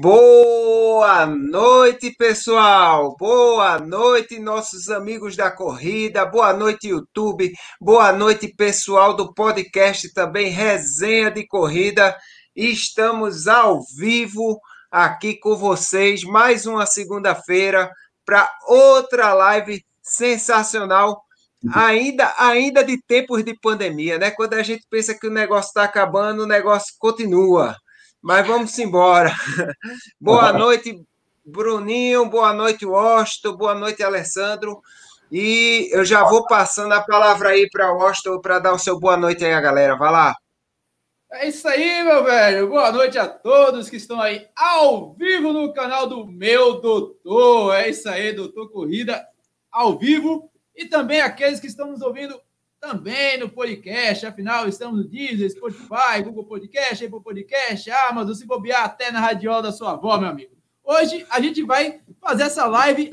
Boa 0.00 1.26
noite, 1.26 2.14
pessoal. 2.16 3.14
Boa 3.18 3.78
noite, 3.78 4.38
nossos 4.38 4.88
amigos 4.88 5.36
da 5.36 5.50
corrida. 5.50 6.24
Boa 6.24 6.54
noite, 6.54 6.88
YouTube. 6.88 7.52
Boa 7.78 8.10
noite, 8.10 8.48
pessoal 8.48 9.14
do 9.14 9.34
podcast 9.34 10.10
também 10.14 10.48
Resenha 10.48 11.30
de 11.30 11.46
Corrida. 11.46 12.16
Estamos 12.56 13.46
ao 13.46 13.80
vivo 13.98 14.58
aqui 14.90 15.38
com 15.38 15.56
vocês 15.56 16.22
mais 16.22 16.64
uma 16.64 16.86
segunda-feira 16.86 17.90
para 18.24 18.50
outra 18.66 19.34
live 19.34 19.84
sensacional. 20.02 21.22
Ainda, 21.74 22.34
ainda 22.38 22.82
de 22.82 23.00
tempos 23.02 23.44
de 23.44 23.54
pandemia, 23.60 24.16
né? 24.16 24.30
Quando 24.30 24.54
a 24.54 24.62
gente 24.62 24.86
pensa 24.88 25.14
que 25.14 25.26
o 25.26 25.30
negócio 25.30 25.68
está 25.68 25.84
acabando, 25.84 26.44
o 26.44 26.46
negócio 26.46 26.94
continua. 26.98 27.76
Mas 28.22 28.46
vamos 28.46 28.78
embora. 28.78 29.34
boa 30.20 30.52
noite, 30.52 31.02
Bruninho. 31.44 32.30
Boa 32.30 32.52
noite, 32.52 32.86
Washington. 32.86 33.56
Boa 33.56 33.74
noite, 33.74 34.00
Alessandro. 34.00 34.80
E 35.30 35.88
eu 35.90 36.04
já 36.04 36.22
vou 36.22 36.46
passando 36.46 36.92
a 36.92 37.00
palavra 37.00 37.48
aí 37.48 37.68
para 37.68 37.92
o 37.92 37.96
Washington 37.96 38.40
para 38.40 38.60
dar 38.60 38.74
o 38.74 38.78
seu 38.78 39.00
boa 39.00 39.16
noite 39.16 39.44
aí, 39.44 39.52
a 39.52 39.60
galera. 39.60 39.96
Vai 39.96 40.12
lá. 40.12 40.36
É 41.32 41.48
isso 41.48 41.66
aí, 41.66 42.04
meu 42.04 42.22
velho. 42.22 42.68
Boa 42.68 42.92
noite 42.92 43.18
a 43.18 43.26
todos 43.26 43.90
que 43.90 43.96
estão 43.96 44.20
aí 44.20 44.46
ao 44.54 45.14
vivo 45.14 45.52
no 45.52 45.72
canal 45.72 46.06
do 46.06 46.24
meu 46.24 46.80
doutor. 46.80 47.74
É 47.74 47.88
isso 47.88 48.08
aí, 48.08 48.32
doutor 48.32 48.70
Corrida 48.70 49.26
ao 49.70 49.98
vivo. 49.98 50.48
E 50.76 50.84
também 50.84 51.20
aqueles 51.20 51.58
que 51.58 51.66
estão 51.66 51.88
nos 51.88 52.02
ouvindo 52.02 52.40
também 52.82 53.38
no 53.38 53.48
podcast. 53.48 54.26
Afinal, 54.26 54.68
estamos 54.68 54.98
no 54.98 55.08
Deezer, 55.08 55.48
Spotify, 55.48 56.20
Google 56.24 56.44
Podcast, 56.44 57.04
Apple 57.04 57.22
Podcast, 57.22 57.88
Amazon, 57.92 58.34
se 58.34 58.44
bobear 58.44 58.84
até 58.84 59.12
na 59.12 59.20
radiola 59.20 59.62
da 59.62 59.72
sua 59.72 59.92
avó, 59.92 60.18
meu 60.18 60.28
amigo. 60.28 60.50
Hoje 60.82 61.24
a 61.30 61.40
gente 61.40 61.62
vai 61.62 62.00
fazer 62.20 62.42
essa 62.42 62.66
live 62.66 63.10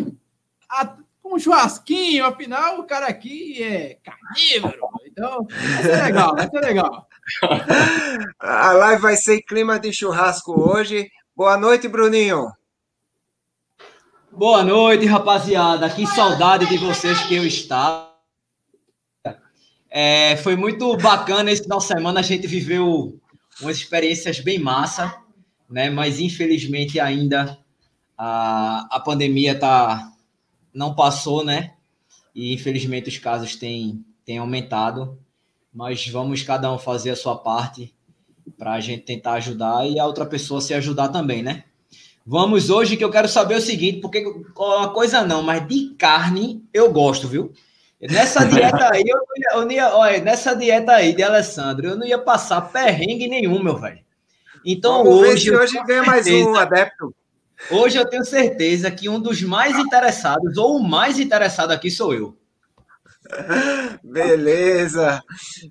com 1.21 1.35
um 1.35 1.39
churrasquinho. 1.39 2.25
Afinal, 2.25 2.79
o 2.79 2.87
cara 2.87 3.05
aqui 3.05 3.61
é 3.61 3.99
carnívoro. 4.03 4.79
Então, 5.05 5.45
vai 5.47 5.83
ser 5.83 6.03
legal, 6.03 6.35
vai 6.35 6.49
ser 6.49 6.59
legal. 6.61 7.07
A 8.39 8.71
live 8.71 9.01
vai 9.03 9.15
ser 9.15 9.35
em 9.35 9.41
clima 9.43 9.79
de 9.79 9.93
churrasco 9.93 10.51
hoje. 10.59 11.11
Boa 11.35 11.57
noite, 11.57 11.87
Bruninho. 11.87 12.51
Boa 14.31 14.63
noite, 14.63 15.05
rapaziada. 15.05 15.87
Que 15.91 16.07
saudade 16.07 16.65
de 16.65 16.77
vocês 16.77 17.21
que 17.27 17.35
eu 17.35 17.45
estava. 17.45 18.08
É, 19.89 20.37
foi 20.37 20.55
muito 20.55 20.95
bacana 20.97 21.51
esse 21.51 21.63
final 21.63 21.79
de 21.79 21.85
semana. 21.85 22.19
A 22.19 22.23
gente 22.23 22.45
viveu 22.45 23.19
umas 23.61 23.77
experiências 23.77 24.39
bem 24.39 24.59
massa, 24.59 25.17
né? 25.69 25.89
Mas 25.89 26.19
infelizmente 26.19 26.99
ainda 26.99 27.57
a, 28.17 28.87
a 28.95 28.99
pandemia 28.99 29.57
tá, 29.57 30.11
não 30.73 30.93
passou, 30.93 31.43
né? 31.43 31.73
E 32.35 32.53
infelizmente 32.53 33.09
os 33.09 33.17
casos 33.17 33.55
têm, 33.55 34.05
têm 34.23 34.37
aumentado. 34.37 35.17
Mas 35.73 36.07
vamos 36.07 36.43
cada 36.43 36.71
um 36.71 36.77
fazer 36.77 37.11
a 37.11 37.15
sua 37.15 37.35
parte 37.37 37.93
para 38.57 38.73
a 38.73 38.79
gente 38.79 39.03
tentar 39.03 39.33
ajudar 39.33 39.87
e 39.87 39.99
a 39.99 40.05
outra 40.05 40.25
pessoa 40.25 40.61
se 40.61 40.73
ajudar 40.73 41.09
também, 41.09 41.41
né? 41.41 41.63
Vamos 42.25 42.69
hoje 42.69 42.95
que 42.95 43.03
eu 43.03 43.09
quero 43.09 43.27
saber 43.27 43.55
o 43.55 43.61
seguinte, 43.61 44.01
porque 44.01 44.23
uma 44.55 44.89
coisa 44.93 45.23
não, 45.25 45.41
mas 45.41 45.67
de 45.67 45.95
carne 45.95 46.63
eu 46.71 46.91
gosto, 46.91 47.27
viu? 47.27 47.51
Nessa 48.01 48.45
dieta 48.45 48.93
aí, 48.93 49.03
eu 49.05 49.17
não 49.17 49.35
ia, 49.35 49.47
eu 49.53 49.65
não 49.65 49.71
ia, 49.71 49.95
olha, 49.95 50.21
nessa 50.21 50.55
dieta 50.55 50.93
aí 50.93 51.13
de 51.13 51.21
Alessandro, 51.21 51.87
eu 51.87 51.97
não 51.97 52.05
ia 52.05 52.17
passar 52.17 52.61
perrengue 52.61 53.27
nenhum, 53.27 53.61
meu 53.61 53.77
velho. 53.77 53.99
Então 54.65 55.03
Vamos 55.03 55.19
hoje. 55.19 55.55
hoje 55.55 55.83
ganha 55.85 56.03
mais 56.03 56.25
um 56.27 56.55
adepto. 56.55 57.13
Hoje 57.69 57.97
eu 57.97 58.09
tenho 58.09 58.23
certeza 58.23 58.89
que 58.89 59.09
um 59.09 59.19
dos 59.19 59.41
mais 59.41 59.77
interessados, 59.77 60.57
ou 60.57 60.77
o 60.77 60.83
mais 60.83 61.19
interessado 61.19 61.71
aqui, 61.71 61.91
sou 61.91 62.13
eu. 62.13 62.37
Beleza. 64.01 65.21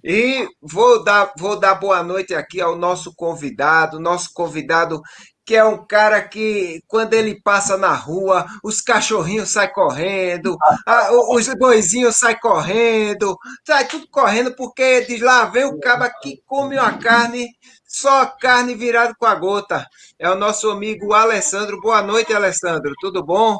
E 0.04 0.46
vou 0.60 1.02
dar, 1.02 1.32
vou 1.36 1.58
dar 1.58 1.74
boa 1.76 2.02
noite 2.02 2.34
aqui 2.34 2.60
ao 2.60 2.76
nosso 2.76 3.14
convidado, 3.14 3.98
nosso 3.98 4.32
convidado 4.34 5.00
que 5.48 5.56
é 5.56 5.64
um 5.64 5.78
cara 5.78 6.20
que, 6.20 6.82
quando 6.86 7.14
ele 7.14 7.40
passa 7.40 7.78
na 7.78 7.94
rua, 7.94 8.44
os 8.62 8.82
cachorrinhos 8.82 9.50
saem 9.50 9.72
correndo, 9.72 10.58
a, 10.84 11.10
os 11.10 11.48
boizinhos 11.54 12.18
saem 12.18 12.38
correndo, 12.38 13.34
sai 13.66 13.86
tudo 13.86 14.06
correndo, 14.10 14.54
porque 14.54 15.06
diz 15.06 15.22
lá, 15.22 15.46
vem 15.46 15.64
o 15.64 15.80
caba 15.80 16.12
que 16.20 16.42
come 16.44 16.78
uma 16.78 16.98
carne, 16.98 17.48
só 17.86 18.26
carne 18.26 18.74
virada 18.74 19.14
com 19.18 19.24
a 19.24 19.34
gota. 19.34 19.86
É 20.18 20.28
o 20.28 20.34
nosso 20.34 20.68
amigo 20.68 21.14
Alessandro. 21.14 21.80
Boa 21.80 22.02
noite, 22.02 22.34
Alessandro. 22.34 22.92
Tudo 23.00 23.24
bom? 23.24 23.58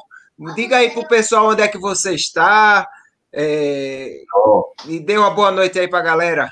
Diga 0.54 0.76
aí 0.76 0.90
pro 0.90 1.08
pessoal 1.08 1.46
onde 1.46 1.62
é 1.62 1.68
que 1.68 1.78
você 1.78 2.12
está. 2.12 2.86
É... 3.32 4.12
E 4.86 5.00
dê 5.00 5.16
uma 5.16 5.30
boa 5.30 5.50
noite 5.50 5.78
aí 5.80 5.88
pra 5.88 6.02
galera. 6.02 6.50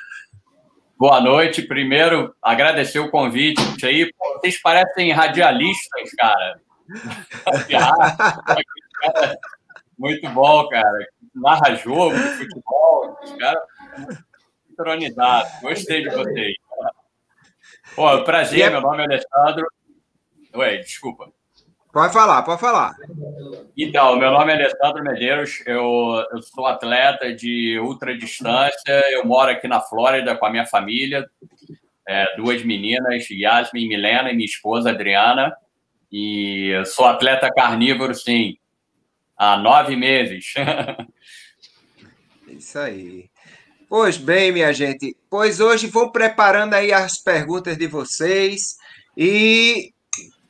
Boa 0.99 1.21
noite. 1.21 1.61
Primeiro, 1.61 2.34
agradecer 2.41 2.99
o 2.99 3.11
convite 3.11 3.84
aí. 3.84 4.11
Vocês 4.41 4.59
parecem 4.62 5.12
radialistas, 5.12 6.11
cara. 6.17 6.59
Muito 9.99 10.27
bom, 10.31 10.67
cara. 10.69 11.07
Narra 11.34 11.75
jogo, 11.75 12.17
futebol. 12.17 13.15
Os 13.23 13.31
caras 13.33 13.62
sincronizados. 14.67 15.53
Gostei 15.61 16.03
de 16.03 16.09
vocês. 16.09 16.55
Pô, 17.95 18.25
prazer, 18.25 18.63
é 18.63 18.71
meu 18.71 18.81
nome 18.81 19.03
é 19.03 19.05
Alessandro. 19.05 19.67
Ué, 20.55 20.78
desculpa. 20.78 21.31
Pode 21.97 22.12
falar, 22.12 22.43
pode 22.43 22.61
falar. 22.61 22.95
Então, 23.75 24.19
meu 24.19 24.31
nome 24.31 24.53
é 24.53 24.57
Alessandro 24.57 25.03
Medeiros, 25.03 25.62
eu, 25.65 26.23
eu 26.31 26.43
sou 26.43 26.67
atleta 26.67 27.34
de 27.34 27.79
ultradistância, 27.79 29.03
eu 29.12 29.25
moro 29.25 29.51
aqui 29.51 29.67
na 29.67 29.81
Flórida 29.81 30.37
com 30.37 30.45
a 30.45 30.51
minha 30.51 30.67
família, 30.67 31.27
é, 32.07 32.37
duas 32.37 32.62
meninas, 32.62 33.31
Yasmin 33.31 33.89
Milena 33.89 34.31
e 34.31 34.37
minha 34.37 34.45
esposa 34.45 34.91
Adriana, 34.91 35.57
e 36.12 36.75
sou 36.84 37.07
atleta 37.07 37.51
carnívoro, 37.51 38.15
sim, 38.15 38.59
há 39.34 39.57
nove 39.57 39.97
meses. 39.97 40.53
Isso 42.47 42.78
aí. 42.78 43.31
Pois 43.89 44.19
bem, 44.19 44.53
minha 44.53 44.71
gente, 44.75 45.17
pois 45.31 45.61
hoje 45.61 45.87
vou 45.87 46.13
preparando 46.13 46.75
aí 46.75 46.93
as 46.93 47.17
perguntas 47.17 47.78
de 47.78 47.87
vocês 47.87 48.77
e 49.17 49.95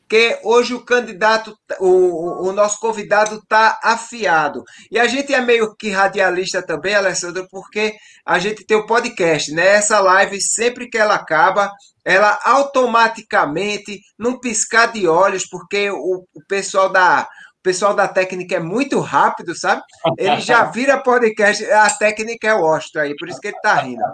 que 0.09 0.39
hoje 0.45 0.75
o 0.75 0.85
candidato, 0.85 1.57
o, 1.81 2.49
o 2.49 2.53
nosso 2.53 2.79
convidado 2.79 3.37
está 3.37 3.79
afiado. 3.83 4.63
E 4.91 4.99
a 4.99 5.07
gente 5.07 5.35
é 5.35 5.41
meio 5.41 5.75
que 5.75 5.91
radialista 5.91 6.63
também, 6.63 6.95
Alessandro, 6.95 7.47
porque 7.51 7.95
a 8.25 8.39
gente 8.39 8.65
tem 8.65 8.77
o 8.77 8.87
podcast, 8.87 9.53
né? 9.53 9.67
Essa 9.67 10.01
live, 10.01 10.41
sempre 10.41 10.89
que 10.89 10.99
ela 10.99 11.15
acaba, 11.15 11.71
ela 12.05 12.39
automaticamente, 12.45 14.01
num 14.19 14.39
piscar 14.39 14.93
de 14.93 15.09
olhos, 15.09 15.47
porque 15.49 15.91
o, 15.91 16.25
o 16.35 16.47
pessoal 16.49 16.89
da 16.89 17.29
pessoal 17.67 17.95
da 17.95 18.07
técnica 18.07 18.55
é 18.55 18.61
muito 18.61 19.01
rápido, 19.01 19.53
sabe? 19.53 19.83
Ele 20.17 20.41
já 20.41 20.63
vira 20.71 21.03
podcast, 21.03 21.65
a 21.65 21.91
técnica 21.91 22.47
é 22.47 22.55
o 22.55 22.63
Ostro 22.63 23.01
aí, 23.01 23.17
por 23.17 23.29
isso 23.29 23.41
que 23.41 23.49
ele 23.49 23.61
tá 23.61 23.75
rindo. 23.75 24.05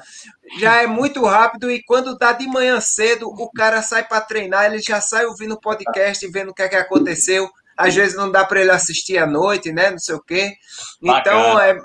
Já 0.59 0.81
é 0.83 0.87
muito 0.87 1.23
rápido 1.27 1.71
e 1.71 1.83
quando 1.83 2.17
dá 2.17 2.33
de 2.33 2.47
manhã 2.47 2.81
cedo, 2.81 3.29
o 3.29 3.53
cara 3.53 3.83
sai 3.83 4.09
para 4.09 4.23
treinar, 4.23 4.65
ele 4.65 4.81
já 4.81 5.03
sai 5.03 5.27
ouvindo 5.27 5.53
o 5.53 5.61
podcast, 5.61 6.27
vendo 6.29 6.49
o 6.49 6.55
que 6.55 6.63
é 6.63 6.69
que 6.69 6.77
aconteceu. 6.77 7.47
Às 7.77 7.95
vezes 7.95 8.17
não 8.17 8.31
dá 8.31 8.43
para 8.43 8.63
ele 8.63 8.71
assistir 8.71 9.19
à 9.19 9.27
noite, 9.27 9.71
né? 9.71 9.91
Não 9.91 9.99
sei 9.99 10.15
o 10.15 10.23
quê. 10.23 10.55
Então 11.03 11.61
é, 11.61 11.77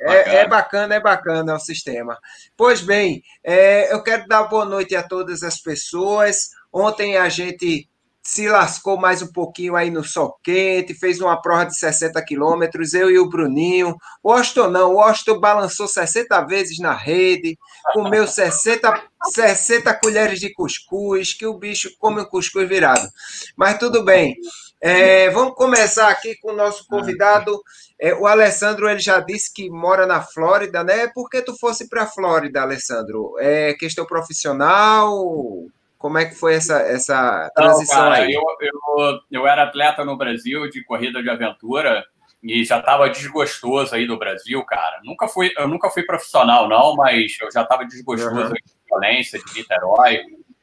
é, 0.00 0.36
é, 0.36 0.46
bacana, 0.46 0.96
é 0.96 1.00
bacana 1.00 1.54
o 1.54 1.58
sistema. 1.58 2.18
Pois 2.54 2.82
bem, 2.82 3.22
é, 3.42 3.90
eu 3.90 4.02
quero 4.02 4.26
dar 4.26 4.44
boa 4.44 4.66
noite 4.66 4.94
a 4.94 5.02
todas 5.02 5.42
as 5.42 5.58
pessoas. 5.62 6.50
Ontem 6.70 7.16
a 7.16 7.30
gente 7.30 7.88
se 8.26 8.48
lascou 8.48 8.98
mais 8.98 9.22
um 9.22 9.28
pouquinho 9.28 9.76
aí 9.76 9.88
no 9.88 10.02
sol 10.02 10.36
quente, 10.42 10.98
fez 10.98 11.20
uma 11.20 11.40
prova 11.40 11.66
de 11.66 11.78
60 11.78 12.20
quilômetros, 12.24 12.92
eu 12.92 13.08
e 13.08 13.20
o 13.20 13.28
Bruninho. 13.28 13.96
O 14.20 14.32
Austin 14.32 14.66
não, 14.66 14.94
o 14.94 15.00
Austin 15.00 15.38
balançou 15.38 15.86
60 15.86 16.44
vezes 16.44 16.80
na 16.80 16.92
rede, 16.92 17.56
comeu 17.92 18.26
60, 18.26 19.00
60 19.32 19.94
colheres 20.00 20.40
de 20.40 20.52
cuscuz, 20.52 21.34
que 21.34 21.46
o 21.46 21.56
bicho 21.56 21.88
come 22.00 22.20
um 22.20 22.24
cuscuz 22.24 22.68
virado. 22.68 23.08
Mas 23.56 23.78
tudo 23.78 24.04
bem. 24.04 24.34
É, 24.80 25.30
vamos 25.30 25.54
começar 25.54 26.08
aqui 26.08 26.36
com 26.40 26.50
o 26.50 26.56
nosso 26.56 26.84
convidado. 26.88 27.62
É, 27.98 28.12
o 28.12 28.26
Alessandro 28.26 28.88
ele 28.88 28.98
já 28.98 29.20
disse 29.20 29.54
que 29.54 29.70
mora 29.70 30.04
na 30.04 30.20
Flórida, 30.20 30.82
né? 30.82 31.06
Por 31.14 31.30
que 31.30 31.40
tu 31.40 31.56
fosse 31.56 31.88
para 31.88 32.02
a 32.02 32.06
Flórida, 32.08 32.60
Alessandro? 32.60 33.36
É 33.38 33.72
questão 33.74 34.04
profissional? 34.04 35.70
Como 35.98 36.18
é 36.18 36.26
que 36.26 36.34
foi 36.34 36.54
essa, 36.54 36.78
essa 36.80 37.50
transição 37.54 38.04
Não, 38.04 38.10
cara, 38.10 38.24
aí? 38.24 38.32
Eu, 38.32 38.42
eu, 38.60 39.20
eu 39.30 39.46
era 39.46 39.64
atleta 39.64 40.04
no 40.04 40.16
Brasil 40.16 40.68
de 40.68 40.84
corrida 40.84 41.22
de 41.22 41.30
aventura 41.30 42.04
e 42.42 42.64
já 42.64 42.78
estava 42.78 43.08
desgostoso 43.08 43.94
aí 43.94 44.06
do 44.06 44.18
Brasil, 44.18 44.62
cara. 44.64 45.00
Nunca 45.02 45.26
fui, 45.26 45.50
eu 45.56 45.66
nunca 45.66 45.90
fui 45.90 46.04
profissional, 46.04 46.68
não, 46.68 46.94
mas 46.94 47.36
eu 47.40 47.50
já 47.50 47.62
estava 47.62 47.84
desgostoso 47.84 48.34
uhum. 48.34 48.48
da 48.50 48.54
violência 48.88 49.38
de 49.38 49.54
Niterói, 49.54 50.20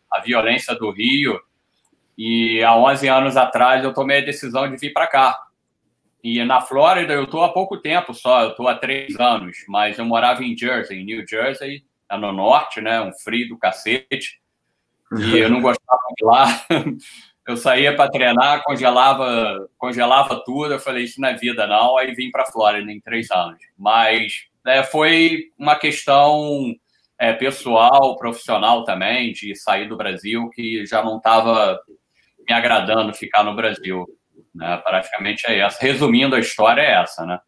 a 0.10 0.22
violência 0.22 0.76
do 0.76 0.92
Rio. 0.92 1.42
E 2.18 2.64
há 2.64 2.76
11 2.76 3.08
anos 3.08 3.38
atrás 3.38 3.84
eu 3.84 3.94
tomei 3.94 4.20
a 4.20 4.26
decisão 4.26 4.70
de 4.70 4.78
vir 4.78 4.94
para 4.94 5.08
cá. 5.08 5.38
E 6.24 6.44
na 6.46 6.62
Flórida 6.62 7.12
eu 7.12 7.26
estou 7.26 7.44
há 7.44 7.52
pouco 7.52 7.78
tempo 7.78 8.14
só, 8.14 8.44
eu 8.44 8.50
estou 8.52 8.68
há 8.68 8.76
três 8.76 9.20
anos, 9.20 9.58
mas 9.68 9.98
eu 9.98 10.06
morava 10.06 10.42
em 10.44 10.56
Jersey, 10.56 11.02
em 11.02 11.06
New 11.06 11.28
Jersey, 11.28 11.84
é 12.10 12.18
no 12.18 12.32
norte, 12.32 12.80
né? 12.80 13.02
Um 13.02 13.12
frio 13.12 13.50
do 13.50 13.58
cacete. 13.58 14.42
E 15.20 15.38
eu 15.38 15.50
não 15.50 15.62
gostava 15.62 16.02
de 16.18 16.26
lá. 16.26 16.66
Eu 17.46 17.58
saía 17.58 17.94
para 17.94 18.10
treinar, 18.10 18.64
congelava, 18.64 19.68
congelava 19.78 20.42
tudo. 20.46 20.76
Eu 20.76 20.80
falei, 20.80 21.04
isso 21.04 21.20
não 21.20 21.28
é 21.28 21.36
vida, 21.36 21.68
não. 21.68 21.98
Aí 21.98 22.14
vim 22.14 22.32
para 22.32 22.44
a 22.44 22.46
Flórida 22.46 22.90
em 22.90 23.02
três 23.02 23.30
anos. 23.32 23.60
Mas 23.78 24.46
é, 24.66 24.82
foi 24.82 25.52
uma 25.58 25.76
questão 25.76 26.74
é, 27.20 27.34
pessoal, 27.34 28.16
profissional 28.18 28.86
também, 28.86 29.34
de 29.34 29.56
sair 29.58 29.90
do 29.90 29.98
Brasil, 29.98 30.50
que 30.52 30.86
já 30.86 31.04
não 31.04 31.18
estava 31.18 31.78
me 32.48 32.56
agradando 32.56 33.14
ficar 33.14 33.44
no 33.44 33.54
Brasil. 33.54 34.06
Né? 34.56 34.78
Praticamente 34.78 35.44
é 35.46 35.60
essa. 35.60 35.80
Resumindo, 35.82 36.38
a 36.38 36.40
história 36.40 36.82
é 36.82 37.02
essa, 37.02 37.26
né? 37.26 37.40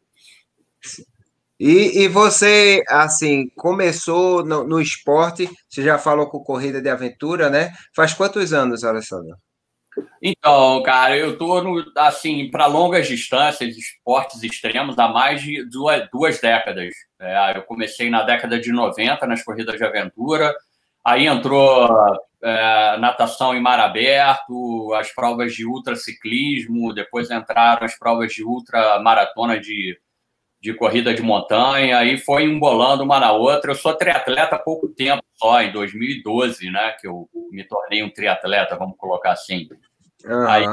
E, 1.59 2.03
e 2.03 2.07
você, 2.09 2.83
assim, 2.89 3.49
começou 3.55 4.45
no, 4.45 4.67
no, 4.67 4.81
esporte, 4.81 5.49
você 5.69 5.81
já 5.81 5.97
falou 5.97 6.29
com 6.29 6.43
corrida 6.43 6.81
de 6.81 6.89
aventura, 6.89 7.49
né? 7.49 7.71
Faz 7.95 8.13
quantos 8.13 8.51
anos, 8.51 8.83
Alessandro? 8.83 9.37
Então, 10.21 10.83
cara, 10.83 11.15
eu 11.15 11.37
tô 11.37 11.61
no, 11.61 11.83
assim, 11.97 12.49
para 12.51 12.65
longas 12.65 13.07
distâncias, 13.07 13.77
esportes 13.77 14.43
extremos, 14.43 14.99
há 14.99 15.07
mais 15.07 15.41
de 15.41 15.63
duas, 15.69 16.05
duas 16.11 16.41
décadas. 16.41 16.93
É, 17.19 17.57
eu 17.57 17.63
comecei 17.63 18.09
na 18.09 18.23
década 18.23 18.59
de 18.59 18.73
90 18.73 19.25
nas 19.25 19.41
corridas 19.41 19.77
de 19.77 19.83
aventura, 19.85 20.53
aí 21.05 21.25
entrou 21.25 21.87
é, 22.43 22.97
natação 22.97 23.55
em 23.55 23.61
mar 23.61 23.79
aberto, 23.79 24.93
as 24.93 25.13
provas 25.13 25.53
de 25.53 25.65
ultraciclismo, 25.65 26.93
depois 26.93 27.31
entraram 27.31 27.85
as 27.85 27.97
provas 27.97 28.33
de 28.33 28.43
ultramaratona 28.43 29.57
de, 29.57 29.97
de 30.65 30.73
corrida 30.73 31.13
de 31.13 31.21
montanha, 31.21 31.99
aí 31.99 32.17
foi 32.17 32.43
embolando 32.43 33.03
uma 33.03 33.19
na 33.19 33.31
outra. 33.31 33.69
Eu 33.69 33.75
sou 33.75 33.93
triatleta 33.93 34.55
há 34.55 34.59
pouco 34.59 34.87
tempo 34.87 35.23
só, 35.35 35.61
em 35.61 35.71
2012, 35.71 36.71
né, 36.71 36.95
que 36.99 37.07
eu 37.07 37.29
me 37.51 37.63
tornei 37.63 38.01
um 38.01 38.09
triatleta, 38.09 38.75
vamos 38.75 38.97
colocar 38.97 39.33
assim. 39.33 39.69
Uhum. 40.25 40.47
Aí, 40.49 40.65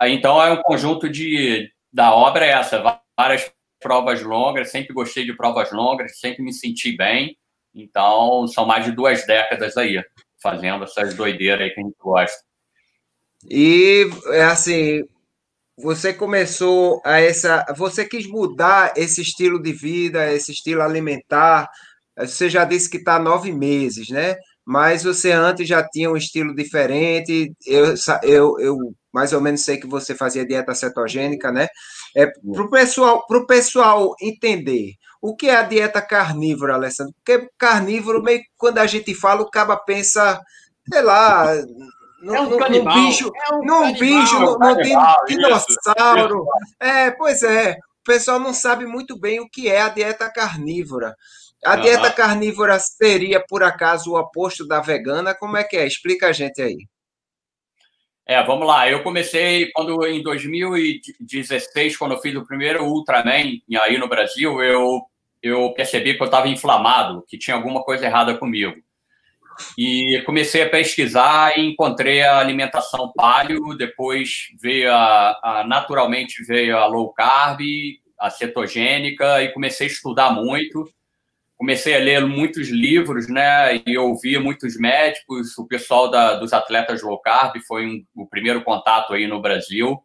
aí, 0.00 0.12
então, 0.14 0.42
é 0.42 0.50
um 0.50 0.62
conjunto 0.62 1.10
de... 1.10 1.70
da 1.92 2.14
obra 2.14 2.46
é 2.46 2.52
essa, 2.52 2.82
várias 3.18 3.52
provas 3.78 4.22
longas, 4.22 4.70
sempre 4.70 4.94
gostei 4.94 5.26
de 5.26 5.36
provas 5.36 5.70
longas, 5.72 6.18
sempre 6.18 6.42
me 6.42 6.54
senti 6.54 6.96
bem. 6.96 7.36
Então, 7.74 8.46
são 8.46 8.64
mais 8.64 8.86
de 8.86 8.92
duas 8.92 9.26
décadas 9.26 9.76
aí, 9.76 10.02
fazendo 10.42 10.84
essas 10.84 11.14
doideiras 11.14 11.60
aí 11.60 11.70
que 11.70 11.80
a 11.80 11.84
gente 11.84 11.96
gosta. 12.00 12.42
E, 13.50 14.08
é 14.32 14.44
assim, 14.44 15.02
você 15.78 16.12
começou 16.12 17.00
a 17.04 17.20
essa. 17.20 17.64
Você 17.76 18.04
quis 18.04 18.26
mudar 18.26 18.92
esse 18.96 19.20
estilo 19.20 19.60
de 19.60 19.72
vida, 19.72 20.32
esse 20.32 20.52
estilo 20.52 20.82
alimentar. 20.82 21.68
Você 22.18 22.48
já 22.48 22.64
disse 22.64 22.88
que 22.88 22.96
está 22.98 23.18
nove 23.18 23.52
meses, 23.52 24.08
né? 24.08 24.36
Mas 24.64 25.04
você 25.04 25.32
antes 25.32 25.68
já 25.68 25.86
tinha 25.86 26.10
um 26.10 26.16
estilo 26.16 26.54
diferente. 26.54 27.52
Eu, 27.66 27.94
eu, 28.22 28.58
eu 28.58 28.76
mais 29.12 29.32
ou 29.32 29.40
menos 29.40 29.62
sei 29.64 29.78
que 29.78 29.86
você 29.86 30.14
fazia 30.14 30.46
dieta 30.46 30.74
cetogênica, 30.74 31.52
né? 31.52 31.68
É, 32.16 32.26
para 32.26 32.62
o 32.62 32.70
pessoal, 32.70 33.24
pessoal 33.46 34.14
entender 34.20 34.92
o 35.22 35.34
que 35.36 35.48
é 35.48 35.56
a 35.56 35.62
dieta 35.62 36.02
carnívora, 36.02 36.74
Alessandro, 36.74 37.14
porque 37.24 37.48
carnívoro, 37.58 38.22
meio 38.22 38.40
quando 38.56 38.78
a 38.78 38.86
gente 38.86 39.14
fala, 39.14 39.42
o 39.42 39.50
caba 39.50 39.76
pensa, 39.76 40.40
sei 40.92 41.02
lá, 41.02 41.52
no, 42.20 42.34
é 42.34 42.40
um 42.40 42.56
canibal. 42.56 42.94
bicho, 42.94 43.30
é 43.34 43.54
um 43.54 43.62
num 43.62 43.92
bicho, 43.92 44.40
no, 44.40 44.58
no 44.58 44.76
dinossauro. 45.26 46.46
Isso. 46.62 46.76
É, 46.80 47.10
pois 47.10 47.42
é. 47.42 47.72
O 47.72 48.04
pessoal 48.06 48.38
não 48.38 48.54
sabe 48.54 48.86
muito 48.86 49.18
bem 49.18 49.40
o 49.40 49.48
que 49.48 49.68
é 49.68 49.80
a 49.80 49.88
dieta 49.88 50.30
carnívora. 50.30 51.14
A 51.64 51.74
uhum. 51.74 51.80
dieta 51.80 52.10
carnívora 52.10 52.78
seria, 52.78 53.44
por 53.46 53.62
acaso, 53.62 54.12
o 54.12 54.18
oposto 54.18 54.66
da 54.66 54.80
vegana? 54.80 55.34
Como 55.34 55.56
é 55.56 55.64
que 55.64 55.76
é? 55.76 55.86
Explica 55.86 56.28
a 56.28 56.32
gente 56.32 56.62
aí. 56.62 56.86
É, 58.24 58.42
vamos 58.42 58.66
lá. 58.66 58.88
Eu 58.90 59.02
comecei 59.02 59.70
quando 59.72 60.04
em 60.06 60.22
2016, 60.22 61.96
quando 61.96 62.12
eu 62.12 62.20
fiz 62.20 62.34
o 62.34 62.44
primeiro 62.44 62.84
Ultraman 62.84 63.60
aí 63.80 63.98
no 63.98 64.08
Brasil, 64.08 64.62
eu, 64.62 65.00
eu 65.42 65.72
percebi 65.74 66.14
que 66.14 66.22
eu 66.22 66.26
estava 66.26 66.48
inflamado, 66.48 67.24
que 67.28 67.38
tinha 67.38 67.56
alguma 67.56 67.82
coisa 67.82 68.04
errada 68.04 68.36
comigo. 68.36 68.74
E 69.76 70.22
comecei 70.26 70.62
a 70.62 70.68
pesquisar 70.68 71.58
e 71.58 71.66
encontrei 71.66 72.22
a 72.22 72.38
alimentação 72.38 73.12
paleo, 73.14 73.76
depois 73.76 74.48
veio 74.60 74.92
a, 74.92 75.38
a 75.42 75.64
naturalmente 75.66 76.42
veio 76.44 76.76
a 76.76 76.86
low 76.86 77.12
carb, 77.12 77.60
a 78.18 78.30
cetogênica 78.30 79.42
e 79.42 79.52
comecei 79.52 79.86
a 79.86 79.90
estudar 79.90 80.30
muito. 80.30 80.88
Comecei 81.56 81.94
a 81.94 81.98
ler 81.98 82.26
muitos 82.26 82.68
livros, 82.68 83.28
né, 83.28 83.80
e 83.86 83.96
ouvir 83.96 84.38
muitos 84.38 84.78
médicos, 84.78 85.56
o 85.56 85.66
pessoal 85.66 86.10
da, 86.10 86.34
dos 86.34 86.52
atletas 86.52 87.02
low 87.02 87.18
carb 87.18 87.56
foi 87.66 87.86
um, 87.86 88.04
o 88.14 88.26
primeiro 88.26 88.62
contato 88.62 89.14
aí 89.14 89.26
no 89.26 89.40
Brasil, 89.40 89.98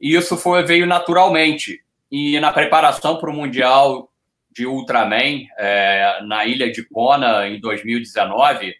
e 0.00 0.14
isso 0.14 0.36
foi, 0.36 0.62
veio 0.62 0.86
naturalmente. 0.86 1.80
E 2.10 2.38
na 2.40 2.52
preparação 2.52 3.18
para 3.18 3.30
o 3.30 3.32
Mundial 3.32 4.10
de 4.54 4.66
Ultraman, 4.66 5.46
é, 5.58 6.20
na 6.22 6.44
ilha 6.44 6.70
de 6.70 6.82
Kona, 6.84 7.48
em 7.48 7.60
2019, 7.60 8.74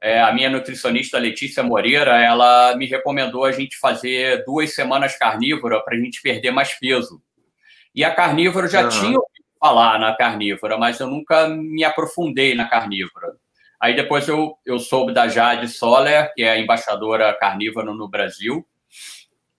é, 0.00 0.20
a 0.20 0.32
minha 0.32 0.50
nutricionista 0.50 1.18
Letícia 1.18 1.62
Moreira, 1.62 2.20
ela 2.20 2.74
me 2.76 2.86
recomendou 2.86 3.44
a 3.44 3.52
gente 3.52 3.78
fazer 3.78 4.44
duas 4.44 4.74
semanas 4.74 5.16
carnívora 5.16 5.80
para 5.84 5.94
a 5.94 5.98
gente 5.98 6.20
perder 6.20 6.50
mais 6.50 6.74
peso. 6.74 7.22
E 7.94 8.04
a 8.04 8.14
carnívora 8.14 8.66
já 8.66 8.82
uhum. 8.82 8.88
tinha 8.88 9.18
falar 9.60 9.96
na 10.00 10.16
carnívora, 10.16 10.76
mas 10.76 10.98
eu 10.98 11.06
nunca 11.06 11.46
me 11.46 11.84
aprofundei 11.84 12.52
na 12.52 12.68
carnívora. 12.68 13.36
Aí 13.80 13.94
depois 13.94 14.26
eu, 14.26 14.56
eu 14.66 14.80
soube 14.80 15.12
da 15.12 15.28
Jade 15.28 15.68
Soler, 15.68 16.32
que 16.34 16.42
é 16.42 16.50
a 16.50 16.58
embaixadora 16.58 17.32
carnívora 17.38 17.94
no 17.94 18.08
Brasil, 18.08 18.66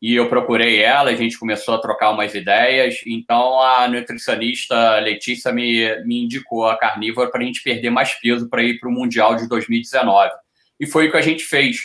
e 0.04 0.16
eu 0.16 0.28
procurei 0.28 0.82
ela, 0.82 1.12
a 1.12 1.16
gente 1.16 1.40
começou 1.40 1.76
a 1.76 1.80
trocar 1.80 2.12
umas 2.12 2.36
ideias. 2.36 2.98
Então 3.08 3.62
a 3.62 3.88
nutricionista 3.88 5.00
Letícia 5.00 5.50
me, 5.54 6.04
me 6.04 6.26
indicou 6.26 6.68
a 6.68 6.78
carnívora 6.78 7.32
para 7.32 7.42
a 7.42 7.46
gente 7.46 7.64
perder 7.64 7.90
mais 7.90 8.14
peso 8.16 8.50
para 8.50 8.62
ir 8.62 8.82
para 8.82 8.90
o 8.90 8.92
Mundial 8.92 9.38
de 9.38 9.48
2019. 9.48 10.30
E 10.78 10.86
foi 10.86 11.08
o 11.08 11.12
que 11.12 11.16
a 11.16 11.22
gente 11.22 11.46
fez. 11.46 11.78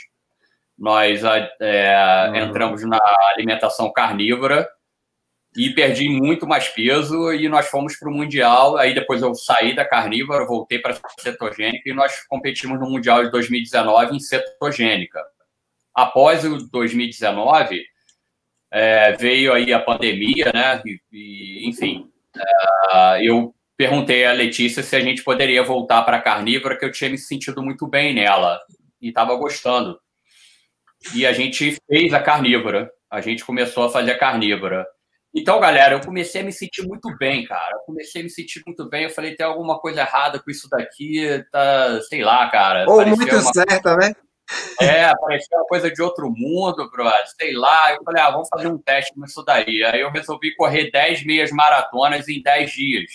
Nós 0.76 1.23
é, 1.61 2.29
uhum. 2.31 2.35
entramos 2.35 2.82
na 2.82 2.99
alimentação 3.37 3.92
carnívora 3.92 4.69
e 5.57 5.71
perdi 5.71 6.09
muito 6.09 6.45
mais 6.45 6.66
peso 6.66 7.33
e 7.33 7.49
nós 7.49 7.69
fomos 7.69 7.97
para 7.97 8.09
o 8.09 8.12
Mundial. 8.12 8.76
Aí 8.78 8.92
depois 8.97 9.23
eu 9.23 9.33
saí 9.33 9.76
da 9.76 9.85
carnívora, 9.85 10.45
voltei 10.45 10.81
para 10.81 10.92
a 10.92 11.23
cetogênica 11.23 11.88
e 11.88 11.95
nós 11.95 12.26
competimos 12.26 12.81
no 12.81 12.90
Mundial 12.90 13.23
de 13.23 13.31
2019 13.31 14.16
em 14.16 14.19
cetogênica. 14.19 15.25
Após 15.95 16.45
o 16.45 16.69
2019, 16.69 17.85
é, 18.70 19.12
veio 19.12 19.52
aí 19.52 19.72
a 19.72 19.80
pandemia, 19.80 20.50
né? 20.54 20.82
E, 20.84 21.00
e 21.12 21.68
enfim, 21.68 22.10
é, 22.37 23.26
eu 23.26 23.54
perguntei 23.76 24.25
à 24.25 24.32
Letícia 24.32 24.82
se 24.82 24.96
a 24.96 25.00
gente 25.00 25.22
poderia 25.22 25.62
voltar 25.62 26.02
para 26.02 26.16
a 26.16 26.22
carnívora, 26.22 26.76
que 26.76 26.84
eu 26.84 26.92
tinha 26.92 27.10
me 27.10 27.18
sentido 27.18 27.62
muito 27.62 27.87
bem 27.87 28.14
nela 28.14 28.60
e 29.00 29.08
estava 29.08 29.34
gostando. 29.37 29.98
E 31.14 31.25
a 31.25 31.32
gente 31.32 31.78
fez 31.88 32.12
a 32.12 32.20
carnívora. 32.20 32.90
A 33.10 33.20
gente 33.20 33.44
começou 33.44 33.84
a 33.84 33.90
fazer 33.90 34.12
a 34.12 34.18
carnívora. 34.18 34.84
Então, 35.34 35.60
galera, 35.60 35.94
eu 35.94 36.00
comecei 36.00 36.40
a 36.40 36.44
me 36.44 36.52
sentir 36.52 36.87
muito 36.87 37.14
bem, 37.16 37.44
cara. 37.44 37.76
Eu 37.76 37.80
comecei 37.80 38.20
a 38.20 38.25
me 38.25 38.30
sentir 38.30 38.62
muito 38.66 38.88
bem. 38.88 39.04
Eu 39.04 39.10
falei, 39.10 39.37
tem 39.37 39.46
alguma 39.46 39.78
coisa 39.78 40.00
errada 40.00 40.40
com 40.42 40.50
isso 40.50 40.68
daqui, 40.68 41.44
tá, 41.52 42.00
sei 42.08 42.22
lá, 42.22 42.50
cara. 42.50 42.84
Ou 42.88 43.06
muito 43.06 43.37
uma... 43.37 43.52
certa, 43.52 43.96
né? 43.96 44.12
É, 44.81 45.14
parecia 45.17 45.57
uma 45.59 45.67
coisa 45.67 45.90
de 45.90 46.00
outro 46.00 46.31
mundo, 46.31 46.90
brother. 46.90 47.26
Sei 47.38 47.52
lá. 47.52 47.93
Eu 47.93 48.02
falei, 48.05 48.23
ah, 48.23 48.31
vamos 48.31 48.49
fazer 48.49 48.69
um 48.69 48.78
teste 48.78 49.12
nisso 49.17 49.45
daí. 49.45 49.85
Aí 49.85 50.00
eu 50.00 50.11
resolvi 50.11 50.55
correr 50.55 50.90
10 50.90 51.25
meias 51.25 51.50
maratonas 51.50 52.28
em 52.28 52.43
10 52.43 52.71
dias 52.71 53.11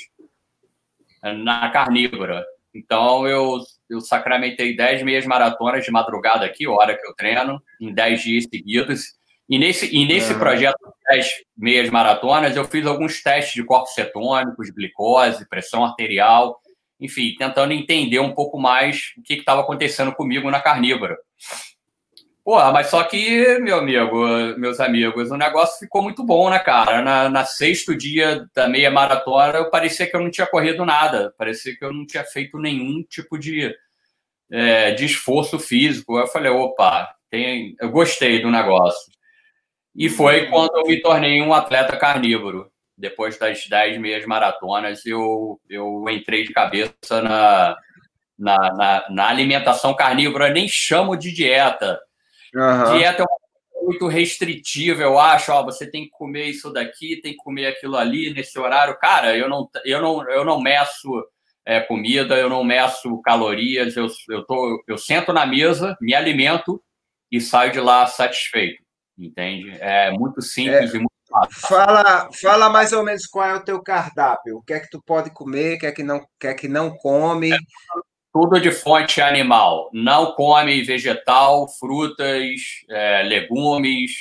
na 1.23 1.69
carnívora. 1.71 2.45
Então 2.75 3.27
eu, 3.27 3.59
eu 3.89 4.01
sacramentei 4.01 4.75
10 4.75 5.03
meias 5.03 5.25
maratonas 5.25 5.85
de 5.85 5.91
madrugada 5.91 6.45
aqui, 6.45 6.67
hora 6.67 6.97
que 6.97 7.07
eu 7.07 7.13
treino, 7.13 7.61
em 7.79 7.93
10 7.93 8.21
dias 8.21 8.45
seguidos. 8.49 9.13
E 9.47 9.59
nesse, 9.59 9.93
e 9.93 10.05
nesse 10.05 10.33
uhum. 10.33 10.39
projeto 10.39 10.79
das 11.07 11.29
meias 11.55 11.89
maratonas, 11.89 12.55
eu 12.55 12.65
fiz 12.65 12.85
alguns 12.85 13.21
testes 13.21 13.53
de 13.53 13.63
corpos 13.63 13.93
cetônicos, 13.93 14.69
glicose, 14.71 15.47
pressão 15.47 15.85
arterial, 15.85 16.59
enfim, 17.03 17.35
tentando 17.37 17.73
entender 17.73 18.19
um 18.19 18.33
pouco 18.33 18.57
mais 18.57 19.11
o 19.17 19.21
que 19.21 19.33
estava 19.33 19.61
acontecendo 19.61 20.13
comigo 20.13 20.49
na 20.49 20.61
carnívora. 20.61 21.17
Porra, 22.43 22.71
mas 22.73 22.87
só 22.87 23.03
que, 23.03 23.57
meu 23.59 23.77
amigo, 23.77 24.25
meus 24.57 24.79
amigos, 24.79 25.31
o 25.31 25.37
negócio 25.37 25.79
ficou 25.79 26.01
muito 26.01 26.25
bom, 26.25 26.49
né, 26.49 26.59
cara? 26.59 27.01
Na, 27.01 27.29
na 27.29 27.45
sexto 27.45 27.95
dia 27.95 28.45
da 28.53 28.67
meia 28.67 28.91
maratona, 28.91 29.59
eu 29.59 29.69
parecia 29.69 30.05
que 30.05 30.15
eu 30.15 30.19
não 30.21 30.29
tinha 30.29 30.47
corrido 30.47 30.85
nada, 30.85 31.33
parecia 31.37 31.73
que 31.77 31.85
eu 31.85 31.93
não 31.93 32.05
tinha 32.05 32.23
feito 32.25 32.57
nenhum 32.57 33.01
tipo 33.03 33.37
de, 33.37 33.73
é, 34.51 34.91
de 34.91 35.05
esforço 35.05 35.57
físico. 35.57 36.17
Eu 36.17 36.27
falei, 36.27 36.51
opa, 36.51 37.13
tem, 37.29 37.75
eu 37.79 37.89
gostei 37.89 38.41
do 38.41 38.51
negócio. 38.51 39.13
E 39.95 40.09
foi 40.09 40.47
quando 40.49 40.75
eu 40.77 40.83
me 40.85 41.01
tornei 41.01 41.41
um 41.41 41.53
atleta 41.53 41.95
carnívoro. 41.95 42.72
Depois 42.97 43.37
das 43.37 43.67
10 43.67 43.99
meias 43.99 44.25
maratonas, 44.25 45.05
eu, 45.05 45.59
eu 45.69 46.03
entrei 46.09 46.43
de 46.43 46.53
cabeça 46.53 47.21
na, 47.21 47.75
na, 48.37 48.57
na, 48.73 49.05
na 49.09 49.27
alimentação 49.29 49.95
carnívora. 49.95 50.49
Nem 50.49 50.67
chamo 50.67 51.15
de 51.15 51.31
dieta. 51.31 51.99
Uhum. 52.55 52.97
Dieta 52.97 53.23
é 53.23 53.25
uma 53.25 53.43
muito 53.83 54.07
restritiva, 54.07 55.03
eu 55.03 55.19
acho. 55.19 55.51
Ó, 55.51 55.63
você 55.63 55.89
tem 55.89 56.05
que 56.05 56.11
comer 56.11 56.45
isso 56.45 56.71
daqui, 56.71 57.19
tem 57.21 57.33
que 57.33 57.37
comer 57.37 57.67
aquilo 57.67 57.97
ali 57.97 58.33
nesse 58.33 58.57
horário. 58.57 58.97
Cara, 58.97 59.37
eu 59.37 59.49
não, 59.49 59.69
eu 59.83 60.01
não, 60.01 60.29
eu 60.29 60.45
não 60.45 60.61
meço 60.61 61.09
é, 61.65 61.81
comida, 61.81 62.35
eu 62.37 62.49
não 62.49 62.63
meço 62.63 63.21
calorias. 63.21 63.95
Eu, 63.95 64.07
eu, 64.29 64.43
tô, 64.45 64.83
eu 64.87 64.97
sento 64.97 65.33
na 65.33 65.45
mesa, 65.45 65.97
me 66.01 66.15
alimento 66.15 66.81
e 67.31 67.41
saio 67.41 67.71
de 67.71 67.79
lá 67.79 68.05
satisfeito. 68.07 68.81
Entende? 69.17 69.71
É 69.79 70.11
muito 70.11 70.41
simples 70.41 70.93
é, 70.93 70.97
e 70.97 70.99
muito. 70.99 71.13
Fala, 71.67 72.29
fala 72.41 72.69
mais 72.69 72.93
ou 72.93 73.03
menos 73.03 73.25
qual 73.25 73.47
é 73.47 73.55
o 73.55 73.63
teu 73.63 73.81
cardápio. 73.81 74.57
O 74.57 74.61
que 74.61 74.73
é 74.73 74.79
que 74.79 74.89
tu 74.89 75.01
pode 75.03 75.31
comer, 75.31 75.75
o 75.75 75.79
que 75.79 75.85
é 75.87 75.91
que 75.91 76.03
não, 76.03 76.25
que 76.39 76.47
é 76.47 76.53
que 76.53 76.67
não 76.67 76.95
come. 76.95 77.49
Tudo 78.31 78.59
de 78.59 78.71
fonte 78.71 79.21
animal. 79.21 79.89
Não 79.93 80.33
come 80.33 80.83
vegetal, 80.83 81.67
frutas, 81.79 82.61
é, 82.89 83.23
legumes. 83.23 84.11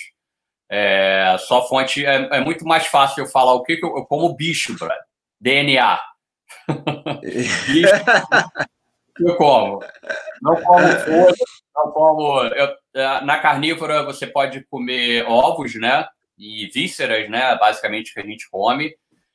É, 0.71 1.37
só 1.41 1.67
fonte. 1.69 2.05
É, 2.05 2.37
é, 2.37 2.41
muito 2.41 2.65
mais 2.65 2.87
fácil 2.87 3.25
eu 3.25 3.31
falar 3.31 3.53
o 3.55 3.63
que, 3.63 3.77
que 3.77 3.85
eu, 3.85 3.95
eu 3.97 4.07
como 4.07 4.35
bicho, 4.35 4.75
brother. 4.79 4.97
DNA. 5.41 6.01
bicho. 7.67 7.93
eu 9.21 9.37
como. 9.37 9.81
Não 10.41 10.57
como 10.63 10.87
não 11.75 11.93
como. 11.93 12.39
Eu, 12.55 12.75
é, 12.95 13.21
na 13.23 13.39
carnívora 13.39 14.03
você 14.03 14.27
pode 14.27 14.65
comer 14.65 15.27
ovos, 15.27 15.75
né? 15.75 16.07
E 16.39 16.67
vísceras, 16.73 17.29
né? 17.31 17.57
Basicamente 17.57 18.13
que 18.13 18.21
a 18.21 18.27
gente 18.27 18.49
come. 18.51 18.95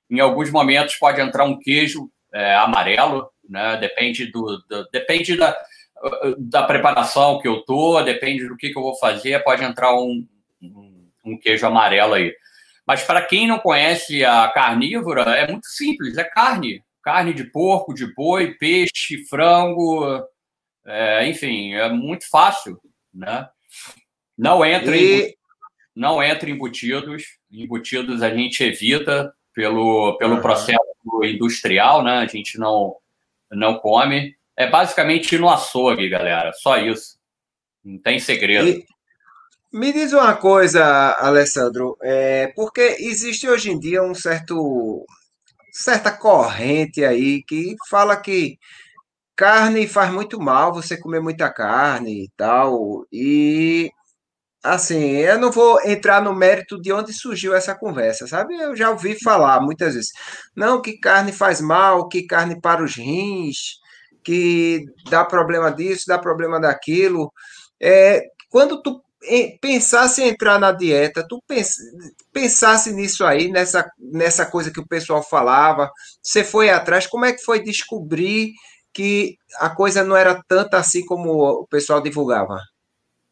Em 0.10 0.20
alguns 0.20 0.50
momentos 0.52 0.96
pode 0.96 1.22
entrar 1.22 1.44
um 1.44 1.60
queijo 1.60 2.10
é, 2.34 2.56
amarelo, 2.56 3.30
né? 3.48 3.78
Depende 3.78 4.28
do, 4.32 4.64
do, 4.70 4.88
depende 4.92 5.36
da, 5.36 5.58
da 6.38 6.64
preparação 6.64 7.40
que 7.40 7.48
eu 7.48 7.64
tô, 7.64 8.02
depende 8.02 8.48
do 8.48 8.56
que, 8.56 8.70
que 8.70 8.78
eu 8.78 8.84
vou 8.84 8.96
fazer, 8.96 9.44
pode 9.44 9.64
entrar 9.64 9.94
um, 9.96 10.26
um, 10.62 11.10
um 11.26 11.38
queijo 11.38 11.66
amarelo 11.66 12.14
aí. 12.14 12.34
Mas 12.86 13.04
para 13.04 13.22
quem 13.22 13.48
não 13.48 13.60
conhece 13.60 14.24
a 14.24 14.48
carnívora, 14.50 15.24
é 15.24 15.52
muito 15.52 15.68
simples, 15.68 16.18
é 16.18 16.24
carne, 16.24 16.82
carne 17.04 17.34
de 17.34 17.44
porco, 17.44 17.94
de 17.94 18.14
boi, 18.14 18.54
peixe, 18.54 19.26
frango, 19.30 20.24
é, 20.86 21.28
enfim, 21.28 21.74
é 21.74 21.90
muito 21.90 22.30
fácil, 22.30 22.80
né? 23.14 23.48
Não 24.38 24.64
entra 24.64 24.96
e... 24.96 25.22
em, 25.22 25.34
não 25.98 26.22
entra 26.22 26.50
embutidos, 26.50 27.24
embutidos 27.52 28.22
a 28.22 28.30
gente 28.30 28.64
evita 28.64 29.34
pelo, 29.54 30.16
pelo 30.18 30.36
uhum. 30.36 30.42
processo 30.42 30.78
industrial, 31.24 32.04
né? 32.04 32.20
A 32.20 32.28
gente 32.28 32.60
não 32.60 32.96
não 33.52 33.80
come. 33.80 34.36
É 34.56 34.70
basicamente 34.70 35.38
no 35.38 35.50
açougue, 35.50 36.10
galera. 36.10 36.52
Só 36.54 36.78
isso. 36.78 37.18
Não 37.84 37.98
tem 38.00 38.20
segredo. 38.20 38.68
E 38.68 38.86
me 39.74 39.92
diz 39.92 40.14
uma 40.14 40.36
coisa, 40.36 41.16
Alessandro, 41.20 41.98
é, 42.04 42.48
porque 42.56 42.98
existe 43.00 43.48
hoje 43.48 43.72
em 43.72 43.80
dia 43.80 44.04
um 44.04 44.14
certo 44.14 45.06
certa 45.72 46.12
corrente 46.12 47.04
aí 47.04 47.44
que 47.44 47.76
fala 47.90 48.18
que 48.18 48.58
carne 49.36 49.88
faz 49.88 50.12
muito 50.12 50.40
mal, 50.40 50.74
você 50.74 50.98
comer 50.98 51.22
muita 51.22 51.52
carne 51.52 52.26
e 52.26 52.30
tal. 52.36 53.06
E 53.12 53.92
assim, 54.74 55.18
eu 55.18 55.40
não 55.40 55.52
vou 55.52 55.80
entrar 55.86 56.22
no 56.22 56.36
mérito 56.36 56.80
de 56.82 56.92
onde 56.92 57.14
surgiu 57.14 57.56
essa 57.56 57.76
conversa, 57.76 58.28
sabe? 58.28 58.56
Eu 58.56 58.76
já 58.76 58.90
ouvi 58.90 59.18
falar 59.24 59.62
muitas 59.62 59.94
vezes. 59.96 60.12
Não, 60.56 60.82
que 60.82 60.98
carne 61.00 61.32
faz 61.32 61.62
mal, 61.62 62.08
que 62.08 62.26
carne 62.26 62.60
para 62.60 62.84
os 62.84 62.96
rins, 62.96 63.80
que 64.24 64.86
dá 65.10 65.24
problema 65.24 65.72
disso, 65.72 66.06
dá 66.08 66.18
problema 66.20 66.60
daquilo. 66.60 67.32
É, 67.82 68.24
quando 68.50 68.82
tu 68.82 69.02
pensasse 69.62 70.22
em 70.22 70.30
entrar 70.30 70.60
na 70.60 70.72
dieta, 70.72 71.26
tu 71.28 71.42
pensasse 72.32 72.94
nisso 72.94 73.26
aí, 73.26 73.50
nessa, 73.50 73.90
nessa 74.00 74.46
coisa 74.46 74.72
que 74.72 74.80
o 74.80 74.88
pessoal 74.88 75.24
falava, 75.24 75.92
você 76.22 76.44
foi 76.44 76.70
atrás, 76.70 77.08
como 77.08 77.26
é 77.26 77.34
que 77.34 77.44
foi 77.44 77.64
descobrir 77.64 78.52
que 78.94 79.38
a 79.60 79.70
coisa 79.70 80.04
não 80.04 80.16
era 80.16 80.42
tanta 80.48 80.78
assim 80.78 81.06
como 81.06 81.32
o 81.32 81.68
pessoal 81.68 82.02
divulgava? 82.02 82.60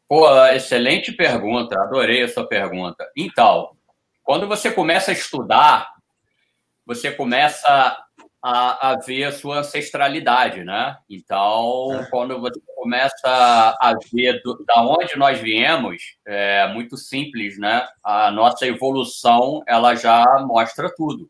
Pô, 0.07 0.27
excelente 0.47 1.11
pergunta, 1.11 1.81
adorei 1.81 2.23
a 2.23 2.27
sua 2.27 2.47
pergunta. 2.47 3.09
Então, 3.17 3.71
quando 4.23 4.47
você 4.47 4.71
começa 4.71 5.11
a 5.11 5.13
estudar, 5.13 5.89
você 6.85 7.11
começa 7.11 8.05
a, 8.41 8.91
a 8.91 8.99
ver 8.99 9.23
a 9.23 9.31
sua 9.31 9.59
ancestralidade, 9.59 10.63
né? 10.63 10.95
Então, 11.09 11.99
é. 11.99 12.09
quando 12.11 12.39
você 12.39 12.61
começa 12.75 13.15
a 13.25 13.93
ver 14.13 14.39
do, 14.43 14.63
da 14.63 14.83
onde 14.83 15.17
nós 15.17 15.39
viemos, 15.39 16.15
é 16.23 16.67
muito 16.67 16.95
simples, 16.95 17.57
né? 17.57 17.87
A 18.03 18.29
nossa 18.29 18.67
evolução, 18.67 19.63
ela 19.67 19.95
já 19.95 20.23
mostra 20.45 20.93
tudo. 20.95 21.27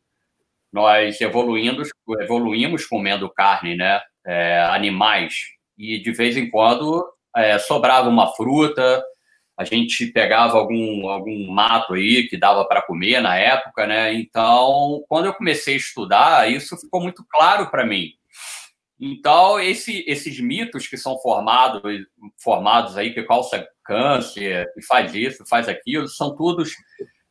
Nós 0.74 1.22
evoluindo, 1.22 1.84
evoluímos 2.20 2.86
comendo 2.86 3.29
carne, 3.29 3.77
né? 3.77 4.01
É, 4.25 4.60
animais. 4.63 5.53
E, 5.77 5.98
de 6.00 6.12
vez 6.12 6.36
em 6.36 6.50
quando, 6.50 7.05
é, 7.35 7.59
sobrava 7.59 8.09
uma 8.09 8.33
fruta, 8.33 9.03
a 9.57 9.63
gente 9.63 10.07
pegava 10.07 10.57
algum, 10.57 11.07
algum 11.07 11.49
mato 11.49 11.93
aí 11.93 12.27
que 12.27 12.37
dava 12.37 12.65
para 12.65 12.81
comer 12.81 13.21
na 13.21 13.37
época, 13.37 13.87
né? 13.87 14.13
Então, 14.13 15.03
quando 15.07 15.25
eu 15.25 15.33
comecei 15.33 15.75
a 15.75 15.77
estudar, 15.77 16.51
isso 16.51 16.77
ficou 16.77 17.01
muito 17.01 17.25
claro 17.29 17.69
para 17.69 17.85
mim. 17.85 18.09
Então, 18.99 19.59
esse, 19.59 20.03
esses 20.07 20.39
mitos 20.39 20.87
que 20.87 20.97
são 20.97 21.17
formados, 21.19 21.81
formados 22.37 22.97
aí, 22.97 23.13
que 23.13 23.23
causa 23.23 23.67
câncer, 23.83 24.71
que 24.73 24.81
faz 24.81 25.13
isso, 25.13 25.45
faz 25.47 25.69
aquilo, 25.69 26.07
são 26.07 26.35
todos, 26.35 26.71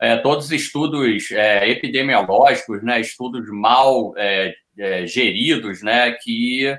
é, 0.01 0.17
todos 0.17 0.51
estudos 0.51 1.31
é, 1.31 1.69
epidemiológicos, 1.69 2.83
né? 2.83 3.01
Estudos 3.01 3.47
mal 3.51 4.15
é, 4.17 4.55
é 4.79 5.07
geridos, 5.07 5.83
né? 5.83 6.13
Que 6.13 6.75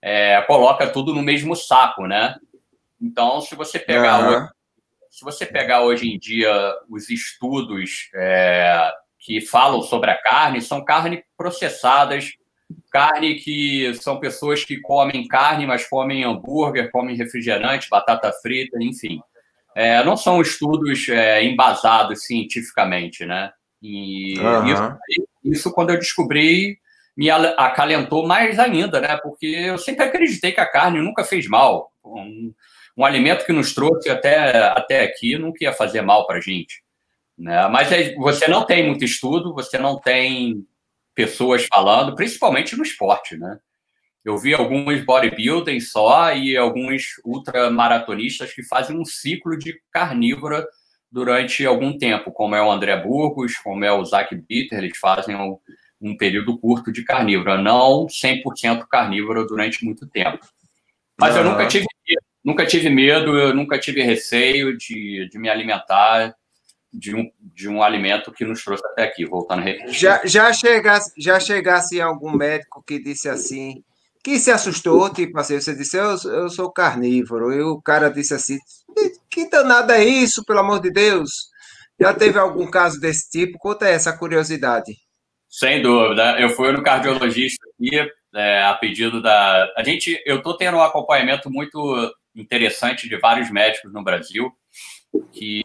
é, 0.00 0.40
coloca 0.42 0.88
tudo 0.88 1.14
no 1.14 1.22
mesmo 1.22 1.54
saco, 1.54 2.06
né? 2.06 2.34
Então, 3.00 3.40
se 3.40 3.54
você 3.54 3.78
pegar, 3.78 4.20
uhum. 4.20 4.36
hoje, 4.36 4.48
se 5.10 5.24
você 5.24 5.46
pegar 5.46 5.82
hoje 5.82 6.08
em 6.08 6.18
dia 6.18 6.52
os 6.88 7.08
estudos 7.08 8.10
é, 8.14 8.92
que 9.18 9.40
falam 9.40 9.82
sobre 9.82 10.10
a 10.10 10.20
carne, 10.20 10.60
são 10.60 10.84
carne 10.84 11.24
processadas, 11.36 12.32
carne 12.90 13.36
que 13.36 13.92
são 13.94 14.20
pessoas 14.20 14.64
que 14.64 14.80
comem 14.80 15.26
carne, 15.26 15.66
mas 15.66 15.88
comem 15.88 16.24
hambúrguer, 16.24 16.90
comem 16.90 17.16
refrigerante, 17.16 17.88
batata 17.88 18.32
frita, 18.42 18.78
enfim. 18.80 19.20
É, 19.74 20.02
não 20.04 20.16
são 20.16 20.40
estudos 20.40 21.08
é, 21.08 21.44
embasados 21.44 22.24
cientificamente, 22.24 23.24
né? 23.24 23.50
E 23.82 24.38
uhum. 24.38 24.66
isso, 24.66 24.98
isso, 25.44 25.72
quando 25.72 25.90
eu 25.90 25.98
descobri, 25.98 26.78
me 27.16 27.30
acalentou 27.30 28.26
mais 28.26 28.58
ainda, 28.58 29.00
né? 29.00 29.16
Porque 29.22 29.46
eu 29.46 29.78
sempre 29.78 30.04
acreditei 30.04 30.52
que 30.52 30.60
a 30.60 30.70
carne 30.70 31.00
nunca 31.00 31.24
fez 31.24 31.48
mal. 31.48 31.90
Um, 33.00 33.04
alimento 33.04 33.44
que 33.44 33.52
nos 33.52 33.74
trouxe 33.74 34.10
até, 34.10 34.58
até 34.68 35.02
aqui 35.02 35.38
não 35.38 35.52
ia 35.60 35.72
fazer 35.72 36.02
mal 36.02 36.26
para 36.26 36.38
a 36.38 36.40
gente. 36.40 36.82
Né? 37.36 37.66
Mas 37.68 37.90
é, 37.90 38.14
você 38.14 38.46
não 38.46 38.64
tem 38.64 38.86
muito 38.86 39.04
estudo, 39.04 39.54
você 39.54 39.78
não 39.78 39.98
tem 39.98 40.66
pessoas 41.14 41.66
falando, 41.66 42.14
principalmente 42.14 42.76
no 42.76 42.82
esporte, 42.82 43.36
né? 43.36 43.58
Eu 44.22 44.36
vi 44.36 44.52
alguns 44.52 45.02
bodybuilding 45.02 45.80
só 45.80 46.34
e 46.34 46.56
alguns 46.56 47.14
ultramaratonistas 47.24 48.52
que 48.52 48.62
fazem 48.62 48.98
um 48.98 49.04
ciclo 49.04 49.56
de 49.56 49.80
carnívora 49.90 50.66
durante 51.10 51.64
algum 51.64 51.96
tempo, 51.96 52.30
como 52.30 52.54
é 52.54 52.62
o 52.62 52.70
André 52.70 52.96
Burgos, 52.96 53.56
como 53.56 53.84
é 53.84 53.92
o 53.92 54.04
Zach 54.04 54.34
Bitter, 54.34 54.78
eles 54.78 54.98
fazem 54.98 55.34
um, 55.34 55.58
um 56.00 56.16
período 56.16 56.58
curto 56.58 56.92
de 56.92 57.02
carnívora, 57.02 57.56
não 57.56 58.06
100% 58.06 58.86
carnívora 58.88 59.44
durante 59.46 59.84
muito 59.84 60.06
tempo. 60.06 60.46
Mas 61.18 61.34
uhum. 61.34 61.40
eu 61.40 61.50
nunca 61.50 61.66
tive 61.66 61.86
nunca 62.44 62.66
tive 62.66 62.88
medo, 62.88 63.36
eu 63.38 63.54
nunca 63.54 63.78
tive 63.78 64.02
receio 64.02 64.76
de, 64.76 65.28
de 65.30 65.38
me 65.38 65.48
alimentar 65.48 66.34
de 66.92 67.14
um, 67.14 67.30
de 67.40 67.68
um 67.68 67.82
alimento 67.82 68.32
que 68.32 68.44
nos 68.44 68.64
trouxe 68.64 68.84
até 68.86 69.04
aqui, 69.04 69.24
voltando 69.24 69.60
a 69.60 69.64
repetir. 69.64 69.94
Já, 69.94 70.20
já, 70.24 70.52
chegasse, 70.52 71.12
já 71.16 71.38
chegasse 71.38 72.00
algum 72.00 72.36
médico 72.36 72.82
que 72.84 73.00
disse 73.00 73.28
assim, 73.28 73.82
que 74.24 74.38
se 74.38 74.50
assustou, 74.50 75.08
tipo 75.12 75.38
assim, 75.38 75.60
você 75.60 75.74
disse, 75.74 75.96
eu, 75.96 76.16
eu 76.32 76.50
sou 76.50 76.72
carnívoro, 76.72 77.52
e 77.52 77.62
o 77.62 77.80
cara 77.80 78.10
disse 78.10 78.34
assim, 78.34 78.58
que 79.30 79.48
danada 79.48 79.96
é 79.96 80.04
isso, 80.04 80.44
pelo 80.44 80.58
amor 80.58 80.80
de 80.80 80.90
Deus? 80.90 81.48
Já 81.98 82.14
teve 82.14 82.38
algum 82.38 82.68
caso 82.68 82.98
desse 82.98 83.30
tipo? 83.30 83.58
Conta 83.58 83.86
essa 83.86 84.16
curiosidade. 84.16 84.94
Sem 85.48 85.82
dúvida. 85.82 86.40
Eu 86.40 86.48
fui 86.50 86.72
no 86.72 86.82
cardiologista 86.82 87.62
aqui, 87.74 88.10
é, 88.34 88.62
a 88.62 88.74
pedido 88.74 89.20
da. 89.20 89.70
A 89.76 89.82
gente, 89.82 90.20
eu 90.24 90.38
estou 90.38 90.56
tendo 90.56 90.78
um 90.78 90.82
acompanhamento 90.82 91.50
muito 91.50 92.10
interessante 92.40 93.08
de 93.08 93.16
vários 93.18 93.50
médicos 93.50 93.92
no 93.92 94.02
Brasil, 94.02 94.50
que, 95.32 95.62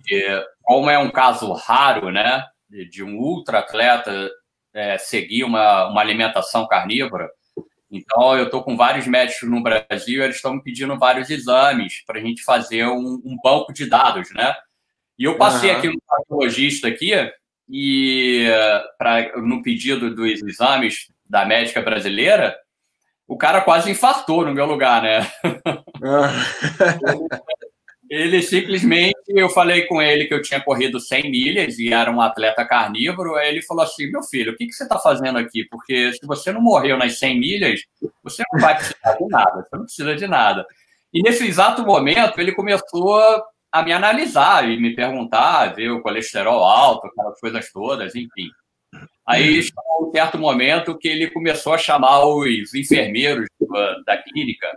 como 0.61 0.89
é 0.89 0.97
um 0.97 1.11
caso 1.11 1.51
raro, 1.53 2.11
né, 2.11 2.43
de 2.89 3.03
um 3.03 3.17
ultra 3.17 3.59
atleta 3.59 4.29
é, 4.73 4.97
seguir 4.97 5.43
uma, 5.43 5.87
uma 5.89 6.01
alimentação 6.01 6.67
carnívora, 6.67 7.29
então, 7.95 8.37
eu 8.37 8.45
estou 8.45 8.63
com 8.63 8.75
vários 8.75 9.07
médicos 9.07 9.49
no 9.49 9.61
Brasil, 9.61 10.23
eles 10.23 10.37
estão 10.37 10.55
me 10.55 10.63
pedindo 10.63 10.97
vários 10.97 11.29
exames 11.29 12.03
para 12.05 12.19
a 12.19 12.21
gente 12.21 12.43
fazer 12.43 12.85
um, 12.85 13.21
um, 13.23 13.37
banco 13.41 13.71
de 13.71 13.85
dados, 13.85 14.33
né? 14.33 14.53
E 15.17 15.23
eu 15.23 15.37
passei 15.37 15.71
uhum. 15.71 15.77
aqui 15.77 15.87
no 15.87 16.01
patologista 16.05 16.87
aqui 16.87 17.13
e 17.69 18.47
pra, 18.97 19.37
no 19.37 19.63
pedido 19.63 20.13
dos 20.13 20.41
exames 20.43 21.11
da 21.27 21.45
médica 21.45 21.81
brasileira, 21.81 22.55
o 23.27 23.37
cara 23.37 23.61
quase 23.61 23.91
infartou 23.91 24.45
no 24.45 24.53
meu 24.53 24.65
lugar, 24.65 25.01
né? 25.01 25.27
ele 28.09 28.41
simplesmente, 28.41 29.15
eu 29.27 29.49
falei 29.49 29.87
com 29.87 30.01
ele 30.01 30.25
que 30.25 30.33
eu 30.33 30.41
tinha 30.41 30.61
corrido 30.61 30.99
100 30.99 31.31
milhas 31.31 31.79
e 31.79 31.91
era 31.91 32.11
um 32.11 32.21
atleta 32.21 32.65
carnívoro, 32.65 33.35
aí 33.35 33.49
ele 33.49 33.63
falou 33.63 33.83
assim, 33.83 34.11
meu 34.11 34.21
filho, 34.21 34.53
o 34.53 34.55
que, 34.55 34.67
que 34.67 34.73
você 34.73 34.83
está 34.83 34.99
fazendo 34.99 35.39
aqui? 35.39 35.65
Porque 35.65 36.13
se 36.13 36.25
você 36.25 36.51
não 36.51 36.61
morreu 36.61 36.97
nas 36.97 37.17
100 37.17 37.39
milhas, 37.39 37.81
você 38.23 38.43
não 38.53 38.61
vai 38.61 38.75
precisar 38.75 39.13
de 39.13 39.27
nada, 39.27 39.67
você 39.67 39.75
não 39.75 39.85
precisa 39.85 40.15
de 40.15 40.27
nada. 40.27 40.65
E 41.11 41.23
nesse 41.23 41.47
exato 41.47 41.83
momento, 41.83 42.39
ele 42.39 42.51
começou 42.51 43.19
a 43.71 43.83
me 43.83 43.91
analisar 43.91 44.69
e 44.69 44.79
me 44.79 44.95
perguntar, 44.95 45.73
ver 45.73 45.89
o 45.89 46.01
colesterol 46.01 46.63
alto, 46.63 47.07
aquelas 47.07 47.39
coisas 47.39 47.71
todas, 47.71 48.15
enfim. 48.15 48.49
Aí 49.27 49.61
chegou 49.63 50.07
um 50.07 50.11
certo 50.11 50.37
momento 50.37 50.97
que 50.97 51.07
ele 51.07 51.29
começou 51.29 51.73
a 51.73 51.77
chamar 51.77 52.25
os 52.25 52.73
enfermeiros 52.73 53.47
da 54.05 54.17
clínica 54.17 54.67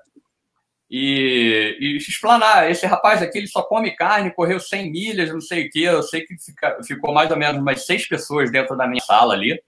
e, 0.91 1.77
e 1.79 1.97
explanar. 1.97 2.71
Esse 2.71 2.87
rapaz 2.87 3.23
aqui 3.23 3.39
ele 3.39 3.47
só 3.47 3.63
come 3.63 3.95
carne, 3.95 4.35
correu 4.35 4.59
100 4.59 4.91
milhas, 4.91 5.33
não 5.33 5.41
sei 5.41 5.67
o 5.67 5.71
quê. 5.71 5.81
Eu 5.81 6.03
sei 6.03 6.23
que 6.23 6.35
fica, 6.39 6.79
ficou 6.83 7.13
mais 7.13 7.31
ou 7.31 7.37
menos 7.37 7.61
umas 7.61 7.85
seis 7.85 8.09
pessoas 8.09 8.51
dentro 8.51 8.77
da 8.77 8.87
minha 8.87 9.03
sala 9.03 9.35
ali 9.35 9.61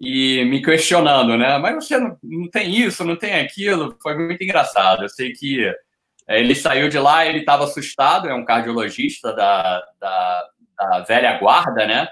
e 0.00 0.44
me 0.44 0.62
questionando, 0.62 1.36
né? 1.36 1.58
Mas 1.58 1.74
você 1.74 1.98
não, 1.98 2.16
não 2.22 2.48
tem 2.48 2.70
isso, 2.76 3.04
não 3.04 3.16
tem 3.16 3.34
aquilo. 3.34 3.96
Foi 4.02 4.16
muito 4.16 4.42
engraçado. 4.42 5.04
Eu 5.04 5.08
sei 5.08 5.32
que 5.32 5.66
é, 6.28 6.40
ele 6.40 6.54
saiu 6.54 6.88
de 6.88 6.98
lá, 6.98 7.26
ele 7.26 7.38
estava 7.38 7.64
assustado, 7.64 8.28
é 8.28 8.34
um 8.34 8.44
cardiologista 8.44 9.32
da, 9.32 9.82
da, 10.00 10.48
da 10.78 11.00
velha 11.00 11.38
guarda, 11.38 11.86
né? 11.86 12.08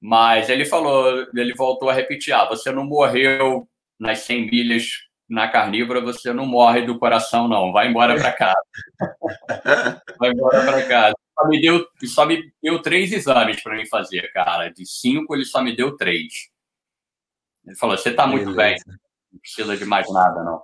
Mas 0.00 0.48
ele 0.48 0.64
falou, 0.64 1.26
ele 1.34 1.54
voltou 1.54 1.90
a 1.90 1.92
repetir: 1.92 2.32
ah, 2.32 2.46
você 2.46 2.72
não 2.72 2.84
morreu 2.84 3.68
nas 3.98 4.20
100 4.20 4.50
milhas 4.50 4.84
na 5.28 5.46
carnívora, 5.46 6.00
você 6.00 6.32
não 6.32 6.46
morre 6.46 6.82
do 6.82 6.98
coração, 6.98 7.46
não. 7.46 7.70
Vai 7.70 7.88
embora 7.88 8.16
para 8.16 8.32
casa. 8.32 8.62
Vai 10.18 10.30
embora 10.30 10.64
para 10.64 10.88
casa. 10.88 11.14
Só 11.38 11.48
me, 11.48 11.60
deu, 11.60 11.86
só 12.04 12.26
me 12.26 12.52
deu 12.62 12.82
três 12.82 13.12
exames 13.12 13.62
para 13.62 13.76
mim 13.76 13.86
fazer, 13.86 14.30
cara. 14.32 14.68
De 14.68 14.84
cinco, 14.84 15.34
ele 15.34 15.44
só 15.44 15.62
me 15.62 15.74
deu 15.74 15.96
três. 15.96 16.50
Ele 17.64 17.76
falou: 17.76 17.96
você 17.96 18.10
está 18.10 18.26
muito 18.26 18.52
Beleza. 18.52 18.84
bem, 18.86 18.98
não 19.32 19.40
precisa 19.40 19.76
de 19.76 19.84
mais 19.84 20.10
nada, 20.12 20.42
não. 20.42 20.62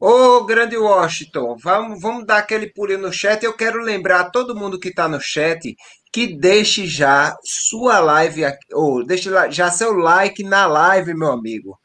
Ô, 0.00 0.44
grande 0.44 0.76
Washington, 0.76 1.56
vamos, 1.60 2.00
vamos 2.00 2.24
dar 2.24 2.38
aquele 2.38 2.68
pulinho 2.68 3.00
no 3.00 3.12
chat. 3.12 3.42
Eu 3.42 3.52
quero 3.52 3.80
lembrar 3.82 4.20
a 4.20 4.30
todo 4.30 4.56
mundo 4.56 4.78
que 4.78 4.88
está 4.88 5.08
no 5.08 5.20
chat 5.20 5.76
que 6.12 6.38
deixe 6.38 6.86
já 6.86 7.36
sua 7.44 7.98
live, 8.00 8.42
ou 8.72 9.04
deixe 9.04 9.30
já 9.50 9.70
seu 9.70 9.92
like 9.92 10.42
na 10.42 10.66
live, 10.66 11.14
meu 11.14 11.32
amigo. 11.32 11.78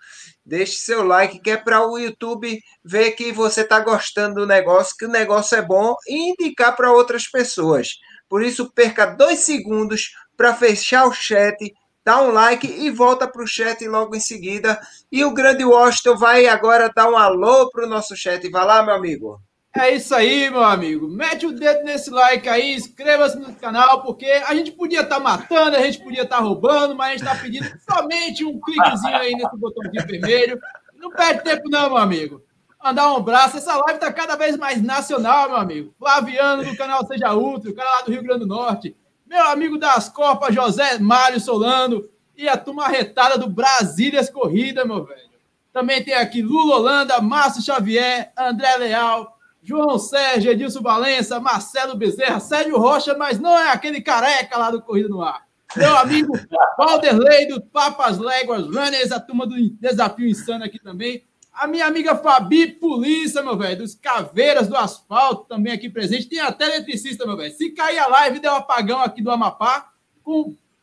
Deixe 0.45 0.73
seu 0.73 1.03
like, 1.03 1.39
que 1.39 1.51
é 1.51 1.57
para 1.57 1.87
o 1.87 1.97
YouTube 1.97 2.59
ver 2.83 3.11
que 3.11 3.31
você 3.31 3.61
está 3.61 3.79
gostando 3.79 4.41
do 4.41 4.47
negócio, 4.47 4.95
que 4.97 5.05
o 5.05 5.09
negócio 5.09 5.57
é 5.57 5.61
bom 5.61 5.95
e 6.07 6.31
indicar 6.31 6.75
para 6.75 6.91
outras 6.91 7.29
pessoas. 7.29 7.89
Por 8.27 8.43
isso, 8.43 8.71
perca 8.73 9.05
dois 9.05 9.39
segundos 9.39 10.11
para 10.35 10.53
fechar 10.53 11.05
o 11.05 11.13
chat, 11.13 11.55
dá 12.03 12.21
um 12.21 12.31
like 12.31 12.67
e 12.67 12.89
volta 12.89 13.27
para 13.27 13.43
o 13.43 13.47
chat 13.47 13.87
logo 13.87 14.15
em 14.15 14.19
seguida. 14.19 14.79
E 15.11 15.23
o 15.23 15.33
grande 15.33 15.63
Washington 15.63 16.17
vai 16.17 16.47
agora 16.47 16.91
dar 16.93 17.09
um 17.09 17.17
alô 17.17 17.69
para 17.69 17.85
o 17.85 17.89
nosso 17.89 18.15
chat. 18.15 18.49
Vai 18.49 18.65
lá, 18.65 18.83
meu 18.83 18.95
amigo. 18.95 19.39
É 19.75 19.95
isso 19.95 20.13
aí, 20.13 20.51
meu 20.51 20.63
amigo. 20.63 21.07
Mete 21.07 21.47
o 21.47 21.51
dedo 21.51 21.83
nesse 21.83 22.11
like 22.11 22.47
aí, 22.47 22.75
inscreva-se 22.75 23.37
no 23.39 23.55
canal, 23.55 24.03
porque 24.03 24.25
a 24.25 24.53
gente 24.53 24.71
podia 24.71 25.01
estar 25.01 25.15
tá 25.15 25.21
matando, 25.21 25.75
a 25.75 25.81
gente 25.81 25.99
podia 25.99 26.21
estar 26.21 26.37
tá 26.37 26.43
roubando, 26.43 26.95
mas 26.95 27.07
a 27.07 27.11
gente 27.11 27.23
está 27.23 27.35
pedindo 27.35 27.65
somente 27.89 28.45
um 28.45 28.59
cliquezinho 28.61 29.15
aí 29.15 29.31
nesse 29.31 29.57
botãozinho 29.57 30.05
vermelho. 30.05 30.59
Não 30.95 31.09
perde 31.09 31.43
tempo, 31.43 31.69
não, 31.69 31.89
meu 31.89 31.97
amigo. 31.97 32.43
Mandar 32.83 33.11
um 33.11 33.17
abraço. 33.17 33.57
Essa 33.57 33.75
live 33.77 33.95
está 33.95 34.13
cada 34.13 34.35
vez 34.35 34.55
mais 34.57 34.79
nacional, 34.79 35.49
meu 35.49 35.57
amigo. 35.57 35.95
Flaviano 35.97 36.63
do 36.63 36.77
canal 36.77 37.05
Seja 37.07 37.33
Útil, 37.33 37.71
o 37.71 37.75
cara 37.75 37.89
lá 37.89 38.01
do 38.03 38.11
Rio 38.11 38.23
Grande 38.23 38.41
do 38.41 38.47
Norte. 38.47 38.95
Meu 39.25 39.43
amigo 39.47 39.79
das 39.79 40.07
Copas, 40.07 40.53
José 40.53 40.99
Mário 40.99 41.39
Solano. 41.39 42.07
E 42.37 42.47
a 42.47 42.57
turma 42.57 42.87
retada 42.87 43.39
do 43.39 43.49
Brasílias 43.49 44.29
Corrida, 44.29 44.85
meu 44.85 45.03
velho. 45.03 45.33
Também 45.71 46.03
tem 46.03 46.13
aqui 46.13 46.43
Lula 46.43 46.75
Holanda, 46.75 47.19
Márcio 47.19 47.63
Xavier, 47.63 48.31
André 48.37 48.77
Leal, 48.77 49.32
João 49.63 49.97
Sérgio, 49.97 50.51
Edilson 50.51 50.81
Valença, 50.81 51.39
Marcelo 51.39 51.95
Bezerra, 51.95 52.41
Sérgio 52.41 52.77
Rocha, 52.77 53.15
mas 53.17 53.39
não 53.39 53.57
é 53.57 53.71
aquele 53.71 54.01
careca 54.01 54.57
lá 54.57 54.69
do 54.69 54.81
Corrida 54.81 55.07
no 55.07 55.21
Ar. 55.21 55.45
Meu 55.75 55.97
amigo 55.97 56.37
Valderlei 56.77 57.47
do 57.47 57.61
Papas 57.61 58.17
Léguas 58.17 58.65
Runners, 58.65 59.11
a 59.11 59.19
turma 59.19 59.47
do 59.47 59.55
Desafio 59.79 60.27
Insano 60.27 60.65
aqui 60.65 60.79
também. 60.79 61.23
A 61.53 61.67
minha 61.67 61.85
amiga 61.85 62.15
Fabi 62.15 62.67
Polícia, 62.67 63.41
meu 63.41 63.55
velho, 63.55 63.77
dos 63.77 63.95
Caveiras 63.95 64.67
do 64.67 64.75
Asfalto, 64.75 65.45
também 65.45 65.71
aqui 65.71 65.89
presente. 65.89 66.27
Tem 66.27 66.39
até 66.39 66.65
eletricista, 66.65 67.25
meu 67.25 67.37
velho. 67.37 67.53
Se 67.53 67.69
cair 67.69 67.99
a 67.99 68.07
live, 68.07 68.39
der 68.39 68.51
um 68.51 68.55
apagão 68.55 69.01
aqui 69.01 69.21
do 69.21 69.31
Amapá, 69.31 69.91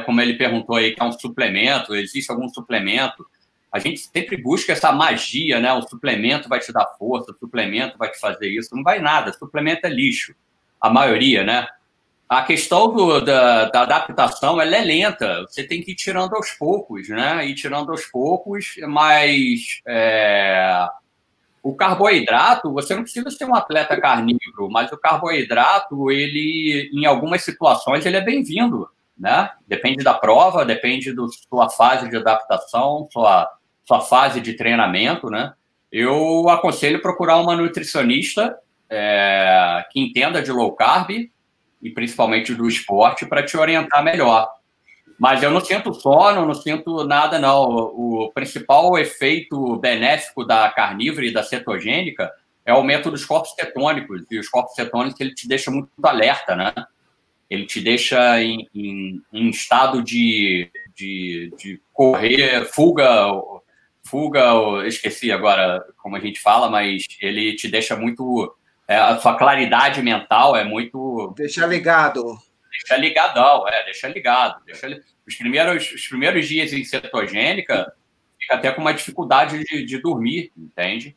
Como 0.07 0.21
ele 0.21 0.35
perguntou 0.35 0.77
aí, 0.77 0.95
quer 0.95 1.05
um 1.05 1.13
suplemento, 1.13 1.95
existe 1.95 2.33
algum 2.33 2.49
suplemento? 2.49 3.25
A 3.75 3.81
gente 3.81 3.99
sempre 3.99 4.37
busca 4.37 4.73
essa 4.73 4.93
magia, 4.93 5.59
né? 5.59 5.73
O 5.73 5.83
suplemento 5.83 6.49
vai 6.49 6.61
te 6.61 6.73
dar 6.73 6.87
força, 6.97 7.33
o 7.33 7.37
suplemento 7.37 7.99
vai 7.99 8.09
te 8.09 8.21
fazer 8.21 8.47
isso. 8.49 8.73
Não 8.73 8.85
vai 8.85 9.01
nada, 9.01 9.33
suplemento 9.33 9.85
é 9.85 9.91
lixo. 9.91 10.33
A 10.81 10.89
maioria, 10.89 11.43
né? 11.43 11.67
A 12.29 12.43
questão 12.43 12.93
do, 12.95 13.21
da, 13.21 13.65
da, 13.71 13.83
adaptação 13.83 14.61
ela 14.61 14.77
é 14.77 14.81
lenta, 14.81 15.43
você 15.43 15.65
tem 15.65 15.83
que 15.83 15.91
ir 15.91 15.97
tirando 15.97 16.37
aos 16.37 16.53
poucos, 16.53 17.09
né? 17.09 17.45
Ir 17.49 17.57
tirando 17.57 17.91
aos 17.91 18.07
poucos, 18.07 18.77
mas 18.87 19.83
é, 19.89 20.87
o 21.61 21.75
carboidrato, 21.75 22.73
você 22.73 22.95
não 22.95 23.03
precisa 23.03 23.29
ser 23.29 23.45
um 23.45 23.57
atleta 23.57 24.01
carnívoro, 24.01 24.71
mas 24.71 24.93
o 24.93 24.97
carboidrato, 24.97 26.13
ele, 26.13 26.93
em 26.95 27.07
algumas 27.07 27.43
situações, 27.43 28.07
ele 28.07 28.19
é 28.19 28.21
bem-vindo, 28.21 28.89
né? 29.19 29.51
Depende 29.67 30.05
da 30.05 30.15
prova, 30.15 30.65
depende 30.65 31.13
da 31.13 31.25
sua 31.27 31.69
fase 31.69 32.09
de 32.09 32.17
adaptação, 32.17 33.09
sua, 33.13 33.51
sua 33.87 34.01
fase 34.01 34.41
de 34.41 34.55
treinamento, 34.55 35.29
né? 35.31 35.53
eu 35.97 36.49
aconselho 36.49 37.01
procurar 37.01 37.37
uma 37.37 37.55
nutricionista 37.55 38.59
é, 38.91 39.87
que 39.93 40.01
entenda 40.01 40.43
de 40.43 40.51
low 40.51 40.73
carb 40.73 41.31
e 41.81 41.91
principalmente 41.91 42.53
do 42.53 42.67
esporte 42.67 43.25
para 43.25 43.45
te 43.45 43.57
orientar 43.57 44.03
melhor. 44.03 44.51
Mas 45.17 45.41
eu 45.41 45.53
não 45.53 45.61
sinto 45.61 45.95
sono, 45.95 46.45
não 46.45 46.55
sinto 46.55 47.05
nada, 47.05 47.39
não. 47.39 47.63
O 47.63 48.33
principal 48.35 48.99
efeito 48.99 49.77
benéfico 49.77 50.45
da 50.45 50.69
carnívora 50.69 51.27
e 51.27 51.33
da 51.33 51.45
cetogênica 51.45 52.29
é 52.67 52.73
o 52.73 52.77
aumento 52.79 53.09
dos 53.09 53.25
corpos 53.25 53.53
cetônicos. 53.55 54.25
E 54.29 54.37
os 54.37 54.49
corpos 54.49 54.75
cetônicos, 54.75 55.21
ele 55.21 55.33
te 55.33 55.47
deixa 55.47 55.71
muito 55.71 55.91
alerta, 56.03 56.57
né? 56.57 56.75
Ele 57.49 57.67
te 57.67 57.81
deixa 57.81 58.43
em, 58.43 58.69
em, 58.75 59.23
em 59.33 59.49
estado 59.49 60.03
de, 60.03 60.69
de, 60.93 61.53
de 61.57 61.81
correr, 61.93 62.65
fuga, 62.65 63.31
fuga, 64.15 64.87
esqueci 64.87 65.33
agora 65.33 65.85
como 65.97 66.15
a 66.15 66.21
gente 66.21 66.39
fala, 66.39 66.71
mas 66.71 67.03
ele 67.21 67.57
te 67.57 67.67
deixa 67.67 67.97
muito 67.97 68.55
é, 68.87 68.97
a 68.97 69.19
sua 69.19 69.37
claridade 69.37 70.01
mental 70.03 70.57
é 70.57 70.63
muito. 70.63 71.35
Deixa 71.37 71.67
ligado. 71.67 72.39
Deixa 72.71 72.97
ligadão, 72.97 73.67
é, 73.67 73.85
deixa 73.85 74.07
ligado. 74.07 74.63
Deixa 74.65 74.87
li... 74.87 75.03
os, 75.27 75.35
primeiros, 75.35 75.91
os 75.91 76.07
primeiros 76.07 76.47
dias 76.47 76.73
em 76.73 76.85
cetogênica, 76.85 77.93
fica 78.39 78.55
até 78.55 78.71
com 78.71 78.83
uma 78.83 78.95
dificuldade 78.95 79.65
de, 79.65 79.85
de 79.85 79.99
dormir, 79.99 80.53
entende? 80.57 81.17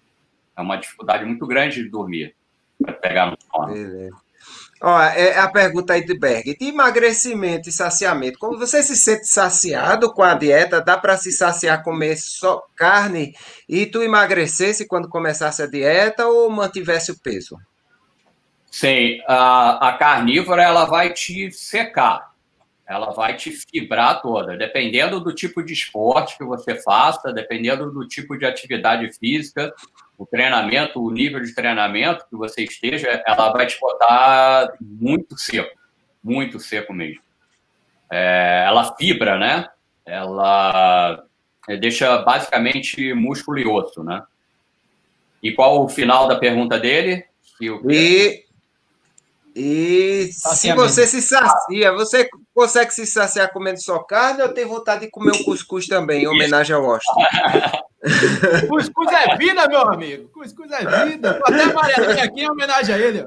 É 0.56 0.62
uma 0.62 0.78
dificuldade 0.78 1.24
muito 1.24 1.46
grande 1.46 1.84
de 1.84 1.90
dormir, 1.90 2.36
para 2.82 2.94
pegar 2.94 3.28
no 3.28 3.38
sono. 3.40 3.74
Beleza. 3.74 4.27
Ó, 4.82 5.02
é 5.02 5.38
a 5.40 5.50
pergunta 5.50 5.94
aí 5.94 6.06
de 6.06 6.18
Berg. 6.18 6.56
De 6.56 6.68
emagrecimento 6.68 7.68
e 7.68 7.72
saciamento, 7.72 8.38
como 8.38 8.58
você 8.58 8.84
se 8.84 8.96
sente 8.96 9.26
saciado 9.28 10.14
com 10.14 10.22
a 10.22 10.36
dieta, 10.36 10.82
dá 10.82 10.98
para 10.98 11.18
se 11.18 11.32
saciar 11.32 11.84
comer 11.84 12.16
só 12.18 12.64
carne 12.76 13.34
e 13.68 13.86
tu 13.86 14.04
emagrecesse 14.04 14.88
quando 14.88 15.10
começasse 15.10 15.64
a 15.64 15.68
dieta 15.68 16.28
ou 16.28 16.50
mantivesse 16.50 17.12
o 17.12 17.20
peso? 17.20 17.58
Sim, 18.70 19.20
a, 19.28 19.90
a 19.90 19.98
carnívora 19.98 20.62
ela 20.62 20.86
vai 20.86 21.12
te 21.12 21.52
secar, 21.52 22.34
ela 22.88 23.12
vai 23.12 23.36
te 23.36 23.50
fibrar 23.50 24.22
toda, 24.22 24.56
dependendo 24.56 25.20
do 25.20 25.34
tipo 25.34 25.64
de 25.64 25.74
esporte 25.74 26.38
que 26.38 26.44
você 26.44 26.76
faça, 26.76 27.34
dependendo 27.34 27.92
do 27.92 28.08
tipo 28.08 28.38
de 28.38 28.46
atividade 28.46 29.12
física, 29.18 29.74
o 30.18 30.26
treinamento, 30.26 31.02
o 31.02 31.12
nível 31.12 31.42
de 31.42 31.54
treinamento 31.54 32.26
que 32.30 32.36
você 32.36 32.64
esteja, 32.64 33.22
ela 33.26 33.52
vai 33.52 33.68
te 33.68 33.80
botar 33.80 34.74
muito 34.82 35.38
seco, 35.38 35.78
muito 36.24 36.60
seco 36.60 36.92
mesmo. 36.92 37.22
É, 38.12 38.64
ela 38.66 38.96
fibra, 38.96 39.38
né? 39.38 39.68
Ela 40.06 41.24
deixa 41.80 42.18
basicamente 42.20 43.14
músculo 43.14 43.60
e 43.60 43.68
osso, 43.68 44.04
né? 44.04 44.24
E 45.44 45.52
qual 45.54 45.84
o 45.84 45.90
final 45.90 46.28
da 46.28 46.38
pergunta 46.38 46.80
dele? 46.80 47.26
E 47.62 48.44
e 49.60 50.30
se 50.32 50.72
você 50.74 51.08
se 51.08 51.20
sacia, 51.20 51.92
você 51.92 52.30
consegue 52.58 52.92
se 52.92 53.06
saciar 53.06 53.54
comendo 53.54 53.80
só 53.80 54.00
carne 54.00 54.42
ou 54.42 54.50
tem 54.50 54.66
vontade 54.66 55.02
de 55.02 55.12
comer 55.12 55.32
um 55.32 55.44
cuscuz 55.44 55.86
também, 55.86 56.24
em 56.24 56.28
homenagem 56.28 56.76
ao 56.76 56.84
Washington? 56.84 57.22
cuscuz 58.68 59.12
é 59.14 59.38
vida, 59.38 59.68
meu 59.68 59.82
amigo. 59.82 60.28
Cuscuz 60.30 60.72
é 60.72 61.06
vida. 61.06 61.40
Até 61.46 61.62
a 61.62 61.74
Maria 61.74 62.24
aqui 62.24 62.42
em 62.42 62.50
homenagem 62.50 62.96
a 62.96 62.98
ele. 62.98 63.26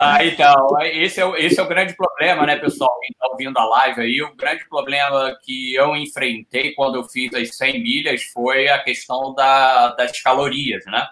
Ah, 0.00 0.24
então, 0.24 0.68
esse 0.82 1.20
é, 1.20 1.26
o, 1.26 1.36
esse 1.36 1.60
é 1.60 1.62
o 1.62 1.68
grande 1.68 1.94
problema, 1.94 2.46
né, 2.46 2.56
pessoal? 2.56 2.98
Quem 3.00 3.10
está 3.12 3.28
ouvindo 3.28 3.58
a 3.58 3.64
live 3.66 4.00
aí, 4.00 4.22
o 4.22 4.34
grande 4.34 4.66
problema 4.68 5.36
que 5.44 5.74
eu 5.74 5.94
enfrentei 5.94 6.74
quando 6.74 6.96
eu 6.96 7.04
fiz 7.04 7.32
as 7.34 7.54
100 7.54 7.82
milhas 7.82 8.22
foi 8.32 8.68
a 8.68 8.82
questão 8.82 9.34
da, 9.34 9.94
das 9.94 10.20
calorias, 10.22 10.82
né? 10.86 11.06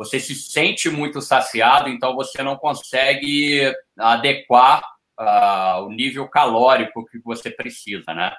você 0.00 0.18
se 0.18 0.34
sente 0.34 0.88
muito 0.88 1.20
saciado, 1.20 1.90
então 1.90 2.16
você 2.16 2.42
não 2.42 2.56
consegue 2.56 3.70
adequar 4.00 4.82
uh, 5.18 5.84
o 5.84 5.90
nível 5.90 6.28
calórico 6.28 7.06
que 7.06 7.18
você 7.20 7.50
precisa, 7.50 8.12
né? 8.14 8.32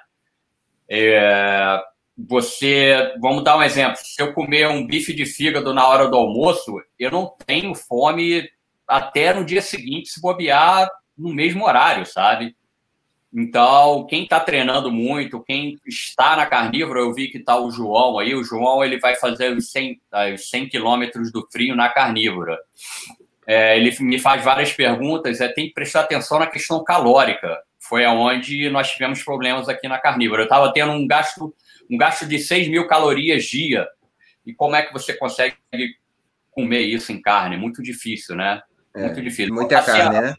É, 0.88 1.80
você, 2.16 3.14
vamos 3.20 3.42
dar 3.42 3.56
um 3.56 3.62
exemplo, 3.62 3.96
se 3.96 4.20
eu 4.20 4.34
comer 4.34 4.68
um 4.68 4.86
bife 4.86 5.14
de 5.14 5.24
fígado 5.24 5.72
na 5.72 5.86
hora 5.86 6.08
do 6.08 6.16
almoço, 6.16 6.74
eu 6.98 7.10
não 7.10 7.34
tenho 7.46 7.74
fome 7.74 8.48
até 8.86 9.32
no 9.32 9.44
dia 9.44 9.62
seguinte 9.62 10.10
se 10.10 10.20
bobear 10.20 10.88
no 11.16 11.32
mesmo 11.32 11.64
horário, 11.64 12.04
sabe? 12.04 12.54
Então, 13.34 14.06
quem 14.06 14.24
está 14.24 14.38
treinando 14.38 14.92
muito, 14.92 15.42
quem 15.42 15.78
está 15.86 16.36
na 16.36 16.44
carnívora, 16.44 17.00
eu 17.00 17.14
vi 17.14 17.28
que 17.28 17.38
está 17.38 17.58
o 17.58 17.70
João 17.70 18.18
aí. 18.18 18.34
O 18.34 18.44
João 18.44 18.84
ele 18.84 18.98
vai 18.98 19.16
fazer 19.16 19.56
os 19.56 19.70
100, 19.70 20.00
os 20.34 20.50
100 20.50 20.68
quilômetros 20.68 21.32
do 21.32 21.48
frio 21.50 21.74
na 21.74 21.88
carnívora. 21.88 22.58
É, 23.46 23.76
ele 23.76 23.94
me 24.00 24.18
faz 24.18 24.44
várias 24.44 24.72
perguntas. 24.72 25.40
É, 25.40 25.48
tem 25.48 25.68
que 25.68 25.74
prestar 25.74 26.00
atenção 26.00 26.38
na 26.38 26.46
questão 26.46 26.82
calórica. 26.84 27.58
Foi 27.78 28.04
aonde 28.04 28.68
nós 28.70 28.90
tivemos 28.90 29.22
problemas 29.22 29.68
aqui 29.68 29.88
na 29.88 29.98
carnívora. 29.98 30.42
Eu 30.42 30.46
estava 30.46 30.72
tendo 30.72 30.92
um 30.92 31.06
gasto, 31.06 31.54
um 31.90 31.96
gasto 31.96 32.26
de 32.26 32.38
6 32.38 32.68
mil 32.68 32.86
calorias 32.86 33.44
dia. 33.44 33.88
E 34.46 34.52
como 34.52 34.76
é 34.76 34.82
que 34.82 34.92
você 34.92 35.14
consegue 35.14 35.56
comer 36.50 36.80
isso 36.80 37.12
em 37.12 37.20
carne? 37.20 37.56
Muito 37.56 37.82
difícil, 37.82 38.36
né? 38.36 38.62
É, 38.94 39.06
muito 39.06 39.22
difícil. 39.22 39.54
Muita 39.54 39.80
então, 39.80 39.94
carne, 39.94 40.20
né? 40.20 40.34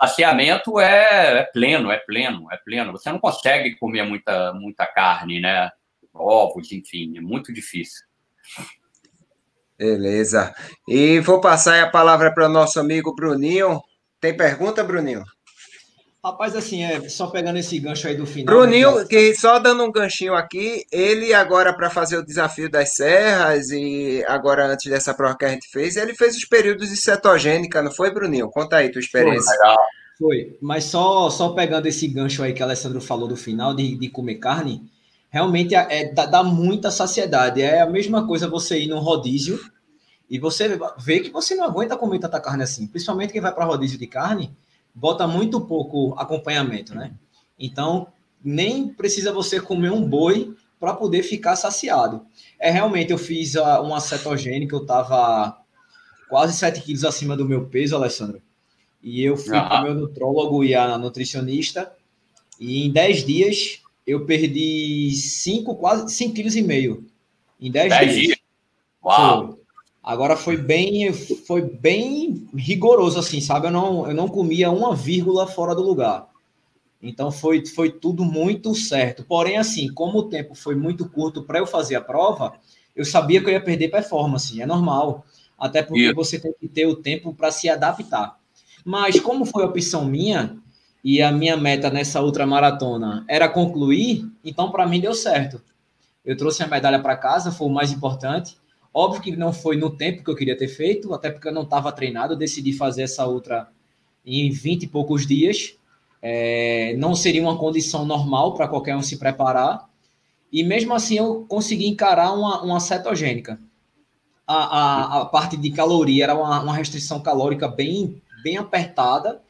saciamento 0.00 0.78
é, 0.78 1.40
é, 1.40 1.42
pleno, 1.44 1.90
é 1.90 1.98
pleno, 1.98 2.46
é 2.52 2.56
pleno. 2.56 2.92
Você 2.92 3.10
não 3.10 3.18
consegue 3.18 3.76
comer 3.76 4.02
muita, 4.04 4.52
muita 4.52 4.86
carne, 4.86 5.40
né? 5.40 5.70
Ovos, 6.12 6.70
enfim, 6.70 7.16
é 7.16 7.20
muito 7.20 7.52
difícil. 7.52 8.04
Beleza. 9.78 10.54
E 10.88 11.20
vou 11.20 11.40
passar 11.40 11.82
a 11.82 11.90
palavra 11.90 12.32
para 12.32 12.46
o 12.46 12.52
nosso 12.52 12.78
amigo 12.78 13.14
Bruninho. 13.14 13.80
Tem 14.20 14.36
pergunta, 14.36 14.84
Bruninho? 14.84 15.24
Rapaz, 16.24 16.56
assim, 16.56 16.82
é, 16.82 17.06
só 17.06 17.26
pegando 17.26 17.58
esse 17.58 17.78
gancho 17.78 18.08
aí 18.08 18.16
do 18.16 18.24
final. 18.24 18.56
Bruninho, 18.56 18.96
né, 18.96 19.04
que 19.04 19.34
só 19.34 19.58
dando 19.58 19.84
um 19.84 19.92
ganchinho 19.92 20.34
aqui, 20.34 20.86
ele 20.90 21.34
agora 21.34 21.74
para 21.74 21.90
fazer 21.90 22.16
o 22.16 22.24
desafio 22.24 22.70
das 22.70 22.94
serras 22.94 23.68
e 23.70 24.24
agora 24.26 24.66
antes 24.66 24.90
dessa 24.90 25.12
prova 25.12 25.36
que 25.36 25.44
a 25.44 25.50
gente 25.50 25.68
fez, 25.70 25.96
ele 25.96 26.14
fez 26.14 26.34
os 26.34 26.46
períodos 26.46 26.88
de 26.88 26.96
cetogênica, 26.96 27.82
não 27.82 27.92
foi, 27.92 28.10
Bruninho? 28.10 28.48
Conta 28.48 28.76
aí 28.76 28.90
tua 28.90 29.00
experiência. 29.00 29.54
Foi, 29.54 29.58
legal. 29.58 29.76
foi. 30.18 30.58
mas 30.62 30.84
só, 30.84 31.28
só 31.28 31.50
pegando 31.50 31.88
esse 31.88 32.08
gancho 32.08 32.42
aí 32.42 32.54
que 32.54 32.62
o 32.62 32.64
Alessandro 32.64 33.02
falou 33.02 33.28
do 33.28 33.36
final, 33.36 33.74
de, 33.74 33.94
de 33.94 34.08
comer 34.08 34.36
carne, 34.36 34.80
realmente 35.34 35.74
é, 35.74 35.86
é 35.90 36.12
dá, 36.12 36.26
dá 36.26 36.44
muita 36.44 36.92
saciedade. 36.92 37.60
É 37.60 37.80
a 37.80 37.90
mesma 37.90 38.24
coisa 38.24 38.48
você 38.48 38.78
ir 38.78 38.86
num 38.86 39.00
rodízio 39.00 39.58
e 40.30 40.38
você 40.38 40.78
vê 40.96 41.18
que 41.18 41.30
você 41.30 41.56
não 41.56 41.64
aguenta 41.64 41.96
comer 41.96 42.20
tanta 42.20 42.40
carne 42.40 42.62
assim, 42.62 42.86
principalmente 42.86 43.32
quem 43.32 43.42
vai 43.42 43.52
para 43.52 43.64
rodízio 43.64 43.98
de 43.98 44.06
carne 44.06 44.56
bota 44.94 45.26
muito 45.26 45.60
pouco 45.60 46.14
acompanhamento, 46.16 46.94
né? 46.94 47.14
Então, 47.58 48.06
nem 48.44 48.86
precisa 48.86 49.32
você 49.32 49.60
comer 49.60 49.90
um 49.90 50.08
boi 50.08 50.54
para 50.78 50.94
poder 50.94 51.24
ficar 51.24 51.56
saciado. 51.56 52.24
É 52.56 52.70
realmente, 52.70 53.10
eu 53.10 53.18
fiz 53.18 53.56
uma 53.56 53.98
cetogênica, 53.98 54.76
eu 54.76 54.82
estava 54.82 55.58
quase 56.28 56.56
7 56.56 56.80
quilos 56.80 57.04
acima 57.04 57.36
do 57.36 57.44
meu 57.44 57.66
peso, 57.66 57.96
Alessandro. 57.96 58.40
E 59.02 59.20
eu 59.24 59.36
fui 59.36 59.58
com 59.58 59.74
o 59.74 59.82
meu 59.82 59.94
nutrólogo 59.94 60.62
e 60.62 60.76
a 60.76 60.96
nutricionista, 60.96 61.92
e 62.60 62.86
em 62.86 62.92
10 62.92 63.26
dias 63.26 63.83
eu 64.06 64.24
perdi 64.26 65.10
5, 65.12 65.74
quase 65.76 66.12
5 66.12 66.34
quilos 66.34 66.56
e 66.56 66.62
meio. 66.62 67.06
Em 67.60 67.70
10 67.70 67.98
dias. 67.98 68.14
dias. 68.14 68.38
Uau! 69.04 69.46
Foi. 69.46 69.64
Agora 70.02 70.36
foi 70.36 70.58
bem, 70.58 71.10
foi 71.14 71.62
bem 71.62 72.46
rigoroso, 72.54 73.18
assim, 73.18 73.40
sabe? 73.40 73.68
Eu 73.68 73.70
não, 73.70 74.06
eu 74.06 74.14
não 74.14 74.28
comia 74.28 74.70
uma 74.70 74.94
vírgula 74.94 75.46
fora 75.46 75.74
do 75.74 75.82
lugar. 75.82 76.28
Então 77.02 77.32
foi, 77.32 77.64
foi 77.64 77.90
tudo 77.90 78.22
muito 78.22 78.74
certo. 78.74 79.24
Porém, 79.24 79.56
assim, 79.56 79.88
como 79.88 80.18
o 80.18 80.28
tempo 80.28 80.54
foi 80.54 80.74
muito 80.74 81.08
curto 81.08 81.42
para 81.42 81.58
eu 81.58 81.66
fazer 81.66 81.94
a 81.94 82.02
prova, 82.02 82.52
eu 82.94 83.04
sabia 83.04 83.40
que 83.40 83.48
eu 83.48 83.52
ia 83.52 83.62
perder 83.62 83.88
performance. 83.88 84.60
É 84.60 84.66
normal. 84.66 85.24
Até 85.58 85.82
porque 85.82 86.12
você 86.12 86.38
tem 86.38 86.52
que 86.60 86.68
ter 86.68 86.86
o 86.86 86.96
tempo 86.96 87.32
para 87.32 87.50
se 87.50 87.70
adaptar. 87.70 88.38
Mas 88.84 89.18
como 89.18 89.46
foi 89.46 89.62
a 89.62 89.68
opção 89.68 90.04
minha, 90.04 90.58
e 91.04 91.20
a 91.20 91.30
minha 91.30 91.54
meta 91.54 91.90
nessa 91.90 92.22
outra 92.22 92.46
maratona 92.46 93.26
era 93.28 93.46
concluir, 93.46 94.26
então 94.42 94.70
para 94.70 94.86
mim 94.86 95.00
deu 95.00 95.12
certo. 95.12 95.60
Eu 96.24 96.34
trouxe 96.34 96.62
a 96.62 96.66
medalha 96.66 96.98
para 96.98 97.14
casa, 97.14 97.52
foi 97.52 97.66
o 97.66 97.70
mais 97.70 97.92
importante. 97.92 98.56
Óbvio 98.92 99.20
que 99.20 99.36
não 99.36 99.52
foi 99.52 99.76
no 99.76 99.90
tempo 99.90 100.24
que 100.24 100.30
eu 100.30 100.34
queria 100.34 100.56
ter 100.56 100.68
feito, 100.68 101.12
até 101.12 101.30
porque 101.30 101.46
eu 101.46 101.52
não 101.52 101.62
estava 101.62 101.92
treinado, 101.92 102.32
eu 102.32 102.38
decidi 102.38 102.72
fazer 102.72 103.02
essa 103.02 103.26
outra 103.26 103.68
em 104.24 104.50
20 104.50 104.84
e 104.84 104.86
poucos 104.86 105.26
dias. 105.26 105.76
É, 106.22 106.94
não 106.96 107.14
seria 107.14 107.42
uma 107.42 107.58
condição 107.58 108.06
normal 108.06 108.54
para 108.54 108.66
qualquer 108.66 108.96
um 108.96 109.02
se 109.02 109.18
preparar. 109.18 109.86
E 110.50 110.64
mesmo 110.64 110.94
assim 110.94 111.18
eu 111.18 111.44
consegui 111.46 111.86
encarar 111.86 112.32
uma, 112.32 112.62
uma 112.62 112.80
cetogênica. 112.80 113.58
A, 114.46 114.54
a, 114.54 115.20
a 115.20 115.24
parte 115.26 115.56
de 115.56 115.70
caloria 115.70 116.24
era 116.24 116.34
uma, 116.34 116.62
uma 116.62 116.74
restrição 116.74 117.20
calórica 117.20 117.68
bem, 117.68 118.22
bem 118.42 118.56
apertada. 118.56 119.42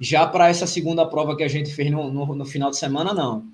Já 0.00 0.26
para 0.26 0.48
essa 0.48 0.66
segunda 0.66 1.04
prova 1.04 1.36
que 1.36 1.44
a 1.44 1.48
gente 1.48 1.70
fez 1.72 1.90
no, 1.90 2.10
no, 2.10 2.34
no 2.34 2.44
final 2.46 2.70
de 2.70 2.78
semana, 2.78 3.12
não. 3.12 3.44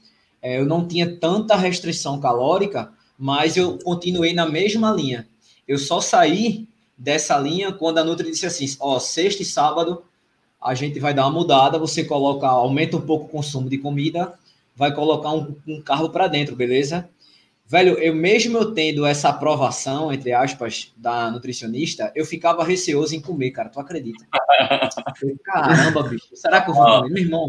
É, 0.40 0.61
eu 0.61 0.64
não 0.64 0.87
tinha 0.87 1.16
tanta 1.16 1.56
restrição 1.56 2.20
calórica, 2.20 2.92
mas 3.18 3.56
eu 3.56 3.78
continuei 3.78 4.32
na 4.32 4.46
mesma 4.46 4.92
linha. 4.92 5.26
Eu 5.66 5.76
só 5.76 6.00
saí 6.00 6.68
dessa 6.96 7.37
linha 7.38 7.72
quando 7.72 7.98
a 7.98 8.04
Nutri 8.04 8.30
disse 8.30 8.46
assim: 8.46 8.66
ó, 8.78 8.98
sexta 9.00 9.42
e 9.42 9.44
sábado 9.44 10.04
a 10.61 10.74
gente 10.74 10.98
vai 10.98 11.12
dar 11.12 11.26
uma 11.26 11.32
mudada, 11.32 11.78
você 11.78 12.04
coloca, 12.04 12.46
aumenta 12.46 12.96
um 12.96 13.00
pouco 13.00 13.26
o 13.26 13.28
consumo 13.28 13.68
de 13.68 13.78
comida, 13.78 14.38
vai 14.74 14.94
colocar 14.94 15.32
um, 15.32 15.54
um 15.66 15.80
carro 15.80 16.11
para 16.11 16.28
dentro, 16.28 16.56
beleza? 16.56 17.09
Velho, 17.68 17.98
eu 17.98 18.14
mesmo 18.14 18.59
eu 18.59 18.72
tendo 18.72 19.05
essa 19.05 19.29
aprovação, 19.29 20.12
entre 20.12 20.33
aspas, 20.33 20.92
da 20.96 21.29
nutricionista, 21.33 22.12
eu 22.14 22.24
ficava 22.24 22.62
receoso 22.62 23.16
em 23.16 23.20
comer, 23.20 23.50
cara. 23.50 23.68
Tu 23.68 23.81
acredita? 23.81 24.24
Caramba, 25.42 26.05
bicho, 26.05 26.29
será 26.35 26.61
que 26.61 26.70
eu 26.70 26.74
vou 26.74 26.85
comer? 26.85 27.11
Meu 27.11 27.22
irmão, 27.24 27.48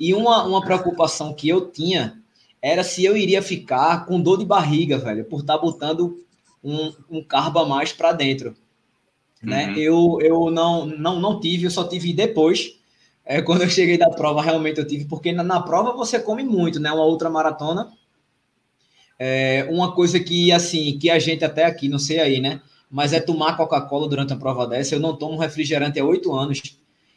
e 0.00 0.14
uma, 0.14 0.44
uma 0.44 0.62
preocupação 0.62 1.34
que 1.34 1.50
eu 1.50 1.70
tinha 1.70 2.18
era 2.62 2.82
se 2.82 3.04
eu 3.04 3.14
iria 3.14 3.42
ficar 3.42 4.06
com 4.06 4.20
dor 4.20 4.38
de 4.38 4.46
barriga, 4.46 4.96
velho, 4.96 5.26
por 5.26 5.40
estar 5.40 5.56
tá 5.56 5.60
botando 5.60 6.24
um, 6.64 6.90
um 7.10 7.22
carbo 7.22 7.58
a 7.58 7.66
mais 7.66 7.92
para 7.92 8.12
dentro. 8.12 8.56
Né? 9.42 9.68
Uhum. 9.68 9.76
Eu, 9.76 10.18
eu 10.22 10.50
não, 10.50 10.86
não, 10.86 11.20
não 11.20 11.40
tive, 11.40 11.64
eu 11.66 11.70
só 11.70 11.84
tive 11.84 12.14
depois. 12.14 12.78
É, 13.22 13.42
quando 13.42 13.62
eu 13.62 13.68
cheguei 13.68 13.98
da 13.98 14.08
prova, 14.08 14.40
realmente 14.40 14.78
eu 14.78 14.86
tive, 14.86 15.04
porque 15.04 15.30
na, 15.30 15.42
na 15.42 15.60
prova 15.60 15.92
você 15.92 16.18
come 16.18 16.42
muito, 16.42 16.80
né? 16.80 16.90
Uma 16.90 17.04
outra 17.04 17.28
maratona 17.28 17.92
é, 19.18 19.66
uma 19.70 19.92
coisa 19.92 20.20
que, 20.20 20.52
assim, 20.52 20.96
que 20.98 21.10
a 21.10 21.18
gente 21.18 21.44
até 21.44 21.64
aqui, 21.64 21.88
não 21.88 21.98
sei 21.98 22.20
aí, 22.20 22.40
né? 22.40 22.60
Mas 22.90 23.12
é 23.12 23.20
tomar 23.20 23.56
Coca-Cola 23.56 24.08
durante 24.08 24.32
a 24.32 24.36
prova 24.36 24.66
dessa. 24.66 24.94
Eu 24.94 25.00
não 25.00 25.16
tomo 25.16 25.38
refrigerante 25.38 25.98
há 25.98 26.04
oito 26.04 26.32
anos, 26.32 26.62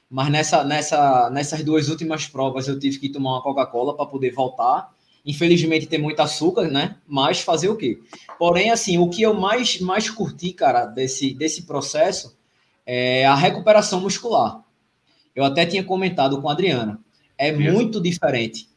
mas 0.10 0.30
nessa, 0.30 0.64
nessa, 0.64 1.30
nessas 1.30 1.64
duas 1.64 1.88
últimas 1.88 2.28
provas 2.28 2.68
eu 2.68 2.78
tive 2.80 3.00
que 3.00 3.10
tomar 3.10 3.34
uma 3.34 3.44
Coca-Cola 3.44 3.96
para 3.96 4.06
poder 4.06 4.34
voltar. 4.34 4.92
Infelizmente 5.24 5.86
tem 5.86 6.00
muito 6.02 6.20
açúcar, 6.20 6.68
né? 6.68 6.98
Mas 7.08 7.42
fazer 7.42 7.70
o 7.70 7.78
quê? 7.78 8.00
Porém, 8.40 8.72
assim, 8.72 8.98
o 8.98 9.08
que 9.08 9.22
eu 9.22 9.36
mais, 9.36 9.80
mais 9.80 10.10
curti, 10.10 10.52
cara, 10.52 10.86
desse, 10.86 11.34
desse 11.34 11.64
processo 11.64 12.36
é 12.86 13.26
a 13.26 13.36
recuperação 13.36 14.02
muscular. 14.02 14.64
Eu 15.36 15.46
até 15.46 15.66
tinha 15.66 15.84
comentado 15.84 16.42
com 16.42 16.50
a 16.50 16.52
Adriana. 16.52 17.00
É 17.38 17.52
muito 17.52 18.02
diferente 18.02 18.71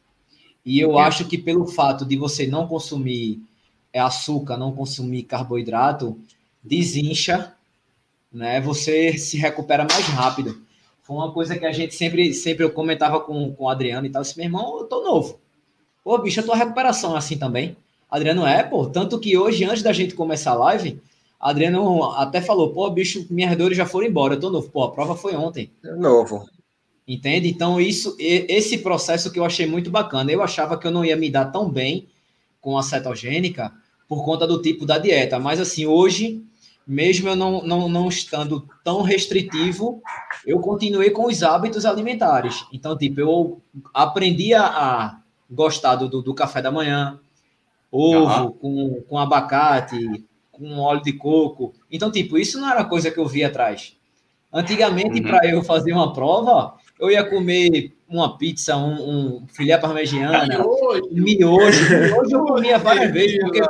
e 0.65 0.79
eu 0.79 0.97
acho 0.97 1.25
que 1.25 1.37
pelo 1.37 1.67
fato 1.67 2.03
de 2.03 2.17
você 2.17 2.47
não 2.47 2.67
consumir 2.67 3.39
é, 3.93 3.99
açúcar, 3.99 4.57
não 4.57 4.71
consumir 4.71 5.23
carboidrato, 5.23 6.17
desincha, 6.63 7.53
né? 8.31 8.59
Você 8.61 9.17
se 9.17 9.37
recupera 9.37 9.85
mais 9.89 10.05
rápido. 10.07 10.59
Foi 11.03 11.15
uma 11.15 11.31
coisa 11.31 11.55
que 11.55 11.65
a 11.65 11.71
gente 11.71 11.93
sempre, 11.93 12.33
sempre 12.33 12.65
eu 12.65 12.71
comentava 12.71 13.19
com, 13.19 13.53
com 13.53 13.65
o 13.65 13.69
Adriano 13.69 14.07
e 14.07 14.09
tal. 14.09 14.23
Esse 14.23 14.35
meu 14.35 14.47
irmão, 14.47 14.79
eu 14.79 14.85
tô 14.85 15.03
novo. 15.03 15.39
Pô, 16.03 16.17
bicho, 16.17 16.39
a 16.39 16.43
tua 16.43 16.55
recuperação 16.55 17.13
é 17.13 17.19
assim 17.19 17.37
também. 17.37 17.77
Adriano 18.09 18.45
é, 18.45 18.63
pô. 18.63 18.87
Tanto 18.87 19.19
que 19.19 19.37
hoje, 19.37 19.63
antes 19.63 19.83
da 19.83 19.93
gente 19.93 20.15
começar 20.15 20.51
a 20.51 20.55
live, 20.55 20.99
Adriano 21.39 22.03
até 22.13 22.41
falou, 22.41 22.73
pô, 22.73 22.89
bicho, 22.89 23.27
minhas 23.29 23.55
dores 23.55 23.77
já 23.77 23.85
foram 23.85 24.07
embora, 24.07 24.33
eu 24.33 24.39
tô 24.39 24.49
novo. 24.49 24.69
Pô, 24.69 24.83
a 24.83 24.91
prova 24.91 25.15
foi 25.15 25.35
ontem. 25.35 25.69
Novo. 25.83 26.47
Entende? 27.07 27.47
Então, 27.47 27.79
isso, 27.79 28.15
esse 28.19 28.79
processo 28.79 29.31
que 29.31 29.39
eu 29.39 29.45
achei 29.45 29.67
muito 29.67 29.91
bacana. 29.91 30.31
Eu 30.31 30.41
achava 30.41 30.77
que 30.77 30.87
eu 30.87 30.91
não 30.91 31.05
ia 31.05 31.15
me 31.15 31.29
dar 31.29 31.45
tão 31.45 31.69
bem 31.69 32.07
com 32.59 32.77
a 32.77 32.83
cetogênica 32.83 33.71
por 34.07 34.23
conta 34.25 34.47
do 34.47 34.61
tipo 34.61 34.85
da 34.85 34.97
dieta. 34.97 35.37
Mas, 35.37 35.59
assim, 35.59 35.85
hoje, 35.85 36.43
mesmo 36.87 37.29
eu 37.29 37.35
não, 37.35 37.61
não, 37.63 37.89
não 37.89 38.07
estando 38.07 38.67
tão 38.83 39.01
restritivo, 39.01 40.01
eu 40.45 40.59
continuei 40.59 41.09
com 41.11 41.27
os 41.27 41.43
hábitos 41.43 41.85
alimentares. 41.85 42.65
Então, 42.71 42.97
tipo, 42.97 43.19
eu 43.19 43.61
aprendi 43.93 44.53
a 44.53 45.19
gostar 45.49 45.95
do, 45.95 46.21
do 46.21 46.33
café 46.33 46.61
da 46.61 46.71
manhã, 46.71 47.19
ovo 47.91 48.45
uhum. 48.45 48.51
com, 48.51 49.01
com 49.07 49.17
abacate, 49.17 50.25
com 50.51 50.79
óleo 50.79 51.01
de 51.01 51.13
coco. 51.13 51.73
Então, 51.91 52.11
tipo, 52.11 52.37
isso 52.37 52.59
não 52.59 52.69
era 52.69 52.83
coisa 52.83 53.11
que 53.11 53.19
eu 53.19 53.27
via 53.27 53.47
atrás. 53.47 53.95
Antigamente, 54.51 55.19
uhum. 55.19 55.27
para 55.27 55.47
eu 55.47 55.63
fazer 55.63 55.91
uma 55.91 56.13
prova, 56.13 56.75
eu 56.99 57.11
ia 57.11 57.23
comer 57.23 57.93
uma 58.07 58.37
pizza, 58.37 58.77
um, 58.77 58.93
um 58.93 59.47
filé 59.47 59.77
parmegiana, 59.77 60.47
miojo. 60.47 61.09
miojo. 61.11 61.89
Miojo 61.89 62.31
eu 62.31 62.45
comia 62.45 62.77
várias 62.77 63.11
vezes, 63.11 63.39
porque 63.39 63.61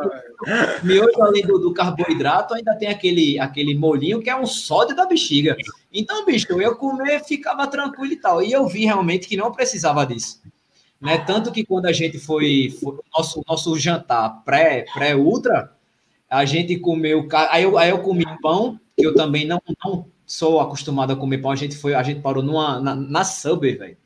miojo, 0.83 1.21
além 1.21 1.43
do, 1.43 1.57
do, 1.57 1.73
carboidrato, 1.73 2.53
ainda 2.53 2.75
tem 2.75 2.89
aquele, 2.89 3.39
aquele 3.39 3.75
molinho 3.75 4.21
que 4.21 4.29
é 4.29 4.35
um 4.35 4.45
sódio 4.45 4.95
da 4.95 5.05
bexiga. 5.05 5.55
Então, 5.91 6.25
bicho, 6.25 6.47
eu 6.49 6.61
ia 6.61 6.75
comer, 6.75 7.23
ficava 7.23 7.65
tranquilo 7.67 8.13
e 8.13 8.17
tal. 8.17 8.41
E 8.41 8.51
eu 8.51 8.67
vi 8.67 8.85
realmente 8.85 9.27
que 9.27 9.37
não 9.37 9.51
precisava 9.51 10.05
disso. 10.05 10.41
Né? 10.99 11.17
Tanto 11.19 11.51
que 11.51 11.65
quando 11.65 11.85
a 11.85 11.93
gente 11.93 12.19
foi, 12.19 12.75
foi 12.81 12.97
nosso, 13.15 13.41
nosso 13.47 13.77
jantar 13.79 14.43
pré-ultra, 14.43 15.53
pré 15.53 15.75
a 16.29 16.43
gente 16.45 16.77
comeu. 16.77 17.27
Aí 17.49 17.63
eu, 17.63 17.77
aí 17.77 17.89
eu 17.89 17.99
comi 17.99 18.25
pão, 18.41 18.79
que 18.97 19.05
eu 19.05 19.15
também 19.15 19.45
não, 19.45 19.61
não 19.83 20.05
sou 20.25 20.59
acostumado 20.59 21.13
a 21.13 21.15
comer 21.15 21.39
pão, 21.39 21.51
a 21.51 21.55
gente 21.55 21.75
foi, 21.75 21.93
a 21.93 22.03
gente 22.03 22.21
parou 22.21 22.43
numa, 22.43 22.79
na, 22.79 22.95
na 22.95 23.23
Subway, 23.23 23.75
velho. 23.75 23.97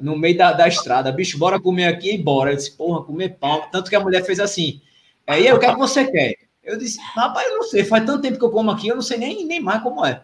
No 0.00 0.18
meio 0.18 0.36
da, 0.36 0.52
da 0.52 0.66
estrada, 0.66 1.12
bicho, 1.12 1.38
bora 1.38 1.60
comer 1.60 1.86
aqui 1.86 2.14
e 2.14 2.18
bora. 2.18 2.52
Eu 2.52 2.56
disse, 2.56 2.72
porra, 2.72 3.04
comer 3.04 3.36
pão. 3.38 3.62
Tanto 3.70 3.88
que 3.88 3.96
a 3.96 4.00
mulher 4.00 4.24
fez 4.24 4.40
assim. 4.40 4.80
Aí 5.26 5.46
eu, 5.46 5.56
o 5.56 5.58
que 5.58 5.66
é 5.66 5.72
que 5.72 5.78
você 5.78 6.04
quer? 6.10 6.34
Eu 6.62 6.76
disse, 6.76 6.98
rapaz, 7.14 7.46
eu 7.46 7.56
não 7.56 7.62
sei, 7.62 7.84
faz 7.84 8.04
tanto 8.04 8.22
tempo 8.22 8.38
que 8.38 8.44
eu 8.44 8.50
como 8.50 8.70
aqui, 8.70 8.88
eu 8.88 8.94
não 8.94 9.02
sei 9.02 9.18
nem, 9.18 9.46
nem 9.46 9.60
mais 9.60 9.82
como 9.82 10.04
é. 10.04 10.22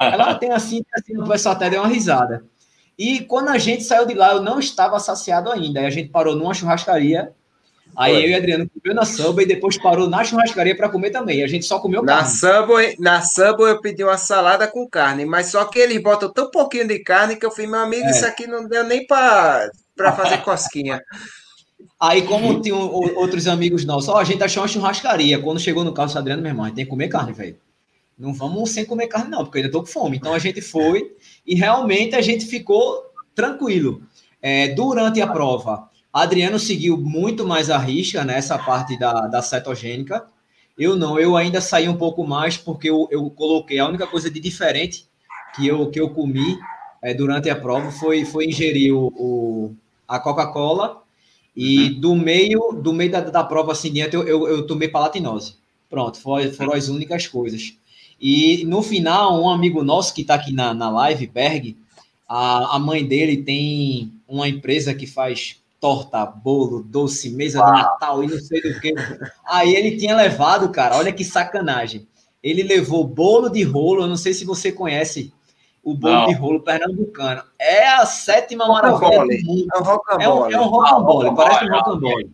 Ela 0.00 0.34
tem 0.34 0.50
assim, 0.50 0.82
assim, 0.94 1.16
o 1.16 1.26
pessoal 1.26 1.54
até 1.54 1.70
deu 1.70 1.80
uma 1.80 1.88
risada. 1.88 2.44
E 2.98 3.20
quando 3.20 3.48
a 3.48 3.58
gente 3.58 3.84
saiu 3.84 4.06
de 4.06 4.14
lá, 4.14 4.32
eu 4.32 4.42
não 4.42 4.58
estava 4.58 4.98
saciado 4.98 5.50
ainda. 5.50 5.80
A 5.80 5.90
gente 5.90 6.10
parou 6.10 6.34
numa 6.34 6.54
churrascaria 6.54 7.32
Aí 7.96 8.14
Foi. 8.14 8.24
eu 8.24 8.28
e 8.30 8.34
Adriano 8.34 8.70
comeu 8.70 8.94
na 8.94 9.04
Subway 9.04 9.44
e 9.44 9.48
depois 9.48 9.78
parou 9.78 10.08
na 10.08 10.24
churrascaria 10.24 10.76
para 10.76 10.88
comer 10.88 11.10
também. 11.10 11.42
A 11.42 11.46
gente 11.46 11.64
só 11.64 11.78
comeu 11.78 12.02
na 12.02 12.18
carne. 12.18 12.36
Subway, 12.36 12.96
na 12.98 13.22
Subway 13.22 13.72
eu 13.72 13.80
pedi 13.80 14.02
uma 14.02 14.18
salada 14.18 14.66
com 14.66 14.88
carne, 14.88 15.24
mas 15.24 15.50
só 15.50 15.64
que 15.64 15.78
eles 15.78 16.02
botam 16.02 16.32
tão 16.32 16.50
pouquinho 16.50 16.88
de 16.88 16.98
carne 17.00 17.36
que 17.36 17.46
eu 17.46 17.50
falei, 17.50 17.70
meu 17.70 17.80
amigo, 17.80 18.06
é. 18.06 18.10
isso 18.10 18.26
aqui 18.26 18.46
não 18.46 18.66
deu 18.66 18.84
nem 18.84 19.06
para 19.06 19.70
fazer 20.16 20.38
cosquinha. 20.38 21.00
Aí, 22.00 22.22
como 22.22 22.60
tinha 22.60 22.74
outros 22.74 23.46
amigos 23.46 23.84
nossos, 23.84 24.08
ó, 24.08 24.18
a 24.18 24.24
gente 24.24 24.42
achou 24.42 24.62
uma 24.62 24.68
churrascaria. 24.68 25.40
Quando 25.40 25.60
chegou 25.60 25.84
no 25.84 25.94
carro 25.94 26.12
do 26.12 26.18
Adriano, 26.18 26.42
meu 26.42 26.50
irmão, 26.50 26.64
a 26.64 26.68
gente 26.68 26.76
tem 26.76 26.84
que 26.84 26.90
comer 26.90 27.08
carne, 27.08 27.32
velho. 27.32 27.56
Não 28.18 28.34
vamos 28.34 28.70
sem 28.70 28.84
comer 28.84 29.06
carne, 29.06 29.30
não, 29.30 29.44
porque 29.44 29.58
eu 29.58 29.62
ainda 29.62 29.72
tô 29.72 29.80
com 29.80 29.86
fome. 29.86 30.16
Então 30.16 30.34
a 30.34 30.38
gente 30.38 30.60
foi 30.60 31.12
e 31.46 31.54
realmente 31.54 32.14
a 32.14 32.20
gente 32.20 32.46
ficou 32.46 33.04
tranquilo. 33.34 34.02
É, 34.42 34.68
durante 34.68 35.20
a 35.22 35.26
prova, 35.26 35.88
Adriano 36.14 36.60
seguiu 36.60 36.96
muito 36.96 37.44
mais 37.44 37.68
a 37.68 37.76
risca 37.76 38.24
nessa 38.24 38.56
parte 38.56 38.96
da, 38.96 39.26
da 39.26 39.42
cetogênica. 39.42 40.24
Eu 40.78 40.94
não, 40.94 41.18
eu 41.18 41.36
ainda 41.36 41.60
saí 41.60 41.88
um 41.88 41.96
pouco 41.96 42.24
mais 42.24 42.56
porque 42.56 42.88
eu, 42.88 43.08
eu 43.10 43.28
coloquei 43.30 43.80
a 43.80 43.88
única 43.88 44.06
coisa 44.06 44.30
de 44.30 44.38
diferente 44.38 45.06
que 45.56 45.66
eu, 45.66 45.90
que 45.90 46.00
eu 46.00 46.10
comi 46.10 46.56
é, 47.02 47.12
durante 47.12 47.50
a 47.50 47.56
prova 47.56 47.90
foi, 47.90 48.24
foi 48.24 48.46
ingerir 48.46 48.94
o, 48.94 49.08
o 49.16 49.74
a 50.06 50.20
Coca-Cola 50.20 51.02
e 51.56 51.88
uhum. 51.88 52.00
do 52.00 52.14
meio 52.14 52.72
do 52.80 52.92
meio 52.92 53.10
da, 53.10 53.20
da 53.20 53.42
prova 53.42 53.72
assim 53.72 53.92
diante 53.92 54.14
eu, 54.14 54.22
eu, 54.22 54.46
eu 54.46 54.66
tomei 54.68 54.86
palatinose. 54.86 55.56
Pronto, 55.90 56.20
foi, 56.20 56.52
foram 56.52 56.74
as 56.74 56.88
únicas 56.88 57.26
coisas. 57.26 57.76
E 58.20 58.64
no 58.66 58.82
final, 58.82 59.42
um 59.42 59.50
amigo 59.50 59.82
nosso 59.82 60.14
que 60.14 60.20
está 60.22 60.34
aqui 60.36 60.52
na, 60.52 60.72
na 60.72 60.88
live, 60.90 61.26
Berg, 61.26 61.76
a, 62.28 62.76
a 62.76 62.78
mãe 62.78 63.04
dele 63.04 63.38
tem 63.38 64.12
uma 64.28 64.48
empresa 64.48 64.94
que 64.94 65.08
faz 65.08 65.56
torta, 65.84 66.24
bolo, 66.24 66.82
doce, 66.82 67.28
mesa 67.28 67.62
de 67.62 67.70
Natal 67.70 68.24
e 68.24 68.26
não 68.26 68.38
sei 68.38 68.62
do 68.62 68.80
que. 68.80 68.94
Aí 69.46 69.76
ele 69.76 69.98
tinha 69.98 70.16
levado, 70.16 70.70
cara, 70.70 70.96
olha 70.96 71.12
que 71.12 71.22
sacanagem. 71.22 72.08
Ele 72.42 72.62
levou 72.62 73.06
bolo 73.06 73.50
de 73.50 73.62
rolo, 73.62 74.04
eu 74.04 74.06
não 74.06 74.16
sei 74.16 74.32
se 74.32 74.46
você 74.46 74.72
conhece 74.72 75.30
o 75.82 75.92
bolo 75.92 76.14
não. 76.14 76.26
de 76.28 76.34
rolo 76.36 76.60
pernambucano. 76.60 77.42
É 77.58 77.86
a 77.86 78.06
sétima 78.06 78.66
maravilha 78.66 79.18
do 79.18 79.46
mundo. 79.46 79.66
É 79.74 79.78
um 79.78 79.82
rocambole. 79.82 80.24
É 80.24 80.28
um, 80.30 80.50
é 80.50 80.58
um 80.58 80.68
rocambole, 80.68 81.28
ah, 81.28 81.32
parece 81.34 81.64
um 81.66 81.76
rocambole. 81.76 82.32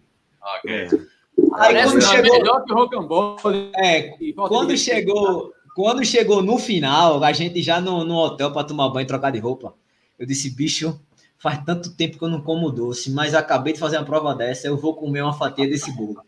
Okay. 0.59 0.83
Aí 0.85 1.75
parece 1.75 1.93
quando 1.95 2.03
chegou... 2.05 2.39
melhor 2.39 2.65
que 2.65 2.73
rocambole. 2.73 3.71
É, 3.75 4.15
quando 4.49 4.79
chegou, 4.79 5.53
quando 5.75 6.05
chegou 6.05 6.41
no 6.41 6.57
final, 6.57 7.25
a 7.25 7.33
gente 7.33 7.61
já 7.63 7.81
no, 7.81 8.05
no 8.05 8.15
hotel 8.15 8.53
para 8.53 8.63
tomar 8.63 8.91
banho 8.91 9.03
e 9.03 9.09
trocar 9.09 9.33
de 9.33 9.41
roupa. 9.41 9.75
Eu 10.17 10.25
disse, 10.25 10.51
bicho, 10.51 11.01
faz 11.41 11.65
tanto 11.65 11.91
tempo 11.97 12.19
que 12.19 12.23
eu 12.23 12.29
não 12.29 12.43
como 12.43 12.71
doce, 12.71 13.11
mas 13.11 13.35
acabei 13.35 13.73
de 13.73 13.79
fazer 13.79 13.97
uma 13.97 14.05
prova 14.05 14.35
dessa, 14.35 14.67
eu 14.67 14.77
vou 14.77 14.95
comer 14.95 15.23
uma 15.23 15.33
fatia 15.33 15.67
desse 15.67 15.91
bolo. 15.91 16.23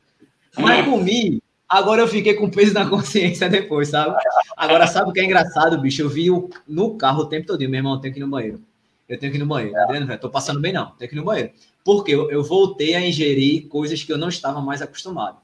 Mas 0.59 0.87
comi, 0.87 1.43
agora 1.69 2.01
eu 2.01 2.09
fiquei 2.09 2.33
com 2.33 2.51
peso 2.51 2.73
na 2.73 2.89
consciência 2.89 3.49
depois, 3.49 3.89
sabe? 3.89 4.17
Agora, 4.57 4.87
sabe 4.87 5.11
o 5.11 5.13
que 5.13 5.21
é 5.21 5.25
engraçado, 5.25 5.79
bicho? 5.79 6.01
Eu 6.01 6.09
vi 6.09 6.31
o, 6.31 6.49
no 6.67 6.97
carro 6.97 7.23
o 7.23 7.27
tempo 7.27 7.47
todo, 7.47 7.61
meu 7.61 7.75
irmão, 7.75 7.95
eu 7.95 8.01
tenho 8.01 8.15
que 8.15 8.21
ir 8.21 8.25
no 8.25 8.31
banheiro. 8.31 8.63
Eu 9.07 9.19
tenho 9.19 9.31
que 9.31 9.37
ir 9.37 9.41
no 9.41 9.47
banheiro. 9.47 9.79
Adriano, 9.79 10.07
velho, 10.07 10.21
tô 10.21 10.31
passando 10.31 10.61
bem 10.61 10.73
não, 10.73 10.93
tenho 10.93 11.11
que 11.11 11.15
ir 11.15 11.19
no 11.19 11.27
banheiro. 11.27 11.51
Porque 11.85 12.13
eu, 12.13 12.31
eu 12.31 12.43
voltei 12.43 12.95
a 12.95 13.07
ingerir 13.07 13.69
coisas 13.69 14.03
que 14.03 14.11
eu 14.11 14.17
não 14.17 14.31
estava 14.31 14.63
mais 14.63 14.81
acostumado. 14.81 15.37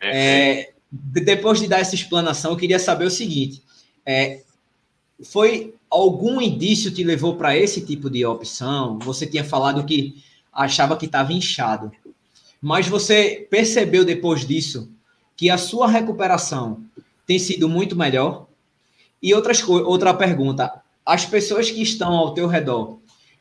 É, 0.00 0.72
depois 0.90 1.60
de 1.60 1.68
dar 1.68 1.80
essa 1.80 1.94
explanação, 1.94 2.52
eu 2.52 2.56
queria 2.56 2.78
saber 2.78 3.04
o 3.04 3.10
seguinte: 3.10 3.62
é, 4.06 4.40
foi 5.22 5.74
algum 5.92 6.40
indício 6.40 6.90
te 6.90 7.04
levou 7.04 7.36
para 7.36 7.56
esse 7.56 7.82
tipo 7.82 8.08
de 8.08 8.24
opção? 8.24 8.98
Você 9.00 9.26
tinha 9.26 9.44
falado 9.44 9.84
que 9.84 10.22
achava 10.50 10.96
que 10.96 11.04
estava 11.04 11.32
inchado, 11.32 11.92
mas 12.60 12.88
você 12.88 13.46
percebeu 13.50 14.04
depois 14.04 14.46
disso 14.46 14.90
que 15.36 15.50
a 15.50 15.58
sua 15.58 15.86
recuperação 15.86 16.82
tem 17.26 17.38
sido 17.38 17.68
muito 17.68 17.94
melhor? 17.94 18.46
E 19.22 19.34
outras, 19.34 19.62
outra 19.68 20.14
pergunta, 20.14 20.82
as 21.04 21.26
pessoas 21.26 21.70
que 21.70 21.82
estão 21.82 22.12
ao 22.12 22.32
teu 22.32 22.46
redor 22.46 22.98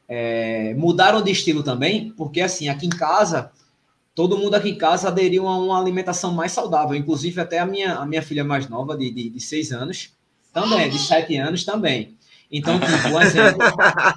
é, 0.07 0.73
mudaram 0.75 1.21
de 1.21 1.31
estilo 1.31 1.63
também? 1.63 2.11
Porque 2.11 2.41
assim, 2.41 2.67
aqui 2.67 2.85
em 2.85 2.89
casa, 2.89 3.51
todo 4.13 4.37
mundo 4.37 4.55
aqui 4.55 4.71
em 4.71 4.77
casa 4.77 5.07
aderiu 5.07 5.47
a 5.47 5.57
uma 5.57 5.79
alimentação 5.79 6.33
mais 6.33 6.51
saudável, 6.51 6.95
inclusive 6.95 7.39
até 7.39 7.59
a 7.59 7.65
minha, 7.65 7.95
a 7.95 8.05
minha 8.05 8.21
filha 8.21 8.43
mais 8.43 8.67
nova, 8.67 8.97
de, 8.97 9.09
de, 9.09 9.29
de 9.29 9.39
seis 9.39 9.71
anos, 9.71 10.11
também, 10.51 10.89
de 10.89 10.99
sete 10.99 11.37
anos 11.37 11.63
também. 11.63 12.17
Então, 12.51 12.79
tipo, 12.79 13.07
um 13.07 13.21
exemplo. 13.21 13.61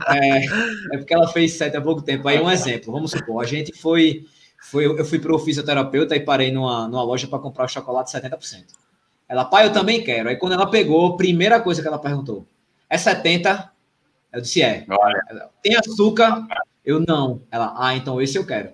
É, 0.08 0.44
é, 0.94 0.98
porque 0.98 1.14
ela 1.14 1.28
fez 1.28 1.52
sete 1.52 1.76
há 1.76 1.80
pouco 1.80 2.02
tempo. 2.02 2.26
Aí, 2.26 2.40
um 2.40 2.50
exemplo. 2.50 2.92
Vamos 2.92 3.12
supor, 3.12 3.42
a 3.42 3.46
gente 3.46 3.72
foi. 3.78 4.26
foi 4.60 4.86
eu 4.86 5.04
fui 5.04 5.18
para 5.18 5.34
o 5.34 5.38
fisioterapeuta 5.38 6.16
e 6.16 6.20
parei 6.20 6.50
numa, 6.50 6.88
numa 6.88 7.02
loja 7.02 7.28
para 7.28 7.38
comprar 7.38 7.64
o 7.64 7.68
chocolate 7.68 8.10
70%. 8.10 8.64
Ela, 9.28 9.44
pai, 9.44 9.66
eu 9.66 9.72
também 9.72 10.02
quero. 10.02 10.28
Aí, 10.28 10.36
quando 10.36 10.54
ela 10.54 10.66
pegou, 10.66 11.16
primeira 11.16 11.60
coisa 11.60 11.80
que 11.80 11.88
ela 11.88 11.98
perguntou: 11.98 12.46
é 12.90 12.98
70? 12.98 13.70
Eu 14.32 14.40
disse: 14.40 14.62
é. 14.62 14.84
Ela, 15.30 15.50
Tem 15.62 15.76
açúcar? 15.76 16.46
Eu 16.84 17.00
não. 17.00 17.40
Ela, 17.50 17.74
ah, 17.78 17.96
então 17.96 18.20
esse 18.20 18.36
eu 18.36 18.44
quero. 18.44 18.70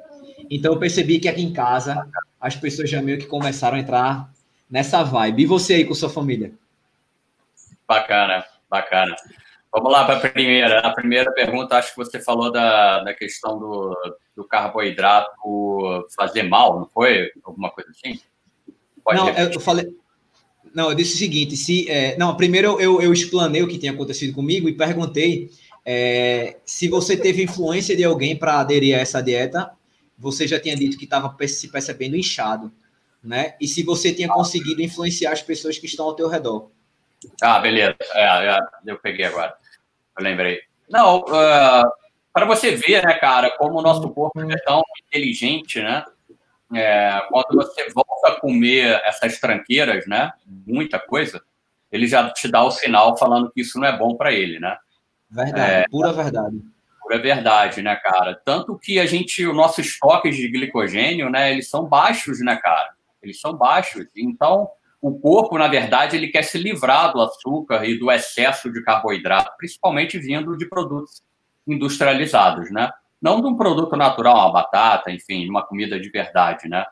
Então, 0.51 0.73
eu 0.73 0.79
percebi 0.79 1.21
que 1.21 1.29
aqui 1.29 1.43
em 1.43 1.53
casa 1.53 2.09
as 2.41 2.57
pessoas 2.57 2.89
já 2.89 3.03
meio 3.03 3.19
que 3.19 3.27
começaram 3.27 3.77
a 3.77 3.81
entrar 3.81 4.33
nessa 4.69 5.03
vibe. 5.03 5.43
E 5.43 5.47
você 5.47 5.75
aí 5.75 5.85
com 5.85 5.95
sua 5.95 6.09
família? 6.09 6.53
Bacana, 7.87 8.45
bacana. 8.69 9.15
Vamos 9.73 9.93
lá 9.93 10.05
para 10.05 10.17
a 10.17 10.31
primeira. 10.31 10.81
A 10.81 10.93
primeira 10.93 11.33
pergunta, 11.33 11.77
acho 11.77 11.91
que 11.91 11.97
você 11.97 12.21
falou 12.21 12.51
da, 12.51 13.05
da 13.05 13.15
questão 13.15 13.59
do, 13.59 13.97
do 14.35 14.45
carboidrato 14.45 15.31
fazer 16.17 16.43
mal, 16.43 16.81
não 16.81 16.87
foi? 16.87 17.31
Alguma 17.45 17.71
coisa 17.71 17.91
assim? 17.91 18.21
Pode 19.05 19.19
não, 19.19 19.27
repetir. 19.27 19.55
eu 19.55 19.61
falei. 19.61 19.87
Não, 20.75 20.91
eu 20.91 20.95
disse 20.95 21.15
o 21.15 21.19
seguinte: 21.19 21.57
se, 21.57 21.89
é, 21.89 22.17
não, 22.17 22.37
primeiro 22.37 22.81
eu, 22.81 23.01
eu 23.01 23.13
explanei 23.13 23.63
o 23.63 23.69
que 23.69 23.79
tinha 23.79 23.93
acontecido 23.93 24.35
comigo 24.35 24.69
e 24.69 24.77
perguntei 24.77 25.51
é, 25.85 26.59
se 26.65 26.89
você 26.89 27.17
teve 27.17 27.43
influência 27.43 27.97
de 27.97 28.05
alguém 28.05 28.37
para 28.37 28.61
aderir 28.61 28.97
a 28.97 29.01
essa 29.01 29.23
dieta. 29.23 29.71
Você 30.19 30.47
já 30.47 30.61
tinha 30.61 30.77
dito 30.77 30.99
que 30.99 31.05
estava 31.05 31.35
se 31.49 31.69
percebendo 31.69 32.15
inchado, 32.15 32.71
né? 33.25 33.55
E 33.59 33.67
se 33.67 33.83
você 33.83 34.13
tinha 34.13 34.29
conseguido 34.29 34.83
influenciar 34.83 35.33
as 35.33 35.41
pessoas 35.41 35.79
que 35.79 35.87
estão 35.87 36.05
ao 36.05 36.15
teu 36.15 36.29
redor. 36.29 36.71
Ah, 37.43 37.59
beleza. 37.59 37.97
É, 38.15 38.47
é, 38.49 38.59
eu 38.87 38.99
peguei 38.99 39.27
agora. 39.27 39.55
Eu 40.19 40.25
lembrei. 40.25 40.61
Não, 40.89 41.21
uh, 41.21 41.35
ah, 41.35 41.93
para 42.33 42.47
você 42.47 42.75
ver, 42.75 43.05
né, 43.05 43.15
cara, 43.15 43.51
como 43.57 43.79
o 43.79 43.83
nosso 43.83 44.09
corpo 44.11 44.41
é 44.41 44.57
tão 44.59 44.83
inteligente, 45.07 45.83
né? 45.83 46.05
É, 46.75 47.21
quando 47.29 47.57
você 47.57 47.91
volta 47.91 48.29
a 48.29 48.41
comer 48.41 49.01
essas 49.05 49.39
tranqueiras, 49.41 50.07
né? 50.07 50.33
Muita 50.47 50.99
coisa, 51.01 51.43
ele 51.91 52.07
já 52.07 52.31
te 52.31 52.49
dá 52.49 52.63
o 52.63 52.71
sinal 52.71 53.17
falando 53.17 53.51
que 53.51 53.61
isso 53.61 53.79
não 53.79 53.89
é 53.89 53.97
bom 53.97 54.17
para 54.17 54.33
ele, 54.33 54.61
né? 54.61 54.77
Verdade, 55.29 55.73
é, 55.73 55.85
pura 55.91 56.13
verdade. 56.13 56.61
Pura 57.01 57.19
verdade, 57.19 57.83
né, 57.83 57.97
cara? 57.97 58.41
Tanto 58.45 58.79
que 58.79 59.01
a 59.01 59.07
gente, 59.07 59.45
os 59.47 59.57
nossos 59.57 59.87
estoques 59.87 60.37
de 60.37 60.49
glicogênio, 60.49 61.29
né, 61.29 61.51
eles 61.51 61.69
são 61.69 61.85
baixos, 61.85 62.41
né, 62.41 62.57
cara? 62.57 62.93
Eles 63.21 63.41
são 63.41 63.53
baixos. 63.53 64.07
Então, 64.17 64.71
o 65.01 65.19
corpo, 65.19 65.57
na 65.57 65.67
verdade, 65.67 66.17
ele 66.17 66.29
quer 66.29 66.43
se 66.43 66.59
livrar 66.59 67.13
do 67.13 67.21
açúcar 67.21 67.87
e 67.87 67.99
do 67.99 68.11
excesso 68.11 68.71
de 68.71 68.83
carboidrato, 68.83 69.53
principalmente 69.57 70.19
vindo 70.19 70.57
de 70.57 70.67
produtos 70.67 71.23
industrializados, 71.67 72.71
né? 72.71 72.91
Não 73.21 73.41
de 73.41 73.47
um 73.47 73.57
produto 73.57 73.97
natural, 73.97 74.37
uma 74.37 74.53
batata, 74.53 75.11
enfim, 75.11 75.49
uma 75.49 75.63
comida 75.63 75.99
de 75.99 76.11
verdade, 76.11 76.69
né? 76.69 76.85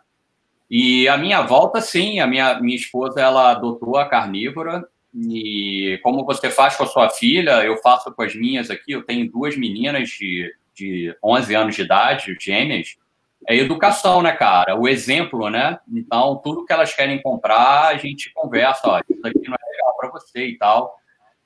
E 0.71 1.09
a 1.09 1.16
minha 1.16 1.42
volta, 1.42 1.81
sim, 1.81 2.21
a 2.21 2.27
minha, 2.27 2.61
minha 2.61 2.77
esposa, 2.77 3.21
ela 3.21 3.51
adotou 3.51 3.97
a 3.97 4.09
carnívora 4.09 4.87
e 5.14 5.99
como 6.03 6.25
você 6.25 6.51
faz 6.51 6.77
com 6.77 6.85
a 6.85 6.87
sua 6.87 7.11
filha, 7.11 7.64
eu 7.64 7.77
faço 7.79 8.12
com 8.12 8.23
as 8.23 8.35
minhas 8.35 8.71
aqui, 8.71 8.92
eu 8.92 9.03
tenho 9.03 9.31
duas 9.31 9.57
meninas 9.57 10.11
de, 10.11 10.55
de 10.75 11.16
11 11.25 11.55
anos 11.55 11.77
de 11.77 11.83
idade, 11.83 12.37
gêmeas, 12.38 12.97
é 13.46 13.57
educação, 13.57 14.22
né, 14.22 14.33
cara? 14.33 14.79
O 14.79 14.88
exemplo, 14.88 15.48
né? 15.48 15.79
Então, 15.90 16.37
tudo 16.37 16.64
que 16.64 16.72
elas 16.72 16.94
querem 16.94 17.20
comprar, 17.22 17.88
a 17.88 17.96
gente 17.96 18.33
conversa, 18.33 18.81
ó, 18.85 19.01
isso 19.09 19.27
aqui 19.27 19.48
não 19.48 19.55
é 19.55 19.70
legal 19.70 19.96
para 19.96 20.11
você 20.11 20.46
e 20.46 20.59
tal. 20.59 20.96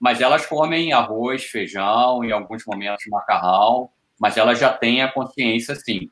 Mas 0.00 0.20
elas 0.20 0.46
comem 0.46 0.92
arroz, 0.92 1.44
feijão, 1.44 2.24
em 2.24 2.33
alguns 2.33 2.64
momentos 2.66 3.05
macarrão, 3.09 3.88
mas 4.18 4.37
elas 4.37 4.59
já 4.59 4.72
têm 4.72 5.02
a 5.02 5.12
consciência, 5.12 5.74
sim. 5.76 6.11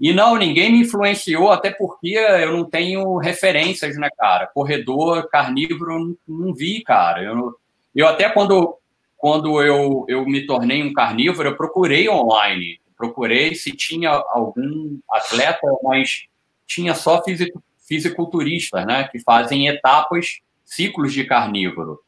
E 0.00 0.12
não, 0.12 0.36
ninguém 0.36 0.70
me 0.72 0.80
influenciou, 0.80 1.50
até 1.50 1.70
porque 1.70 2.16
eu 2.16 2.56
não 2.56 2.64
tenho 2.68 3.16
referências, 3.16 3.96
né, 3.96 4.08
cara? 4.16 4.46
Corredor 4.46 5.28
carnívoro, 5.28 5.98
não, 5.98 6.16
não 6.28 6.54
vi, 6.54 6.82
cara. 6.82 7.22
Eu, 7.22 7.56
eu 7.94 8.06
até 8.06 8.28
quando, 8.28 8.76
quando 9.16 9.60
eu, 9.62 10.04
eu 10.08 10.24
me 10.26 10.46
tornei 10.46 10.82
um 10.82 10.92
carnívoro, 10.92 11.48
eu 11.48 11.56
procurei 11.56 12.08
online 12.08 12.78
procurei 13.04 13.54
se 13.54 13.72
tinha 13.72 14.10
algum 14.10 14.98
atleta, 15.10 15.66
mas 15.82 16.24
tinha 16.66 16.94
só 16.94 17.22
fisic, 17.22 17.52
fisiculturistas, 17.86 18.86
né, 18.86 19.08
que 19.08 19.18
fazem 19.18 19.68
etapas, 19.68 20.40
ciclos 20.64 21.12
de 21.12 21.24
carnívoro. 21.24 22.00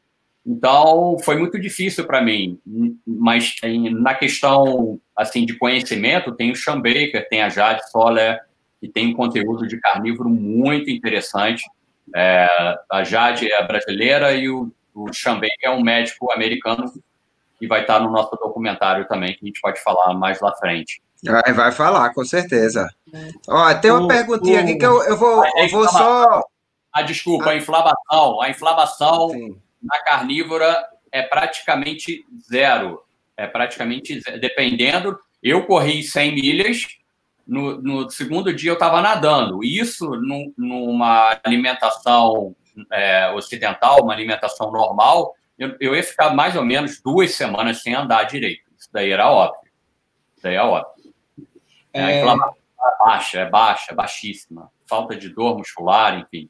Então, 0.45 1.17
foi 1.23 1.37
muito 1.37 1.59
difícil 1.59 2.05
para 2.05 2.21
mim, 2.21 2.57
mas 3.05 3.55
na 3.91 4.15
questão 4.15 4.99
assim 5.15 5.45
de 5.45 5.57
conhecimento, 5.57 6.31
tem 6.31 6.51
o 6.51 6.55
Sean 6.55 6.77
Baker, 6.77 7.27
tem 7.29 7.41
a 7.41 7.49
Jade 7.49 7.89
Soler, 7.91 8.39
que 8.79 8.87
tem 8.87 9.07
um 9.07 9.13
conteúdo 9.13 9.67
de 9.67 9.77
carnívoro 9.79 10.29
muito 10.29 10.89
interessante. 10.89 11.63
É, 12.15 12.47
a 12.89 13.03
Jade 13.03 13.51
é 13.51 13.67
brasileira 13.67 14.31
e 14.33 14.49
o, 14.49 14.71
o 14.95 15.13
Sean 15.13 15.35
Baker 15.35 15.57
é 15.63 15.69
um 15.69 15.83
médico 15.83 16.31
americano 16.31 16.85
e 17.59 17.67
vai 17.67 17.81
estar 17.81 17.99
no 17.99 18.11
nosso 18.11 18.31
documentário 18.31 19.07
também, 19.07 19.33
que 19.33 19.43
a 19.43 19.47
gente 19.47 19.61
pode 19.61 19.81
falar 19.81 20.13
mais 20.13 20.39
lá 20.39 20.55
frente. 20.55 21.01
Vai, 21.23 21.53
vai 21.53 21.71
falar, 21.71 22.13
com 22.13 22.23
certeza. 22.23 22.87
Ó, 23.47 23.73
tem 23.75 23.91
uma 23.91 24.05
o, 24.05 24.07
perguntinha 24.07 24.59
o... 24.59 24.63
aqui 24.63 24.75
que 24.75 24.85
eu, 24.85 25.03
eu 25.03 25.17
vou, 25.17 25.43
eu 25.45 25.69
vou 25.69 25.87
só. 25.89 26.43
Ah, 26.93 27.01
desculpa, 27.01 27.49
a 27.49 27.55
inflamação. 27.55 28.41
A 28.41 28.49
inflamação 28.49 29.29
Sim. 29.29 29.57
na 29.81 29.99
carnívora 30.03 30.87
é 31.11 31.23
praticamente 31.23 32.23
zero. 32.49 33.01
É 33.35 33.47
praticamente 33.47 34.19
zero. 34.19 34.39
Dependendo, 34.39 35.19
eu 35.41 35.65
corri 35.65 36.03
100 36.03 36.35
milhas, 36.35 36.87
no, 37.47 37.81
no 37.81 38.09
segundo 38.09 38.53
dia 38.53 38.71
eu 38.71 38.75
estava 38.75 39.01
nadando. 39.01 39.63
Isso 39.63 40.09
num, 40.09 40.53
numa 40.57 41.39
alimentação 41.43 42.55
é, 42.91 43.31
ocidental, 43.31 44.03
uma 44.03 44.13
alimentação 44.13 44.71
normal, 44.71 45.33
eu, 45.57 45.75
eu 45.79 45.95
ia 45.95 46.03
ficar 46.03 46.33
mais 46.33 46.55
ou 46.55 46.63
menos 46.63 47.01
duas 47.01 47.33
semanas 47.33 47.81
sem 47.81 47.95
andar 47.95 48.23
direito. 48.23 48.61
Isso 48.77 48.89
daí 48.91 49.11
era 49.11 49.31
óbvio. 49.31 49.71
Isso 50.35 50.43
daí 50.43 50.55
é 50.55 50.61
óbvio. 50.61 51.13
É... 51.93 52.03
A 52.03 52.19
inflamação 52.19 52.55
é 52.79 53.05
baixa, 53.05 53.39
é 53.39 53.49
baixa, 53.49 53.91
é 53.91 53.95
baixíssima. 53.95 54.71
Falta 54.85 55.15
de 55.15 55.29
dor 55.29 55.57
muscular, 55.57 56.19
enfim. 56.19 56.49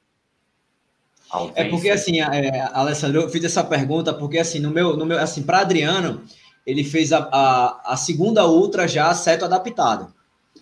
É 1.56 1.66
porque 1.66 1.90
assim, 1.90 2.22
é, 2.22 2.70
Alessandro, 2.74 3.22
eu 3.22 3.30
fiz 3.30 3.44
essa 3.44 3.64
pergunta 3.64 4.14
porque 4.14 4.38
assim, 4.38 4.60
no 4.60 4.72
meu, 4.72 4.96
no 4.96 5.06
meu 5.06 5.20
assim, 5.20 5.44
para 5.44 5.60
Adriano, 5.60 6.24
ele 6.66 6.86
fez 6.86 7.12
a, 7.12 7.28
a, 7.32 7.94
a, 7.94 7.98
segunda 7.98 8.48
ultra 8.48 8.88
já 8.88 9.14
certo 9.14 9.44
adaptado. 9.44 10.14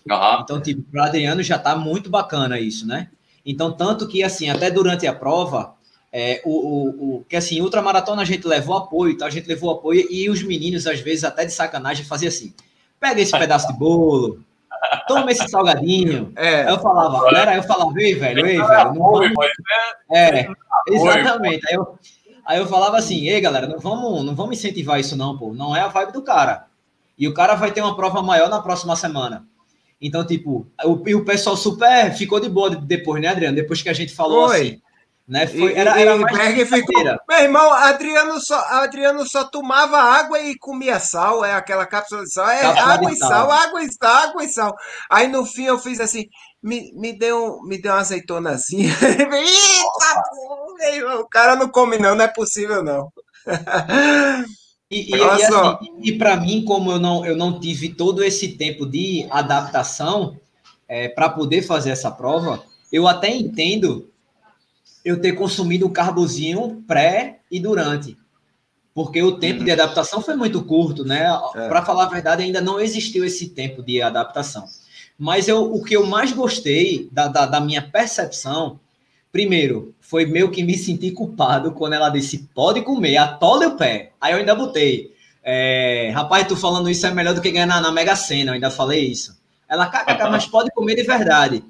Uhum. 0.08 0.40
Então, 0.40 0.60
tipo, 0.60 0.82
para 0.90 1.06
Adriano 1.06 1.42
já 1.42 1.58
tá 1.58 1.76
muito 1.76 2.10
bacana 2.10 2.58
isso, 2.58 2.86
né? 2.86 3.10
Então, 3.44 3.72
tanto 3.72 4.08
que 4.08 4.24
assim, 4.24 4.50
até 4.50 4.68
durante 4.68 5.06
a 5.06 5.14
prova, 5.14 5.75
é, 6.18 6.40
o, 6.46 6.50
o, 6.50 7.16
o, 7.16 7.24
que 7.28 7.36
assim, 7.36 7.60
ultramaratona 7.60 8.22
a 8.22 8.24
gente 8.24 8.48
levou 8.48 8.74
apoio, 8.74 9.18
tá? 9.18 9.26
a 9.26 9.30
gente 9.30 9.46
levou 9.46 9.70
apoio 9.70 10.06
e 10.10 10.30
os 10.30 10.42
meninos, 10.42 10.86
às 10.86 10.98
vezes, 10.98 11.24
até 11.24 11.44
de 11.44 11.52
sacanagem, 11.52 12.06
faziam 12.06 12.28
assim: 12.28 12.54
pega 12.98 13.20
esse 13.20 13.38
pedaço 13.38 13.70
de 13.70 13.78
bolo, 13.78 14.42
toma 15.06 15.30
esse 15.30 15.46
salgadinho. 15.46 16.32
É. 16.34 16.62
Aí 16.62 16.72
eu 16.72 16.78
falava, 16.78 17.22
galera, 17.22 17.50
aí 17.50 17.58
eu 17.58 17.62
falava, 17.64 17.92
ei, 18.00 18.14
velho, 18.14 18.46
ei, 18.46 18.56
velho, 18.56 18.94
não 18.94 19.12
vamos... 19.12 19.30
É, 20.10 20.48
exatamente. 20.88 21.68
Aí 21.68 21.74
eu, 21.74 21.98
aí 22.46 22.58
eu 22.60 22.66
falava 22.66 22.96
assim, 22.96 23.28
ei, 23.28 23.38
galera, 23.38 23.66
não 23.66 23.78
vamos, 23.78 24.24
não 24.24 24.34
vamos 24.34 24.56
incentivar 24.56 24.98
isso, 24.98 25.16
não, 25.18 25.36
pô. 25.36 25.52
Não 25.52 25.76
é 25.76 25.80
a 25.80 25.88
vibe 25.88 26.14
do 26.14 26.22
cara. 26.22 26.64
E 27.18 27.28
o 27.28 27.34
cara 27.34 27.54
vai 27.56 27.72
ter 27.72 27.82
uma 27.82 27.94
prova 27.94 28.22
maior 28.22 28.48
na 28.48 28.62
próxima 28.62 28.96
semana. 28.96 29.44
Então, 30.00 30.26
tipo, 30.26 30.66
o, 30.82 31.06
e 31.06 31.14
o 31.14 31.26
pessoal 31.26 31.58
super 31.58 32.10
ficou 32.14 32.40
de 32.40 32.48
boa 32.48 32.70
depois, 32.70 33.20
né, 33.20 33.28
Adriano? 33.28 33.54
Depois 33.56 33.82
que 33.82 33.90
a 33.90 33.94
gente 33.94 34.14
falou 34.14 34.48
Oi. 34.48 34.56
assim. 34.56 34.85
Né? 35.28 35.44
Foi, 35.48 35.74
era, 35.74 36.00
era 36.00 36.16
mais 36.16 36.36
Berg 36.36 36.64
ficou, 36.66 37.02
Meu 37.28 37.38
irmão, 37.38 37.72
Adriano 37.72 38.40
só, 38.40 38.56
Adriano 38.56 39.28
só 39.28 39.42
tomava 39.42 39.98
água 39.98 40.38
e 40.40 40.56
comia 40.56 41.00
sal, 41.00 41.44
é 41.44 41.52
aquela 41.52 41.84
cápsula 41.84 42.22
de 42.22 42.32
sal, 42.32 42.48
é 42.48 42.62
cápsula 42.62 42.92
água 42.92 43.12
e 43.12 43.16
sal. 43.16 43.28
sal, 43.28 43.50
água 43.50 43.82
e 43.82 43.92
sal, 43.92 44.14
água 44.14 44.44
e 44.44 44.48
sal. 44.48 44.74
Aí 45.10 45.26
no 45.26 45.44
fim 45.44 45.64
eu 45.64 45.80
fiz 45.80 45.98
assim, 45.98 46.26
me, 46.62 46.92
me, 46.94 47.12
deu, 47.12 47.60
me 47.62 47.76
deu 47.76 47.92
uma 47.92 48.00
azeitonazinha. 48.00 48.94
Eita, 50.80 51.16
o 51.16 51.28
cara 51.28 51.56
não 51.56 51.68
come 51.68 51.98
não, 51.98 52.14
não 52.14 52.24
é 52.24 52.28
possível 52.28 52.84
não. 52.84 53.12
E, 54.88 55.12
e, 55.12 55.16
e, 55.16 55.20
assim, 55.20 55.54
e 56.00 56.12
para 56.12 56.36
mim, 56.36 56.64
como 56.64 56.92
eu 56.92 57.00
não, 57.00 57.26
eu 57.26 57.36
não 57.36 57.58
tive 57.58 57.88
todo 57.88 58.22
esse 58.22 58.56
tempo 58.56 58.86
de 58.86 59.26
adaptação 59.30 60.38
é, 60.88 61.08
para 61.08 61.28
poder 61.28 61.62
fazer 61.62 61.90
essa 61.90 62.08
prova, 62.08 62.62
eu 62.92 63.08
até 63.08 63.28
entendo 63.28 64.08
eu 65.06 65.20
ter 65.20 65.34
consumido 65.34 65.86
um 65.86 65.92
carbozinho 65.92 66.82
pré 66.84 67.38
e 67.48 67.60
durante. 67.60 68.18
Porque 68.92 69.22
o 69.22 69.38
tempo 69.38 69.62
de 69.62 69.70
adaptação 69.70 70.20
foi 70.20 70.34
muito 70.34 70.64
curto, 70.64 71.04
né? 71.04 71.28
É. 71.54 71.68
Para 71.68 71.84
falar 71.84 72.06
a 72.06 72.08
verdade, 72.08 72.42
ainda 72.42 72.60
não 72.60 72.80
existiu 72.80 73.24
esse 73.24 73.50
tempo 73.50 73.84
de 73.84 74.02
adaptação. 74.02 74.64
Mas 75.16 75.46
eu, 75.46 75.72
o 75.72 75.84
que 75.84 75.94
eu 75.94 76.04
mais 76.04 76.32
gostei 76.32 77.08
da, 77.12 77.28
da, 77.28 77.46
da 77.46 77.60
minha 77.60 77.82
percepção, 77.82 78.80
primeiro, 79.30 79.94
foi 80.00 80.26
meio 80.26 80.50
que 80.50 80.64
me 80.64 80.76
sentir 80.76 81.12
culpado 81.12 81.70
quando 81.70 81.92
ela 81.92 82.08
disse: 82.08 82.48
pode 82.52 82.82
comer, 82.82 83.16
atole 83.16 83.66
o 83.66 83.76
pé. 83.76 84.10
Aí 84.20 84.32
eu 84.32 84.38
ainda 84.38 84.56
botei. 84.56 85.14
É, 85.40 86.10
rapaz, 86.12 86.48
tu 86.48 86.56
falando 86.56 86.90
isso 86.90 87.06
é 87.06 87.14
melhor 87.14 87.32
do 87.32 87.40
que 87.40 87.52
ganhar 87.52 87.66
na, 87.66 87.80
na 87.80 87.92
Mega 87.92 88.16
Sena, 88.16 88.50
eu 88.50 88.54
ainda 88.54 88.72
falei 88.72 89.06
isso. 89.06 89.38
Ela, 89.68 89.86
kkk, 89.86 90.30
mas 90.30 90.46
pode 90.46 90.72
comer 90.72 90.96
de 90.96 91.04
verdade. 91.04 91.62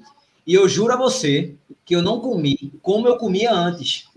E 0.47 0.55
eu 0.55 0.67
juro 0.67 0.93
a 0.93 0.97
você 0.97 1.53
que 1.87 1.95
eu 1.95 2.01
não 2.01 2.19
comi 2.19 2.73
como 2.83 3.07
eu 3.07 3.17
comia 3.17 3.51
antes, 3.51 4.09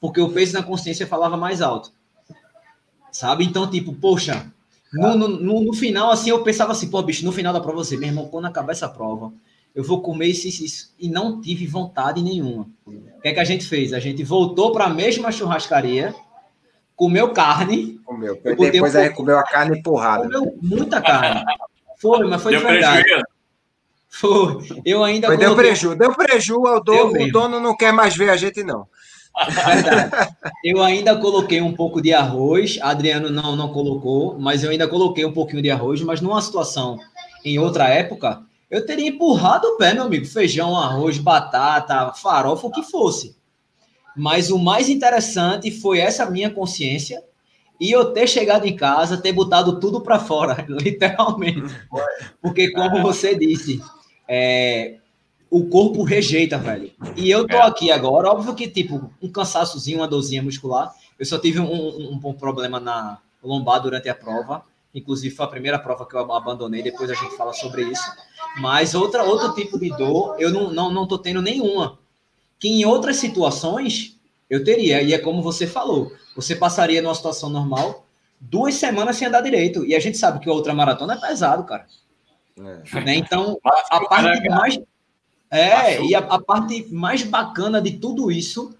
porque 0.00 0.20
o 0.20 0.32
peso 0.32 0.54
na 0.54 0.62
consciência 0.62 1.06
falava 1.06 1.36
mais 1.36 1.60
alto. 1.60 1.92
Sabe? 3.12 3.44
Então, 3.44 3.70
tipo, 3.70 3.92
poxa, 3.92 4.50
no, 4.90 5.16
no, 5.16 5.60
no, 5.60 5.72
final, 5.74 6.10
assim, 6.10 6.30
eu 6.30 6.42
pensava 6.42 6.72
assim, 6.72 6.88
pô, 6.88 7.02
bicho, 7.02 7.24
no 7.24 7.30
final 7.30 7.52
da 7.52 7.60
prova, 7.60 7.84
você, 7.84 7.96
meu 7.96 8.08
irmão, 8.08 8.26
quando 8.28 8.46
acabar 8.46 8.72
essa 8.72 8.88
prova, 8.88 9.30
eu 9.74 9.84
vou 9.84 10.00
comer 10.00 10.28
isso, 10.28 10.48
isso, 10.48 10.64
isso. 10.64 10.94
E 10.98 11.08
não 11.10 11.42
tive 11.42 11.66
vontade 11.66 12.22
nenhuma. 12.22 12.66
O 12.86 13.20
que 13.20 13.28
é 13.28 13.34
que 13.34 13.40
a 13.40 13.44
gente 13.44 13.66
fez? 13.66 13.92
A 13.92 14.00
gente 14.00 14.24
voltou 14.24 14.72
para 14.72 14.86
a 14.86 14.90
mesma 14.90 15.30
churrascaria, 15.30 16.14
comeu 16.96 17.32
carne. 17.34 18.00
Comeu. 18.04 18.40
Depois 18.42 18.94
um 18.94 18.98
aí 18.98 19.10
comeu 19.10 19.38
a 19.38 19.44
carne 19.44 19.82
porrada. 19.82 20.24
Comeu 20.24 20.58
muita 20.62 21.02
carne. 21.02 21.44
Foi, 21.98 22.26
mas 22.26 22.42
foi 22.42 22.52
Deu 22.52 22.60
de 22.60 22.66
verdade. 22.66 23.02
Prejuízo. 23.02 23.29
Foi. 24.10 24.58
Eu 24.84 25.04
ainda. 25.04 25.28
Foi, 25.28 25.36
coloquei... 25.36 25.56
Deu 25.56 25.56
prejuízo. 25.56 25.96
Deu 25.96 26.14
prejuízo. 26.14 26.60
O 26.60 26.80
dono, 26.80 27.22
o 27.22 27.32
dono 27.32 27.60
não 27.60 27.76
quer 27.76 27.92
mais 27.92 28.16
ver 28.16 28.30
a 28.30 28.36
gente, 28.36 28.62
não. 28.62 28.86
Verdade. 29.48 30.34
Eu 30.64 30.82
ainda 30.82 31.16
coloquei 31.16 31.60
um 31.62 31.72
pouco 31.72 32.02
de 32.02 32.12
arroz, 32.12 32.78
Adriano 32.82 33.30
não, 33.30 33.54
não 33.54 33.72
colocou, 33.72 34.38
mas 34.38 34.64
eu 34.64 34.70
ainda 34.70 34.88
coloquei 34.88 35.24
um 35.24 35.32
pouquinho 35.32 35.62
de 35.62 35.70
arroz, 35.70 36.02
mas 36.02 36.20
numa 36.20 36.42
situação 36.42 36.98
em 37.44 37.58
outra 37.58 37.88
época, 37.88 38.42
eu 38.70 38.84
teria 38.84 39.08
empurrado 39.08 39.66
o 39.66 39.76
pé, 39.76 39.94
meu 39.94 40.04
amigo. 40.04 40.26
Feijão, 40.26 40.76
arroz, 40.76 41.16
batata, 41.16 42.12
farofa, 42.14 42.66
o 42.66 42.70
que 42.70 42.82
fosse. 42.82 43.36
Mas 44.16 44.50
o 44.50 44.58
mais 44.58 44.88
interessante 44.88 45.70
foi 45.70 46.00
essa 46.00 46.28
minha 46.28 46.50
consciência 46.50 47.22
e 47.80 47.90
eu 47.90 48.12
ter 48.12 48.28
chegado 48.28 48.66
em 48.66 48.76
casa, 48.76 49.16
ter 49.16 49.32
botado 49.32 49.80
tudo 49.80 50.02
para 50.02 50.18
fora, 50.18 50.64
literalmente. 50.68 51.62
Porque, 52.42 52.70
como 52.72 53.00
você 53.00 53.34
disse, 53.34 53.80
é, 54.32 54.98
o 55.50 55.66
corpo 55.66 56.04
rejeita, 56.04 56.56
velho. 56.56 56.92
E 57.16 57.28
eu 57.28 57.48
tô 57.48 57.56
é. 57.56 57.62
aqui 57.62 57.90
agora, 57.90 58.30
óbvio 58.30 58.54
que, 58.54 58.68
tipo, 58.68 59.12
um 59.20 59.28
cansaçozinho, 59.28 59.98
uma 59.98 60.06
dorzinha 60.06 60.40
muscular. 60.40 60.94
Eu 61.18 61.26
só 61.26 61.36
tive 61.36 61.58
um, 61.58 61.64
um, 61.64 62.20
um, 62.24 62.32
problema 62.32 62.78
na 62.78 63.18
lombar 63.42 63.82
durante 63.82 64.08
a 64.08 64.14
prova. 64.14 64.64
Inclusive, 64.94 65.34
foi 65.34 65.44
a 65.44 65.48
primeira 65.48 65.78
prova 65.80 66.06
que 66.06 66.14
eu 66.14 66.32
abandonei, 66.32 66.80
depois 66.80 67.10
a 67.10 67.14
gente 67.14 67.36
fala 67.36 67.52
sobre 67.52 67.82
isso. 67.82 68.08
Mas 68.60 68.94
outra, 68.94 69.24
outro 69.24 69.52
tipo 69.54 69.80
de 69.80 69.88
dor, 69.96 70.36
eu 70.38 70.52
não, 70.52 70.72
não, 70.72 70.92
não 70.92 71.08
tô 71.08 71.18
tendo 71.18 71.42
nenhuma. 71.42 71.98
Que 72.56 72.68
em 72.68 72.84
outras 72.84 73.16
situações, 73.16 74.16
eu 74.48 74.62
teria. 74.62 75.02
E 75.02 75.12
é 75.12 75.18
como 75.18 75.42
você 75.42 75.66
falou, 75.66 76.12
você 76.36 76.54
passaria 76.54 77.02
numa 77.02 77.14
situação 77.16 77.50
normal, 77.50 78.06
duas 78.40 78.76
semanas 78.76 79.16
sem 79.16 79.26
andar 79.26 79.40
direito. 79.40 79.84
E 79.84 79.96
a 79.96 80.00
gente 80.00 80.16
sabe 80.16 80.38
que 80.38 80.48
a 80.48 80.52
outra 80.52 80.72
maratona 80.72 81.14
é 81.14 81.20
pesado, 81.20 81.64
cara. 81.64 81.84
É. 82.60 83.00
Né? 83.00 83.16
Então, 83.16 83.58
a, 83.64 83.96
a 83.96 84.04
parte 84.06 84.48
mais 84.48 84.78
é, 85.50 86.00
e 86.04 86.14
a, 86.14 86.20
a, 86.20 86.40
parte 86.40 86.86
mais 86.92 87.24
bacana 87.24 87.82
de 87.82 87.98
tudo 87.98 88.30
isso 88.30 88.72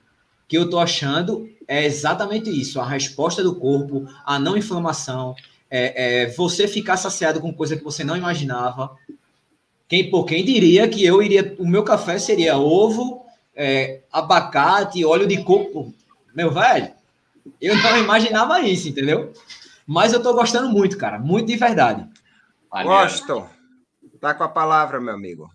que 0.46 0.56
eu 0.56 0.70
tô 0.70 0.78
achando 0.78 1.50
é 1.66 1.84
exatamente 1.84 2.48
isso: 2.48 2.80
a 2.80 2.86
resposta 2.86 3.42
do 3.42 3.56
corpo, 3.56 4.06
a 4.24 4.38
não 4.38 4.56
inflamação, 4.56 5.34
é, 5.68 6.22
é 6.22 6.26
você 6.28 6.68
ficar 6.68 6.96
saciado 6.96 7.40
com 7.40 7.52
coisa 7.52 7.76
que 7.76 7.82
você 7.82 8.04
não 8.04 8.16
imaginava. 8.16 8.96
Quem, 9.88 10.08
por 10.08 10.24
quem 10.24 10.44
diria 10.44 10.86
que 10.88 11.04
eu 11.04 11.20
iria. 11.20 11.56
O 11.58 11.66
meu 11.66 11.82
café 11.82 12.18
seria 12.18 12.56
ovo, 12.56 13.26
é, 13.56 14.02
abacate, 14.12 15.04
óleo 15.04 15.26
de 15.26 15.42
coco. 15.42 15.92
Meu 16.32 16.52
velho, 16.52 16.92
eu 17.60 17.76
não 17.76 17.98
imaginava 17.98 18.60
isso, 18.60 18.88
entendeu? 18.88 19.32
Mas 19.84 20.12
eu 20.12 20.22
tô 20.22 20.32
gostando 20.32 20.68
muito, 20.68 20.96
cara, 20.96 21.18
muito 21.18 21.48
de 21.48 21.56
verdade. 21.56 22.06
Gostam. 22.70 23.48
Tá 24.20 24.34
com 24.34 24.44
a 24.44 24.48
palavra, 24.48 25.00
meu 25.00 25.14
amigo. 25.14 25.50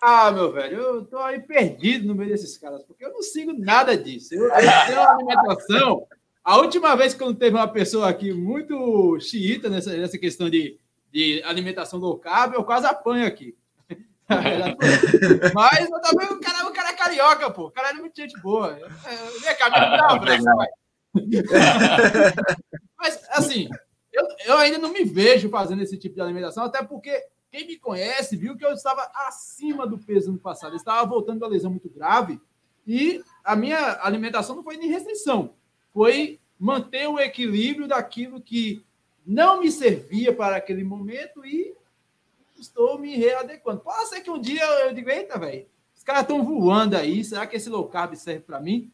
Ah, 0.00 0.30
meu 0.30 0.52
velho, 0.52 0.76
eu 0.76 1.04
tô 1.04 1.18
aí 1.18 1.40
perdido 1.40 2.06
no 2.06 2.14
meio 2.14 2.30
desses 2.30 2.56
caras, 2.56 2.84
porque 2.84 3.04
eu 3.04 3.12
não 3.12 3.20
sigo 3.20 3.52
nada 3.52 3.96
disso. 3.96 4.32
Eu, 4.32 4.44
eu 4.44 4.50
tenho 4.86 5.00
uma 5.00 5.12
alimentação. 5.12 6.06
A 6.44 6.56
última 6.58 6.94
vez 6.96 7.12
que 7.12 7.22
eu 7.22 7.34
teve 7.34 7.56
uma 7.56 7.66
pessoa 7.66 8.08
aqui 8.08 8.32
muito 8.32 9.18
xiita 9.18 9.68
nessa, 9.68 9.96
nessa 9.96 10.16
questão 10.16 10.48
de, 10.48 10.78
de 11.12 11.42
alimentação 11.44 11.98
low 11.98 12.16
carb, 12.18 12.54
eu 12.54 12.62
quase 12.62 12.86
apanho 12.86 13.26
aqui. 13.26 13.56
Mas 15.52 15.90
eu 15.90 16.00
também, 16.00 16.28
o 16.28 16.40
cara, 16.40 16.66
o 16.68 16.72
cara 16.72 16.90
é 16.90 16.94
carioca, 16.94 17.50
pô. 17.50 17.66
O 17.66 17.70
cara 17.72 17.90
é 17.90 17.94
muito 17.94 18.14
gente 18.14 18.40
boa. 18.40 18.78
Vem 19.42 19.56
cá, 19.56 19.68
me 19.68 19.96
dá 19.96 20.06
um 20.06 20.16
abraço, 20.16 20.44
vai. 20.44 20.68
Mas, 22.96 23.20
assim, 23.30 23.68
eu, 24.12 24.24
eu 24.46 24.58
ainda 24.58 24.78
não 24.78 24.92
me 24.92 25.02
vejo 25.02 25.50
fazendo 25.50 25.82
esse 25.82 25.98
tipo 25.98 26.14
de 26.14 26.20
alimentação, 26.20 26.64
até 26.64 26.84
porque 26.84 27.20
quem 27.50 27.66
me 27.66 27.78
conhece 27.78 28.36
viu 28.36 28.56
que 28.56 28.64
eu 28.64 28.72
estava 28.72 29.10
acima 29.26 29.86
do 29.86 29.98
peso 29.98 30.32
no 30.32 30.38
passado. 30.38 30.72
Eu 30.72 30.76
estava 30.76 31.06
voltando 31.08 31.40
da 31.40 31.46
lesão 31.46 31.70
muito 31.70 31.88
grave 31.88 32.40
e 32.86 33.22
a 33.44 33.54
minha 33.56 33.98
alimentação 34.02 34.56
não 34.56 34.62
foi 34.62 34.76
nem 34.76 34.88
restrição, 34.88 35.54
foi 35.92 36.40
manter 36.58 37.06
o 37.06 37.18
equilíbrio 37.18 37.86
daquilo 37.86 38.40
que 38.40 38.84
não 39.26 39.60
me 39.60 39.70
servia 39.70 40.34
para 40.34 40.56
aquele 40.56 40.82
momento 40.82 41.44
e 41.44 41.74
estou 42.58 42.98
me 42.98 43.14
readequando. 43.14 43.80
Pode 43.80 44.08
ser 44.08 44.20
que 44.20 44.30
um 44.30 44.40
dia 44.40 44.64
eu 44.86 44.94
diga, 44.94 45.12
eita, 45.12 45.38
velho, 45.38 45.66
os 45.94 46.02
caras 46.02 46.22
estão 46.22 46.42
voando 46.42 46.96
aí, 46.96 47.22
será 47.22 47.46
que 47.46 47.56
esse 47.56 47.68
low 47.68 47.86
carb 47.88 48.14
serve 48.14 48.40
para 48.40 48.60
mim? 48.60 48.90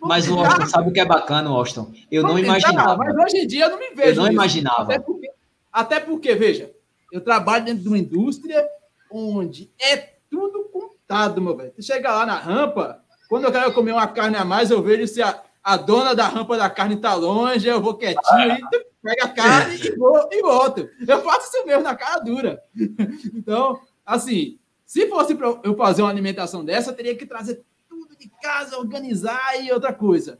mas 0.00 0.28
o 0.28 0.38
Austin, 0.38 0.66
sabe 0.66 0.90
o 0.90 0.92
que 0.92 1.00
é 1.00 1.04
bacana, 1.04 1.50
Austin? 1.50 2.06
Eu 2.10 2.22
não 2.22 2.34
tentar, 2.34 2.58
imaginava. 2.58 2.96
Mas 2.96 3.16
hoje 3.16 3.38
em 3.38 3.46
dia 3.46 3.66
eu 3.66 3.70
não 3.70 3.78
me 3.78 3.90
vejo. 3.90 4.20
Eu 4.20 4.24
não 4.24 4.32
imaginava. 4.32 4.82
Até 4.82 4.98
porque, 4.98 5.30
até 5.72 6.00
porque, 6.00 6.34
veja, 6.34 6.72
eu 7.12 7.20
trabalho 7.20 7.64
dentro 7.64 7.82
de 7.82 7.88
uma 7.88 7.98
indústria 7.98 8.66
onde 9.10 9.70
é 9.78 10.14
tudo 10.30 10.64
contado, 10.64 11.40
meu 11.40 11.56
velho. 11.56 11.72
Você 11.74 11.82
chega 11.82 12.12
lá 12.12 12.26
na 12.26 12.36
rampa, 12.36 13.02
quando 13.28 13.44
eu 13.44 13.52
quero 13.52 13.72
comer 13.72 13.92
uma 13.92 14.06
carne 14.06 14.36
a 14.36 14.44
mais, 14.44 14.70
eu 14.70 14.82
vejo 14.82 15.06
se 15.06 15.22
a, 15.22 15.42
a 15.62 15.76
dona 15.76 16.14
da 16.14 16.28
rampa 16.28 16.56
da 16.56 16.68
carne 16.68 16.96
está 16.96 17.14
longe, 17.14 17.66
eu 17.66 17.80
vou 17.80 17.94
quietinho 17.94 18.56
e 18.72 18.86
pega 19.02 19.24
a 19.24 19.28
carne 19.28 19.76
e, 19.76 19.96
vou, 19.96 20.28
e 20.30 20.42
volto. 20.42 20.88
Eu 21.06 21.22
faço 21.22 21.56
isso 21.56 21.66
mesmo 21.66 21.82
na 21.82 21.94
cara 21.94 22.20
dura. 22.20 22.62
Então, 23.34 23.80
assim, 24.04 24.58
se 24.84 25.08
fosse 25.08 25.34
para 25.34 25.60
eu 25.62 25.76
fazer 25.76 26.02
uma 26.02 26.10
alimentação 26.10 26.64
dessa, 26.64 26.90
eu 26.90 26.94
teria 26.94 27.16
que 27.16 27.26
trazer 27.26 27.64
tudo 27.88 28.16
de 28.16 28.28
casa, 28.42 28.78
organizar 28.78 29.60
e 29.62 29.72
outra 29.72 29.92
coisa. 29.92 30.38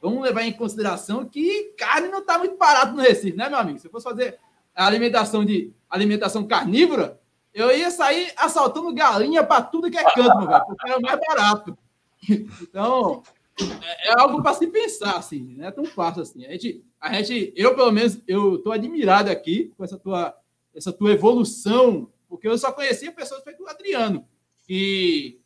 Vamos 0.00 0.22
levar 0.22 0.42
em 0.42 0.52
consideração 0.52 1.24
que 1.24 1.74
carne 1.76 2.08
não 2.08 2.20
está 2.20 2.38
muito 2.38 2.56
barato 2.56 2.92
no 2.92 3.02
Recife, 3.02 3.36
né, 3.36 3.48
meu 3.48 3.58
amigo? 3.58 3.78
Se 3.78 3.86
eu 3.86 3.90
fosse 3.90 4.04
fazer 4.04 4.38
a 4.74 4.86
alimentação 4.86 5.44
de 5.44 5.72
alimentação 5.88 6.46
carnívora, 6.46 7.20
eu 7.52 7.76
ia 7.76 7.90
sair 7.90 8.32
assaltando 8.36 8.94
galinha 8.94 9.42
para 9.42 9.62
tudo 9.62 9.90
que 9.90 9.98
é 9.98 10.04
canto, 10.04 10.46
velho, 10.46 10.64
porque 10.66 10.90
é 10.90 10.98
mais 10.98 11.20
barato. 11.26 11.78
Então, 12.62 13.22
é, 13.82 14.08
é 14.08 14.20
algo 14.20 14.42
para 14.42 14.54
se 14.54 14.66
pensar, 14.66 15.16
assim, 15.16 15.54
não 15.56 15.66
é 15.66 15.70
tão 15.70 15.84
fácil 15.84 16.22
assim. 16.22 16.44
A 16.46 16.50
gente, 16.50 16.84
a 17.00 17.12
gente, 17.14 17.52
eu 17.56 17.76
pelo 17.76 17.92
menos, 17.92 18.18
eu 18.26 18.56
estou 18.56 18.72
admirado 18.72 19.30
aqui 19.30 19.72
com 19.76 19.84
essa 19.84 19.96
tua, 19.96 20.36
essa 20.74 20.92
tua 20.92 21.12
evolução, 21.12 22.10
porque 22.28 22.48
eu 22.48 22.58
só 22.58 22.72
conhecia 22.72 23.12
pessoas 23.12 23.42
feito 23.44 23.62
o 23.62 23.68
Adriano, 23.68 24.26
que 24.66 25.40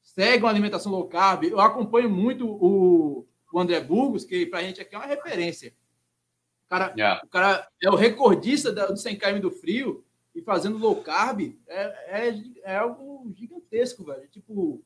seguem 0.00 0.40
uma 0.40 0.50
alimentação 0.50 0.92
low 0.92 1.08
carb. 1.08 1.44
Eu 1.44 1.60
acompanho 1.60 2.08
muito 2.08 2.46
o, 2.48 3.26
o 3.52 3.60
André 3.60 3.80
Burgos, 3.80 4.24
que 4.24 4.46
para 4.46 4.60
a 4.60 4.62
gente 4.62 4.80
aqui 4.80 4.94
é 4.94 4.98
uma 4.98 5.06
referência 5.06 5.74
cara, 6.72 6.94
yeah. 6.96 7.20
o 7.22 7.28
cara 7.28 7.68
é 7.82 7.90
o 7.90 7.94
recordista 7.94 8.72
do 8.72 8.96
100 8.96 9.18
km 9.18 9.40
do 9.40 9.50
frio 9.50 10.02
e 10.34 10.40
fazendo 10.40 10.78
low 10.78 10.96
carb 11.02 11.54
é, 11.68 12.28
é, 12.28 12.42
é 12.64 12.76
algo 12.76 13.30
gigantesco, 13.36 14.02
velho. 14.04 14.26
Tipo, 14.30 14.82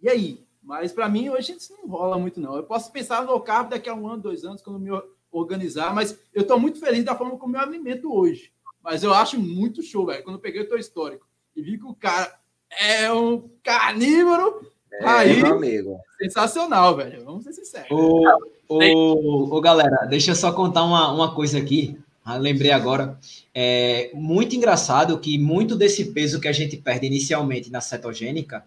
e 0.00 0.08
aí? 0.08 0.46
Mas 0.62 0.92
para 0.92 1.08
mim 1.08 1.28
hoje 1.28 1.52
isso 1.52 1.72
não 1.72 1.88
rola 1.88 2.18
muito, 2.18 2.40
não. 2.40 2.56
Eu 2.56 2.62
posso 2.62 2.92
pensar 2.92 3.22
no 3.22 3.32
low 3.32 3.40
carb 3.40 3.70
daqui 3.70 3.88
a 3.88 3.94
um 3.94 4.06
ano, 4.06 4.22
dois 4.22 4.44
anos, 4.44 4.62
quando 4.62 4.78
me 4.78 4.90
organizar, 5.32 5.92
mas 5.92 6.16
eu 6.32 6.42
estou 6.42 6.58
muito 6.58 6.78
feliz 6.78 7.04
da 7.04 7.16
forma 7.16 7.36
como 7.36 7.56
eu 7.56 7.60
alimento 7.60 8.14
hoje. 8.14 8.52
Mas 8.80 9.02
eu 9.02 9.12
acho 9.12 9.40
muito 9.40 9.82
show, 9.82 10.06
velho. 10.06 10.22
Quando 10.22 10.36
eu 10.36 10.42
peguei 10.42 10.62
o 10.62 10.68
teu 10.68 10.78
histórico 10.78 11.26
e 11.56 11.60
vi 11.60 11.78
que 11.78 11.84
o 11.84 11.94
cara 11.94 12.38
é 12.70 13.12
um 13.12 13.50
carnívoro, 13.62 14.70
é, 14.92 15.04
aí, 15.04 15.42
amigo. 15.42 15.98
sensacional, 16.16 16.96
velho. 16.96 17.24
Vamos 17.24 17.42
ser 17.42 17.52
sinceros. 17.52 17.90
O, 17.90 18.22
o, 18.68 19.56
o, 19.56 19.60
galera, 19.60 20.06
deixa 20.06 20.32
eu 20.32 20.36
só 20.36 20.52
contar 20.52 20.84
uma, 20.84 21.10
uma 21.10 21.34
coisa 21.34 21.58
aqui. 21.58 21.98
Ah, 22.24 22.36
lembrei 22.36 22.70
agora. 22.70 23.18
É 23.54 24.10
muito 24.14 24.54
engraçado 24.54 25.18
que 25.18 25.38
muito 25.38 25.74
desse 25.74 26.06
peso 26.06 26.40
que 26.40 26.48
a 26.48 26.52
gente 26.52 26.76
perde 26.76 27.06
inicialmente 27.06 27.70
na 27.70 27.80
cetogênica 27.80 28.64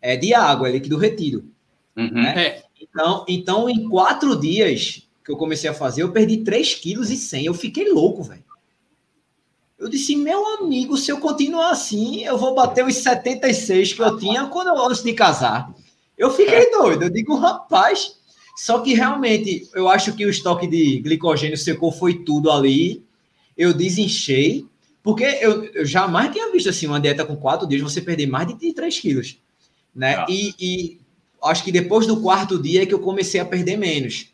é 0.00 0.16
de 0.16 0.32
água, 0.32 0.68
é 0.68 0.72
líquido 0.72 0.96
retido. 0.96 1.44
Uhum. 1.96 2.10
Né? 2.10 2.46
É. 2.46 2.62
Então, 2.80 3.24
então, 3.28 3.68
em 3.68 3.88
quatro 3.88 4.34
dias 4.36 5.06
que 5.24 5.30
eu 5.30 5.36
comecei 5.36 5.68
a 5.68 5.74
fazer, 5.74 6.02
eu 6.02 6.12
perdi 6.12 6.38
3,1 6.38 6.80
kg. 6.80 7.44
Eu 7.44 7.54
fiquei 7.54 7.90
louco, 7.90 8.22
velho. 8.22 8.44
Eu 9.78 9.88
disse, 9.88 10.16
meu 10.16 10.46
amigo, 10.58 10.96
se 10.96 11.10
eu 11.10 11.18
continuar 11.18 11.70
assim, 11.70 12.24
eu 12.24 12.38
vou 12.38 12.54
bater 12.54 12.84
os 12.84 12.94
76 12.96 13.92
que 13.92 14.02
eu 14.02 14.16
tinha 14.18 14.46
quando 14.46 14.68
eu, 14.68 14.86
antes 14.86 15.02
de 15.02 15.12
casar. 15.12 15.74
Eu 16.16 16.30
fiquei 16.30 16.70
doido. 16.70 17.04
Eu 17.04 17.10
digo, 17.10 17.36
rapaz. 17.36 18.16
Só 18.56 18.80
que 18.80 18.94
realmente, 18.94 19.68
eu 19.74 19.88
acho 19.88 20.14
que 20.14 20.24
o 20.24 20.30
estoque 20.30 20.66
de 20.66 21.00
glicogênio 21.00 21.56
secou 21.56 21.90
foi 21.90 22.24
tudo 22.24 22.50
ali. 22.50 23.04
Eu 23.56 23.72
desinchei. 23.74 24.66
Porque 25.02 25.24
eu, 25.24 25.64
eu 25.64 25.84
jamais 25.84 26.32
tinha 26.32 26.50
visto 26.50 26.70
assim 26.70 26.86
uma 26.86 27.00
dieta 27.00 27.26
com 27.26 27.36
quatro 27.36 27.68
dias 27.68 27.82
você 27.82 28.00
perder 28.00 28.26
mais 28.26 28.46
de 28.56 28.72
3 28.72 28.98
quilos. 29.00 29.38
Né? 29.94 30.14
Ah. 30.14 30.26
E, 30.28 30.54
e 30.58 31.00
acho 31.42 31.62
que 31.62 31.70
depois 31.70 32.06
do 32.06 32.22
quarto 32.22 32.60
dia 32.60 32.82
é 32.82 32.86
que 32.86 32.94
eu 32.94 33.00
comecei 33.00 33.38
a 33.38 33.44
perder 33.44 33.76
menos. 33.76 34.32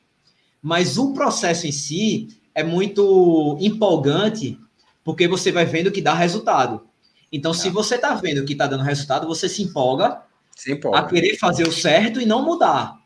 Mas 0.63 0.97
o 0.97 1.13
processo 1.13 1.67
em 1.67 1.73
si 1.73 2.29
é 2.55 2.63
muito 2.63 3.57
empolgante, 3.61 4.59
porque 5.03 5.27
você 5.27 5.51
vai 5.51 5.65
vendo 5.65 5.91
que 5.91 6.03
dá 6.03 6.15
resultado. 6.15 6.83
Então, 7.33 7.55
se 7.55 7.71
você 7.71 7.95
está 7.95 8.15
vendo 8.15 8.45
que 8.45 8.53
está 8.53 8.67
dando 8.67 8.83
resultado, 8.83 9.27
você 9.27 9.49
se 9.49 9.63
empolga, 9.63 10.23
se 10.55 10.73
empolga, 10.73 10.99
a 10.99 11.05
querer 11.05 11.39
fazer 11.39 11.67
o 11.67 11.73
certo 11.73 12.21
e 12.21 12.27
não 12.27 12.45
mudar, 12.45 12.99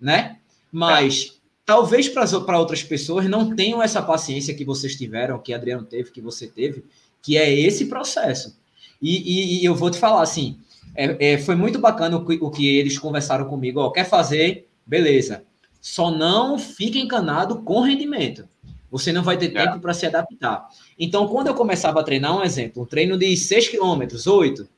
né? 0.00 0.35
Mas 0.76 1.32
é. 1.32 1.40
talvez 1.64 2.06
para 2.06 2.58
outras 2.58 2.82
pessoas 2.82 3.24
não 3.30 3.56
tenham 3.56 3.82
essa 3.82 4.02
paciência 4.02 4.52
que 4.52 4.62
vocês 4.62 4.94
tiveram, 4.94 5.38
que 5.38 5.54
Adriano 5.54 5.86
teve, 5.86 6.10
que 6.10 6.20
você 6.20 6.46
teve, 6.46 6.84
que 7.22 7.38
é 7.38 7.50
esse 7.50 7.86
processo. 7.86 8.54
E, 9.00 9.16
e, 9.16 9.62
e 9.62 9.64
eu 9.64 9.74
vou 9.74 9.90
te 9.90 9.96
falar 9.96 10.20
assim, 10.20 10.58
é, 10.94 11.32
é, 11.32 11.38
foi 11.38 11.54
muito 11.54 11.78
bacana 11.78 12.18
o 12.18 12.26
que, 12.26 12.38
o 12.42 12.50
que 12.50 12.76
eles 12.76 12.98
conversaram 12.98 13.46
comigo. 13.46 13.80
Ó, 13.80 13.90
quer 13.90 14.04
fazer? 14.04 14.68
Beleza. 14.86 15.44
Só 15.80 16.10
não 16.10 16.58
fique 16.58 17.00
encanado 17.00 17.62
com 17.62 17.80
rendimento. 17.80 18.46
Você 18.90 19.14
não 19.14 19.22
vai 19.22 19.38
ter 19.38 19.56
é. 19.56 19.64
tempo 19.64 19.80
para 19.80 19.94
se 19.94 20.04
adaptar. 20.04 20.68
Então, 20.98 21.26
quando 21.26 21.46
eu 21.46 21.54
começava 21.54 22.00
a 22.00 22.04
treinar, 22.04 22.36
um 22.36 22.42
exemplo, 22.42 22.82
um 22.82 22.86
treino 22.86 23.16
de 23.16 23.34
6 23.34 23.68
km, 23.68 24.02
8, 24.26 24.68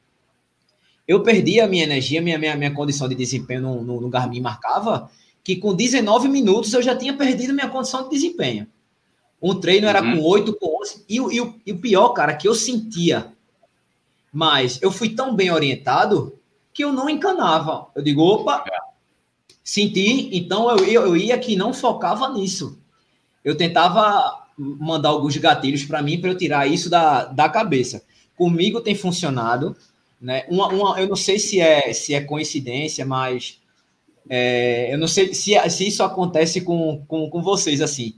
eu 1.08 1.24
perdi 1.24 1.58
a 1.58 1.66
minha 1.66 1.82
energia, 1.82 2.22
minha, 2.22 2.38
minha, 2.38 2.54
minha 2.54 2.72
condição 2.72 3.08
de 3.08 3.16
desempenho 3.16 3.62
no, 3.62 3.82
no, 3.82 4.00
no 4.00 4.08
Garmin 4.08 4.40
marcava 4.40 5.10
que 5.48 5.56
com 5.56 5.74
19 5.74 6.28
minutos 6.28 6.74
eu 6.74 6.82
já 6.82 6.94
tinha 6.94 7.16
perdido 7.16 7.54
minha 7.54 7.70
condição 7.70 8.02
de 8.02 8.10
desempenho. 8.10 8.66
Um 9.40 9.58
treino 9.58 9.86
era 9.86 10.02
uhum. 10.02 10.18
com 10.18 10.22
8, 10.22 10.52
com 10.52 10.82
11. 10.82 11.04
E, 11.08 11.16
e, 11.16 11.54
e 11.64 11.72
o 11.72 11.78
pior, 11.78 12.10
cara, 12.10 12.34
que 12.34 12.46
eu 12.46 12.54
sentia. 12.54 13.32
Mas 14.30 14.78
eu 14.82 14.92
fui 14.92 15.08
tão 15.08 15.34
bem 15.34 15.50
orientado 15.50 16.38
que 16.70 16.84
eu 16.84 16.92
não 16.92 17.08
encanava. 17.08 17.86
Eu 17.94 18.02
digo, 18.02 18.20
opa, 18.20 18.62
é. 18.70 18.76
senti, 19.64 20.28
então 20.36 20.68
eu, 20.68 20.84
eu, 20.84 21.06
eu 21.06 21.16
ia 21.16 21.38
que 21.38 21.56
não 21.56 21.72
focava 21.72 22.28
nisso. 22.28 22.78
Eu 23.42 23.56
tentava 23.56 24.46
mandar 24.58 25.08
alguns 25.08 25.34
gatilhos 25.38 25.82
para 25.82 26.02
mim 26.02 26.20
para 26.20 26.28
eu 26.28 26.36
tirar 26.36 26.66
isso 26.66 26.90
da, 26.90 27.24
da 27.24 27.48
cabeça. 27.48 28.04
Comigo 28.36 28.82
tem 28.82 28.94
funcionado, 28.94 29.74
né? 30.20 30.44
Uma, 30.50 30.68
uma, 30.68 31.00
eu 31.00 31.08
não 31.08 31.16
sei 31.16 31.38
se 31.38 31.58
é 31.58 31.90
se 31.94 32.12
é 32.12 32.20
coincidência, 32.20 33.06
mas 33.06 33.58
é, 34.28 34.92
eu 34.92 34.98
não 34.98 35.08
sei 35.08 35.32
se, 35.34 35.58
se 35.70 35.86
isso 35.86 36.02
acontece 36.02 36.60
com, 36.60 37.04
com, 37.06 37.30
com 37.30 37.42
vocês 37.42 37.80
assim. 37.80 38.14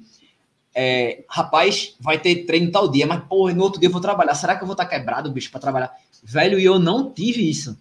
É, 0.75 1.25
rapaz, 1.29 1.97
vai 2.01 2.19
ter 2.19 2.45
treino 2.45 2.71
tal 2.71 2.89
dia, 2.89 3.07
mas 3.07 3.25
porra, 3.25 3.53
no 3.53 3.63
outro 3.63 3.81
dia 3.81 3.89
eu 3.89 3.93
vou 3.93 4.01
trabalhar. 4.01 4.35
Será 4.35 4.57
que 4.57 4.63
eu 4.63 4.67
vou 4.67 4.75
estar 4.75 4.87
quebrado, 4.87 5.31
bicho, 5.31 5.51
para 5.51 5.61
trabalhar? 5.61 5.93
Velho, 6.23 6.59
e 6.59 6.65
eu 6.65 6.79
não 6.79 7.13
tive 7.13 7.49
isso. 7.49 7.79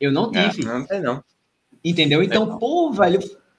Eu 0.00 0.12
não 0.12 0.30
tive. 0.30 0.64
não 0.64 0.84
tem, 0.84 1.00
não. 1.00 1.22
Entendeu? 1.84 2.22
Então, 2.22 2.46
não. 2.46 2.58
pô, 2.58 2.90
velho, 2.92 3.18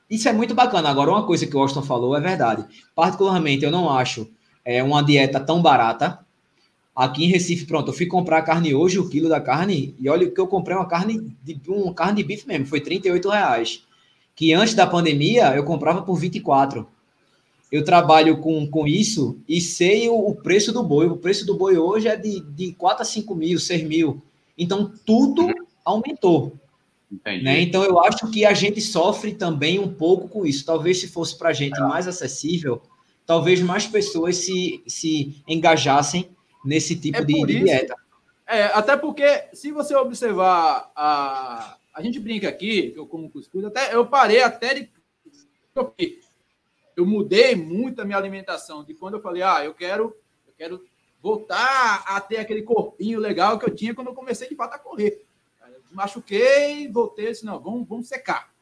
isso 0.10 0.30
é 0.30 0.34
muito 0.34 0.54
bacana. 0.54 0.90
Agora, 0.90 1.12
uma 1.12 1.26
coisa 1.26 1.48
que 1.48 1.56
o 1.56 1.60
Austin 1.60 1.82
falou 1.82 2.16
é 2.16 2.22
verdade. 2.22 2.66
Particularmente, 2.96 3.66
eu 3.66 3.72
não 3.72 3.90
acho 3.90 4.30
é, 4.64 4.84
uma 4.84 5.02
dieta 5.02 5.40
tão 5.40 5.62
barata. 5.62 6.20
Aqui 6.98 7.26
em 7.26 7.28
Recife, 7.28 7.68
pronto, 7.68 7.92
eu 7.92 7.94
fui 7.94 8.08
comprar 8.08 8.42
carne 8.42 8.74
hoje, 8.74 8.98
o 8.98 9.08
quilo 9.08 9.30
da 9.30 9.40
carne, 9.40 9.94
e 10.00 10.10
olha 10.10 10.32
que 10.32 10.42
eu 10.42 10.48
comprei 10.48 10.76
uma 10.76 10.88
carne 10.88 11.32
de 11.44 11.62
uma 11.68 11.94
carne 11.94 12.16
de 12.16 12.28
bife 12.28 12.48
mesmo, 12.48 12.66
foi 12.66 12.82
38 12.82 13.30
reais. 13.30 13.84
Que 14.36 14.52
antes 14.52 14.74
da 14.74 14.88
pandemia 14.88 15.56
eu 15.56 15.64
comprava 15.64 16.02
por 16.02 16.16
24. 16.16 16.88
Eu 17.72 17.84
trabalho 17.86 18.38
com, 18.38 18.66
com 18.66 18.88
isso 18.88 19.38
e 19.48 19.62
sei 19.62 20.10
o, 20.10 20.16
o 20.16 20.34
preço 20.34 20.72
do 20.72 20.82
boi. 20.82 21.06
O 21.06 21.18
preço 21.18 21.46
do 21.46 21.56
boi 21.56 21.78
hoje 21.78 22.08
é 22.08 22.16
de, 22.16 22.40
de 22.40 22.74
4 22.74 23.04
a 23.04 23.06
5 23.06 23.36
mil, 23.36 23.60
6 23.60 23.84
mil. 23.84 24.20
Então 24.58 24.92
tudo 25.06 25.54
aumentou. 25.86 26.58
Né? 27.24 27.62
Então, 27.62 27.84
eu 27.84 28.00
acho 28.00 28.28
que 28.32 28.44
a 28.44 28.56
gente 28.56 28.82
sofre 28.82 29.36
também 29.36 29.78
um 29.78 29.94
pouco 29.94 30.28
com 30.28 30.48
isso. 30.48 30.66
Talvez 30.66 31.00
se 31.00 31.08
fosse 31.08 31.38
para 31.38 31.50
a 31.50 31.54
gente 31.54 31.78
é. 31.80 31.84
mais 31.84 32.08
acessível, 32.08 32.82
talvez 33.24 33.62
mais 33.62 33.86
pessoas 33.86 34.38
se, 34.38 34.82
se 34.88 35.36
engajassem 35.48 36.28
nesse 36.68 37.00
tipo 37.00 37.18
é 37.18 37.24
de, 37.24 37.46
de, 37.46 37.64
dieta. 37.64 37.96
É, 38.46 38.66
até 38.66 38.96
porque, 38.96 39.46
se 39.54 39.72
você 39.72 39.96
observar, 39.96 40.92
a, 40.96 41.78
a 41.94 42.02
gente 42.02 42.20
brinca 42.20 42.48
aqui, 42.48 42.94
eu 42.96 43.06
como 43.06 43.30
cuscuz, 43.30 43.66
até, 43.66 43.94
eu 43.94 44.06
parei 44.08 44.42
até 44.42 44.74
de. 44.74 44.90
Eu 46.96 47.06
mudei 47.06 47.56
muito 47.56 48.02
a 48.02 48.06
minha 48.06 48.18
alimentação, 48.18 48.84
de 48.84 48.94
quando 48.94 49.16
eu 49.16 49.22
falei, 49.22 49.44
ah, 49.44 49.64
eu 49.64 49.74
quero, 49.74 50.16
eu 50.48 50.54
quero 50.58 50.84
voltar 51.22 52.04
a 52.08 52.20
ter 52.20 52.38
aquele 52.38 52.64
corpinho 52.64 53.20
legal 53.20 53.60
que 53.60 53.66
eu 53.66 53.76
tinha 53.76 53.94
quando 53.94 54.08
eu 54.08 54.16
comecei 54.16 54.50
de 54.50 54.56
fato 54.56 54.74
a 54.74 54.80
correr 54.80 55.28
machuquei, 55.92 56.88
voltei, 56.88 57.28
disse, 57.28 57.46
não, 57.46 57.60
vamos, 57.60 57.88
vamos 57.88 58.08
secar. 58.08 58.54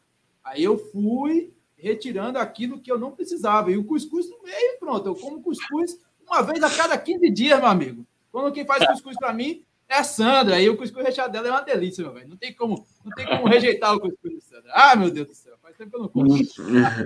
Aí 0.43 0.63
eu 0.63 0.77
fui 0.77 1.53
retirando 1.77 2.37
aquilo 2.37 2.79
que 2.79 2.91
eu 2.91 2.97
não 2.97 3.11
precisava. 3.11 3.71
E 3.71 3.77
o 3.77 3.83
cuscuz 3.83 4.29
no 4.29 4.41
meio, 4.43 4.79
pronto. 4.79 5.07
Eu 5.07 5.15
como 5.15 5.41
cuscuz 5.41 5.99
uma 6.27 6.41
vez 6.41 6.61
a 6.63 6.69
cada 6.69 6.97
15 6.97 7.29
dias, 7.29 7.59
meu 7.59 7.67
amigo. 7.67 8.05
Quando 8.31 8.53
quem 8.53 8.65
faz 8.65 8.85
cuscuz 8.85 9.17
para 9.17 9.33
mim 9.33 9.63
é 9.87 9.97
a 9.97 10.03
Sandra. 10.03 10.59
E 10.59 10.69
o 10.69 10.77
cuscuz 10.77 11.05
recheado 11.05 11.31
dela 11.31 11.47
é 11.47 11.51
uma 11.51 11.61
delícia, 11.61 12.03
meu 12.03 12.13
velho. 12.13 12.29
Não 12.29 12.37
tem 12.37 12.53
como, 12.53 12.85
não 13.03 13.11
tem 13.11 13.25
como 13.25 13.47
rejeitar 13.47 13.93
o 13.95 13.99
cuscuz 13.99 14.33
da 14.33 14.41
Sandra. 14.41 14.71
Ah, 14.73 14.95
meu 14.95 15.11
Deus 15.11 15.27
do 15.27 15.33
céu. 15.33 15.55
Faz 15.61 15.77
tempo 15.77 15.91
que 15.91 15.97
eu 15.97 16.01
não 16.01 16.09
como. 16.09 16.27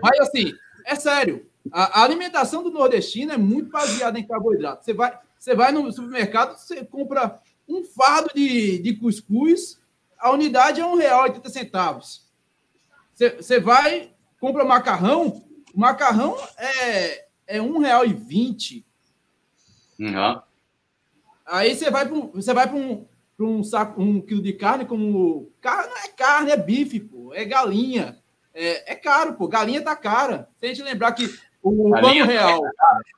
Mas 0.02 0.20
assim, 0.22 0.54
é 0.86 0.96
sério. 0.96 1.46
A, 1.72 2.02
a 2.02 2.04
alimentação 2.04 2.64
do 2.64 2.72
nordestino 2.72 3.34
é 3.34 3.38
muito 3.38 3.70
baseada 3.70 4.18
em 4.18 4.26
carboidrato. 4.26 4.84
Você 4.84 4.94
vai, 4.94 5.18
você 5.38 5.56
vai 5.56 5.72
no 5.72 5.92
supermercado, 5.92 6.58
você 6.58 6.84
compra 6.86 7.40
um 7.68 7.84
fardo 7.84 8.32
de, 8.34 8.80
de 8.80 8.96
cuscuz 8.96 9.80
a 10.20 10.32
unidade 10.32 10.82
é 10.82 10.86
um 10.86 10.96
real 10.96 11.22
e 11.22 11.30
oitenta 11.30 11.50
centavos. 11.50 12.28
Você 13.16 13.60
vai, 13.60 14.12
compra 14.40 14.66
macarrão, 14.66 15.44
o 15.74 15.80
macarrão 15.80 16.38
é, 16.58 17.26
é 17.48 17.62
um 17.62 17.80
real 17.80 18.06
e 18.06 18.14
vinte. 18.14 18.86
Uhum. 20.00 20.42
Aí 21.46 21.76
você 21.76 21.90
vai 21.90 22.08
para 22.08 22.18
você 22.18 22.54
vai 22.54 22.68
para 22.68 22.78
um, 22.78 23.06
um 23.40 23.64
saco, 23.64 24.02
um 24.02 24.22
quilo 24.22 24.42
de 24.42 24.54
carne 24.54 24.86
como 24.86 25.52
carne 25.60 25.90
não 25.90 25.98
é 25.98 26.08
carne, 26.10 26.52
é 26.52 26.58
bife, 26.58 27.00
pô, 27.00 27.34
é 27.34 27.44
galinha, 27.44 28.18
é, 28.54 28.94
é 28.94 28.96
caro, 28.96 29.34
pô, 29.34 29.48
galinha 29.48 29.82
tá 29.82 29.96
cara. 29.96 30.48
Se 30.58 30.66
a 30.66 30.70
gente 30.70 30.84
lembrar 30.84 31.12
que 31.14 31.30
o 31.62 31.90
galinha 31.90 32.26
plano 32.26 32.40
real, 32.40 32.62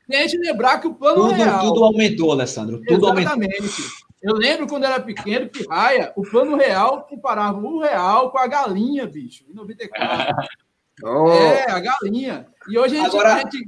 se 0.09 0.15
a 0.15 0.21
gente 0.21 0.38
lembrar 0.38 0.79
que 0.79 0.88
o 0.88 0.93
plano 0.95 1.23
tudo, 1.23 1.34
real, 1.34 1.59
tudo 1.59 1.84
aumentou, 1.84 2.32
Alessandro, 2.32 2.82
tudo 2.88 3.05
exatamente. 3.05 3.53
aumentou. 3.53 3.86
Eu 4.21 4.36
lembro 4.36 4.67
quando 4.67 4.84
era 4.84 4.99
pequeno 4.99 5.49
que 5.49 5.67
raia, 5.67 6.13
o 6.15 6.21
plano 6.21 6.55
real 6.55 7.07
comparava 7.07 7.57
o 7.59 7.79
real 7.79 8.32
com 8.32 8.38
a 8.38 8.47
galinha, 8.47 9.07
bicho, 9.07 9.45
em 9.49 9.53
94. 9.53 10.36
Oh. 11.03 11.32
É, 11.32 11.71
a 11.71 11.79
galinha. 11.79 12.45
E 12.69 12.77
hoje 12.77 12.95
a 12.95 13.03
gente, 13.03 13.15
Agora... 13.15 13.34
a 13.34 13.39
gente, 13.39 13.67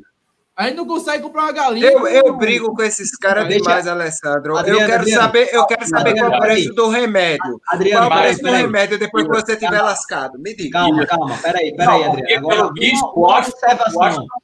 a 0.56 0.68
gente 0.68 0.76
não 0.76 0.86
consegue 0.86 1.24
comprar 1.24 1.44
uma 1.44 1.52
galinha. 1.52 1.92
Eu, 1.92 2.08
eu 2.08 2.38
brigo 2.38 2.76
com 2.76 2.84
esses 2.84 3.18
caras 3.18 3.48
demais, 3.48 3.88
Alessandro. 3.88 4.56
Adriano, 4.56 4.82
eu 4.82 4.86
quero 4.86 5.02
Adriano, 5.02 5.24
saber, 5.24 5.50
eu 5.52 5.66
quero 5.66 5.88
saber 5.88 6.10
Adriano, 6.12 6.30
qual 6.30 6.34
é 6.34 6.38
o 6.38 6.42
preço 6.42 6.74
do 6.74 6.90
remédio. 6.90 7.62
Adriano, 7.68 8.08
qual 8.08 8.20
é 8.20 8.22
o 8.22 8.24
preço 8.24 8.44
do 8.44 8.52
remédio 8.52 9.00
depois 9.00 9.26
que 9.26 9.32
você 9.32 9.54
estiver 9.54 9.82
lascado? 9.82 10.38
Me 10.38 10.56
diga. 10.56 10.80
Calma, 10.80 11.08
calma, 11.08 11.36
peraí, 11.42 11.76
peraí, 11.76 12.04
Adriano. 12.04 12.38
Agora, 12.38 12.56
pelo 12.56 12.74
visto, 12.74 13.12
o 13.16 13.22
Washington 13.22 13.66
é 13.66 13.74
um 13.74 13.78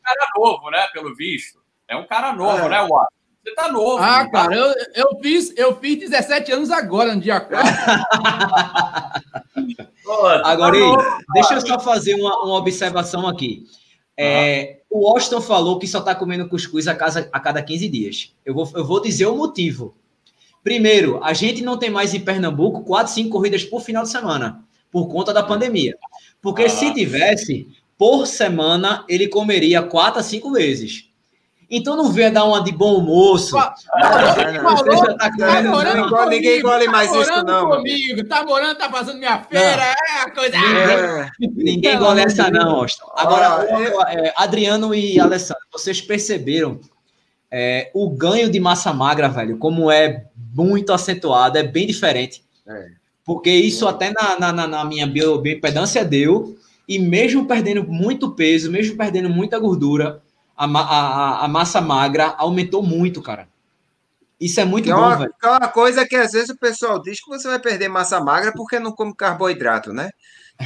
cara 0.04 0.28
novo, 0.36 0.72
né? 0.72 0.88
Pelo 0.94 1.16
visto. 1.16 1.60
É 1.88 1.96
um 1.96 2.08
cara 2.08 2.34
novo, 2.34 2.66
é. 2.66 2.70
né, 2.70 2.82
Washington? 2.82 3.20
Você 3.44 3.54
tá 3.56 3.72
novo. 3.72 4.04
Ah, 4.04 4.26
tá? 4.26 4.32
cara, 4.32 4.56
eu, 4.56 4.74
eu, 4.96 5.20
fiz, 5.22 5.54
eu 5.56 5.80
fiz 5.80 6.00
17 6.00 6.52
anos 6.52 6.72
agora, 6.72 7.14
no 7.14 7.22
dia 7.22 7.40
4. 7.40 7.70
agora, 10.44 10.78
tá 10.78 11.20
deixa 11.34 11.54
eu 11.54 11.62
só 11.62 11.80
fazer 11.80 12.16
uma, 12.16 12.44
uma 12.44 12.56
observação 12.56 13.28
aqui. 13.28 13.64
É. 14.18 14.79
O 14.90 15.08
Washington 15.08 15.42
falou 15.42 15.78
que 15.78 15.88
só 15.88 16.00
está 16.00 16.16
comendo 16.16 16.50
cuscuz 16.50 16.88
a, 16.88 16.96
casa, 16.96 17.30
a 17.32 17.40
cada 17.40 17.62
15 17.62 17.88
dias. 17.88 18.34
Eu 18.44 18.54
vou, 18.56 18.70
eu 18.74 18.84
vou 18.84 19.02
dizer 19.02 19.28
o 19.28 19.36
motivo. 19.36 19.96
Primeiro, 20.64 21.24
a 21.24 21.34
gente 21.34 21.62
não 21.62 21.78
tem 21.78 21.90
mais 21.90 22.14
em 22.14 22.20
Pernambuco 22.20 22.84
4, 22.84 23.14
5 23.14 23.30
corridas 23.30 23.64
por 23.64 23.82
final 23.82 24.04
de 24.04 24.10
semana, 24.10 24.64
por 24.92 25.08
conta 25.08 25.32
da 25.32 25.44
pandemia. 25.44 25.96
Porque 26.42 26.68
se 26.68 26.94
tivesse, 26.94 27.68
por 27.98 28.26
semana, 28.26 29.06
ele 29.08 29.28
comeria 29.28 29.82
4 29.84 30.20
a 30.20 30.24
5 30.24 30.52
vezes. 30.52 31.09
Então 31.72 31.96
não 31.96 32.12
venha 32.12 32.32
dar 32.32 32.46
uma 32.46 32.64
de 32.64 32.72
bom 32.72 33.00
moço. 33.00 33.56
Ah, 33.56 33.76
já 33.94 35.14
tá 35.16 36.26
ninguém 36.26 36.60
engole 36.60 36.86
tá 36.86 36.92
mais 36.92 37.14
isso, 37.14 37.44
não. 37.44 37.70
comigo, 37.70 38.28
tá 38.28 38.44
morando, 38.44 38.78
tá 38.78 38.90
fazendo 38.90 39.20
minha 39.20 39.40
feira, 39.44 39.76
não. 39.76 39.84
é 39.84 40.22
a 40.24 40.32
coisa. 40.32 40.58
Ninguém, 41.40 41.66
ninguém 41.76 41.96
engole 41.96 42.22
essa, 42.22 42.50
não, 42.50 42.72
Austin. 42.72 43.04
Agora, 43.16 43.68
ah, 43.70 44.14
é... 44.14 44.34
Adriano 44.36 44.96
e 44.96 45.20
Alessandro, 45.20 45.64
vocês 45.72 46.02
perceberam 46.02 46.80
é, 47.52 47.92
o 47.94 48.10
ganho 48.10 48.50
de 48.50 48.60
massa 48.60 48.92
magra, 48.92 49.30
velho, 49.30 49.58
como 49.58 49.92
é 49.92 50.26
muito 50.56 50.92
acentuado, 50.92 51.58
é 51.58 51.64
bem 51.64 51.86
diferente. 51.86 52.44
É. 52.68 52.88
Porque 53.24 53.52
isso 53.52 53.88
até 53.88 54.12
na, 54.12 54.52
na, 54.52 54.68
na 54.68 54.86
minha 54.86 55.06
bioimpedância 55.06 56.04
deu, 56.04 56.58
e 56.88 56.98
mesmo 56.98 57.46
perdendo 57.46 57.84
muito 57.84 58.32
peso, 58.32 58.72
mesmo 58.72 58.98
perdendo 58.98 59.30
muita 59.30 59.60
gordura, 59.60 60.20
a, 60.60 60.66
a, 60.66 61.46
a 61.46 61.48
massa 61.48 61.80
magra 61.80 62.36
aumentou 62.38 62.84
muito, 62.84 63.22
cara. 63.22 63.48
Isso 64.40 64.60
é 64.60 64.66
muito 64.66 64.90
é 64.90 64.94
bom, 64.94 65.00
uma, 65.00 65.16
velho. 65.16 65.34
É 65.42 65.48
uma 65.48 65.68
coisa 65.70 66.06
que 66.06 66.16
às 66.18 66.34
vezes 66.34 66.50
o 66.50 66.58
pessoal 66.58 67.02
diz 67.02 67.24
que 67.24 67.30
você 67.30 67.48
vai 67.48 67.60
perder 67.60 67.88
massa 67.88 68.20
magra 68.20 68.52
porque 68.54 68.78
não 68.78 68.92
come 68.92 69.16
carboidrato, 69.16 69.94
né? 69.94 70.10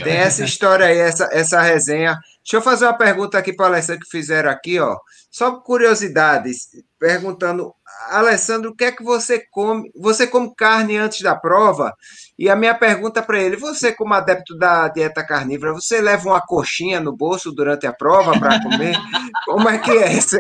Tem 0.04 0.14
essa 0.14 0.44
história 0.46 0.88
aí, 0.88 0.98
essa, 0.98 1.30
essa 1.32 1.62
resenha. 1.62 2.18
Deixa 2.44 2.58
eu 2.58 2.62
fazer 2.62 2.86
uma 2.86 2.98
pergunta 2.98 3.38
aqui 3.38 3.54
para 3.54 3.66
o 3.66 3.68
Alessandro 3.68 4.02
que 4.02 4.10
fizeram 4.10 4.50
aqui, 4.50 4.80
ó. 4.80 4.98
Só 5.30 5.60
curiosidades, 5.60 6.70
perguntando, 7.00 7.74
Alessandro, 8.10 8.72
o 8.72 8.76
que 8.76 8.86
é 8.86 8.92
que 8.92 9.04
você 9.04 9.46
come? 9.52 9.92
Você 9.96 10.28
come 10.28 10.54
carne 10.56 10.98
antes 10.98 11.22
da 11.22 11.36
prova? 11.36 11.94
E 12.38 12.50
a 12.50 12.56
minha 12.56 12.74
pergunta 12.74 13.22
para 13.22 13.40
ele, 13.40 13.56
você 13.56 13.92
como 13.94 14.14
adepto 14.14 14.58
da 14.58 14.88
dieta 14.88 15.26
carnívora, 15.26 15.74
você 15.74 16.02
leva 16.02 16.30
uma 16.30 16.42
coxinha 16.42 17.00
no 17.00 17.16
bolso 17.16 17.52
durante 17.52 17.86
a 17.86 17.94
prova 17.94 18.40
para 18.40 18.62
comer? 18.62 18.96
Como 19.46 19.70
é 19.70 19.78
que 19.78 19.92
é? 19.92 20.14
Essa 20.14 20.38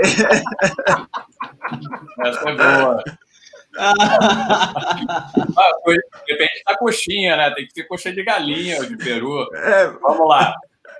é 2.50 2.56
boa. 2.56 3.04
ah, 3.78 4.12
depende 6.28 6.64
da 6.66 6.78
coxinha, 6.78 7.36
né? 7.36 7.52
Tem 7.52 7.68
que 7.68 7.74
ter 7.74 7.84
coxinha 7.84 8.14
de 8.14 8.24
galinha 8.24 8.78
ou 8.78 8.86
de 8.86 8.98
peru. 8.98 9.48
É. 9.56 9.88
Vamos 9.88 10.28
lá. 10.28 10.54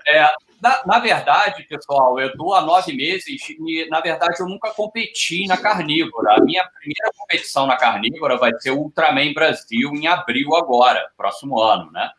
É, 0.08 0.28
na, 0.64 0.82
na, 0.86 1.00
verdade, 1.00 1.64
pessoal, 1.64 2.18
eu 2.18 2.30
estou 2.30 2.54
há 2.54 2.62
nove 2.62 2.94
meses 2.94 3.50
e, 3.50 3.86
na 3.90 4.00
verdade, 4.00 4.40
eu 4.40 4.48
nunca 4.48 4.72
competi 4.72 5.46
na 5.46 5.58
carnívora. 5.58 6.38
A 6.38 6.42
minha 6.42 6.66
primeira 6.80 7.12
competição 7.18 7.68
na 7.68 7.76
carnívora 7.76 8.38
vai 8.38 8.54
ser 8.60 8.72
o 8.72 8.78
Ultraman 8.78 9.34
Brasil 9.34 9.92
em 9.94 10.08
abril 10.08 10.56
agora, 10.56 11.06
próximo 11.18 11.60
ano, 11.60 11.92
né? 11.92 12.10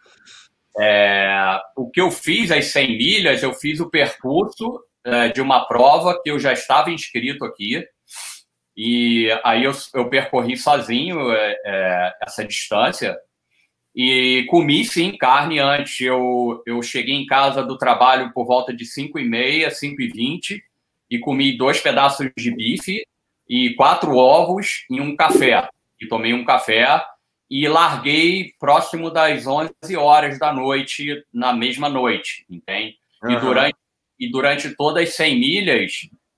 É, 0.79 1.59
o 1.75 1.89
que 1.89 2.03
eu 2.03 2.11
fiz, 2.11 2.51
as 2.51 2.67
100 2.67 2.99
milhas, 2.99 3.43
eu 3.43 3.55
fiz 3.55 3.81
o 3.81 3.89
percurso 3.89 4.79
é, 5.03 5.29
de 5.29 5.41
uma 5.41 5.67
prova 5.67 6.21
que 6.23 6.31
eu 6.31 6.39
já 6.39 6.53
estava 6.53 6.91
inscrito 6.91 7.47
aqui, 7.47 7.83
e 8.77 9.29
aí 9.43 9.65
eu, 9.65 9.73
eu 9.95 10.11
percorri 10.11 10.57
sozinho 10.57 11.33
é, 11.33 11.57
é, 11.65 12.13
essa 12.21 12.45
distância 12.45 13.17
e 13.95 14.45
comi 14.49 14.85
sim 14.85 15.17
carne 15.17 15.61
antes. 15.61 16.01
Eu, 16.01 16.63
eu 16.67 16.83
cheguei 16.83 17.15
em 17.15 17.27
casa 17.27 17.63
do 17.63 17.79
trabalho 17.79 18.33
por 18.33 18.45
volta 18.45 18.75
de 18.75 18.85
5 18.85 19.19
e 19.19 19.25
meia, 19.25 19.71
5 19.71 20.03
e 20.03 20.09
20 20.09 20.65
e 21.11 21.19
comi 21.19 21.57
dois 21.57 21.81
pedaços 21.81 22.29
de 22.37 22.51
bife 22.51 23.07
e 23.49 23.75
quatro 23.75 24.17
ovos 24.17 24.85
e 24.91 25.01
um 25.01 25.15
café. 25.15 25.69
E 26.01 26.09
tomei 26.09 26.35
um 26.35 26.45
café 26.45 27.05
e 27.49 27.69
larguei 27.69 28.53
próximo 28.59 29.11
das 29.11 29.47
11 29.47 29.71
horas 29.97 30.39
da 30.39 30.53
noite, 30.53 31.25
na 31.33 31.53
mesma 31.53 31.89
noite, 31.89 32.45
entende? 32.51 32.97
Uhum. 33.23 33.31
E, 33.31 33.41
durante, 33.41 33.77
e 34.19 34.31
durante 34.31 34.75
todas 34.75 35.09
as 35.09 35.15
100 35.15 35.39
milhas, 35.39 35.93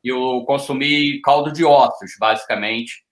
eu 0.05 0.45
consumi 0.47 1.21
caldo 1.23 1.51
de 1.51 1.65
ossos, 1.65 2.17
basicamente. 2.19 3.05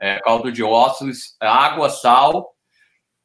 É, 0.00 0.20
caldo 0.20 0.52
de 0.52 0.62
ossos, 0.62 1.36
água, 1.40 1.88
sal 1.88 2.54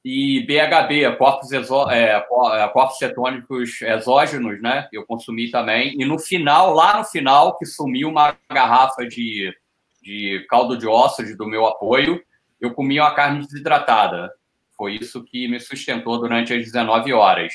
e 0.03 0.45
BHB, 0.45 1.15
corpos, 1.17 1.51
é, 1.53 1.59
é, 1.59 2.67
corpos 2.69 2.97
cetônicos 2.97 3.81
exógenos, 3.81 4.61
né? 4.61 4.87
Eu 4.91 5.05
consumi 5.05 5.49
também. 5.49 5.95
E 5.97 6.03
no 6.03 6.19
final, 6.19 6.73
lá 6.73 6.97
no 6.97 7.05
final, 7.05 7.57
que 7.57 7.65
sumiu 7.65 8.09
uma 8.09 8.35
garrafa 8.51 9.07
de, 9.07 9.55
de 10.01 10.45
caldo 10.49 10.77
de 10.77 10.85
ossos 10.85 11.37
do 11.37 11.47
meu 11.47 11.65
apoio, 11.65 12.21
eu 12.59 12.73
comi 12.73 12.99
uma 12.99 13.15
carne 13.15 13.45
desidratada. 13.45 14.29
Foi 14.75 14.95
isso 14.95 15.23
que 15.23 15.47
me 15.47 15.59
sustentou 15.59 16.19
durante 16.19 16.53
as 16.53 16.63
19 16.65 17.13
horas. 17.13 17.53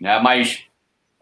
Né? 0.00 0.18
Mas 0.20 0.66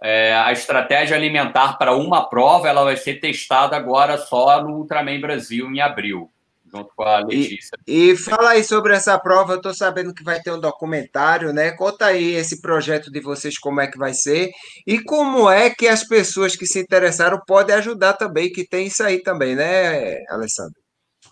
é, 0.01 0.33
a 0.35 0.53
estratégia 0.53 1.16
alimentar 1.16 1.76
para 1.76 1.95
uma 1.95 2.28
prova 2.28 2.68
ela 2.68 2.85
vai 2.85 2.97
ser 2.97 3.16
testada 3.20 3.76
agora 3.76 4.16
só 4.16 4.62
no 4.62 4.76
Ultraman 4.78 5.20
Brasil 5.20 5.70
em 5.70 5.81
abril, 5.81 6.31
junto 6.73 6.91
com 6.95 7.03
a 7.03 7.18
Letícia. 7.18 7.77
E, 7.87 8.11
e 8.11 8.16
fala 8.16 8.51
aí 8.51 8.64
sobre 8.64 8.95
essa 8.95 9.18
prova, 9.18 9.53
eu 9.53 9.57
estou 9.57 9.75
sabendo 9.75 10.14
que 10.14 10.23
vai 10.23 10.41
ter 10.41 10.53
um 10.53 10.61
documentário, 10.61 11.53
né? 11.53 11.73
Conta 11.73 12.07
aí 12.07 12.35
esse 12.35 12.61
projeto 12.61 13.11
de 13.11 13.21
vocês, 13.21 13.59
como 13.59 13.81
é 13.81 13.87
que 13.87 13.99
vai 13.99 14.14
ser, 14.14 14.51
e 14.87 15.03
como 15.03 15.51
é 15.51 15.71
que 15.71 15.89
as 15.89 16.07
pessoas 16.07 16.57
que 16.57 16.66
se 16.66 16.81
interessaram 16.81 17.41
podem 17.47 17.75
ajudar 17.77 18.14
também, 18.14 18.51
que 18.51 18.66
tem 18.66 18.87
isso 18.87 19.03
aí 19.03 19.23
também, 19.23 19.55
né, 19.55 20.25
Alessandro? 20.29 20.81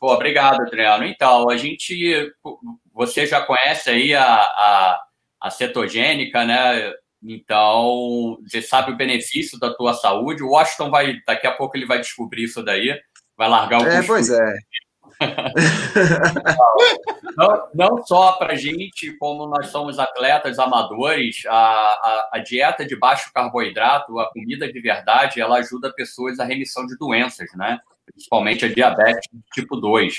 Pô, 0.01 0.13
obrigado, 0.13 0.61
Adriano. 0.61 1.05
Então, 1.05 1.51
a 1.51 1.57
gente, 1.57 2.33
você 2.93 3.27
já 3.27 3.41
conhece 3.41 3.91
aí 3.91 4.15
a, 4.15 4.25
a, 4.25 5.01
a 5.41 5.51
cetogênica, 5.51 6.45
né? 6.45 6.93
Então, 7.23 8.39
você 8.43 8.63
sabe 8.63 8.93
o 8.93 8.97
benefício 8.97 9.59
da 9.59 9.75
tua 9.75 9.95
saúde. 9.95 10.43
O 10.43 10.51
Washington 10.51 10.91
vai, 10.91 11.17
daqui 11.27 11.47
a 11.47 11.53
pouco 11.53 11.77
ele 11.77 11.87
vai 11.87 11.99
descobrir 11.99 12.45
isso 12.45 12.63
daí, 12.63 12.97
vai 13.37 13.49
largar 13.49 13.83
o 13.83 13.87
É, 13.87 14.03
pois 14.07 14.31
é. 14.31 14.55
não, 17.37 17.69
não 17.75 18.07
só 18.07 18.33
para 18.33 18.55
gente, 18.55 19.17
como 19.19 19.47
nós 19.47 19.69
somos 19.69 19.99
atletas 19.99 20.59
amadores, 20.59 21.45
a, 21.47 21.55
a, 21.55 22.31
a, 22.35 22.39
dieta 22.39 22.85
de 22.85 22.97
baixo 22.97 23.31
carboidrato, 23.33 24.19
a 24.19 24.31
comida 24.31 24.71
de 24.71 24.81
verdade, 24.81 25.41
ela 25.41 25.59
ajuda 25.59 25.93
pessoas 25.93 26.39
à 26.39 26.45
remissão 26.45 26.87
de 26.87 26.97
doenças, 26.97 27.51
né? 27.55 27.79
Principalmente 28.05 28.65
a 28.65 28.73
diabetes 28.73 29.29
tipo 29.53 29.77
2. 29.77 30.15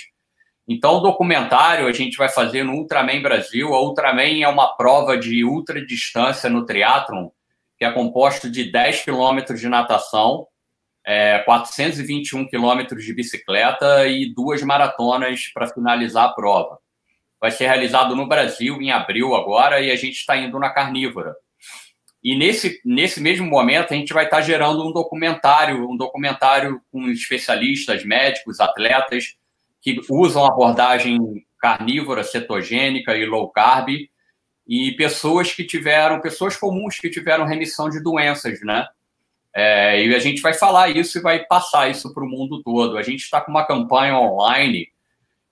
Então, 0.67 0.97
o 0.97 0.99
documentário 0.99 1.87
a 1.87 1.91
gente 1.91 2.15
vai 2.15 2.29
fazer 2.29 2.63
no 2.63 2.73
Ultraman 2.73 3.23
Brasil. 3.23 3.73
A 3.73 3.81
Ultraman 3.81 4.43
é 4.43 4.47
uma 4.47 4.77
prova 4.77 5.17
de 5.17 5.43
ultradistância 5.43 6.47
no 6.47 6.63
triatlon, 6.63 7.29
que 7.75 7.83
é 7.83 7.91
composto 7.91 8.51
de 8.51 8.71
10 8.71 9.01
quilômetros 9.01 9.59
de 9.59 9.67
natação, 9.67 10.45
é, 11.10 11.39
421 11.39 12.47
quilômetros 12.47 13.03
de 13.03 13.12
bicicleta 13.12 14.07
e 14.07 14.32
duas 14.32 14.62
maratonas 14.62 15.47
para 15.51 15.66
finalizar 15.66 16.26
a 16.26 16.34
prova. 16.34 16.78
Vai 17.41 17.49
ser 17.49 17.66
realizado 17.66 18.16
no 18.16 18.28
Brasil 18.28 18.80
em 18.80 18.91
abril 18.91 19.34
agora 19.34 19.82
e 19.82 19.89
a 19.89 19.95
gente 19.95 20.20
está 20.20 20.38
indo 20.38 20.60
na 20.60 20.70
carnívora. 20.70 21.36
E 22.24 22.38
nesse, 22.38 22.80
nesse 22.86 23.20
mesmo 23.20 23.47
momento 23.47 23.91
a 23.91 23.97
gente 23.97 24.14
vai 24.14 24.26
estar 24.26 24.38
tá 24.38 24.43
gerando 24.43 24.88
um 24.88 24.91
documentário, 24.91 25.89
um 25.89 25.97
documentário 25.97 26.80
com 26.91 27.10
especialistas, 27.10 28.05
médicos, 28.05 28.60
atletas, 28.60 29.36
que 29.82 29.99
usam 30.12 30.45
abordagem 30.45 31.18
carnívora, 31.57 32.24
cetogênica 32.24 33.18
e 33.18 33.26
low 33.26 33.49
carb, 33.49 33.89
e 34.68 34.91
pessoas 34.91 35.51
que 35.51 35.64
tiveram, 35.64 36.22
pessoas 36.22 36.55
comuns 36.55 36.99
que 36.99 37.10
tiveram 37.10 37.47
remissão 37.47 37.89
de 37.89 37.99
doenças, 37.99 38.62
né? 38.62 38.86
É, 39.56 40.06
e 40.06 40.16
a 40.16 40.20
gente 40.20 40.41
vai 40.41 40.54
falar 40.54 40.89
isso 40.89 41.18
e 41.18 41.22
vai 41.22 41.43
passar 41.45 41.89
isso 41.89 42.14
para 42.14 42.24
o 42.24 42.30
mundo 42.30 42.62
todo. 42.64 42.97
A 42.97 43.02
gente 43.02 43.22
está 43.22 43.41
com 43.41 43.52
uma 43.52 43.66
campanha 43.66 44.18
online 44.18 44.88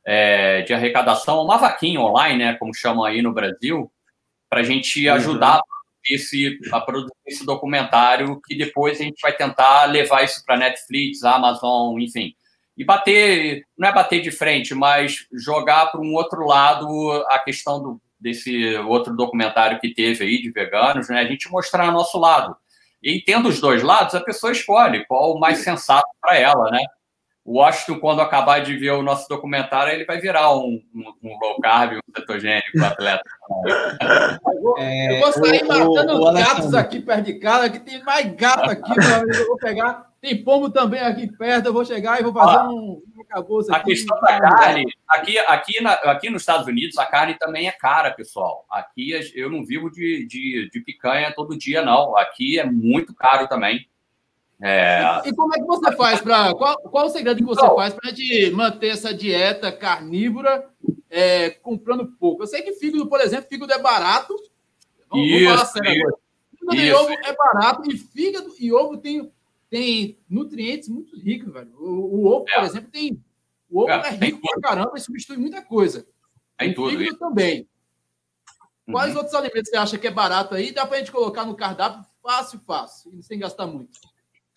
é, 0.06 0.62
de 0.62 0.74
arrecadação, 0.74 1.44
uma 1.44 1.58
vaquinha 1.58 2.00
online, 2.00 2.44
né, 2.44 2.54
como 2.56 2.74
chamam 2.74 3.04
aí 3.04 3.22
no 3.22 3.34
Brasil, 3.34 3.92
para 4.50 4.62
a 4.62 4.64
gente 4.64 5.08
uhum. 5.08 5.16
ajudar 5.16 5.56
uhum. 5.56 6.16
esse, 6.16 6.58
a 6.72 6.80
produzir 6.80 7.12
esse 7.26 7.46
documentário, 7.46 8.40
que 8.46 8.56
depois 8.56 9.02
a 9.02 9.04
gente 9.04 9.20
vai 9.22 9.34
tentar 9.34 9.86
levar 9.86 10.24
isso 10.24 10.44
para 10.46 10.58
Netflix, 10.58 11.24
Amazon, 11.24 12.00
enfim 12.00 12.34
e 12.78 12.86
bater, 12.86 13.66
não 13.76 13.90
é 13.90 13.94
bater 13.94 14.22
de 14.22 14.30
frente, 14.30 14.76
mas 14.76 15.26
jogar 15.34 15.88
para 15.88 16.00
um 16.00 16.14
outro 16.14 16.46
lado 16.46 17.12
a 17.28 17.40
questão 17.40 17.82
do, 17.82 18.02
desse 18.20 18.76
outro 18.78 19.16
documentário 19.16 19.80
que 19.80 19.94
teve 19.94 20.24
aí 20.24 20.40
de 20.40 20.52
veganos, 20.52 21.10
né? 21.10 21.20
A 21.20 21.26
gente 21.26 21.50
mostrar 21.50 21.90
o 21.90 21.92
nosso 21.92 22.20
lado. 22.20 22.56
E 23.08 23.22
tendo 23.22 23.48
os 23.48 23.62
dois 23.62 23.82
lados, 23.82 24.14
a 24.16 24.20
pessoa 24.20 24.52
escolhe 24.52 25.06
qual 25.06 25.34
o 25.34 25.40
mais 25.40 25.60
sensato 25.60 26.10
para 26.22 26.38
ela, 26.38 26.70
né? 26.70 26.84
O 27.46 27.60
Washington, 27.60 28.02
quando 28.02 28.22
acabar 28.22 28.60
de 28.60 28.76
ver 28.76 28.92
o 28.92 29.02
nosso 29.02 29.30
documentário, 29.30 29.94
ele 29.94 30.04
vai 30.04 30.20
virar 30.20 30.54
um, 30.54 30.84
um, 30.94 31.14
um 31.24 31.40
low 31.42 31.58
carb, 31.62 31.94
um 31.94 32.14
cetogênico 32.14 32.84
atleta. 32.84 33.24
É, 34.78 35.16
eu 35.16 35.22
vou 35.22 35.32
sair 35.32 35.64
o, 35.64 35.68
matando 35.70 36.22
o, 36.22 36.30
o 36.30 36.34
gatos 36.34 36.74
aqui 36.74 37.00
perto 37.00 37.24
de 37.24 37.40
casa, 37.40 37.70
que 37.70 37.80
tem 37.80 38.04
mais 38.04 38.30
gato 38.36 38.70
aqui, 38.70 38.92
eu 38.92 39.48
vou 39.48 39.56
pegar 39.56 40.07
tem 40.20 40.44
pombo 40.44 40.70
também 40.70 41.00
aqui 41.00 41.28
perto, 41.28 41.68
eu 41.68 41.74
vou 41.74 41.86
chegar 41.86 42.20
e 42.20 42.24
vou 42.24 42.34
fazer 42.34 42.68
um, 42.68 43.02
um 43.16 43.22
acabouço 43.22 43.72
aqui. 43.72 43.82
A 43.82 43.84
questão 43.84 44.20
da 44.20 44.40
carne, 44.40 44.86
aqui, 45.08 45.38
aqui, 45.40 45.82
na, 45.82 45.94
aqui 45.94 46.30
nos 46.30 46.42
Estados 46.42 46.68
Unidos, 46.68 46.98
a 46.98 47.06
carne 47.06 47.36
também 47.36 47.68
é 47.68 47.72
cara, 47.72 48.12
pessoal. 48.12 48.66
Aqui 48.70 49.12
eu 49.36 49.50
não 49.50 49.64
vivo 49.64 49.92
de, 49.92 50.26
de, 50.28 50.70
de 50.72 50.80
picanha 50.82 51.34
todo 51.34 51.58
dia, 51.58 51.84
não. 51.84 52.18
Aqui 52.18 52.60
é 52.60 52.66
muito 52.66 53.14
caro 53.14 53.48
também. 53.48 53.88
É... 54.60 55.22
E, 55.26 55.36
como 55.36 55.54
é 55.54 55.60
que 55.60 55.66
você 55.66 55.96
faz 55.96 56.20
para. 56.20 56.54
Qual, 56.56 56.78
qual 56.78 57.06
o 57.06 57.10
segredo 57.10 57.38
que 57.38 57.44
você 57.44 57.62
Não. 57.62 57.76
faz 57.76 57.94
para 57.94 58.10
gente 58.10 58.50
manter 58.52 58.88
essa 58.88 59.14
dieta 59.14 59.72
carnívora 59.72 60.68
é, 61.10 61.52
comprando 61.52 62.08
pouco? 62.20 62.42
Eu 62.42 62.48
sei 62.48 62.64
que 62.64 62.74
fígado, 62.74 63.08
por 63.08 63.22
exemplo, 63.22 63.48
fígado 63.48 63.72
é 63.72 63.80
barato. 63.80 64.36
Vamos, 65.10 65.28
isso, 65.28 65.46
vamos 65.46 65.60
falar 65.62 65.66
sério. 65.66 66.18
Fígado 66.60 66.82
e 66.82 66.92
ovo 66.92 67.12
é 67.12 67.36
barato 67.36 67.92
e 67.92 67.98
fígado 67.98 68.52
e 68.60 68.74
ovo 68.74 68.98
tem, 68.98 69.32
tem 69.70 70.20
nutrientes 70.30 70.90
muito 70.90 71.20
ricos, 71.20 71.52
velho. 71.52 71.74
O, 71.78 72.22
o 72.22 72.26
ovo, 72.28 72.46
é. 72.50 72.56
por 72.56 72.64
exemplo, 72.64 72.90
tem. 72.92 73.24
O 73.70 73.82
ovo 73.82 73.92
é, 73.92 74.08
é 74.08 74.12
rico 74.12 74.40
pra 74.42 74.62
caramba 74.62 74.94
e 74.96 75.02
substitui 75.02 75.38
muita 75.38 75.62
coisa. 75.62 76.08
Tem 76.58 76.72
o 76.72 76.90
fígado 76.90 77.04
isso. 77.04 77.20
também. 77.20 77.68
Quais 78.90 79.12
uhum. 79.12 79.18
outros 79.18 79.36
alimentos 79.36 79.70
você 79.70 79.78
acha 79.78 79.98
que 79.98 80.08
é 80.08 80.12
barato 80.12 80.56
aí? 80.56 80.72
Dá 80.72 80.86
para 80.86 80.96
a 80.96 81.00
gente 81.00 81.12
colocar 81.12 81.46
no 81.46 81.56
cardápio 81.56 82.06
fácil, 82.24 82.60
fácil, 82.66 83.12
sem 83.22 83.38
gastar 83.38 83.68
muito. 83.68 84.00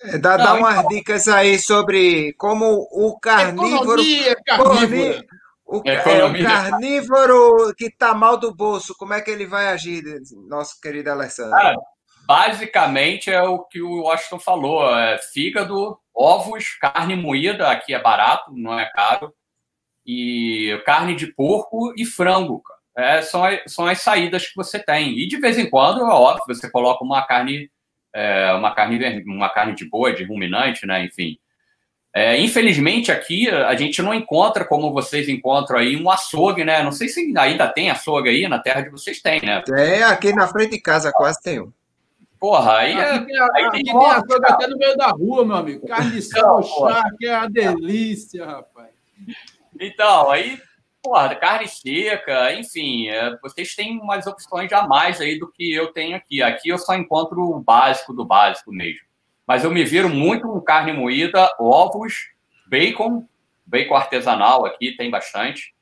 É, 0.02 0.16
dá, 0.16 0.38
Não, 0.38 0.44
dá 0.44 0.54
umas 0.54 0.78
então... 0.78 0.88
dicas 0.88 1.28
aí 1.28 1.58
sobre 1.58 2.32
como 2.34 2.88
o 2.92 3.18
carnívoro. 3.18 4.00
Economia, 4.00 4.36
carnívoro. 4.46 5.24
O, 5.66 5.82
é, 5.84 6.24
o 6.24 6.42
carnívoro 6.42 7.74
que 7.76 7.86
está 7.86 8.12
mal 8.12 8.36
do 8.36 8.52
bolso, 8.52 8.94
como 8.98 9.14
é 9.14 9.20
que 9.20 9.30
ele 9.30 9.46
vai 9.46 9.68
agir, 9.68 10.02
nosso 10.48 10.80
querido 10.80 11.10
Alessandro? 11.10 11.52
Cara, 11.52 11.76
basicamente 12.30 13.28
é 13.28 13.42
o 13.42 13.58
que 13.64 13.82
o 13.82 14.02
Washington 14.02 14.38
falou: 14.38 14.96
é 14.96 15.18
fígado, 15.18 15.98
ovos, 16.14 16.78
carne 16.80 17.16
moída, 17.16 17.68
aqui 17.68 17.92
é 17.92 18.00
barato, 18.00 18.52
não 18.54 18.78
é 18.78 18.88
caro, 18.92 19.34
e 20.06 20.80
carne 20.86 21.16
de 21.16 21.26
porco 21.26 21.92
e 21.96 22.04
frango. 22.04 22.62
É, 22.96 23.20
são, 23.22 23.42
são 23.66 23.86
as 23.86 24.00
saídas 24.00 24.46
que 24.46 24.54
você 24.54 24.78
tem. 24.78 25.18
E 25.18 25.26
de 25.26 25.38
vez 25.38 25.58
em 25.58 25.68
quando, 25.68 26.02
é 26.02 26.14
óbvio, 26.14 26.44
você 26.46 26.70
coloca 26.70 27.02
uma 27.04 27.26
carne 27.26 27.68
é, 28.14 28.52
uma, 28.52 28.72
carne, 28.74 29.24
uma 29.26 29.48
carne 29.48 29.74
de 29.74 29.88
boi, 29.88 30.14
de 30.14 30.22
ruminante, 30.22 30.86
né? 30.86 31.04
Enfim. 31.04 31.36
É, 32.14 32.36
infelizmente, 32.40 33.10
aqui 33.10 33.48
a 33.48 33.74
gente 33.74 34.02
não 34.02 34.14
encontra, 34.14 34.64
como 34.64 34.92
vocês 34.92 35.28
encontram 35.28 35.78
aí, 35.78 35.96
um 35.96 36.08
açougue, 36.08 36.64
né? 36.64 36.80
Não 36.82 36.92
sei 36.92 37.08
se 37.08 37.32
ainda 37.36 37.66
tem 37.66 37.90
açougue 37.90 38.28
aí, 38.28 38.46
na 38.46 38.60
terra 38.60 38.82
de 38.82 38.90
vocês 38.90 39.20
tem, 39.20 39.40
né? 39.40 39.62
Tem, 39.62 40.02
aqui 40.04 40.32
na 40.32 40.46
frente 40.46 40.72
de 40.72 40.80
casa 40.80 41.12
quase 41.12 41.40
tem 41.42 41.60
um. 41.60 41.72
Porra, 42.40 42.78
aí 42.78 42.92
é. 42.92 43.10
Aqui, 43.16 43.32
aí 43.54 43.70
tem, 43.70 43.84
tem 43.84 43.94
açougue 43.94 44.46
até 44.46 44.66
no 44.66 44.78
meio 44.78 44.96
da 44.96 45.08
rua, 45.08 45.44
meu 45.44 45.56
amigo. 45.56 45.86
Carne 45.86 46.10
de 46.12 46.22
sol, 46.22 46.62
que 47.18 47.26
é 47.26 47.36
uma 47.36 47.50
delícia, 47.50 48.46
rapaz. 48.46 48.88
Então, 49.78 50.30
aí 50.30 50.58
porra, 51.02 51.34
carne 51.34 51.66
seca, 51.66 52.52
enfim, 52.54 53.08
é, 53.08 53.36
vocês 53.40 53.74
têm 53.74 53.98
umas 54.00 54.26
opções 54.26 54.72
a 54.72 54.86
mais 54.86 55.20
aí 55.20 55.38
do 55.38 55.50
que 55.50 55.72
eu 55.72 55.92
tenho 55.92 56.16
aqui. 56.16 56.42
Aqui 56.42 56.68
eu 56.68 56.78
só 56.78 56.94
encontro 56.94 57.40
o 57.42 57.60
básico 57.60 58.12
do 58.12 58.24
básico 58.24 58.72
mesmo. 58.72 59.00
Mas 59.46 59.64
eu 59.64 59.70
me 59.70 59.84
viro 59.84 60.08
muito 60.08 60.46
com 60.46 60.60
carne 60.60 60.92
moída, 60.92 61.48
ovos, 61.58 62.30
bacon, 62.66 63.26
bacon 63.66 63.96
artesanal 63.96 64.64
aqui 64.64 64.96
tem 64.96 65.10
bastante, 65.10 65.74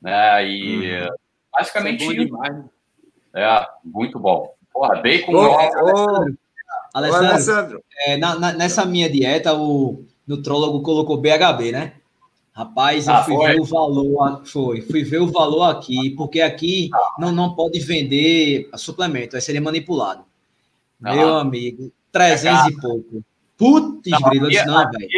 né? 0.00 0.46
E 0.48 1.02
hum. 1.02 1.08
basicamente 1.52 2.04
é, 2.04 2.24
demais, 2.24 2.56
né? 2.56 2.64
é 3.34 3.66
muito 3.84 4.18
bom. 4.18 4.54
Porra, 4.72 5.00
bacon. 5.02 5.34
Ô, 5.34 5.40
ô, 5.40 6.36
Alessandro, 6.94 7.28
Alessandro. 7.28 7.84
É, 8.06 8.16
na, 8.16 8.38
na, 8.38 8.52
nessa 8.52 8.84
minha 8.84 9.08
dieta 9.08 9.54
o 9.54 10.04
nutrólogo 10.26 10.82
colocou 10.82 11.16
BHB, 11.16 11.72
né? 11.72 11.92
Rapaz, 12.54 13.06
eu 13.06 13.14
ah, 13.14 13.24
fui 13.24 13.34
foi? 13.34 13.52
ver 13.52 13.60
o 13.60 13.64
valor, 13.64 14.42
foi, 14.44 14.82
fui 14.82 15.02
ver 15.02 15.22
o 15.22 15.26
valor 15.26 15.64
aqui, 15.70 16.10
porque 16.10 16.42
aqui 16.42 16.90
não, 17.18 17.32
não 17.32 17.54
pode 17.54 17.80
vender 17.80 18.68
suplemento, 18.76 19.36
aí 19.36 19.40
seria 19.40 19.60
manipulado. 19.60 20.22
Ah, 21.02 21.14
Meu 21.14 21.38
amigo, 21.38 21.90
300 22.12 22.66
é 22.66 22.68
e 22.68 22.80
pouco. 22.80 23.24
Putz, 23.56 24.10
grilo, 24.28 24.48
não, 24.66 24.90
velho. 24.90 25.08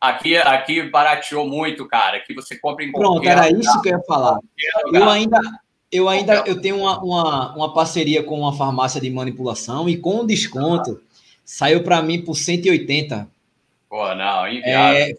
Aqui, 0.00 0.36
aqui 0.36 0.82
barateou 0.82 1.48
muito, 1.48 1.88
cara, 1.88 2.20
que 2.20 2.32
você 2.32 2.56
compra 2.56 2.84
em 2.84 2.92
Pronto, 2.92 3.26
era 3.26 3.50
isso 3.50 3.80
que 3.82 3.88
eu 3.88 3.98
ia 3.98 4.04
falar. 4.04 4.38
Eu 4.92 5.08
ainda, 5.08 5.40
eu 5.94 6.08
ainda 6.08 6.42
eu 6.44 6.60
tenho 6.60 6.78
uma, 6.78 6.98
uma, 6.98 7.54
uma 7.54 7.72
parceria 7.72 8.20
com 8.24 8.40
uma 8.40 8.52
farmácia 8.52 9.00
de 9.00 9.08
manipulação 9.08 9.88
e 9.88 9.96
com 9.96 10.26
desconto 10.26 11.00
saiu 11.44 11.84
para 11.84 12.02
mim 12.02 12.20
por 12.20 12.34
180. 12.34 13.28
Pô, 13.88 14.14
não, 14.16 14.48
inviável. 14.48 15.16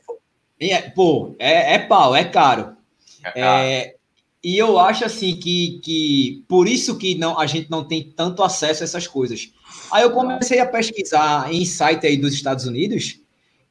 É, 0.60 0.70
é, 0.70 0.82
pô, 0.82 1.34
é, 1.40 1.76
é 1.76 1.80
pau, 1.80 2.14
é 2.14 2.26
caro. 2.26 2.76
É 3.24 3.32
caro. 3.32 3.64
É, 3.64 3.96
e 4.44 4.58
eu 4.58 4.78
acho 4.78 5.06
assim 5.06 5.38
que, 5.38 5.80
que 5.82 6.44
por 6.46 6.68
isso 6.68 6.98
que 6.98 7.16
não, 7.16 7.40
a 7.40 7.48
gente 7.48 7.72
não 7.72 7.86
tem 7.86 8.04
tanto 8.04 8.44
acesso 8.44 8.84
a 8.84 8.86
essas 8.86 9.08
coisas. 9.08 9.50
Aí 9.90 10.04
eu 10.04 10.12
comecei 10.12 10.60
a 10.60 10.66
pesquisar 10.66 11.54
em 11.54 11.64
site 11.64 12.06
aí 12.06 12.18
dos 12.18 12.34
Estados 12.34 12.66
Unidos 12.66 13.22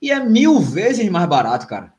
e 0.00 0.10
é 0.10 0.18
mil 0.18 0.58
vezes 0.58 1.06
mais 1.10 1.28
barato, 1.28 1.66
cara. 1.66 1.92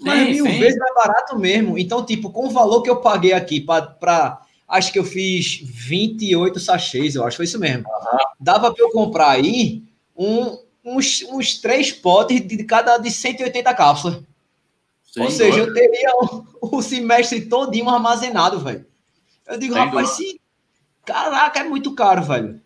Mas 0.00 0.28
sim, 0.28 0.32
mil 0.32 0.46
sim. 0.46 0.58
vezes 0.58 0.78
mais 0.78 0.94
barato 0.94 1.38
mesmo. 1.38 1.78
Então, 1.78 2.04
tipo, 2.04 2.30
com 2.30 2.46
o 2.46 2.50
valor 2.50 2.82
que 2.82 2.90
eu 2.90 2.96
paguei 2.96 3.32
aqui 3.32 3.60
para. 3.60 4.40
Acho 4.66 4.92
que 4.92 4.98
eu 4.98 5.04
fiz 5.04 5.60
28 5.64 6.60
sachês, 6.60 7.16
eu 7.16 7.24
acho, 7.24 7.36
foi 7.36 7.44
isso 7.44 7.58
mesmo. 7.58 7.84
Uhum. 7.88 8.18
Dava 8.38 8.72
para 8.72 8.84
eu 8.84 8.90
comprar 8.90 9.30
aí 9.30 9.82
um, 10.16 10.58
uns, 10.84 11.22
uns 11.24 11.58
três 11.58 11.90
potes 11.90 12.46
de 12.46 12.62
cada 12.64 12.96
de 12.96 13.10
180 13.10 13.74
cápsulas. 13.74 14.22
Sem 15.12 15.24
Ou 15.24 15.30
seja, 15.30 15.58
eu 15.58 15.74
teria 15.74 16.10
o, 16.20 16.46
o, 16.60 16.82
semestre 16.82 17.46
todinho 17.46 17.88
armazenado, 17.88 18.60
velho. 18.60 18.86
Eu 19.48 19.58
digo, 19.58 19.74
Sem 19.74 19.84
rapaz, 19.84 20.10
se... 20.10 20.40
caraca, 21.04 21.60
é 21.60 21.64
muito 21.64 21.92
caro, 21.94 22.22
velho. 22.22 22.60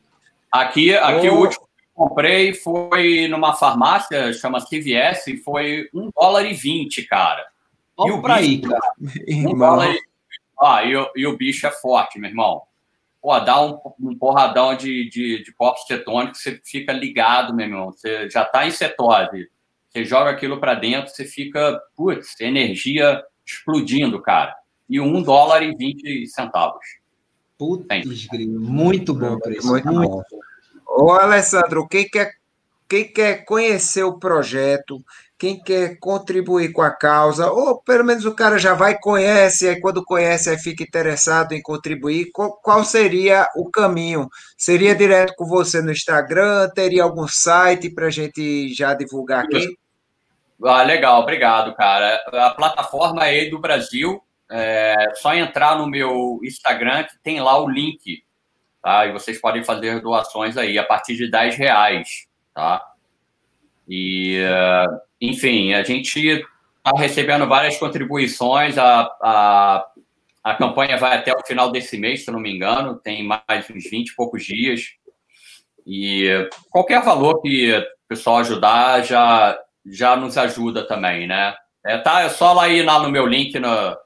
Aqui, 0.52 0.94
aqui 0.94 1.28
oh. 1.30 1.34
o 1.34 1.38
último 1.40 1.63
comprei 1.94 2.52
foi 2.52 3.28
numa 3.28 3.54
farmácia, 3.54 4.32
chama 4.32 4.60
CVS, 4.60 5.28
e 5.28 5.36
foi 5.36 5.88
um 5.94 6.10
dólar 6.14 6.44
e 6.44 6.52
vinte, 6.52 7.02
cara. 7.04 7.46
Olha 7.96 8.10
e 8.10 8.12
o 8.12 8.22
pra 8.22 8.38
bicho, 8.38 8.50
aí, 8.50 8.60
cara. 8.60 8.92
Um 9.48 9.58
dólar 9.58 9.94
e... 9.94 9.98
Ah, 10.60 10.84
e, 10.84 10.92
e 11.16 11.26
o 11.26 11.36
bicho 11.36 11.66
é 11.66 11.70
forte, 11.70 12.18
meu 12.18 12.30
irmão 12.30 12.62
pô, 13.24 13.40
dá 13.40 13.64
um, 13.64 13.78
um 13.98 14.14
porradão 14.14 14.76
de, 14.76 15.08
de, 15.08 15.42
de 15.42 15.52
corpos 15.54 15.86
cetônicos, 15.86 16.42
você 16.42 16.60
fica 16.62 16.92
ligado, 16.92 17.54
meu 17.54 17.66
irmão. 17.66 17.90
Você 17.90 18.28
já 18.28 18.42
está 18.42 18.66
em 18.66 18.70
cetose. 18.70 19.48
Você 19.88 20.04
joga 20.04 20.28
aquilo 20.28 20.60
para 20.60 20.74
dentro, 20.74 21.10
você 21.10 21.24
fica, 21.24 21.80
putz, 21.96 22.38
energia 22.38 23.22
explodindo, 23.46 24.20
cara. 24.20 24.54
E 24.90 25.00
um 25.00 25.22
dólar 25.22 25.62
e 25.62 25.74
20 25.74 26.26
centavos. 26.26 26.84
Putz, 27.56 28.28
muito 28.46 29.14
bom 29.14 29.38
preço. 29.38 29.68
Muito, 29.68 29.90
muito 29.90 30.08
bom. 30.10 30.22
Ô, 30.86 31.12
Alessandro, 31.12 31.86
quem 31.88 32.08
quer, 32.08 32.32
quem 32.88 33.12
quer 33.12 33.44
conhecer 33.44 34.02
o 34.04 34.18
projeto, 34.18 35.02
quem 35.38 35.60
quer 35.60 35.98
contribuir 35.98 36.72
com 36.72 36.80
a 36.80 36.90
causa, 36.90 37.50
ou 37.50 37.78
pelo 37.82 38.04
menos 38.04 38.24
o 38.24 38.34
cara 38.34 38.56
já 38.56 38.72
vai 38.72 38.98
conhece, 38.98 39.68
aí 39.68 39.80
quando 39.80 40.04
conhece 40.04 40.48
aí 40.48 40.58
fica 40.58 40.82
interessado 40.82 41.52
em 41.52 41.60
contribuir, 41.60 42.30
qual, 42.32 42.84
seria 42.84 43.46
o 43.56 43.70
caminho? 43.70 44.28
Seria 44.56 44.94
direto 44.94 45.34
com 45.36 45.44
você 45.44 45.82
no 45.82 45.92
Instagram? 45.92 46.70
Teria 46.70 47.02
algum 47.02 47.28
site 47.28 47.90
para 47.90 48.06
a 48.06 48.10
gente 48.10 48.72
já 48.72 48.94
divulgar 48.94 49.44
aqui? 49.44 49.76
Ah, 50.64 50.82
legal, 50.82 51.20
obrigado, 51.20 51.74
cara. 51.74 52.16
A 52.32 52.50
plataforma 52.50 53.26
é 53.26 53.50
do 53.50 53.58
Brasil, 53.58 54.22
é 54.50 54.94
só 55.16 55.34
entrar 55.34 55.76
no 55.76 55.86
meu 55.86 56.40
Instagram 56.42 57.04
que 57.04 57.18
tem 57.22 57.40
lá 57.40 57.60
o 57.60 57.68
link, 57.68 58.23
tá? 58.84 59.06
E 59.06 59.12
vocês 59.12 59.40
podem 59.40 59.64
fazer 59.64 60.02
doações 60.02 60.58
aí 60.58 60.78
a 60.78 60.84
partir 60.84 61.16
de 61.16 61.30
10 61.30 61.56
reais, 61.56 62.28
tá? 62.54 62.84
E 63.88 64.38
uh, 64.40 65.00
enfim, 65.18 65.72
a 65.72 65.82
gente 65.82 66.20
está 66.20 66.92
recebendo 66.94 67.48
várias 67.48 67.78
contribuições. 67.78 68.76
A, 68.76 69.10
a, 69.22 69.86
a 70.44 70.54
campanha 70.54 70.98
vai 70.98 71.16
até 71.16 71.32
o 71.32 71.46
final 71.46 71.72
desse 71.72 71.96
mês, 71.96 72.26
se 72.26 72.30
não 72.30 72.38
me 72.38 72.54
engano, 72.54 72.96
tem 72.96 73.26
mais 73.26 73.70
uns 73.70 73.88
20 73.88 74.08
e 74.08 74.14
poucos 74.14 74.44
dias. 74.44 74.82
E 75.86 76.46
qualquer 76.70 77.02
valor 77.02 77.40
que 77.40 77.72
o 77.72 77.84
pessoal 78.06 78.38
ajudar 78.38 79.02
já, 79.02 79.58
já 79.86 80.14
nos 80.14 80.36
ajuda 80.36 80.86
também, 80.86 81.26
né? 81.26 81.54
É, 81.86 81.96
tá, 81.98 82.20
é 82.20 82.28
só 82.28 82.52
lá 82.52 82.68
ir 82.68 82.82
lá 82.82 82.98
no 82.98 83.10
meu 83.10 83.26
link 83.26 83.58
no, 83.58 83.96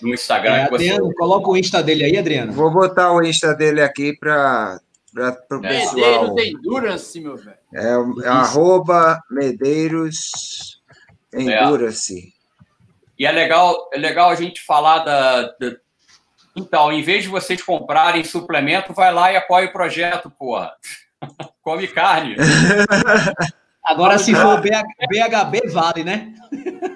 no 0.00 0.14
Instagram. 0.14 0.54
É, 0.54 0.62
Adriano, 0.64 1.06
você... 1.06 1.14
coloca 1.14 1.50
o 1.50 1.56
Insta 1.56 1.82
dele 1.82 2.04
aí, 2.04 2.18
Adriano. 2.18 2.52
Vou 2.52 2.70
botar 2.70 3.12
o 3.12 3.22
Insta 3.22 3.54
dele 3.54 3.80
aqui 3.80 4.16
para 4.16 4.80
para 5.14 5.58
o 5.58 5.64
é. 5.64 5.68
pessoal. 5.68 6.34
Medeiros 6.34 6.60
Endurance, 6.60 7.20
meu 7.20 7.36
velho. 7.36 7.56
É, 7.74 8.26
é 8.26 8.28
arroba 8.28 9.20
Medeiros 9.30 10.80
Endurance. 11.32 12.32
É. 12.34 12.38
E 13.18 13.26
é 13.26 13.32
legal, 13.32 13.90
é 13.92 13.98
legal 13.98 14.30
a 14.30 14.34
gente 14.34 14.62
falar 14.62 15.00
da, 15.00 15.42
da, 15.42 15.76
Então, 16.54 16.92
em 16.92 17.02
vez 17.02 17.24
de 17.24 17.28
vocês 17.28 17.60
comprarem 17.62 18.22
suplemento, 18.22 18.92
vai 18.92 19.12
lá 19.12 19.32
e 19.32 19.36
apoia 19.36 19.66
o 19.66 19.72
projeto, 19.72 20.30
porra. 20.30 20.72
Come 21.62 21.88
carne. 21.88 22.36
Agora, 23.84 24.18
se 24.18 24.34
for 24.34 24.60
BHB, 24.60 25.68
vale, 25.72 26.04
né? 26.04 26.32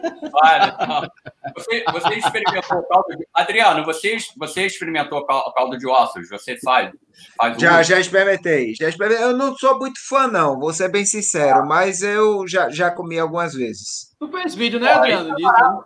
Não. 0.03 1.09
Você, 1.55 1.85
você 1.93 2.15
experimentou 2.15 2.79
o 2.79 2.89
caldo 2.89 3.17
de... 3.17 3.27
Adriano, 3.35 3.85
você, 3.85 4.17
você 4.37 4.67
experimentou 4.67 5.21
o 5.21 5.53
caldo 5.53 5.79
de 5.79 5.87
ossos? 5.87 6.29
Você 6.29 6.59
faz? 6.59 6.91
faz 7.37 7.61
já, 7.61 7.83
já 7.83 8.01
experimentei, 8.01 8.75
já 8.75 8.89
experimentei. 8.89 9.25
Eu 9.25 9.37
não 9.37 9.57
sou 9.57 9.79
muito 9.79 10.01
fã, 10.07 10.27
não, 10.27 10.59
vou 10.59 10.73
ser 10.73 10.91
bem 10.91 11.05
sincero, 11.05 11.67
mas 11.67 12.03
eu 12.03 12.47
já, 12.49 12.71
já 12.71 12.91
comi 12.91 13.19
algumas 13.19 13.55
vezes. 13.55 14.15
Tu 14.19 14.29
fez 14.29 14.55
vídeo, 14.55 14.81
né, 14.81 14.93
Adriano? 14.93 15.35
Barato, 15.41 15.85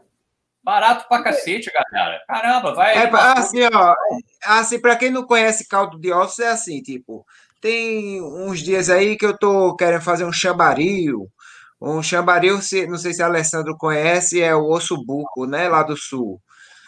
barato 0.63 1.09
pra 1.09 1.23
cacete, 1.23 1.71
galera. 1.93 2.23
Caramba, 2.27 2.75
vai. 2.75 2.97
É, 2.97 3.11
assim, 3.13 3.61
ó, 3.73 3.95
assim, 4.45 4.81
pra 4.81 4.97
quem 4.97 5.11
não 5.11 5.27
conhece 5.27 5.69
caldo 5.69 5.99
de 5.99 6.13
ossos, 6.13 6.39
é 6.39 6.49
assim, 6.49 6.81
tipo, 6.83 7.25
tem 7.61 8.23
uns 8.23 8.61
dias 8.61 8.89
aí 8.91 9.17
que 9.17 9.27
eu 9.27 9.37
tô 9.37 9.75
querendo 9.77 10.03
fazer 10.03 10.25
um 10.25 10.33
chambaril, 10.33 11.29
um 11.81 12.03
chambaril, 12.03 12.59
não 12.89 12.99
sei 12.99 13.13
se 13.13 13.23
a 13.23 13.27
Alessandro 13.27 13.77
conhece, 13.77 14.41
é 14.41 14.55
o 14.55 14.69
ossobuco, 14.71 15.47
né? 15.47 15.69
Lá 15.69 15.83
do 15.83 15.97
sul. 15.97 16.41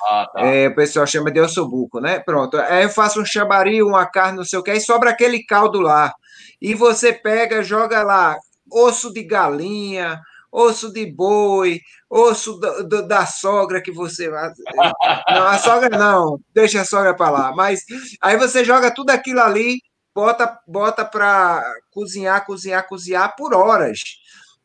Ah, 0.08 0.26
tá. 0.32 0.40
é, 0.46 0.68
o 0.68 0.74
pessoal 0.74 1.06
chama 1.06 1.30
de 1.30 1.40
ossobuco, 1.40 2.00
né? 2.00 2.20
Pronto. 2.20 2.56
Aí 2.56 2.84
eu 2.84 2.90
faço 2.90 3.20
um 3.20 3.24
chambaril, 3.24 3.88
uma 3.88 4.06
carne, 4.06 4.38
não 4.38 4.44
sei 4.44 4.58
o 4.58 4.62
que, 4.62 4.70
aí 4.70 4.80
sobra 4.80 5.10
aquele 5.10 5.44
caldo 5.44 5.80
lá. 5.80 6.12
E 6.60 6.74
você 6.74 7.12
pega, 7.12 7.62
joga 7.62 8.02
lá 8.02 8.36
osso 8.70 9.12
de 9.12 9.22
galinha, 9.22 10.20
osso 10.50 10.92
de 10.92 11.06
boi, 11.06 11.80
osso 12.08 12.54
do, 12.54 12.88
do, 12.88 13.08
da 13.08 13.26
sogra 13.26 13.82
que 13.82 13.90
você. 13.90 14.28
Não, 15.28 15.46
a 15.46 15.58
sogra 15.58 15.96
não, 15.96 16.40
deixa 16.54 16.80
a 16.80 16.84
sogra 16.84 17.14
para 17.14 17.30
lá. 17.30 17.52
Mas 17.54 17.84
aí 18.20 18.36
você 18.36 18.64
joga 18.64 18.92
tudo 18.92 19.10
aquilo 19.10 19.40
ali, 19.40 19.78
bota, 20.14 20.58
bota 20.66 21.04
para 21.04 21.62
cozinhar, 21.90 22.44
cozinhar, 22.46 22.86
cozinhar 22.86 23.34
por 23.36 23.54
horas. 23.54 23.98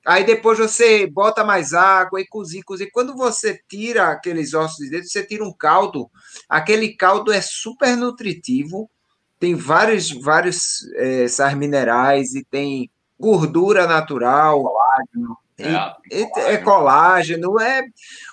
Aí 0.05 0.25
depois 0.25 0.59
você 0.59 1.07
bota 1.07 1.43
mais 1.43 1.73
água 1.73 2.19
e 2.19 2.27
cozinha, 2.27 2.63
cozinha. 2.65 2.89
Quando 2.91 3.15
você 3.15 3.59
tira 3.67 4.09
aqueles 4.09 4.53
ossos 4.53 4.77
de 4.77 4.89
dentro, 4.89 5.07
você 5.07 5.25
tira 5.25 5.43
um 5.43 5.53
caldo. 5.53 6.09
Aquele 6.49 6.93
caldo 6.95 7.31
é 7.31 7.41
super 7.41 7.95
nutritivo, 7.95 8.89
tem 9.39 9.55
vários, 9.55 10.11
vários 10.11 10.85
é, 10.95 11.27
sais 11.27 11.55
minerais 11.55 12.35
e 12.35 12.43
tem 12.43 12.91
gordura 13.19 13.87
natural. 13.87 14.61
Colágeno. 14.63 15.37
É, 15.57 16.21
é, 16.23 16.53
é 16.53 16.57
colágeno, 16.57 17.59
é. 17.59 17.83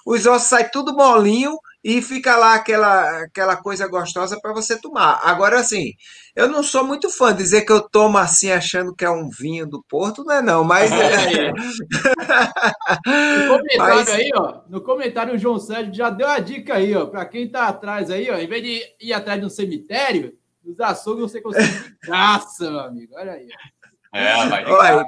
Os 0.05 0.27
ossos 0.27 0.49
saem 0.49 0.69
tudo 0.73 0.97
molinho 0.97 1.57
e 1.83 2.03
fica 2.03 2.37
lá 2.37 2.55
aquela, 2.55 3.23
aquela 3.23 3.57
coisa 3.57 3.89
gostosa 3.89 4.39
para 4.41 4.53
você 4.53 4.79
tomar. 4.79 5.21
Agora, 5.23 5.59
assim, 5.59 5.95
eu 6.37 6.47
não 6.47 6.63
sou 6.63 6.85
muito 6.85 7.09
fã. 7.11 7.35
Dizer 7.35 7.63
que 7.63 7.73
eu 7.73 7.81
tomo 7.81 8.19
assim, 8.19 8.51
achando 8.51 8.95
que 8.95 9.05
é 9.05 9.11
um 9.11 9.31
vinho 9.31 9.67
do 9.67 9.83
Porto, 9.89 10.23
não 10.23 10.35
é 10.35 10.43
não, 10.43 10.63
mas... 10.63 10.93
É... 10.93 11.53
no 13.49 13.59
comentário 13.59 13.95
mas... 13.97 14.09
aí, 14.11 14.31
ó, 14.35 14.61
no 14.69 14.81
comentário 14.83 15.35
o 15.35 15.39
João 15.39 15.59
Sérgio 15.59 15.95
já 15.95 16.11
deu 16.11 16.29
a 16.29 16.39
dica 16.39 16.75
aí, 16.75 16.95
ó, 16.95 17.07
para 17.07 17.25
quem 17.25 17.49
tá 17.49 17.69
atrás 17.69 18.11
aí, 18.11 18.31
ó, 18.31 18.37
em 18.37 18.47
vez 18.47 18.63
de 18.63 18.83
ir 19.01 19.13
atrás 19.13 19.41
de 19.41 19.47
um 19.47 19.51
cemitério, 19.51 20.37
nos 20.63 20.79
açougues 20.81 21.23
você 21.23 21.41
consegue 21.41 21.67
de 21.67 21.97
graça, 22.03 22.71
meu 22.71 22.81
amigo, 22.81 23.15
olha 23.17 23.33
aí, 23.33 23.47
ó. 23.47 23.80
É, 24.13 24.35
Olha, 24.35 25.07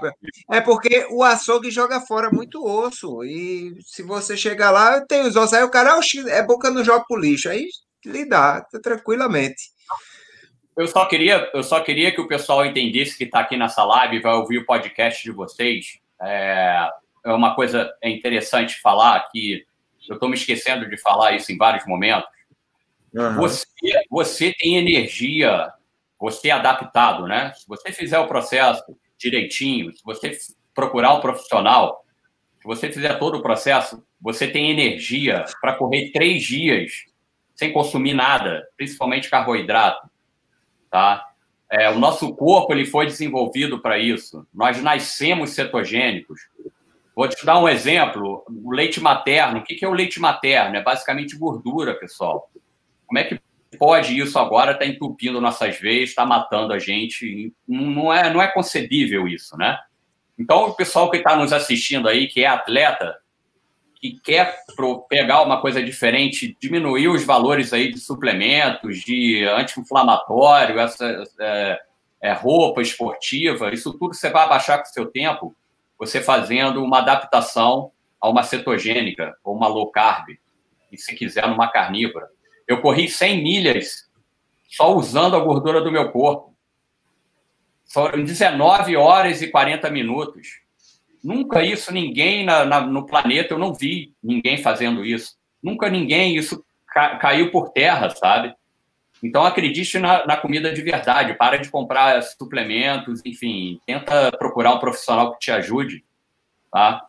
é 0.51 0.61
porque 0.61 1.07
o 1.11 1.25
açougue 1.25 1.71
joga 1.71 2.01
fora 2.01 2.31
muito 2.31 2.65
osso. 2.65 3.25
E 3.25 3.75
se 3.85 4.03
você 4.03 4.37
chegar 4.37 4.71
lá, 4.71 5.01
tem 5.01 5.23
os 5.23 5.35
ossos. 5.35 5.55
Aí 5.55 5.65
o 5.65 5.71
cara, 5.71 5.91
é 5.91 6.41
eu 6.41 6.75
não 6.75 6.85
jogo 6.85 7.05
pro 7.09 7.19
lixo. 7.19 7.49
Aí 7.49 7.67
dá, 8.29 8.65
tranquilamente. 8.83 9.73
Eu 10.77 10.87
só 10.87 11.05
queria, 11.07 11.51
eu 11.53 11.63
só 11.63 11.81
queria 11.81 12.13
que 12.13 12.21
o 12.21 12.29
pessoal 12.29 12.65
entendesse 12.65 13.19
que 13.19 13.25
está 13.25 13.41
aqui 13.41 13.57
nessa 13.57 13.85
live, 13.85 14.23
vai 14.23 14.35
ouvir 14.35 14.59
o 14.59 14.67
podcast 14.67 15.23
de 15.23 15.33
vocês. 15.33 15.99
É, 16.21 16.89
é 17.25 17.33
uma 17.33 17.55
coisa 17.55 17.93
interessante 18.03 18.81
falar 18.81 19.29
que 19.31 19.67
eu 20.09 20.15
estou 20.15 20.29
me 20.29 20.37
esquecendo 20.37 20.89
de 20.89 20.97
falar 20.97 21.33
isso 21.33 21.53
em 21.53 21.59
vários 21.59 21.85
momentos. 21.87 22.29
Uhum. 23.13 23.35
Você, 23.37 23.67
você 24.09 24.55
tem 24.59 24.79
energia 24.79 25.73
você 26.23 26.51
é 26.51 26.53
adaptado, 26.53 27.27
né? 27.27 27.53
Se 27.57 27.66
você 27.66 27.91
fizer 27.91 28.16
o 28.20 28.29
processo 28.29 28.97
direitinho, 29.18 29.93
se 29.93 30.05
você 30.05 30.31
procurar 30.73 31.14
um 31.14 31.20
profissional, 31.20 32.05
se 32.61 32.64
você 32.64 32.93
fizer 32.93 33.18
todo 33.18 33.39
o 33.39 33.43
processo, 33.43 34.01
você 34.20 34.47
tem 34.47 34.70
energia 34.70 35.45
para 35.61 35.75
correr 35.75 36.12
três 36.12 36.45
dias 36.45 36.93
sem 37.57 37.73
consumir 37.73 38.14
nada, 38.14 38.62
principalmente 38.77 39.29
carboidrato, 39.29 40.09
tá? 40.89 41.27
É, 41.68 41.91
o 41.91 41.99
nosso 41.99 42.33
corpo 42.37 42.73
ele 42.73 42.85
foi 42.85 43.07
desenvolvido 43.07 43.81
para 43.81 43.99
isso. 43.99 44.47
Nós 44.55 44.81
nascemos 44.81 45.51
cetogênicos. 45.51 46.41
Vou 47.16 47.29
te 47.29 47.45
dar 47.45 47.59
um 47.59 47.68
exemplo. 47.68 48.45
O 48.49 48.70
leite 48.70 49.01
materno. 49.01 49.59
O 49.59 49.64
que 49.64 49.85
é 49.85 49.89
o 49.89 49.93
leite 49.93 50.20
materno? 50.20 50.77
É 50.77 50.83
basicamente 50.83 51.37
gordura, 51.37 51.95
pessoal. 51.95 52.49
Como 53.07 53.18
é 53.18 53.25
que 53.25 53.41
pode 53.79 54.18
isso 54.18 54.39
agora 54.39 54.73
está 54.73 54.87
entupindo 54.87 55.41
nossas 55.41 55.79
veias, 55.79 56.11
está 56.11 56.25
matando 56.25 56.73
a 56.73 56.79
gente. 56.79 57.53
Não 57.66 58.12
é, 58.12 58.33
não 58.33 58.41
é 58.41 58.49
concebível 58.49 59.27
isso, 59.27 59.57
né? 59.57 59.79
Então, 60.39 60.66
o 60.66 60.75
pessoal 60.75 61.11
que 61.11 61.18
está 61.18 61.37
nos 61.37 61.53
assistindo 61.53 62.09
aí, 62.09 62.27
que 62.27 62.43
é 62.43 62.47
atleta, 62.47 63.16
que 64.03 64.18
quer 64.20 64.57
pegar 65.09 65.43
uma 65.43 65.61
coisa 65.61 65.83
diferente, 65.83 66.57
diminuir 66.61 67.09
os 67.09 67.25
valores 67.25 67.73
aí 67.73 67.93
de 67.93 68.01
suplementos, 68.01 68.99
de 68.99 69.45
anti-inflamatório, 69.45 70.81
essa 70.81 71.25
é, 71.41 71.81
é, 72.20 72.33
roupa 72.33 72.83
esportiva, 72.83 73.73
isso 73.73 73.97
tudo 73.97 74.14
você 74.14 74.29
vai 74.29 74.43
abaixar 74.43 74.79
com 74.79 74.89
o 74.89 74.93
seu 74.93 75.07
tempo, 75.07 75.55
você 75.97 76.20
fazendo 76.20 76.83
uma 76.83 76.99
adaptação 76.99 77.93
a 78.20 78.29
uma 78.29 78.43
cetogênica 78.43 79.37
ou 79.45 79.55
uma 79.55 79.68
low 79.68 79.91
carb, 79.93 80.31
e 80.91 80.99
se 80.99 81.14
quiser 81.14 81.47
numa 81.49 81.70
carnívora. 81.70 82.29
Eu 82.73 82.81
corri 82.81 83.09
100 83.09 83.43
milhas 83.43 84.09
só 84.68 84.95
usando 84.95 85.37
a 85.37 85.41
gordura 85.41 85.81
do 85.81 85.93
meu 85.93 86.11
corpo. 86.11 86.57
Foram 87.93 88.25
19 88.25 88.97
horas 88.97 89.43
e 89.43 89.49
40 89.49 89.91
minutos. 89.91 90.61
Nunca 91.23 91.62
isso, 91.62 91.93
ninguém 91.93 92.45
na, 92.45 92.64
na, 92.64 92.81
no 92.81 93.07
planeta, 93.07 93.55
eu 93.55 93.59
não 93.59 93.75
vi 93.75 94.14
ninguém 94.23 94.57
fazendo 94.57 95.05
isso. 95.05 95.37
Nunca 95.62 95.89
ninguém, 95.91 96.35
isso 96.37 96.64
ca, 96.87 97.16
caiu 97.16 97.51
por 97.51 97.70
terra, 97.70 98.11
sabe? 98.11 98.55
Então 99.23 99.45
acredite 99.45 99.99
na, 99.99 100.27
na, 100.27 100.37
comida 100.37 100.73
de 100.73 100.83
verdade, 100.83 101.35
para 101.35 101.59
de 101.59 101.70
comprar 101.70 102.20
suplementos, 102.23 103.20
enfim, 103.25 103.79
tenta 103.87 104.33
procurar 104.33 104.75
um 104.75 104.81
profissional 104.81 105.33
que 105.33 105.39
te 105.39 105.53
ajude, 105.53 106.03
tá? 106.73 107.07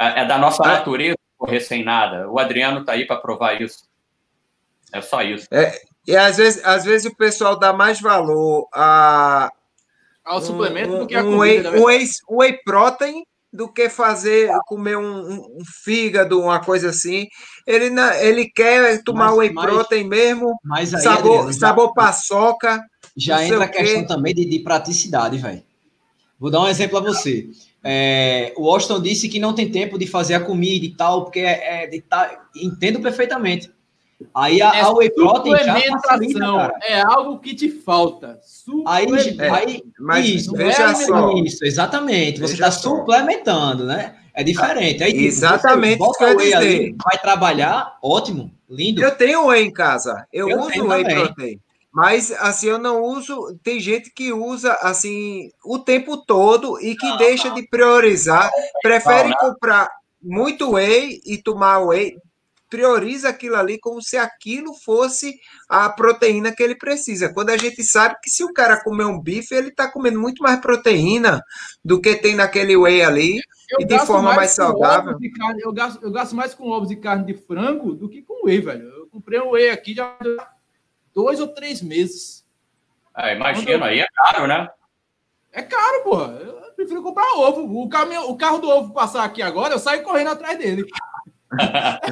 É, 0.00 0.22
é 0.22 0.24
da 0.24 0.38
nossa 0.38 0.64
ah. 0.64 0.68
natureza 0.68 1.16
correr 1.38 1.60
sem 1.60 1.84
nada. 1.84 2.28
O 2.28 2.38
Adriano 2.38 2.80
está 2.80 2.92
aí 2.92 3.06
para 3.06 3.20
provar 3.20 3.60
isso. 3.60 3.91
É 4.92 5.00
só 5.00 5.22
isso. 5.22 5.46
É, 5.50 5.80
e 6.06 6.16
às 6.16 6.36
vezes, 6.36 6.64
às 6.64 6.84
vezes 6.84 7.10
o 7.10 7.16
pessoal 7.16 7.58
dá 7.58 7.72
mais 7.72 8.00
valor 8.00 8.68
a. 8.74 9.50
Ao 10.24 10.38
um, 10.38 10.40
suplemento 10.40 10.98
do 10.98 11.06
que 11.06 11.14
a 11.14 11.22
um 11.22 11.36
comida. 11.36 11.70
Whey, 11.70 11.80
um, 11.80 11.84
whey, 11.84 12.06
whey 12.28 12.58
protein 12.64 13.24
do 13.52 13.68
que 13.68 13.88
fazer, 13.88 14.50
comer 14.66 14.96
um, 14.96 15.20
um, 15.30 15.64
fígado, 15.84 16.40
uma 16.40 16.60
coisa 16.60 16.88
assim. 16.88 17.26
Ele, 17.66 17.90
ele 18.20 18.48
quer 18.48 19.02
tomar 19.04 19.30
mas, 19.30 19.38
whey 19.38 19.52
mas, 19.52 19.64
protein 19.64 20.04
mesmo, 20.04 20.58
mas 20.64 20.94
aí, 20.94 21.02
sabor, 21.02 21.32
Adriano, 21.32 21.52
sabor 21.52 21.86
já, 21.88 21.92
paçoca. 21.92 22.80
Já 23.14 23.44
entra 23.44 23.64
a 23.64 23.68
questão 23.68 24.06
também 24.06 24.34
de, 24.34 24.44
de 24.46 24.60
praticidade, 24.60 25.36
velho. 25.36 25.62
Vou 26.38 26.50
dar 26.50 26.62
um 26.62 26.68
exemplo 26.68 26.98
a 26.98 27.00
você. 27.00 27.48
É, 27.84 28.52
o 28.56 28.68
Austin 28.68 29.00
disse 29.02 29.28
que 29.28 29.38
não 29.38 29.54
tem 29.54 29.70
tempo 29.70 29.98
de 29.98 30.06
fazer 30.06 30.34
a 30.34 30.40
comida 30.40 30.86
e 30.86 30.94
tal, 30.94 31.24
porque 31.24 31.40
é, 31.40 31.84
é, 31.84 32.00
tá, 32.00 32.46
entendo 32.56 33.00
perfeitamente. 33.00 33.70
Aí 34.34 34.60
a, 34.62 34.74
é 34.74 34.80
a 34.80 34.92
whey 34.92 35.10
protein 35.10 35.56
já 35.56 36.00
facilita, 36.00 36.40
cara. 36.40 36.74
É 36.82 37.00
algo 37.00 37.38
que 37.38 37.54
te 37.54 37.70
falta. 37.70 38.38
Aí, 38.86 39.06
aí 39.38 39.82
mas 39.98 40.28
isso, 40.28 40.52
veja 40.52 40.90
é 40.90 40.94
só. 40.94 41.32
Isso, 41.38 41.64
exatamente. 41.64 42.40
Você 42.40 42.54
está 42.54 42.70
suplementando, 42.70 43.84
né? 43.84 44.16
É 44.34 44.42
diferente. 44.42 45.02
Aí, 45.02 45.12
tipo, 45.12 45.24
exatamente 45.24 46.02
isso 46.02 46.12
que 46.12 46.24
eu 46.24 46.36
dizer. 46.36 46.56
Ali, 46.56 46.96
vai 47.04 47.18
trabalhar, 47.18 47.98
ótimo, 48.02 48.50
lindo. 48.68 49.02
Eu 49.02 49.10
tenho 49.10 49.46
whey 49.46 49.64
em 49.64 49.72
casa. 49.72 50.26
Eu, 50.32 50.48
eu 50.48 50.60
uso 50.60 50.86
whey 50.86 51.04
também. 51.04 51.26
protein. 51.26 51.60
Mas 51.92 52.32
assim, 52.32 52.68
eu 52.68 52.78
não 52.78 53.02
uso. 53.02 53.58
Tem 53.62 53.78
gente 53.78 54.10
que 54.10 54.32
usa 54.32 54.72
assim 54.80 55.50
o 55.62 55.78
tempo 55.78 56.16
todo 56.16 56.80
e 56.80 56.96
que 56.96 57.06
não, 57.06 57.16
deixa 57.18 57.48
não. 57.48 57.54
de 57.54 57.68
priorizar, 57.68 58.50
prefere 58.80 59.28
não, 59.28 59.36
comprar 59.36 59.90
muito 60.22 60.72
whey 60.72 61.20
e 61.26 61.36
tomar 61.36 61.80
whey 61.80 62.16
prioriza 62.72 63.28
aquilo 63.28 63.56
ali 63.56 63.78
como 63.78 64.00
se 64.00 64.16
aquilo 64.16 64.72
fosse 64.72 65.38
a 65.68 65.90
proteína 65.90 66.52
que 66.52 66.62
ele 66.62 66.74
precisa. 66.74 67.30
Quando 67.30 67.50
a 67.50 67.56
gente 67.58 67.84
sabe 67.84 68.16
que 68.22 68.30
se 68.30 68.42
o 68.42 68.50
cara 68.50 68.82
comer 68.82 69.04
um 69.04 69.20
bife, 69.20 69.54
ele 69.54 69.68
está 69.68 69.92
comendo 69.92 70.18
muito 70.18 70.42
mais 70.42 70.58
proteína 70.58 71.44
do 71.84 72.00
que 72.00 72.16
tem 72.16 72.34
naquele 72.34 72.74
whey 72.74 73.02
ali 73.02 73.42
eu 73.70 73.80
e 73.80 73.84
de 73.84 73.98
forma 74.06 74.22
mais, 74.22 74.36
mais 74.36 74.50
saudável. 74.52 75.18
Carne, 75.38 75.60
eu, 75.60 75.70
gasto, 75.70 76.02
eu 76.02 76.10
gasto 76.10 76.34
mais 76.34 76.54
com 76.54 76.70
ovos 76.70 76.90
e 76.90 76.96
carne 76.96 77.26
de 77.26 77.34
frango 77.34 77.92
do 77.92 78.08
que 78.08 78.22
com 78.22 78.46
whey, 78.46 78.62
velho. 78.62 78.88
Eu 78.88 79.06
comprei 79.08 79.38
um 79.38 79.50
whey 79.50 79.68
aqui 79.68 79.92
já 79.92 80.16
dois 81.14 81.40
ou 81.40 81.48
três 81.48 81.82
meses. 81.82 82.42
É, 83.14 83.36
imagina, 83.36 83.84
aí 83.84 84.00
é 84.00 84.06
caro, 84.14 84.46
né? 84.46 84.66
É 85.52 85.60
caro, 85.60 86.04
porra. 86.04 86.28
Eu 86.40 86.72
prefiro 86.74 87.02
comprar 87.02 87.34
ovo. 87.36 87.82
O, 87.82 87.86
caminhão, 87.90 88.30
o 88.30 88.36
carro 88.38 88.60
do 88.60 88.70
ovo 88.70 88.94
passar 88.94 89.24
aqui 89.24 89.42
agora, 89.42 89.74
eu 89.74 89.78
saio 89.78 90.02
correndo 90.02 90.30
atrás 90.30 90.58
dele. 90.58 90.86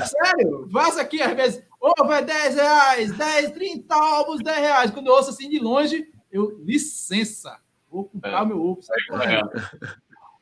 Sério, 0.06 0.68
vaza 0.70 1.00
aqui 1.00 1.22
às 1.22 1.34
vezes, 1.34 1.64
ovo 1.80 2.12
é 2.12 2.22
10 2.22 2.54
reais, 2.54 3.12
10, 3.12 3.50
30 3.52 3.96
ovos, 3.96 4.42
10 4.42 4.58
reais. 4.58 4.90
Quando 4.90 5.06
eu 5.06 5.14
ouço 5.14 5.30
assim 5.30 5.48
de 5.48 5.58
longe, 5.58 6.08
eu, 6.30 6.58
licença, 6.64 7.58
vou 7.90 8.04
comprar 8.04 8.42
é. 8.42 8.44
meu 8.44 8.60
ovo. 8.60 8.80
É. 9.22 9.40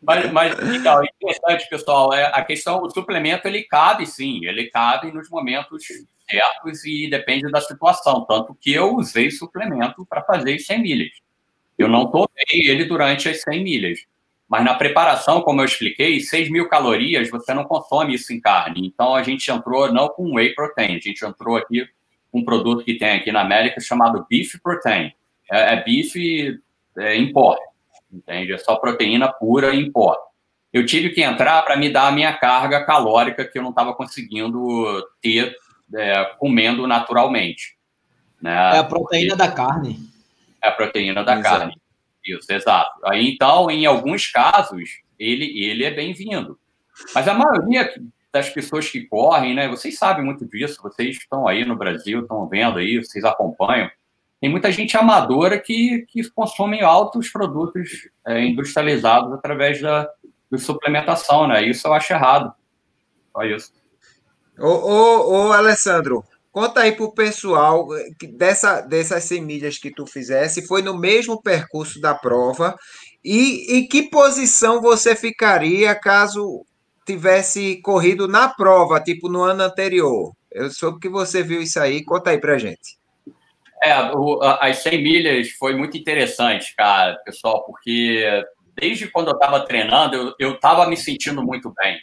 Mas, 0.00 0.30
mas 0.32 0.58
então, 0.74 1.02
interessante, 1.02 1.68
pessoal, 1.68 2.12
é, 2.14 2.26
a 2.26 2.44
questão, 2.44 2.82
o 2.82 2.90
suplemento, 2.90 3.48
ele 3.48 3.64
cabe 3.64 4.06
sim, 4.06 4.44
ele 4.44 4.70
cabe 4.70 5.10
nos 5.10 5.28
momentos 5.28 5.84
certos 6.30 6.84
e 6.84 7.08
depende 7.10 7.50
da 7.50 7.60
situação. 7.60 8.24
Tanto 8.24 8.54
que 8.54 8.72
eu 8.72 8.94
usei 8.94 9.30
suplemento 9.30 10.06
para 10.06 10.22
fazer 10.22 10.54
as 10.54 10.66
100 10.66 10.82
milhas. 10.82 11.10
Eu 11.76 11.88
não 11.88 12.10
tomei 12.10 12.26
ele 12.50 12.84
durante 12.84 13.28
as 13.28 13.42
100 13.42 13.64
milhas. 13.64 13.98
Mas 14.48 14.64
na 14.64 14.74
preparação, 14.74 15.42
como 15.42 15.60
eu 15.60 15.66
expliquei, 15.66 16.20
6 16.20 16.50
mil 16.50 16.68
calorias, 16.68 17.28
você 17.28 17.52
não 17.52 17.64
consome 17.64 18.14
isso 18.14 18.32
em 18.32 18.40
carne. 18.40 18.86
Então 18.86 19.14
a 19.14 19.22
gente 19.22 19.50
entrou 19.50 19.92
não 19.92 20.08
com 20.08 20.34
whey 20.34 20.54
protein, 20.54 20.96
a 20.96 21.00
gente 21.00 21.24
entrou 21.24 21.56
aqui 21.56 21.86
com 22.32 22.40
um 22.40 22.44
produto 22.44 22.84
que 22.84 22.94
tem 22.94 23.10
aqui 23.10 23.30
na 23.30 23.42
América 23.42 23.80
chamado 23.80 24.26
beef 24.28 24.58
protein. 24.62 25.12
É, 25.50 25.74
é 25.74 25.84
beef 25.84 26.14
é, 26.96 27.14
em 27.16 27.30
pó, 27.30 27.58
entende? 28.10 28.52
É 28.52 28.58
só 28.58 28.76
proteína 28.76 29.30
pura 29.30 29.74
em 29.74 29.92
pó. 29.92 30.16
Eu 30.72 30.84
tive 30.84 31.10
que 31.10 31.22
entrar 31.22 31.62
para 31.62 31.76
me 31.76 31.90
dar 31.90 32.08
a 32.08 32.12
minha 32.12 32.32
carga 32.32 32.84
calórica 32.84 33.44
que 33.44 33.58
eu 33.58 33.62
não 33.62 33.70
estava 33.70 33.94
conseguindo 33.94 35.06
ter 35.20 35.54
é, 35.94 36.24
comendo 36.38 36.86
naturalmente. 36.86 37.76
Né? 38.40 38.54
É 38.76 38.78
a 38.78 38.84
proteína 38.84 39.36
da 39.36 39.50
carne. 39.50 39.98
É 40.62 40.68
a 40.68 40.72
proteína 40.72 41.24
da 41.24 41.38
exato. 41.38 41.58
carne. 41.58 41.80
Isso, 42.28 42.52
exato. 42.52 43.00
Aí, 43.04 43.30
então, 43.32 43.70
em 43.70 43.86
alguns 43.86 44.26
casos, 44.30 44.90
ele, 45.18 45.44
ele 45.64 45.84
é 45.84 45.90
bem-vindo. 45.90 46.58
Mas 47.14 47.26
a 47.26 47.34
maioria 47.34 47.90
das 48.32 48.50
pessoas 48.50 48.88
que 48.88 49.06
correm, 49.06 49.54
né? 49.54 49.68
Vocês 49.68 49.96
sabem 49.96 50.24
muito 50.24 50.44
disso, 50.46 50.82
vocês 50.82 51.16
estão 51.16 51.48
aí 51.48 51.64
no 51.64 51.76
Brasil, 51.76 52.22
estão 52.22 52.46
vendo 52.48 52.78
aí, 52.78 52.98
vocês 52.98 53.24
acompanham. 53.24 53.90
Tem 54.40 54.50
muita 54.50 54.70
gente 54.70 54.96
amadora 54.96 55.58
que, 55.58 56.04
que 56.08 56.28
consome 56.30 56.80
altos 56.80 57.30
produtos 57.30 58.08
é, 58.26 58.44
industrializados 58.44 59.32
através 59.32 59.80
da, 59.80 60.08
da 60.50 60.58
suplementação, 60.58 61.48
né? 61.48 61.62
Isso 61.64 61.86
eu 61.88 61.94
acho 61.94 62.12
errado. 62.12 62.52
Só 63.32 63.42
isso. 63.42 63.72
Ô, 64.58 64.66
ô, 64.66 65.48
ô 65.48 65.52
Alessandro, 65.52 66.24
conta 66.58 66.80
aí 66.80 66.90
para 66.90 67.04
o 67.04 67.14
pessoal 67.14 67.86
dessa, 68.32 68.80
dessas 68.80 69.22
semilhas 69.22 69.78
que 69.78 69.92
tu 69.92 70.04
fizesse, 70.04 70.66
foi 70.66 70.82
no 70.82 70.98
mesmo 70.98 71.40
percurso 71.40 72.00
da 72.00 72.16
prova, 72.16 72.74
e 73.24 73.78
em 73.78 73.86
que 73.86 74.10
posição 74.10 74.82
você 74.82 75.14
ficaria 75.14 75.94
caso 75.94 76.66
tivesse 77.06 77.80
corrido 77.80 78.26
na 78.26 78.48
prova, 78.48 79.00
tipo 79.00 79.28
no 79.28 79.44
ano 79.44 79.62
anterior? 79.62 80.32
Eu 80.50 80.68
soube 80.68 80.98
que 80.98 81.08
você 81.08 81.44
viu 81.44 81.62
isso 81.62 81.78
aí, 81.78 82.04
conta 82.04 82.30
aí 82.30 82.40
para 82.40 82.58
gente. 82.58 82.98
É, 83.80 83.96
o, 84.10 84.42
as 84.42 84.78
100 84.78 85.00
milhas 85.00 85.50
foi 85.52 85.76
muito 85.76 85.96
interessante, 85.96 86.74
cara, 86.76 87.16
pessoal, 87.24 87.64
porque 87.64 88.44
desde 88.74 89.06
quando 89.06 89.28
eu 89.28 89.34
estava 89.34 89.64
treinando, 89.64 90.34
eu 90.40 90.54
estava 90.54 90.88
me 90.88 90.96
sentindo 90.96 91.40
muito 91.40 91.72
bem 91.80 92.00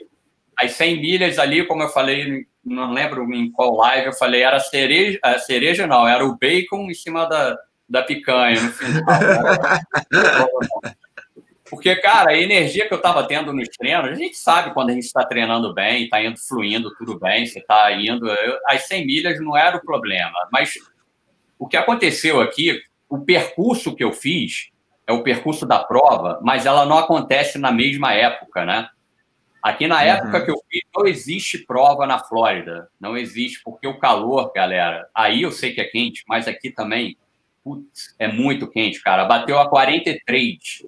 as 0.58 0.72
100 0.72 1.02
milhas 1.02 1.40
ali, 1.40 1.66
como 1.66 1.84
eu 1.84 1.90
falei, 1.90 2.46
não 2.66 2.92
lembro 2.92 3.32
em 3.34 3.52
qual 3.52 3.76
live 3.76 4.08
eu 4.08 4.14
falei, 4.14 4.42
era 4.42 4.60
cereja, 4.60 5.20
a 5.24 5.38
cereja 5.38 5.86
não, 5.86 6.08
era 6.08 6.26
o 6.26 6.36
bacon 6.38 6.90
em 6.90 6.94
cima 6.94 7.26
da, 7.26 7.56
da 7.88 8.02
picanha 8.02 8.60
no. 8.62 8.74
Porque, 11.70 11.96
cara, 11.96 12.32
a 12.32 12.38
energia 12.38 12.88
que 12.88 12.94
eu 12.94 12.98
estava 12.98 13.28
tendo 13.28 13.52
nos 13.52 13.68
treinos, 13.70 14.12
a 14.12 14.14
gente 14.14 14.38
sabe 14.38 14.74
quando 14.74 14.92
a 14.92 14.94
gente 14.94 15.06
está 15.06 15.26
treinando 15.26 15.74
bem, 15.74 16.04
está 16.04 16.24
indo 16.24 16.38
fluindo 16.38 16.94
tudo 16.96 17.20
bem, 17.20 17.46
você 17.46 17.60
está 17.60 17.92
indo. 17.92 18.28
Eu, 18.28 18.60
as 18.68 18.88
100 18.88 19.06
milhas 19.06 19.42
não 19.42 19.58
era 19.58 19.76
o 19.76 19.82
problema, 19.82 20.36
mas 20.52 20.76
o 21.58 21.68
que 21.68 21.76
aconteceu 21.76 22.40
aqui, 22.40 22.80
o 23.10 23.20
percurso 23.20 23.96
que 23.96 24.04
eu 24.04 24.14
fiz 24.14 24.70
é 25.08 25.14
o 25.14 25.24
percurso 25.24 25.66
da 25.66 25.80
prova, 25.80 26.40
mas 26.44 26.66
ela 26.66 26.86
não 26.86 27.00
acontece 27.00 27.58
na 27.58 27.72
mesma 27.72 28.14
época, 28.14 28.64
né? 28.66 28.88
Aqui 29.66 29.88
na 29.88 29.96
uhum. 29.96 30.02
época 30.02 30.46
que 30.46 30.52
eu 30.52 30.62
fiz, 30.70 30.84
não 30.96 31.08
existe 31.08 31.58
prova 31.58 32.06
na 32.06 32.20
Flórida. 32.20 32.88
Não 33.02 33.18
existe, 33.18 33.64
porque 33.64 33.88
o 33.88 33.98
calor, 33.98 34.52
galera, 34.54 35.10
aí 35.12 35.42
eu 35.42 35.52
sei 35.52 35.74
que 35.74 35.82
é 35.82 35.86
quente, 35.86 36.24
mas 36.28 36.48
aqui 36.48 36.70
também, 36.70 37.18
putz, 37.64 38.14
é 38.20 38.28
muito 38.28 38.70
quente, 38.70 39.02
cara. 39.02 39.26
Bateu 39.26 39.58
a 39.58 39.68
43 39.68 40.86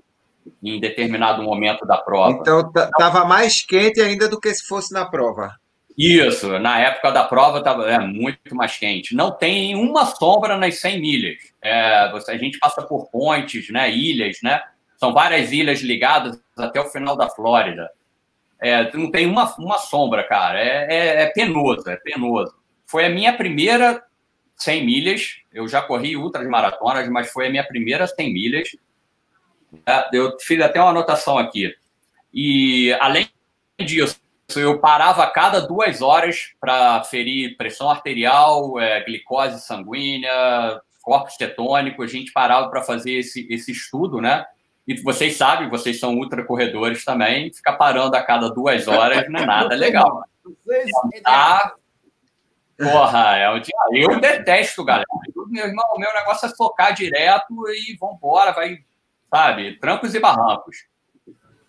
em 0.61 0.79
determinado 0.79 1.41
momento 1.41 1.87
da 1.87 1.97
prova. 1.97 2.37
Então, 2.39 2.71
tava 2.71 3.25
mais 3.25 3.63
quente 3.63 3.99
ainda 3.99 4.29
do 4.29 4.39
que 4.39 4.53
se 4.53 4.67
fosse 4.67 4.93
na 4.93 5.05
prova. 5.05 5.55
Isso, 5.97 6.59
na 6.59 6.79
época 6.79 7.09
da 7.09 7.23
prova 7.23 7.57
estava 7.57 7.89
é, 7.89 7.97
muito 7.97 8.53
mais 8.53 8.77
quente. 8.77 9.15
Não 9.15 9.31
tem 9.31 9.73
uma 9.73 10.05
sombra 10.05 10.55
nas 10.55 10.79
100 10.79 11.01
milhas. 11.01 11.37
É, 11.63 12.11
você, 12.11 12.29
a 12.29 12.37
gente 12.37 12.59
passa 12.59 12.83
por 12.83 13.09
pontes, 13.09 13.71
né, 13.71 13.89
ilhas, 13.89 14.37
né? 14.43 14.61
São 14.97 15.15
várias 15.15 15.51
ilhas 15.51 15.81
ligadas 15.81 16.39
até 16.55 16.79
o 16.79 16.85
final 16.85 17.17
da 17.17 17.27
Flórida. 17.27 17.89
É, 18.59 18.91
não 18.95 19.11
tem 19.11 19.27
uma, 19.27 19.53
uma 19.57 19.77
sombra, 19.77 20.23
cara. 20.23 20.59
É, 20.59 20.87
é, 20.89 21.23
é, 21.23 21.25
penoso, 21.27 21.89
é 21.89 21.95
penoso. 21.97 22.53
Foi 22.85 23.05
a 23.05 23.09
minha 23.09 23.33
primeira 23.33 24.03
100 24.55 24.85
milhas. 24.85 25.35
Eu 25.53 25.67
já 25.67 25.81
corri 25.81 26.15
ultras 26.17 26.47
maratonas, 26.47 27.07
mas 27.09 27.31
foi 27.31 27.47
a 27.47 27.49
minha 27.49 27.63
primeira 27.63 28.07
100 28.07 28.33
milhas. 28.33 28.69
É, 29.85 30.09
eu 30.13 30.37
fiz 30.39 30.59
até 30.61 30.81
uma 30.81 30.89
anotação 30.89 31.37
aqui. 31.37 31.73
E, 32.33 32.93
além 32.99 33.27
disso, 33.79 34.19
eu 34.55 34.79
parava 34.79 35.23
a 35.23 35.29
cada 35.29 35.59
duas 35.59 36.01
horas 36.01 36.53
para 36.59 37.03
ferir 37.03 37.57
pressão 37.57 37.89
arterial, 37.89 38.79
é, 38.79 39.03
glicose 39.03 39.59
sanguínea, 39.61 40.81
corpos 41.01 41.35
cetônicos. 41.35 42.05
A 42.05 42.11
gente 42.11 42.31
parava 42.31 42.69
para 42.69 42.81
fazer 42.81 43.13
esse, 43.13 43.47
esse 43.51 43.71
estudo, 43.71 44.19
né? 44.21 44.45
E 44.87 45.01
vocês 45.01 45.35
sabem, 45.35 45.69
vocês 45.69 45.99
são 45.99 46.15
ultracorredores 46.15 47.03
também, 47.03 47.53
ficar 47.53 47.73
parando 47.73 48.15
a 48.15 48.23
cada 48.23 48.49
duas 48.49 48.87
horas 48.87 49.29
não 49.29 49.41
é 49.41 49.45
nada 49.45 49.75
legal. 49.75 50.23
Vocês... 50.43 50.89
Tá... 51.21 51.75
Porra, 52.77 53.35
é 53.37 53.49
o 53.49 53.59
dia. 53.59 53.73
Eu 53.91 54.19
detesto, 54.19 54.85
galera. 54.85 55.05
Meu 55.47 55.65
irmão, 55.65 55.85
meu 55.97 56.13
negócio 56.13 56.47
é 56.47 56.55
focar 56.55 56.93
direto 56.93 57.53
e 57.69 57.97
vambora, 57.97 58.53
vai, 58.53 58.77
sabe, 59.33 59.79
trancos 59.79 60.13
e 60.13 60.19
barrancos. 60.19 60.85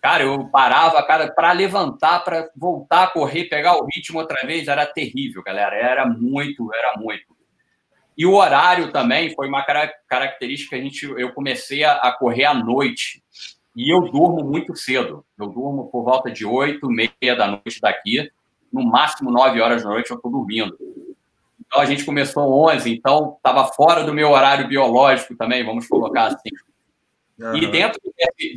Cara, 0.01 0.23
eu 0.23 0.47
parava 0.49 1.03
cara 1.03 1.29
para 1.33 1.51
levantar, 1.51 2.23
para 2.23 2.49
voltar 2.55 3.03
a 3.03 3.07
correr, 3.07 3.45
pegar 3.45 3.75
o 3.75 3.85
ritmo 3.85 4.19
outra 4.19 4.45
vez, 4.45 4.67
era 4.67 4.85
terrível, 4.85 5.43
galera. 5.43 5.75
Era 5.75 6.05
muito, 6.05 6.69
era 6.73 6.97
muito. 6.97 7.25
E 8.19 8.25
o 8.25 8.33
horário 8.33 8.91
também 8.91 9.33
foi 9.33 9.47
uma 9.47 9.65
característica. 10.09 10.75
A 10.75 10.79
gente, 10.79 11.05
eu 11.05 11.31
comecei 11.31 11.85
a, 11.85 12.11
correr 12.19 12.43
à 12.43 12.53
noite 12.53 13.23
e 13.73 13.89
eu 13.89 14.01
durmo 14.11 14.43
muito 14.43 14.75
cedo. 14.75 15.25
Eu 15.39 15.47
durmo 15.47 15.89
por 15.89 16.03
volta 16.03 16.29
de 16.29 16.45
8, 16.45 16.85
meia 16.89 17.33
da 17.37 17.47
noite 17.47 17.79
daqui. 17.81 18.29
No 18.73 18.83
máximo 18.83 19.31
9 19.31 19.61
horas 19.61 19.83
da 19.83 19.89
noite 19.89 20.11
eu 20.11 20.17
estou 20.17 20.29
dormindo. 20.29 20.77
Então 21.65 21.79
a 21.79 21.85
gente 21.85 22.03
começou 22.03 22.67
11, 22.67 22.91
então 22.91 23.37
estava 23.37 23.63
fora 23.71 24.03
do 24.03 24.13
meu 24.13 24.31
horário 24.31 24.67
biológico 24.67 25.37
também, 25.37 25.63
vamos 25.63 25.87
colocar 25.87 26.25
assim. 26.25 26.49
Uhum. 27.39 27.55
E 27.55 27.67
dentro 27.67 27.99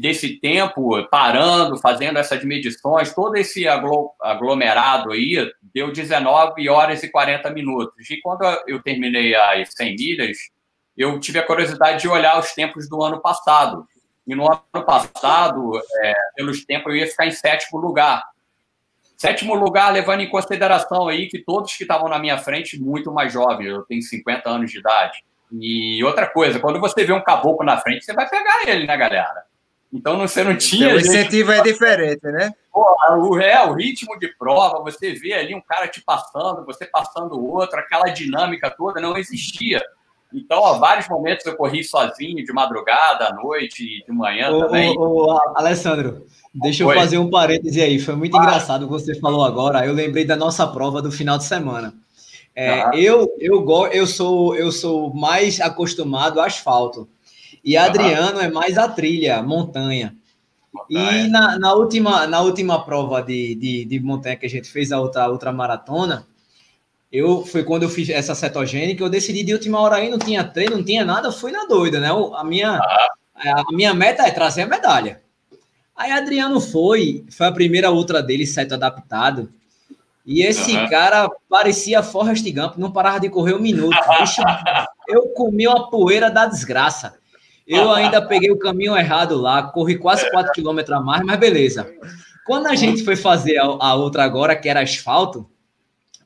desse, 0.01 0.41
tempo, 0.41 1.07
parando, 1.09 1.78
fazendo 1.78 2.18
essas 2.18 2.43
medições, 2.45 3.14
todo 3.14 3.37
esse 3.37 3.66
aglomerado 3.68 5.12
aí 5.12 5.49
deu 5.72 5.93
19 5.93 6.68
horas 6.68 7.03
e 7.03 7.09
40 7.09 7.49
minutos. 7.51 8.11
E 8.11 8.20
quando 8.20 8.43
eu 8.66 8.83
terminei 8.83 9.37
as 9.37 9.72
100 9.72 9.97
milhas, 9.97 10.37
eu 10.97 11.20
tive 11.20 11.39
a 11.39 11.47
curiosidade 11.47 12.01
de 12.01 12.09
olhar 12.09 12.39
os 12.39 12.53
tempos 12.53 12.89
do 12.89 13.01
ano 13.03 13.20
passado. 13.20 13.87
E 14.26 14.35
no 14.35 14.51
ano 14.51 14.85
passado, 14.85 15.80
é, 16.03 16.14
pelos 16.35 16.64
tempos, 16.64 16.93
eu 16.93 16.99
ia 16.99 17.07
ficar 17.07 17.26
em 17.26 17.30
sétimo 17.30 17.78
lugar. 17.78 18.22
Sétimo 19.16 19.55
lugar, 19.55 19.93
levando 19.93 20.22
em 20.22 20.28
consideração 20.28 21.07
aí 21.07 21.28
que 21.28 21.39
todos 21.39 21.76
que 21.76 21.85
estavam 21.85 22.09
na 22.09 22.18
minha 22.18 22.39
frente, 22.39 22.80
muito 22.80 23.12
mais 23.12 23.33
jovens, 23.33 23.68
eu 23.68 23.83
tenho 23.83 24.03
50 24.03 24.51
anos 24.51 24.72
de 24.72 24.80
idade. 24.80 25.24
E 25.61 26.03
outra 26.03 26.26
coisa, 26.26 26.59
quando 26.59 26.80
você 26.80 27.05
vê 27.05 27.12
um 27.12 27.22
caboclo 27.22 27.64
na 27.64 27.78
frente, 27.78 28.05
você 28.05 28.12
vai 28.12 28.28
pegar 28.28 28.66
ele, 28.66 28.86
né, 28.86 28.96
galera? 28.96 29.44
Então 29.92 30.18
você 30.18 30.42
não 30.42 30.57
tinha. 30.57 30.94
o 30.94 30.98
incentivo 30.98 31.53
gente... 31.53 31.68
é 31.68 31.72
diferente, 31.72 32.24
né? 32.24 32.50
Porra, 32.72 33.16
o, 33.18 33.38
é, 33.38 33.62
o 33.66 33.74
ritmo 33.74 34.18
de 34.18 34.28
prova, 34.38 34.82
você 34.82 35.12
vê 35.12 35.34
ali 35.34 35.55
um 35.55 35.61
cara 35.61 35.86
te 35.86 36.00
passando, 36.00 36.64
você 36.64 36.86
passando 36.86 37.34
o 37.34 37.53
outro, 37.53 37.78
aquela 37.78 38.09
dinâmica 38.09 38.70
toda 38.70 39.00
não 39.00 39.18
existia. 39.18 39.82
Então, 40.34 40.64
há 40.64 40.78
vários 40.78 41.07
momentos 41.11 41.44
eu 41.44 41.55
corri 41.55 41.84
sozinho, 41.84 42.42
de 42.42 42.53
madrugada, 42.55 43.28
à 43.28 43.34
noite, 43.34 44.03
de 44.03 44.12
manhã 44.12 44.50
ô, 44.50 44.61
também. 44.61 44.96
Ô, 44.96 45.26
ô, 45.26 45.40
Alessandro, 45.55 46.26
deixa 46.55 46.86
Oi. 46.86 46.94
eu 46.94 46.98
fazer 46.98 47.18
um 47.18 47.28
parêntese 47.28 47.82
aí. 47.82 47.98
Foi 47.98 48.14
muito 48.14 48.34
ah. 48.38 48.40
engraçado 48.40 48.84
o 48.84 48.86
que 48.86 48.92
você 48.92 49.14
falou 49.20 49.44
agora. 49.44 49.84
Eu 49.84 49.92
lembrei 49.92 50.24
da 50.24 50.34
nossa 50.34 50.66
prova 50.66 51.03
do 51.03 51.12
final 51.12 51.36
de 51.36 51.44
semana. 51.44 51.92
É, 52.55 52.90
eu, 52.94 53.34
eu, 53.38 53.66
eu, 53.92 54.07
sou, 54.07 54.55
eu 54.55 54.70
sou 54.70 55.12
mais 55.14 55.61
acostumado 55.61 56.38
ao 56.38 56.46
asfalto. 56.46 57.09
E 57.64 57.76
Adriano 57.76 58.40
é 58.40 58.50
mais 58.50 58.76
a 58.76 58.88
trilha, 58.88 59.42
montanha. 59.42 60.16
E 60.88 61.28
na, 61.28 61.59
na, 61.59 61.74
última, 61.74 62.26
na 62.26 62.40
última 62.40 62.84
prova 62.84 63.22
de, 63.22 63.55
de, 63.55 63.84
de 63.84 64.00
montanha 64.00 64.36
que 64.36 64.46
a 64.46 64.50
gente 64.50 64.68
fez, 64.68 64.90
a 64.90 65.00
outra, 65.00 65.24
a 65.24 65.28
outra 65.28 65.53
maratona, 65.53 66.26
eu 67.11 67.44
foi 67.44 67.62
quando 67.62 67.82
eu 67.82 67.90
fiz 67.90 68.09
essa 68.09 68.34
cetogênica, 68.34 69.03
eu 69.03 69.11
decidi 69.11 69.44
de 69.44 69.53
última 69.53 69.78
hora 69.80 69.96
aí, 69.96 70.09
não 70.09 70.18
tinha 70.18 70.42
treino, 70.42 70.78
não 70.78 70.84
tinha 70.84 71.05
nada, 71.05 71.30
fui 71.30 71.53
na 71.53 71.66
doida, 71.66 72.00
né? 72.00 72.09
A 72.34 72.42
minha, 72.42 72.80
a 73.34 73.64
minha 73.72 73.92
meta 73.92 74.22
é 74.26 74.30
trazer 74.30 74.62
a 74.62 74.66
medalha. 74.66 75.20
Aí 75.94 76.11
Adriano 76.11 76.59
foi, 76.59 77.24
foi 77.30 77.46
a 77.46 77.53
primeira 77.53 77.92
ultra 77.92 78.22
dele, 78.22 78.46
seto 78.46 78.74
adaptado. 78.74 79.53
E 80.25 80.43
esse 80.43 80.77
uhum. 80.77 80.89
cara 80.89 81.29
parecia 81.49 82.03
Forrest 82.03 82.49
Gump, 82.53 82.77
não 82.77 82.93
parava 82.93 83.20
de 83.20 83.29
correr 83.29 83.55
um 83.55 83.61
minuto. 83.61 83.97
eu 85.09 85.29
comi 85.31 85.66
uma 85.66 85.91
poeira 85.91 86.31
da 86.31 86.47
desgraça. 86.47 87.14
Eu 87.66 87.93
ainda 87.93 88.20
peguei 88.20 88.51
o 88.51 88.59
caminho 88.59 88.97
errado 88.97 89.37
lá, 89.37 89.62
corri 89.62 89.97
quase 89.97 90.29
4 90.31 90.53
km 90.53 90.81
a 90.93 91.01
mais, 91.01 91.25
mas 91.25 91.39
beleza. 91.39 91.93
Quando 92.45 92.66
a 92.66 92.75
gente 92.75 93.05
foi 93.05 93.16
fazer 93.16 93.59
a, 93.59 93.64
a 93.64 93.95
outra 93.95 94.25
agora, 94.25 94.57
que 94.57 94.68
era 94.68 94.81
asfalto, 94.81 95.49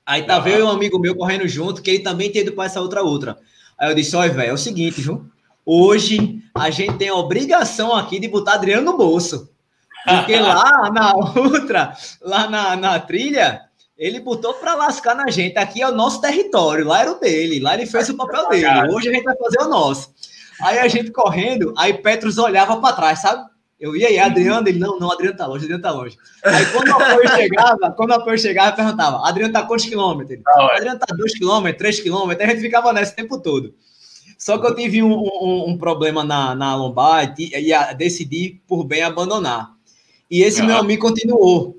aí 0.05 0.23
tá 0.23 0.43
uhum. 0.43 0.67
um 0.67 0.71
amigo 0.71 0.99
meu 0.99 1.15
correndo 1.15 1.47
junto, 1.47 1.83
que 1.83 1.91
ele 1.91 2.03
também 2.03 2.31
tinha 2.31 2.43
ido 2.43 2.53
para 2.53 2.65
essa 2.65 2.81
outra 2.81 3.03
outra. 3.03 3.39
Aí 3.79 3.91
eu 3.91 3.95
disse: 3.95 4.17
olha, 4.17 4.33
velho, 4.33 4.51
é 4.51 4.53
o 4.53 4.59
seguinte, 4.59 5.01
viu? 5.01 5.27
Hoje 5.65 6.43
a 6.55 6.71
gente 6.71 6.97
tem 6.97 7.09
a 7.09 7.15
obrigação 7.15 7.95
aqui 7.95 8.19
de 8.19 8.29
botar 8.29 8.55
Adriano 8.55 8.91
no 8.91 8.97
bolso. 8.97 9.51
Porque 10.07 10.37
lá 10.41 10.91
na 10.91 11.15
outra, 11.15 11.97
lá 12.23 12.49
na, 12.49 12.77
na 12.77 13.01
trilha, 13.01 13.66
ele 13.99 14.21
botou 14.21 14.55
para 14.55 14.75
lascar 14.75 15.15
na 15.15 15.31
gente. 15.31 15.57
Aqui 15.57 15.83
é 15.83 15.89
o 15.89 15.95
nosso 15.95 16.21
território, 16.21 16.87
lá 16.87 17.01
era 17.01 17.13
o 17.13 17.19
dele, 17.19 17.61
lá 17.61 17.75
ele 17.75 17.87
fez 17.87 18.09
o 18.09 18.17
papel 18.17 18.49
dele. 18.49 18.67
Hoje 18.93 19.09
a 19.09 19.13
gente 19.13 19.25
vai 19.25 19.37
fazer 19.37 19.61
o 19.63 19.69
nosso. 19.69 20.15
Aí 20.61 20.79
a 20.79 20.89
gente 20.89 21.11
correndo, 21.11 21.75
aí 21.77 21.95
Petros 21.95 22.39
olhava 22.39 22.77
para 22.81 22.97
trás, 22.97 23.21
sabe? 23.21 23.45
Eu 23.79 23.95
ia 23.95 24.09
aí, 24.09 24.19
Adriano, 24.19 24.67
ele, 24.67 24.79
não, 24.79 24.99
não, 24.99 25.13
Adriano 25.13 25.37
tá 25.37 25.47
longe, 25.47 25.65
Adriano 25.65 25.83
tá 25.83 25.91
longe. 25.91 26.17
Aí 26.43 26.65
quando 26.73 26.89
o 26.89 26.95
apoio 26.95 27.29
chegava, 27.29 27.91
quando 27.91 28.11
o 28.11 28.15
apoio 28.15 28.39
chegava, 28.39 28.71
eu 28.71 28.77
perguntava, 28.77 29.29
Adriano 29.29 29.53
tá 29.53 29.63
quantos 29.65 29.85
quilômetros? 29.85 30.31
Ele, 30.31 30.43
Adriano 30.73 30.99
tá 30.99 31.15
dois 31.15 31.35
quilômetros, 31.37 31.79
três 31.79 32.01
quilômetros, 32.01 32.49
a 32.49 32.53
gente 32.53 32.63
ficava 32.63 32.93
nesse 32.93 33.15
tempo 33.15 33.39
todo. 33.39 33.75
Só 34.39 34.59
que 34.59 34.67
eu 34.67 34.75
tive 34.75 35.03
um, 35.03 35.13
um, 35.13 35.65
um 35.69 35.79
problema 35.79 36.25
na, 36.25 36.55
na 36.55 36.75
lombar 36.75 37.35
e, 37.39 37.51
e, 37.55 37.95
decidi 37.95 38.61
por 38.67 38.85
bem 38.85 39.03
abandonar. 39.03 39.71
E 40.31 40.43
esse 40.43 40.63
meu 40.63 40.77
amigo 40.77 41.03
continuou. 41.03 41.77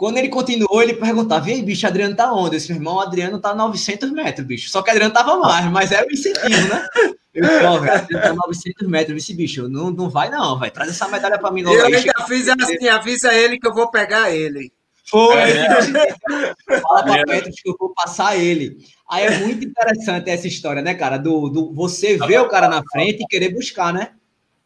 Quando 0.00 0.16
ele 0.16 0.30
continuou, 0.30 0.82
ele 0.82 0.94
perguntava: 0.94 1.50
e 1.50 1.52
aí, 1.52 1.62
bicho, 1.62 1.86
Adriano 1.86 2.16
tá 2.16 2.32
onde? 2.32 2.56
Esse 2.56 2.72
irmão, 2.72 3.00
Adriano 3.00 3.38
tá 3.38 3.54
900 3.54 4.10
metros, 4.12 4.46
bicho. 4.46 4.70
Só 4.70 4.80
que 4.80 4.90
Adriano 4.90 5.12
tava 5.12 5.36
mais, 5.36 5.70
mas 5.70 5.92
era 5.92 6.06
o 6.06 6.10
incentivo, 6.10 6.68
né? 6.70 6.86
Eu 7.34 7.42
disse, 7.42 7.64
ó, 7.66 7.78
velho, 7.78 7.92
Adriano 7.92 8.24
tá 8.24 8.34
900 8.46 8.88
metros. 8.88 9.22
Esse 9.22 9.34
bicho, 9.34 9.68
não, 9.68 9.90
não 9.90 10.08
vai 10.08 10.30
não, 10.30 10.58
vai. 10.58 10.70
Traz 10.70 10.88
essa 10.88 11.06
medalha 11.06 11.38
pra 11.38 11.50
mim 11.50 11.62
logo. 11.62 11.76
Eu 11.76 11.84
ainda 11.84 12.14
fiz 12.26 12.48
assim: 12.48 12.88
avisa 12.88 13.34
ele 13.34 13.58
que 13.58 13.68
eu 13.68 13.74
vou 13.74 13.90
pegar 13.90 14.30
ele. 14.30 14.72
Foi, 15.04 15.36
é. 15.36 15.68
fala 16.80 17.02
pra 17.02 17.18
é. 17.18 17.24
Petros 17.26 17.56
que 17.60 17.68
eu 17.68 17.76
vou 17.78 17.92
passar 17.92 18.38
ele. 18.38 18.78
Aí 19.06 19.26
é 19.26 19.38
muito 19.40 19.66
interessante 19.66 20.30
essa 20.30 20.48
história, 20.48 20.80
né, 20.80 20.94
cara? 20.94 21.18
Do, 21.18 21.50
do 21.50 21.74
você 21.74 22.16
ver 22.16 22.40
o 22.40 22.48
cara 22.48 22.70
na 22.70 22.82
frente 22.90 23.22
e 23.22 23.26
querer 23.26 23.52
buscar, 23.52 23.92
né? 23.92 24.12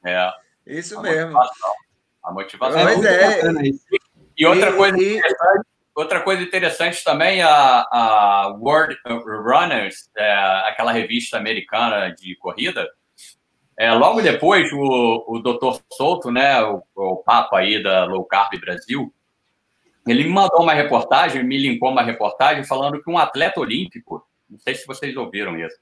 É. 0.05 0.31
Isso 0.65 1.03
mesmo. 1.03 1.37
A 2.23 2.33
motivação. 2.33 2.85
Mas 2.85 3.05
é. 3.05 3.41
E 4.37 4.47
outra 4.47 4.71
e, 4.71 4.73
coisa 4.77 5.03
e... 5.03 5.21
Outra 5.95 6.21
coisa 6.21 6.43
interessante 6.43 7.05
também, 7.05 7.41
a, 7.41 7.87
a 7.89 8.57
World 8.61 8.97
Runners, 9.07 10.11
é, 10.17 10.33
aquela 10.67 10.91
revista 10.91 11.37
americana 11.37 12.13
de 12.13 12.35
corrida, 12.35 12.91
é, 13.77 13.93
logo 13.93 14.21
depois, 14.21 14.73
o, 14.73 15.25
o 15.29 15.39
Dr. 15.39 15.81
Souto, 15.93 16.33
né, 16.33 16.61
o, 16.65 16.83
o 16.97 17.17
Papa 17.19 17.59
aí 17.59 17.81
da 17.81 18.07
Low 18.07 18.25
Carb 18.25 18.59
Brasil, 18.61 19.15
ele 20.05 20.25
me 20.25 20.31
mandou 20.31 20.63
uma 20.63 20.75
reportagem, 20.75 21.45
me 21.45 21.59
linkou 21.59 21.91
uma 21.91 22.03
reportagem 22.03 22.65
falando 22.65 23.01
que 23.01 23.09
um 23.09 23.17
atleta 23.17 23.61
olímpico, 23.61 24.27
não 24.51 24.59
sei 24.59 24.75
se 24.75 24.87
vocês 24.87 25.17
ouviram 25.17 25.57
isso, 25.57 25.77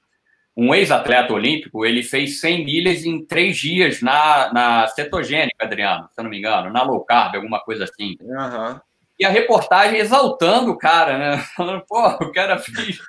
um 0.55 0.73
ex-atleta 0.73 1.33
olímpico, 1.33 1.85
ele 1.85 2.03
fez 2.03 2.39
100 2.39 2.65
milhas 2.65 3.05
em 3.05 3.25
três 3.25 3.57
dias 3.57 4.01
na, 4.01 4.53
na 4.53 4.87
cetogênica, 4.87 5.65
Adriano, 5.65 6.07
se 6.11 6.19
eu 6.19 6.23
não 6.23 6.31
me 6.31 6.37
engano, 6.37 6.71
na 6.71 6.83
low 6.83 7.03
carb, 7.03 7.35
alguma 7.35 7.59
coisa 7.59 7.85
assim. 7.85 8.15
Uhum. 8.21 8.79
E 9.19 9.25
a 9.25 9.29
reportagem 9.29 9.99
exaltando 9.99 10.71
o 10.71 10.77
cara, 10.77 11.17
né? 11.17 11.37
Falando, 11.55 11.83
pô, 11.87 12.07
o 12.07 12.31
cara 12.31 12.59
fez 12.59 12.99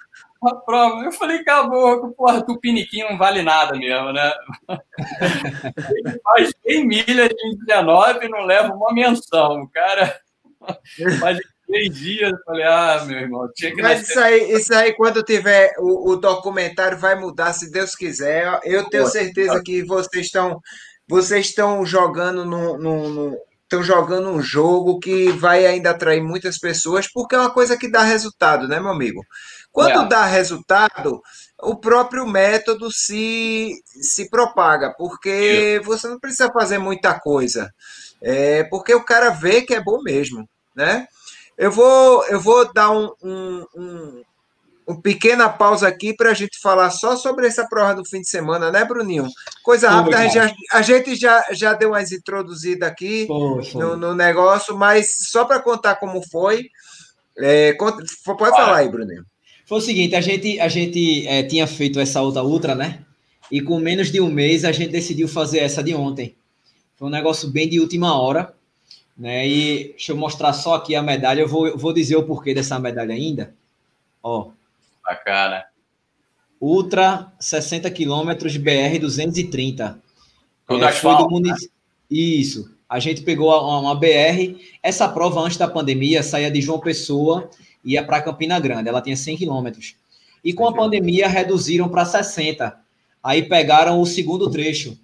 uma 0.41 0.61
prova. 0.65 1.05
Eu 1.05 1.13
falei, 1.13 1.39
acabou, 1.39 2.13
porra, 2.13 2.45
Tupiniquim 2.45 3.03
não 3.03 3.19
vale 3.19 3.43
nada 3.43 3.77
mesmo, 3.77 4.13
né? 4.13 4.33
ele 5.91 6.21
faz 6.25 6.53
100 6.67 6.87
milhas 6.87 7.31
em 7.31 7.59
19 7.59 8.25
e 8.25 8.29
não 8.29 8.45
leva 8.45 8.73
uma 8.73 8.93
menção. 8.93 9.63
O 9.63 9.69
cara 9.69 10.19
faz 11.21 11.39
três 11.67 11.95
dias, 11.95 12.31
eu 12.31 12.39
falei, 12.45 12.65
ah, 12.65 13.05
meu 13.07 13.19
irmão, 13.19 13.49
tinha 13.55 13.75
que 13.75 13.83
Mas 13.83 14.09
isso 14.09 14.19
aí, 14.19 14.53
isso 14.53 14.75
aí, 14.75 14.93
quando 14.95 15.23
tiver 15.23 15.73
o, 15.79 16.13
o, 16.13 16.17
documentário, 16.17 16.99
vai 16.99 17.15
mudar, 17.15 17.53
se 17.53 17.71
Deus 17.71 17.95
quiser. 17.95 18.61
Eu 18.65 18.89
tenho 18.89 19.07
certeza 19.07 19.63
que 19.63 19.83
vocês 19.85 20.27
estão 20.27 20.61
vocês 21.07 21.47
estão 21.47 21.85
jogando 21.85 22.45
no, 22.45 22.79
no, 22.79 23.09
no 23.09 23.39
estão 23.65 23.83
jogando 23.83 24.29
um 24.29 24.41
jogo 24.41 25.01
que 25.01 25.31
vai 25.33 25.67
ainda 25.67 25.91
atrair 25.91 26.23
muitas 26.23 26.59
pessoas, 26.59 27.11
porque 27.13 27.35
é 27.35 27.39
uma 27.39 27.51
coisa 27.51 27.77
que 27.77 27.91
dá 27.91 28.03
resultado, 28.03 28.69
né, 28.69 28.79
meu 28.79 28.91
amigo? 28.91 29.25
Quando 29.73 30.03
é. 30.03 30.09
dá 30.09 30.25
resultado, 30.25 31.21
o 31.61 31.75
próprio 31.77 32.27
método 32.27 32.93
se, 32.93 33.73
se 33.85 34.31
propaga, 34.31 34.95
porque 34.97 35.81
você 35.85 36.07
não 36.07 36.21
precisa 36.21 36.53
fazer 36.53 36.79
muita 36.79 37.19
coisa. 37.19 37.73
É 38.23 38.65
porque 38.65 38.95
o 38.95 39.05
cara 39.05 39.31
vê 39.31 39.63
que 39.63 39.75
é 39.75 39.81
bom 39.81 40.01
mesmo, 40.03 40.49
né? 40.77 41.07
Eu 41.57 41.71
vou, 41.71 42.25
eu 42.27 42.41
vou 42.41 42.73
dar 42.73 42.91
um, 42.91 43.11
um, 43.23 43.65
um, 43.77 44.23
um 44.89 45.01
pequena 45.01 45.49
pausa 45.49 45.87
aqui 45.89 46.15
para 46.15 46.31
a 46.31 46.35
gente 46.35 46.59
falar 46.61 46.91
só 46.91 47.17
sobre 47.17 47.47
essa 47.47 47.67
prova 47.67 47.95
do 47.95 48.05
fim 48.05 48.21
de 48.21 48.29
semana, 48.29 48.71
né, 48.71 48.85
Bruninho? 48.85 49.27
Coisa 49.63 49.89
rápida, 49.89 50.19
a, 50.19 50.27
gente, 50.27 50.55
a 50.73 50.83
gente 50.83 51.17
já, 51.17 51.45
já 51.53 51.73
deu 51.73 51.91
umas 51.91 52.13
introduzidas 52.13 52.89
aqui. 52.89 53.27
No, 53.75 53.97
no, 53.97 54.15
negócio, 54.15 54.77
mas 54.77 55.29
só 55.31 55.45
para 55.45 55.61
contar 55.61 55.97
como 55.97 56.23
foi, 56.29 56.69
é, 57.39 57.73
pode 57.75 58.37
falar 58.37 58.79
aí, 58.79 58.89
Bruninho. 58.89 59.25
Foi 59.67 59.79
o 59.79 59.81
seguinte, 59.81 60.15
a 60.15 60.21
gente, 60.21 60.61
a 60.61 60.69
gente 60.69 61.27
é, 61.27 61.43
tinha 61.43 61.67
feito 61.67 61.99
essa 61.99 62.21
outra 62.21 62.43
ultra, 62.43 62.75
né? 62.75 63.05
E 63.51 63.61
com 63.61 63.79
menos 63.79 64.11
de 64.11 64.21
um 64.21 64.31
mês 64.31 64.65
a 64.65 64.73
gente 64.73 64.91
decidiu 64.91 65.29
fazer 65.29 65.61
essa 65.61 65.83
de 65.83 65.95
ontem. 65.95 66.37
Foi 66.97 67.09
um 67.09 67.11
negócio 67.11 67.51
bem 67.51 67.69
de 67.69 67.81
última 67.81 68.19
hora. 68.19 68.55
Né? 69.17 69.47
E 69.47 69.89
deixa 69.91 70.13
eu 70.13 70.17
mostrar 70.17 70.53
só 70.53 70.75
aqui 70.75 70.95
a 70.95 71.03
medalha. 71.03 71.41
Eu 71.41 71.49
vou, 71.49 71.77
vou 71.77 71.93
dizer 71.93 72.17
o 72.17 72.25
porquê 72.25 72.55
dessa 72.55 72.79
medalha 72.79 73.15
ainda. 73.15 73.55
Ó. 74.23 74.51
Bacana. 75.05 75.65
Ultra 76.61 77.33
60 77.39 77.91
quilômetros 77.91 78.57
BR 78.57 78.99
230. 79.01 80.01
Todo 80.67 80.85
é, 80.85 80.89
asfalto, 80.89 81.29
munic... 81.29 81.51
né? 81.51 81.69
Isso. 82.11 82.75
A 82.89 82.99
gente 82.99 83.23
pegou 83.23 83.49
uma, 83.49 83.81
uma 83.81 83.95
BR. 83.95 84.57
Essa 84.83 85.09
prova 85.09 85.41
antes 85.41 85.57
da 85.57 85.69
pandemia 85.69 86.23
saía 86.23 86.51
de 86.51 86.61
João 86.61 86.81
Pessoa 86.81 87.51
e 87.85 87.93
ia 87.93 88.05
para 88.05 88.23
Campina 88.23 88.59
Grande. 88.59 88.89
Ela 88.89 89.03
tinha 89.03 89.17
100 89.17 89.37
quilômetros. 89.37 89.97
E 90.43 90.53
com 90.53 90.67
a 90.67 90.75
pandemia 90.75 91.29
reduziram 91.29 91.89
para 91.89 92.05
60. 92.05 92.79
Aí 93.23 93.43
pegaram 93.43 94.01
o 94.01 94.07
segundo 94.07 94.51
trecho, 94.51 94.99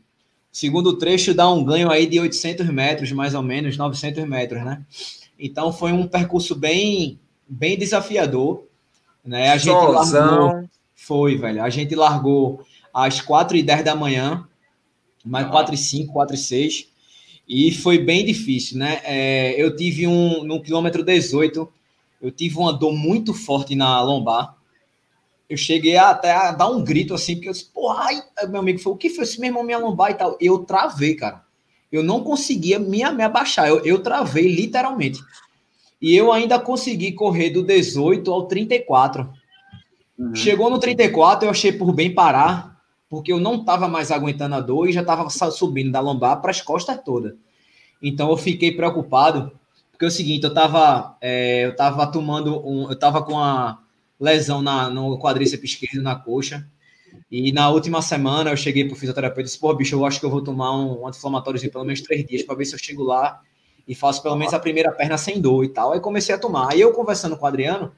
segundo 0.52 0.96
trecho 0.96 1.34
dá 1.34 1.50
um 1.50 1.64
ganho 1.64 1.90
aí 1.90 2.06
de 2.06 2.18
800 2.18 2.68
metros, 2.68 3.12
mais 3.12 3.34
ou 3.34 3.42
menos, 3.42 3.76
900 3.76 4.24
metros, 4.26 4.64
né? 4.64 4.84
Então 5.38 5.72
foi 5.72 5.92
um 5.92 6.06
percurso 6.06 6.54
bem, 6.54 7.18
bem 7.48 7.78
desafiador, 7.78 8.64
né? 9.24 9.50
A 9.50 9.56
gente 9.56 9.74
largou, 9.74 10.68
foi, 10.94 11.36
velho. 11.36 11.62
A 11.62 11.70
gente 11.70 11.94
largou 11.94 12.64
às 12.92 13.20
4 13.20 13.56
e 13.56 13.62
10 13.62 13.84
da 13.84 13.94
manhã, 13.94 14.46
mais 15.24 15.46
ah. 15.46 15.50
4 15.50 15.74
e 15.74 15.78
5, 15.78 16.12
4 16.12 16.34
e 16.34 16.38
6, 16.38 16.88
e 17.48 17.72
foi 17.72 17.98
bem 17.98 18.24
difícil, 18.24 18.78
né? 18.78 19.00
É, 19.04 19.60
eu 19.60 19.74
tive 19.74 20.06
um, 20.06 20.44
no 20.44 20.62
quilômetro 20.62 21.02
18, 21.02 21.68
eu 22.22 22.30
tive 22.30 22.58
uma 22.58 22.72
dor 22.72 22.92
muito 22.92 23.32
forte 23.32 23.74
na 23.74 24.00
lombar, 24.02 24.56
eu 25.50 25.56
cheguei 25.56 25.96
até 25.96 26.30
a 26.30 26.52
dar 26.52 26.70
um 26.70 26.84
grito 26.84 27.12
assim, 27.12 27.34
porque 27.34 27.48
eu 27.48 27.52
disse, 27.52 27.64
porra, 27.64 28.04
ai, 28.04 28.22
meu 28.48 28.60
amigo 28.60 28.78
falou, 28.78 28.94
o 28.94 28.98
que 28.98 29.10
foi 29.10 29.24
esse 29.24 29.40
meu 29.40 29.48
irmão, 29.48 29.64
minha 29.64 29.78
lombar 29.78 30.12
e 30.12 30.14
tal? 30.14 30.38
Eu 30.40 30.60
travei, 30.60 31.16
cara. 31.16 31.42
Eu 31.90 32.04
não 32.04 32.22
conseguia 32.22 32.78
me, 32.78 33.04
me 33.10 33.22
abaixar, 33.24 33.66
eu, 33.68 33.84
eu 33.84 34.00
travei 34.00 34.46
literalmente. 34.46 35.18
E 36.00 36.14
eu 36.14 36.30
ainda 36.30 36.56
consegui 36.56 37.10
correr 37.10 37.50
do 37.50 37.64
18 37.64 38.32
ao 38.32 38.46
34. 38.46 39.28
Uhum. 40.16 40.34
Chegou 40.36 40.70
no 40.70 40.78
34, 40.78 41.46
eu 41.46 41.50
achei 41.50 41.72
por 41.72 41.92
bem 41.92 42.14
parar, 42.14 42.80
porque 43.08 43.32
eu 43.32 43.40
não 43.40 43.56
estava 43.56 43.88
mais 43.88 44.12
aguentando 44.12 44.54
a 44.54 44.60
dor 44.60 44.88
e 44.88 44.92
já 44.92 45.00
estava 45.00 45.28
subindo 45.28 45.90
da 45.90 45.98
lombar 45.98 46.40
para 46.40 46.52
as 46.52 46.62
costas 46.62 46.96
todas. 47.04 47.34
Então 48.00 48.30
eu 48.30 48.36
fiquei 48.36 48.70
preocupado, 48.70 49.50
porque 49.90 50.04
é 50.04 50.08
o 50.08 50.12
seguinte, 50.12 50.44
eu 50.44 50.50
estava 50.50 51.16
é, 51.20 51.66
eu 51.66 51.74
tava 51.74 52.06
tomando 52.06 52.64
um, 52.64 52.84
eu 52.84 52.92
estava 52.92 53.20
com 53.20 53.36
a 53.36 53.80
lesão 54.20 54.60
na, 54.60 54.90
no 54.90 55.18
quadríceps 55.18 55.72
esquerdo, 55.72 56.02
na 56.02 56.14
coxa. 56.14 56.66
E 57.30 57.52
na 57.52 57.70
última 57.70 58.02
semana 58.02 58.50
eu 58.50 58.56
cheguei 58.56 58.84
pro 58.84 58.96
fisioterapeuta 58.96 59.42
e 59.42 59.44
disse, 59.44 59.58
pô, 59.58 59.72
bicho, 59.74 59.94
eu 59.94 60.04
acho 60.04 60.20
que 60.20 60.26
eu 60.26 60.30
vou 60.30 60.42
tomar 60.42 60.76
um 60.76 61.06
anti-inflamatório 61.06 61.58
de 61.58 61.68
pelo 61.68 61.84
menos 61.84 62.00
três 62.00 62.24
dias 62.26 62.42
para 62.42 62.54
ver 62.54 62.64
se 62.64 62.74
eu 62.74 62.78
chego 62.78 63.02
lá 63.02 63.40
e 63.86 63.94
faço 63.94 64.22
pelo 64.22 64.36
menos 64.36 64.52
a 64.52 64.58
primeira 64.58 64.92
perna 64.92 65.16
sem 65.16 65.40
dor 65.40 65.64
e 65.64 65.68
tal. 65.68 65.92
Aí 65.92 66.00
comecei 66.00 66.34
a 66.34 66.38
tomar. 66.38 66.72
Aí 66.72 66.80
eu 66.80 66.92
conversando 66.92 67.36
com 67.36 67.44
o 67.44 67.48
Adriano, 67.48 67.92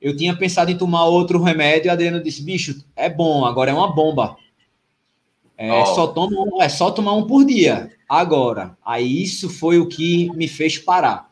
eu 0.00 0.16
tinha 0.16 0.36
pensado 0.36 0.70
em 0.70 0.78
tomar 0.78 1.04
outro 1.06 1.42
remédio 1.42 1.88
e 1.88 1.90
o 1.90 1.92
Adriano 1.92 2.22
disse, 2.22 2.42
bicho, 2.42 2.84
é 2.96 3.08
bom, 3.08 3.44
agora 3.44 3.70
é 3.70 3.74
uma 3.74 3.92
bomba. 3.92 4.36
É, 5.56 5.82
oh. 5.82 5.86
só 5.86 6.08
toma 6.08 6.36
um, 6.40 6.62
é 6.62 6.68
só 6.68 6.90
tomar 6.90 7.12
um 7.12 7.26
por 7.26 7.44
dia. 7.44 7.90
Agora, 8.08 8.76
aí 8.84 9.22
isso 9.22 9.48
foi 9.48 9.78
o 9.78 9.88
que 9.88 10.30
me 10.34 10.48
fez 10.48 10.78
parar. 10.78 11.28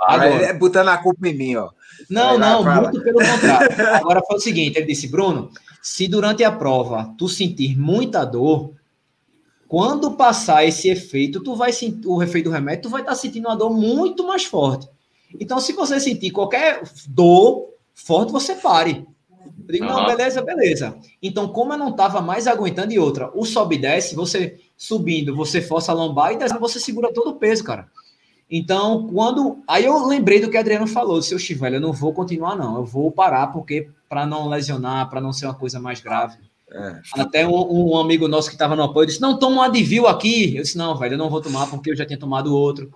Agora, 0.00 0.44
é 0.44 0.52
botando 0.52 0.88
a 0.88 0.98
culpa 0.98 1.28
em 1.28 1.36
mim, 1.36 1.56
ó. 1.56 1.70
Não, 2.08 2.38
não, 2.38 2.64
muito 2.64 3.02
pelo 3.02 3.18
contrário. 3.18 3.68
Agora 3.94 4.22
foi 4.26 4.36
o 4.36 4.40
seguinte, 4.40 4.78
ele 4.78 4.86
disse, 4.86 5.08
Bruno, 5.08 5.50
se 5.82 6.08
durante 6.08 6.44
a 6.44 6.52
prova 6.52 7.14
tu 7.18 7.28
sentir 7.28 7.78
muita 7.78 8.24
dor, 8.24 8.72
quando 9.68 10.12
passar 10.12 10.64
esse 10.64 10.88
efeito, 10.88 11.40
tu 11.40 11.54
vai 11.56 11.72
sentir 11.72 12.06
o 12.06 12.22
efeito 12.22 12.46
do 12.48 12.52
remédio, 12.52 12.82
tu 12.82 12.88
vai 12.88 13.00
estar 13.00 13.12
tá 13.12 13.18
sentindo 13.18 13.48
uma 13.48 13.56
dor 13.56 13.70
muito 13.70 14.26
mais 14.26 14.44
forte. 14.44 14.88
Então, 15.38 15.58
se 15.58 15.72
você 15.72 15.98
sentir 15.98 16.30
qualquer 16.30 16.82
dor 17.08 17.70
forte, 17.94 18.32
você 18.32 18.54
pare. 18.54 19.06
Eu 19.68 19.72
digo, 19.72 19.84
uhum. 19.84 19.92
não, 19.92 20.06
beleza, 20.06 20.42
beleza. 20.42 20.96
Então, 21.20 21.48
como 21.48 21.72
eu 21.72 21.78
não 21.78 21.90
estava 21.90 22.20
mais 22.20 22.46
aguentando, 22.46 22.92
e 22.92 22.98
outra, 22.98 23.30
o 23.34 23.44
sobe 23.44 23.74
e 23.74 23.78
desce, 23.78 24.14
você 24.14 24.60
subindo, 24.76 25.34
você 25.34 25.60
força 25.60 25.90
a 25.90 25.94
lombar 25.94 26.32
e 26.32 26.36
descendo, 26.36 26.60
você 26.60 26.78
segura 26.78 27.12
todo 27.12 27.30
o 27.30 27.36
peso, 27.36 27.64
cara. 27.64 27.88
Então, 28.50 29.08
quando. 29.08 29.58
Aí 29.66 29.84
eu 29.84 30.06
lembrei 30.06 30.40
do 30.40 30.48
que 30.48 30.56
o 30.56 30.60
Adriano 30.60 30.86
falou: 30.86 31.20
seu 31.20 31.38
Chivelho, 31.38 31.76
eu 31.76 31.80
não 31.80 31.92
vou 31.92 32.12
continuar, 32.12 32.56
não. 32.56 32.76
Eu 32.76 32.84
vou 32.84 33.10
parar, 33.10 33.48
porque 33.48 33.88
para 34.08 34.24
não 34.24 34.48
lesionar, 34.48 35.10
para 35.10 35.20
não 35.20 35.32
ser 35.32 35.46
uma 35.46 35.54
coisa 35.54 35.80
mais 35.80 36.00
grave. 36.00 36.38
É. 36.70 37.00
Até 37.14 37.46
um, 37.46 37.92
um, 37.92 37.96
amigo 37.96 38.26
nosso 38.26 38.48
que 38.48 38.54
estava 38.54 38.76
no 38.76 38.82
apoio 38.82 39.06
disse: 39.06 39.20
Não, 39.20 39.38
toma 39.38 39.56
um 39.56 39.62
Advil 39.62 40.06
aqui. 40.06 40.56
Eu 40.56 40.62
disse: 40.62 40.78
Não, 40.78 40.96
velho, 40.96 41.14
eu 41.14 41.18
não 41.18 41.30
vou 41.30 41.40
tomar 41.40 41.68
porque 41.68 41.90
eu 41.90 41.96
já 41.96 42.06
tinha 42.06 42.18
tomado 42.18 42.54
outro. 42.54 42.90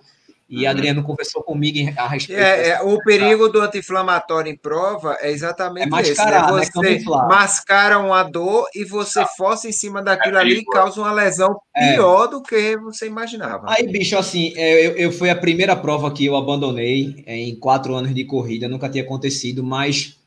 E 0.51 0.65
uhum. 0.65 0.69
Adriano 0.69 1.01
conversou 1.01 1.41
comigo 1.41 1.77
a 1.97 2.07
respeito. 2.09 2.41
É, 2.41 2.71
é 2.71 2.81
o 2.81 2.97
perigo 2.99 3.47
do 3.47 3.61
anti-inflamatório 3.61 4.51
em 4.51 4.57
prova 4.57 5.17
é 5.21 5.31
exatamente 5.31 5.87
é 5.87 5.89
mascarar, 5.89 6.61
esse. 6.61 6.77
Né? 6.77 6.99
Você 6.99 7.09
né? 7.09 7.27
mascara 7.29 7.97
uma 7.97 8.21
dor 8.21 8.67
e 8.75 8.83
você 8.83 9.25
força 9.37 9.69
em 9.69 9.71
cima 9.71 10.03
daquilo 10.03 10.35
é 10.35 10.41
ali 10.41 10.57
e 10.57 10.65
causa 10.65 10.99
uma 10.99 11.13
lesão 11.13 11.57
é. 11.73 11.93
pior 11.93 12.27
do 12.27 12.43
que 12.43 12.75
você 12.75 13.07
imaginava. 13.07 13.63
Aí, 13.69 13.87
bicho, 13.87 14.17
assim, 14.17 14.51
é, 14.57 14.87
eu, 14.87 14.91
eu 14.97 15.11
foi 15.13 15.29
a 15.29 15.37
primeira 15.37 15.73
prova 15.73 16.11
que 16.11 16.25
eu 16.25 16.35
abandonei 16.35 17.23
em 17.25 17.55
quatro 17.55 17.95
anos 17.95 18.13
de 18.13 18.25
corrida, 18.25 18.67
nunca 18.67 18.89
tinha 18.89 19.05
acontecido, 19.05 19.63
mas 19.63 20.17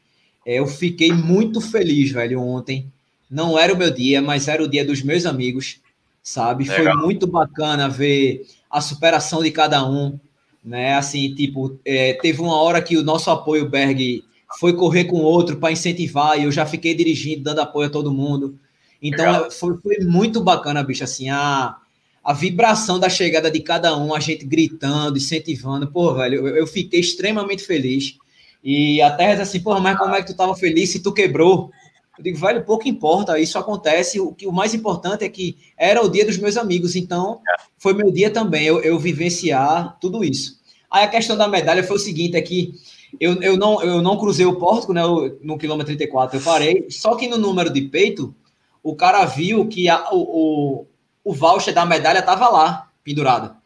eu 0.47 0.67
fiquei 0.67 1.13
muito 1.13 1.61
feliz, 1.61 2.11
velho, 2.11 2.41
ontem. 2.41 2.91
Não 3.31 3.59
era 3.59 3.75
o 3.75 3.77
meu 3.77 3.91
dia, 3.91 4.23
mas 4.23 4.49
era 4.49 4.63
o 4.63 4.69
dia 4.69 4.87
dos 4.87 5.03
meus 5.03 5.27
amigos, 5.27 5.81
sabe? 6.23 6.65
Legal. 6.65 6.95
Foi 6.95 7.05
muito 7.05 7.27
bacana 7.27 7.91
ver 7.91 8.47
a 8.75 8.81
superação 8.81 9.41
de 9.41 9.53
cada 9.53 9.89
um, 9.89 10.19
né? 10.65 10.97
Assim, 10.97 11.33
tipo, 11.33 11.79
é, 11.85 12.15
teve 12.15 12.41
uma 12.41 12.61
hora 12.61 12.83
que 12.83 12.97
o 12.97 13.05
nosso 13.05 13.31
apoio 13.31 13.71
Berg 13.71 14.25
foi 14.59 14.73
correr 14.73 15.05
com 15.05 15.19
outro 15.19 15.59
para 15.59 15.71
incentivar 15.71 16.37
e 16.37 16.43
eu 16.43 16.51
já 16.51 16.67
fiquei 16.67 16.93
dirigindo, 16.93 17.45
dando 17.45 17.61
apoio 17.61 17.87
a 17.87 17.91
todo 17.91 18.13
mundo. 18.13 18.59
Então 19.01 19.49
foi, 19.49 19.77
foi, 19.79 19.99
muito 20.01 20.43
bacana, 20.43 20.83
bicho, 20.83 21.05
assim, 21.05 21.31
a, 21.31 21.77
a 22.25 22.33
vibração 22.33 22.99
da 22.99 23.09
chegada 23.09 23.49
de 23.49 23.61
cada 23.61 23.97
um, 23.97 24.13
a 24.13 24.19
gente 24.19 24.45
gritando, 24.45 25.19
incentivando, 25.19 25.87
pô, 25.87 26.13
velho, 26.15 26.49
eu, 26.49 26.57
eu 26.57 26.67
fiquei 26.67 26.99
extremamente 26.99 27.63
feliz. 27.63 28.17
E 28.63 29.01
até 29.01 29.35
assim, 29.35 29.61
pô, 29.61 29.79
mas 29.79 29.97
como 29.97 30.17
é 30.17 30.21
que 30.21 30.33
tu 30.33 30.37
tava 30.37 30.57
feliz 30.57 30.91
se 30.91 31.01
tu 31.01 31.13
quebrou? 31.13 31.71
Eu 32.17 32.25
digo, 32.25 32.39
velho, 32.39 32.65
pouco 32.65 32.89
importa, 32.89 33.39
isso 33.39 33.59
acontece. 33.59 34.21
O, 34.21 34.33
que, 34.33 34.47
o 34.47 34.53
mais 34.53 34.73
importante 34.75 35.25
é 35.25 35.29
que 35.29 35.57
era 35.77 36.03
o 36.03 36.09
dia 36.09 36.25
dos 36.25 36.39
meus 36.39 36.57
amigos, 36.57 36.95
então 36.95 37.41
foi 37.77 37.93
meu 37.93 38.11
dia 38.11 38.31
também, 38.31 38.67
eu, 38.67 38.81
eu 38.83 38.99
vivenciar 38.99 39.99
tudo 40.01 40.25
isso. 40.25 40.61
Aí 40.91 41.05
a 41.05 41.09
questão 41.09 41.37
da 41.37 41.49
medalha 41.49 41.83
foi 41.83 41.97
o 41.97 42.01
seguinte: 42.01 42.37
é 42.37 42.43
que 42.43 42.75
eu, 43.21 43.41
eu, 43.43 43.57
não, 43.57 43.83
eu 43.83 44.01
não 44.01 44.17
cruzei 44.17 44.47
o 44.47 44.57
pórtico, 44.57 44.93
né? 44.93 45.03
Eu, 45.03 45.39
no 45.43 45.59
quilômetro 45.59 45.89
34 45.97 46.39
eu 46.39 46.43
parei, 46.43 46.87
só 46.91 47.17
que 47.17 47.29
no 47.29 47.37
número 47.37 47.71
de 47.71 47.83
peito, 47.83 48.35
o 48.83 48.95
cara 48.95 49.25
viu 49.25 49.67
que 49.67 49.89
a, 49.89 50.11
o, 50.13 50.19
o, 50.19 50.87
o 51.25 51.33
voucher 51.33 51.75
da 51.75 51.85
medalha 51.85 52.21
estava 52.21 52.49
lá, 52.49 52.91
pendurado. 53.03 53.57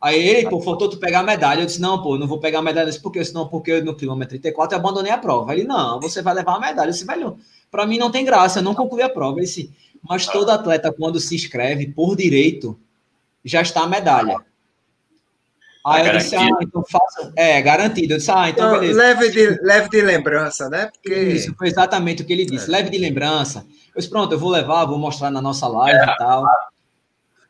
Aí 0.00 0.20
ele, 0.20 0.50
pô, 0.50 0.60
faltou 0.60 0.88
tu 0.88 0.96
pegar 0.96 1.20
a 1.20 1.22
medalha. 1.22 1.60
Eu 1.60 1.66
disse, 1.66 1.80
não, 1.80 2.02
pô, 2.02 2.18
não 2.18 2.26
vou 2.26 2.40
pegar 2.40 2.58
a 2.58 2.62
medalha. 2.62 2.86
Eu 2.86 2.90
disse, 2.90 3.00
por 3.00 3.12
quê? 3.12 3.24
Senão, 3.24 3.46
porque 3.46 3.80
no 3.80 3.94
quilômetro 3.94 4.30
34 4.30 4.74
eu 4.74 4.80
abandonei 4.80 5.12
a 5.12 5.18
prova. 5.18 5.54
Ele, 5.54 5.62
não, 5.62 6.00
você 6.00 6.20
vai 6.20 6.34
levar 6.34 6.56
a 6.56 6.60
medalha. 6.60 6.88
Eu 6.88 6.92
disse, 6.92 7.06
velho, 7.06 7.36
para 7.72 7.86
mim 7.86 7.96
não 7.96 8.10
tem 8.10 8.24
graça, 8.24 8.58
eu 8.58 8.62
não 8.62 8.74
concluí 8.74 9.02
a 9.02 9.08
prova. 9.08 9.40
Esse, 9.40 9.72
mas 10.06 10.26
todo 10.26 10.50
atleta, 10.50 10.92
quando 10.92 11.18
se 11.18 11.34
inscreve 11.34 11.86
por 11.86 12.14
direito, 12.14 12.78
já 13.42 13.62
está 13.62 13.82
a 13.82 13.88
medalha. 13.88 14.36
Aí 15.84 16.06
eu 16.06 16.12
disse, 16.12 16.36
ah, 16.36 16.48
então 16.60 16.84
faça. 16.88 17.32
É, 17.34 17.60
garantido. 17.60 18.12
Eu 18.12 18.18
disse, 18.18 18.30
ah, 18.30 18.48
então, 18.48 18.68
então 18.68 18.80
beleza. 18.80 18.98
Leve 19.00 19.30
de, 19.30 19.48
leve 19.62 19.88
de 19.88 20.00
lembrança, 20.00 20.68
né? 20.68 20.90
Porque... 20.92 21.14
Isso, 21.14 21.54
foi 21.56 21.66
exatamente 21.66 22.22
o 22.22 22.24
que 22.26 22.32
ele 22.32 22.44
disse. 22.44 22.68
É. 22.68 22.72
Leve 22.72 22.90
de 22.90 22.98
lembrança. 22.98 23.66
Eu 23.88 23.98
disse, 23.98 24.08
pronto, 24.08 24.32
eu 24.32 24.38
vou 24.38 24.50
levar, 24.50 24.84
vou 24.84 24.98
mostrar 24.98 25.30
na 25.30 25.42
nossa 25.42 25.66
live 25.66 25.98
é. 25.98 26.04
e 26.04 26.16
tal. 26.16 26.44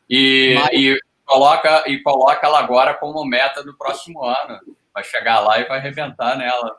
E, 0.09 0.55
Mas... 0.55 0.69
e, 0.73 0.99
coloca, 1.25 1.83
e 1.85 2.01
coloca 2.01 2.47
ela 2.47 2.59
agora 2.59 2.95
como 2.95 3.23
meta 3.23 3.63
do 3.63 3.77
próximo 3.77 4.23
ano 4.23 4.59
vai 4.93 5.03
chegar 5.03 5.39
lá 5.39 5.59
e 5.59 5.67
vai 5.67 5.79
arrebentar 5.79 6.37
nela. 6.37 6.75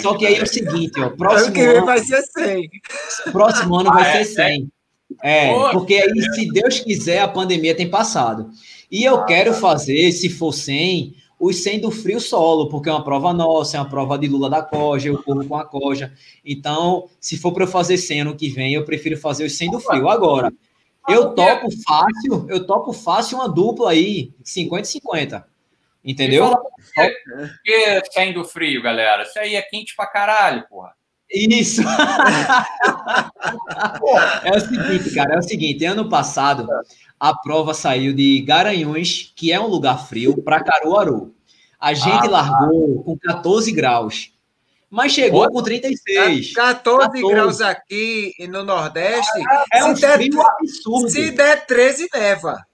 Só 0.00 0.12
que, 0.12 0.20
que 0.20 0.26
aí 0.26 0.36
é 0.36 0.42
o 0.42 0.46
seguinte, 0.46 1.00
ó, 1.00 1.10
próximo 1.10 1.52
que 1.52 1.60
ano 1.60 1.86
vai 1.86 1.98
ser 1.98 2.22
100. 2.22 2.70
Próximo 3.30 3.76
ano 3.76 3.90
ah, 3.90 3.94
vai 3.94 4.08
é, 4.08 4.24
ser 4.24 4.34
100. 4.34 4.72
É, 5.22 5.50
é 5.50 5.72
porque 5.72 5.94
aí, 5.94 6.22
se 6.34 6.50
Deus 6.50 6.80
quiser, 6.80 7.20
a 7.20 7.28
pandemia 7.28 7.76
tem 7.76 7.88
passado. 7.88 8.50
E 8.90 9.04
eu 9.04 9.16
ah, 9.16 9.24
quero 9.26 9.52
tá. 9.52 9.58
fazer, 9.58 10.10
se 10.12 10.30
for 10.30 10.52
100, 10.52 11.14
os 11.38 11.62
100 11.62 11.80
do 11.80 11.90
frio 11.90 12.20
solo, 12.20 12.68
porque 12.68 12.88
é 12.88 12.92
uma 12.92 13.04
prova 13.04 13.34
nossa, 13.34 13.76
é 13.76 13.80
uma 13.80 13.88
prova 13.88 14.18
de 14.18 14.26
Lula 14.26 14.48
da 14.48 14.62
Coja, 14.62 15.08
eu 15.08 15.22
corro 15.22 15.46
com 15.46 15.56
a 15.56 15.64
Coja. 15.64 16.12
Então, 16.44 17.08
se 17.20 17.36
for 17.36 17.52
para 17.52 17.64
eu 17.64 17.68
fazer 17.68 17.98
100 17.98 18.20
ano 18.22 18.36
que 18.36 18.48
vem, 18.48 18.72
eu 18.72 18.84
prefiro 18.84 19.16
fazer 19.18 19.44
os 19.44 19.56
100 19.56 19.72
do 19.72 19.80
frio. 19.80 20.08
Agora, 20.08 20.50
eu 21.06 21.34
topo 21.34 21.68
fácil, 21.86 22.46
eu 22.48 22.66
topo 22.66 22.92
fácil 22.92 23.38
uma 23.38 23.48
dupla 23.48 23.90
aí, 23.90 24.32
50 24.42 24.82
e 24.82 24.90
50. 24.90 25.57
Entendeu? 26.04 26.56
Por 26.94 27.12
que 27.64 28.02
saindo 28.12 28.44
frio, 28.44 28.82
galera? 28.82 29.24
Isso 29.24 29.38
aí 29.38 29.54
é 29.56 29.62
quente 29.62 29.94
pra 29.96 30.06
caralho, 30.06 30.66
porra. 30.68 30.92
Isso! 31.30 31.82
é 34.44 34.50
o 34.50 34.60
seguinte, 34.60 35.14
cara, 35.14 35.34
é 35.34 35.38
o 35.38 35.42
seguinte, 35.42 35.84
ano 35.84 36.08
passado 36.08 36.66
a 37.18 37.34
prova 37.36 37.74
saiu 37.74 38.12
de 38.14 38.40
Garanhuns, 38.42 39.32
que 39.34 39.52
é 39.52 39.60
um 39.60 39.66
lugar 39.66 40.06
frio, 40.06 40.40
para 40.42 40.62
Caruaru. 40.62 41.34
A 41.80 41.92
gente 41.92 42.26
ah, 42.26 42.30
largou 42.30 43.02
com 43.02 43.18
14 43.18 43.72
graus, 43.72 44.32
mas 44.90 45.12
chegou 45.12 45.44
Pô, 45.46 45.54
com 45.54 45.62
36. 45.62 46.52
14, 46.54 47.20
14, 47.20 47.22
graus 47.22 47.60
aqui 47.60 48.34
no 48.48 48.64
Nordeste. 48.64 49.42
É 49.72 49.84
um 49.84 49.94
der, 49.94 50.16
frio 50.16 50.40
absurdo. 50.40 51.10
Se 51.10 51.30
der 51.30 51.66
13, 51.66 52.08
neva. 52.12 52.64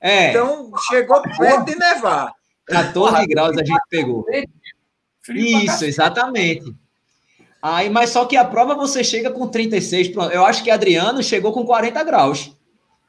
É. 0.00 0.30
Então, 0.30 0.70
chegou 0.88 1.22
perto 1.22 1.64
de 1.64 1.76
nevar. 1.76 2.32
14 2.72 3.26
graus 3.26 3.56
a 3.56 3.64
gente 3.64 3.82
pegou. 3.88 4.24
Isso, 5.28 5.84
exatamente. 5.84 6.74
Aí, 7.62 7.88
mas 7.88 8.10
só 8.10 8.24
que 8.24 8.36
a 8.36 8.44
prova 8.44 8.74
você 8.74 9.04
chega 9.04 9.30
com 9.30 9.46
36. 9.46 10.08
Pronto. 10.08 10.32
Eu 10.32 10.44
acho 10.44 10.64
que 10.64 10.70
Adriano 10.70 11.22
chegou 11.22 11.52
com 11.52 11.64
40 11.64 12.02
graus. 12.02 12.56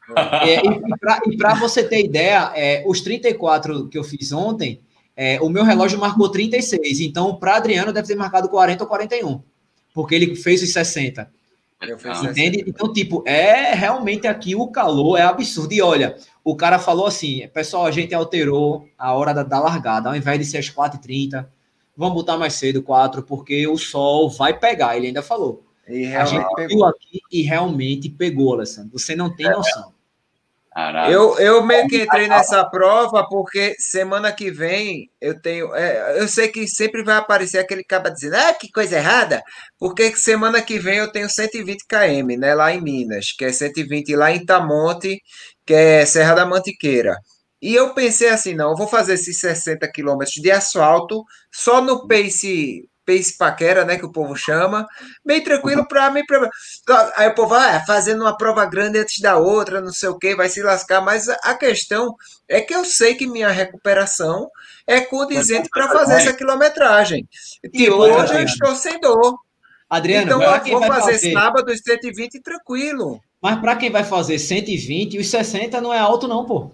é, 0.45 0.61
e 1.27 1.37
para 1.37 1.55
você 1.55 1.83
ter 1.83 2.05
ideia, 2.05 2.51
é, 2.55 2.83
os 2.85 3.01
34 3.01 3.87
que 3.87 3.97
eu 3.97 4.03
fiz 4.03 4.31
ontem, 4.31 4.81
é, 5.15 5.39
o 5.41 5.49
meu 5.49 5.63
relógio 5.63 5.99
marcou 5.99 6.29
36. 6.29 6.99
Então, 6.99 7.35
para 7.35 7.55
Adriano, 7.55 7.91
deve 7.91 8.07
ter 8.07 8.15
marcado 8.15 8.47
40 8.47 8.83
ou 8.83 8.87
41. 8.87 9.41
Porque 9.91 10.13
ele 10.13 10.35
fez 10.35 10.61
os 10.61 10.71
60. 10.71 11.29
Entende? 12.29 12.63
Então, 12.65 12.93
tipo, 12.93 13.23
é 13.25 13.73
realmente 13.73 14.27
aqui 14.27 14.55
o 14.55 14.67
calor 14.67 15.17
é 15.17 15.23
absurdo. 15.23 15.73
E 15.73 15.81
olha, 15.81 16.15
o 16.43 16.55
cara 16.55 16.79
falou 16.79 17.07
assim: 17.07 17.47
pessoal, 17.49 17.85
a 17.85 17.91
gente 17.91 18.13
alterou 18.13 18.87
a 18.97 19.13
hora 19.13 19.33
da, 19.33 19.43
da 19.43 19.59
largada, 19.59 20.09
ao 20.09 20.15
invés 20.15 20.39
de 20.39 20.45
ser 20.45 20.57
às 20.57 20.69
4h30, 20.69 21.45
vamos 21.95 22.15
botar 22.15 22.37
mais 22.37 22.53
cedo, 22.53 22.83
4, 22.83 23.23
porque 23.23 23.65
o 23.67 23.77
sol 23.77 24.29
vai 24.29 24.57
pegar. 24.57 24.97
Ele 24.97 25.07
ainda 25.07 25.21
falou. 25.21 25.63
a 25.87 26.25
gente 26.25 26.45
pegou. 26.55 26.67
viu 26.67 26.85
aqui 26.85 27.21
e 27.31 27.41
realmente 27.41 28.09
pegou, 28.09 28.53
Alessandro. 28.53 28.91
Você 28.97 29.15
não 29.15 29.33
tem 29.33 29.47
é. 29.47 29.51
noção. 29.51 29.93
Eu, 31.11 31.37
eu 31.37 31.63
meio 31.63 31.87
que 31.87 32.01
entrei 32.01 32.27
nessa 32.27 32.65
prova 32.65 33.27
porque 33.29 33.75
semana 33.77 34.31
que 34.31 34.49
vem 34.49 35.07
eu 35.21 35.39
tenho. 35.39 35.73
É, 35.75 36.19
eu 36.19 36.27
sei 36.27 36.47
que 36.47 36.67
sempre 36.67 37.03
vai 37.03 37.15
aparecer 37.17 37.59
aquele 37.59 37.83
cara 37.83 38.09
dizendo, 38.09 38.37
ah, 38.37 38.53
que 38.53 38.71
coisa 38.71 38.97
errada, 38.97 39.43
porque 39.77 40.15
semana 40.15 40.63
que 40.63 40.79
vem 40.79 40.97
eu 40.97 41.11
tenho 41.11 41.29
120 41.29 41.85
km, 41.85 42.39
né, 42.39 42.55
lá 42.55 42.73
em 42.73 42.81
Minas, 42.81 43.31
que 43.37 43.45
é 43.45 43.51
120 43.51 44.15
lá 44.15 44.31
em 44.31 44.37
Itamonte, 44.37 45.21
que 45.65 45.73
é 45.73 46.05
Serra 46.05 46.35
da 46.35 46.45
Mantiqueira. 46.45 47.15
E 47.61 47.73
eu 47.73 47.93
pensei 47.93 48.29
assim, 48.29 48.53
não, 48.53 48.71
eu 48.71 48.75
vou 48.75 48.87
fazer 48.87 49.13
esses 49.13 49.39
60 49.39 49.89
quilômetros 49.91 50.35
de 50.35 50.51
asfalto 50.51 51.23
só 51.51 51.81
no 51.81 52.07
pace 52.07 52.83
pace 53.05 53.37
paquera, 53.37 53.85
né, 53.85 53.97
que 53.97 54.05
o 54.05 54.11
povo 54.11 54.35
chama, 54.35 54.87
bem 55.25 55.41
tranquilo 55.41 55.87
para 55.87 56.09
mim. 56.09 56.23
Pra... 56.25 56.49
Aí 57.15 57.27
o 57.27 57.35
povo, 57.35 57.53
ah, 57.53 57.83
fazendo 57.85 58.21
uma 58.21 58.35
prova 58.37 58.65
grande 58.65 58.99
antes 58.99 59.19
da 59.21 59.37
outra, 59.37 59.81
não 59.81 59.91
sei 59.91 60.09
o 60.09 60.17
que, 60.17 60.35
vai 60.35 60.49
se 60.49 60.61
lascar, 60.61 61.01
mas 61.01 61.27
a 61.29 61.53
questão 61.55 62.15
é 62.47 62.61
que 62.61 62.73
eu 62.73 62.85
sei 62.85 63.15
que 63.15 63.27
minha 63.27 63.49
recuperação 63.49 64.49
é 64.87 65.01
condizente 65.01 65.69
para 65.69 65.89
fazer 65.89 66.15
essa 66.15 66.33
quilometragem. 66.33 67.27
Tipo, 67.73 67.95
hoje 67.95 68.33
eu 68.35 68.43
estou 68.43 68.75
sem 68.75 68.99
dor. 68.99 69.37
Adriano, 69.89 70.25
então 70.25 70.41
eu 70.41 70.79
vou 70.79 70.87
fazer, 70.87 71.13
fazer 71.13 71.33
sábado 71.33 71.71
120 71.75 72.41
tranquilo. 72.41 73.21
Mas 73.43 73.59
para 73.59 73.75
quem 73.75 73.91
vai 73.91 74.05
fazer 74.05 74.39
120, 74.39 75.17
os 75.17 75.27
60 75.27 75.81
não 75.81 75.93
é 75.93 75.99
alto 75.99 76.29
não, 76.29 76.45
pô. 76.45 76.71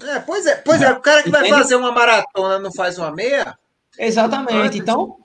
É, 0.00 0.20
pois 0.20 0.46
é, 0.46 0.54
pois 0.54 0.80
é, 0.80 0.92
o 0.92 1.00
cara 1.00 1.24
que 1.24 1.30
vai 1.30 1.48
fazer 1.48 1.74
uma 1.74 1.90
maratona 1.90 2.60
não 2.60 2.72
faz 2.72 2.98
uma 2.98 3.10
meia? 3.10 3.58
Exatamente. 3.98 4.78
Então, 4.78 5.16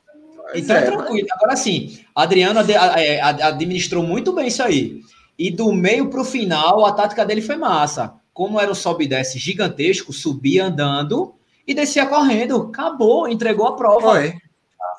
então 0.55 0.75
é, 0.75 0.81
tranquilo. 0.81 1.27
Agora 1.31 1.55
sim, 1.55 2.03
Adriano 2.15 2.59
é, 2.71 3.21
administrou 3.21 4.01
muito 4.01 4.33
bem 4.33 4.47
isso 4.47 4.63
aí. 4.63 5.01
E 5.37 5.51
do 5.51 5.71
meio 5.71 6.09
para 6.09 6.21
o 6.21 6.25
final, 6.25 6.83
a 6.87 6.91
tática 6.91 7.23
dele 7.23 7.43
foi 7.43 7.55
massa. 7.55 8.15
Como 8.33 8.59
era 8.59 8.71
o 8.71 8.75
sobe 8.75 9.05
e 9.05 9.07
desce 9.07 9.37
gigantesco, 9.37 10.11
subia 10.11 10.65
andando 10.65 11.35
e 11.67 11.73
descia 11.75 12.07
correndo. 12.07 12.69
Acabou, 12.73 13.27
entregou 13.27 13.67
a 13.67 13.75
prova. 13.75 14.01
Foi. 14.01 14.33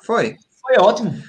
Foi. 0.05 0.37
Foi 0.61 0.77
ótimo. 0.77 1.21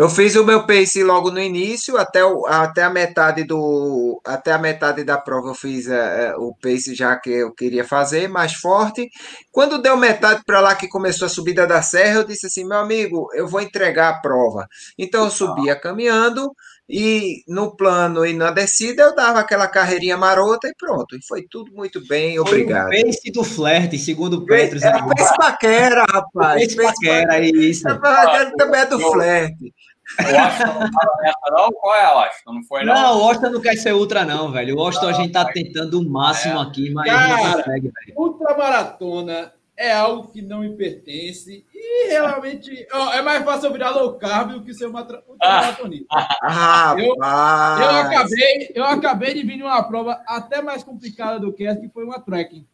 Eu 0.00 0.08
fiz 0.08 0.34
o 0.34 0.42
meu 0.42 0.66
pace 0.66 1.04
logo 1.04 1.30
no 1.30 1.38
início, 1.38 1.98
até, 1.98 2.24
o, 2.24 2.46
até 2.46 2.84
a 2.84 2.88
metade 2.88 3.44
do 3.44 4.18
até 4.24 4.50
a 4.50 4.58
metade 4.58 5.04
da 5.04 5.18
prova 5.18 5.48
eu 5.48 5.54
fiz 5.54 5.88
é, 5.88 6.34
o 6.38 6.54
pace 6.54 6.94
já 6.94 7.14
que 7.18 7.28
eu 7.28 7.52
queria 7.52 7.84
fazer, 7.84 8.26
mais 8.26 8.54
forte. 8.54 9.10
Quando 9.52 9.76
deu 9.76 9.98
metade 9.98 10.40
para 10.46 10.58
lá 10.58 10.74
que 10.74 10.88
começou 10.88 11.26
a 11.26 11.28
subida 11.28 11.66
da 11.66 11.82
serra, 11.82 12.20
eu 12.20 12.24
disse 12.24 12.46
assim, 12.46 12.66
meu 12.66 12.78
amigo, 12.78 13.28
eu 13.34 13.46
vou 13.46 13.60
entregar 13.60 14.08
a 14.08 14.20
prova. 14.22 14.66
Então 14.98 15.24
eu 15.24 15.30
subia 15.30 15.76
caminhando, 15.76 16.50
e 16.92 17.44
no 17.46 17.76
plano 17.76 18.26
e 18.26 18.32
na 18.32 18.50
descida 18.50 19.04
eu 19.04 19.14
dava 19.14 19.38
aquela 19.38 19.68
carreirinha 19.68 20.16
marota 20.16 20.66
e 20.66 20.74
pronto. 20.76 21.14
E 21.14 21.24
foi 21.24 21.46
tudo 21.48 21.72
muito 21.72 22.04
bem, 22.08 22.38
obrigado. 22.40 22.88
Foi 22.88 23.00
o 23.00 23.06
pace 23.06 23.30
do 23.30 23.44
flerte, 23.44 23.98
segundo 23.98 24.38
o 24.38 24.44
Petros. 24.44 24.82
É, 24.82 24.90
pace 24.90 25.36
paquera, 25.36 26.04
rapaz. 26.10 26.74
Pace 26.74 26.76
paquera, 26.76 27.36
é 27.36 27.44
isso. 27.44 27.86
Ele 27.86 28.56
também 28.56 28.80
é 28.80 28.86
do 28.86 28.98
flerte. 28.98 29.74
O 30.18 30.38
Austin 30.38 30.64
não 30.64 30.86
estava 30.86 31.16
nessa, 31.22 31.50
não? 31.50 31.72
Qual 31.72 31.94
é, 31.94 32.04
Austin? 32.04 32.42
Não 32.46 32.62
foi, 32.64 32.84
não? 32.84 32.94
Não, 32.94 33.20
o 33.20 33.22
Austin 33.24 33.46
não 33.46 33.60
quer 33.60 33.76
ser 33.76 33.94
ultra, 33.94 34.24
não, 34.24 34.50
velho. 34.50 34.76
O 34.76 34.80
Austin 34.80 35.06
ah, 35.06 35.08
a 35.08 35.12
gente 35.12 35.32
tá 35.32 35.44
tentando 35.44 36.00
o 36.00 36.08
máximo 36.08 36.58
é. 36.58 36.62
aqui, 36.62 36.90
mas 36.90 37.10
Cara, 37.10 37.36
não 37.36 37.52
consegue, 37.54 37.92
velho. 37.92 38.18
Ultramaratona 38.18 39.52
é 39.80 39.92
algo 39.92 40.28
que 40.30 40.42
não 40.42 40.60
me 40.60 40.76
pertence 40.76 41.64
e 41.74 42.08
realmente 42.08 42.86
ó, 42.92 43.14
é 43.14 43.22
mais 43.22 43.42
fácil 43.42 43.68
eu 43.68 43.72
virar 43.72 43.92
low 43.92 44.12
carb 44.12 44.52
do 44.52 44.62
que 44.62 44.74
ser 44.74 44.84
uma 44.84 45.00
ultramaratonista. 45.00 46.06
Ah, 46.42 46.94
eu, 47.00 47.06
eu, 47.06 47.90
acabei, 47.96 48.72
eu 48.74 48.84
acabei 48.84 49.34
de 49.34 49.42
vir 49.42 49.56
de 49.56 49.62
uma 49.62 49.82
prova 49.82 50.22
até 50.26 50.60
mais 50.60 50.84
complicada 50.84 51.40
do 51.40 51.50
que 51.50 51.64
essa, 51.64 51.80
que 51.80 51.88
foi 51.88 52.04
uma 52.04 52.20
trekking. 52.20 52.66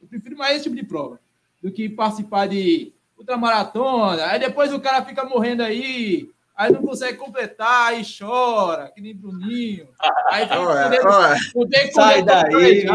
Eu 0.00 0.08
prefiro 0.08 0.38
mais 0.38 0.54
esse 0.54 0.64
tipo 0.64 0.76
de 0.76 0.82
prova 0.82 1.20
do 1.62 1.70
que 1.70 1.90
participar 1.90 2.48
de 2.48 2.90
ultramaratona. 3.18 4.24
Aí 4.24 4.40
depois 4.40 4.72
o 4.72 4.80
cara 4.80 5.04
fica 5.04 5.24
morrendo 5.24 5.62
aí, 5.62 6.30
aí 6.60 6.70
não 6.70 6.82
consegue 6.82 7.16
completar, 7.16 7.88
aí 7.88 8.02
chora, 8.04 8.92
que 8.94 9.00
nem 9.00 9.16
Bruninho. 9.16 9.88
Aí 10.30 10.46
tem 10.46 10.58
que 10.58 11.52
poder 11.52 11.92
Sai 11.92 12.22
daí. 12.22 12.86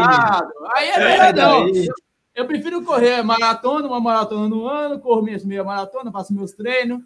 Aí 0.74 0.88
é 0.88 0.98
melhor 0.98 1.34
não. 1.34 1.72
Eu 2.32 2.46
prefiro 2.46 2.84
correr 2.84 3.22
maratona, 3.24 3.88
uma 3.88 3.98
maratona 3.98 4.48
no 4.48 4.68
ano, 4.68 5.00
corro 5.00 5.22
minhas 5.22 5.44
meia 5.44 5.64
maratona, 5.64 6.12
faço 6.12 6.32
meus 6.32 6.52
treinos, 6.52 7.00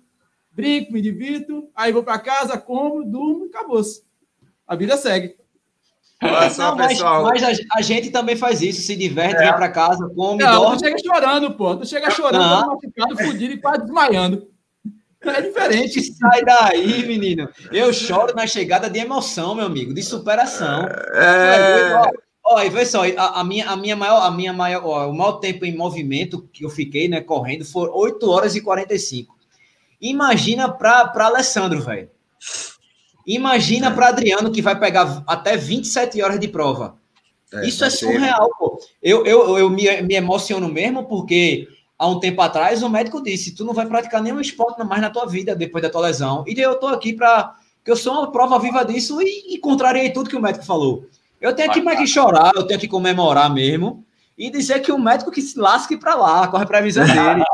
brinco, 0.51 0.93
me 0.93 1.01
divirto, 1.01 1.71
aí 1.75 1.93
vou 1.93 2.03
para 2.03 2.19
casa, 2.19 2.59
como, 2.59 3.05
durmo 3.05 3.47
e 3.47 3.49
acabou-se. 3.49 4.03
A 4.67 4.77
vida 4.77 4.97
segue. 4.99 5.37
Olha 6.23 6.51
só, 6.51 6.71
não, 6.71 6.77
mas, 6.77 7.01
mas 7.01 7.43
a, 7.43 7.79
a, 7.79 7.81
gente 7.81 8.11
também 8.11 8.37
faz 8.37 8.61
isso, 8.61 8.83
se 8.83 8.95
diverte, 8.95 9.37
é. 9.37 9.45
vem 9.47 9.55
para 9.55 9.71
casa, 9.71 10.07
come, 10.15 10.43
não, 10.43 10.61
dorme. 10.61 10.77
Tu 10.77 10.85
chega 10.85 10.99
chorando, 10.99 11.53
pô. 11.53 11.77
Tu 11.77 11.87
chega 11.87 12.11
chorando, 12.11 12.67
machucado, 12.67 13.17
fudido 13.17 13.55
e 13.55 13.59
quase 13.59 13.83
desmaiando. 13.85 14.50
É 15.23 15.43
diferente. 15.43 16.03
Sai 16.15 16.45
daí, 16.45 17.07
menino. 17.07 17.49
Eu 17.71 17.93
choro 17.93 18.35
na 18.35 18.47
chegada 18.47 18.89
de 18.89 18.99
emoção, 18.99 19.55
meu 19.55 19.67
amigo, 19.67 19.93
de 19.93 20.03
superação. 20.03 20.87
É... 21.15 22.11
Olha, 22.43 22.71
vê 22.71 22.85
só, 22.85 23.03
a, 23.05 23.41
a, 23.41 23.45
minha, 23.45 23.69
a 23.69 23.77
minha 23.77 23.95
maior, 23.95 24.23
a 24.23 24.31
minha 24.31 24.53
maior, 24.53 24.85
ó, 24.85 25.09
o 25.09 25.15
maior 25.15 25.33
tempo 25.35 25.65
em 25.65 25.77
movimento 25.77 26.49
que 26.53 26.65
eu 26.65 26.71
fiquei, 26.71 27.07
né, 27.07 27.21
correndo, 27.21 27.65
foi 27.65 27.89
8 27.89 28.29
horas 28.29 28.57
e 28.57 28.61
45. 28.61 29.37
Imagina 30.01 30.69
para 30.69 31.13
Alessandro, 31.27 31.81
velho. 31.81 32.09
Imagina 33.27 33.89
é. 33.89 33.91
para 33.91 34.09
Adriano, 34.09 34.51
que 34.51 34.63
vai 34.63 34.79
pegar 34.79 35.23
até 35.27 35.57
27 35.57 36.21
horas 36.23 36.41
de 36.41 36.49
prova. 36.49 36.97
É, 37.53 37.67
Isso 37.67 37.85
é 37.85 37.91
surreal, 37.91 38.47
ser. 38.47 38.59
pô. 38.59 38.81
Eu, 39.03 39.27
eu, 39.27 39.59
eu 39.59 39.71
me, 39.71 40.03
me 40.03 40.15
emociono 40.15 40.69
mesmo, 40.69 41.05
porque 41.05 41.69
há 42.01 42.09
um 42.09 42.19
tempo 42.19 42.41
atrás 42.41 42.83
o 42.83 42.89
médico 42.89 43.23
disse: 43.23 43.55
tu 43.55 43.63
não 43.63 43.75
vai 43.75 43.85
praticar 43.85 44.23
nenhum 44.23 44.41
esporte 44.41 44.83
mais 44.83 45.03
na 45.03 45.11
tua 45.11 45.27
vida 45.27 45.55
depois 45.55 45.83
da 45.83 45.91
tua 45.91 46.01
lesão. 46.01 46.43
E 46.47 46.59
eu 46.59 46.77
tô 46.77 46.87
aqui 46.87 47.13
para. 47.13 47.55
que 47.85 47.91
eu 47.91 47.97
sou 47.97 48.15
uma 48.15 48.33
prova 48.33 48.59
viva 48.59 48.83
disso 48.83 49.21
e, 49.21 49.55
e 49.55 49.59
contrariei 49.59 50.11
tudo 50.11 50.31
que 50.31 50.37
o 50.37 50.41
médico 50.41 50.65
falou. 50.65 51.05
Eu 51.39 51.55
tenho 51.55 51.71
que 51.71 51.83
mais 51.83 51.99
que 51.99 52.07
chorar, 52.07 52.53
eu 52.55 52.67
tenho 52.67 52.81
que 52.81 52.89
comemorar 52.89 53.53
mesmo 53.53 54.05
e 54.37 54.51
dizer 54.51 54.81
que 54.81 54.91
o 54.91 54.99
médico 54.99 55.31
que 55.31 55.43
se 55.43 55.59
lasque 55.59 55.97
para 55.97 56.15
lá, 56.15 56.49
corre 56.49 56.65
a 56.65 56.67
previsão 56.67 57.05
dele. 57.07 57.45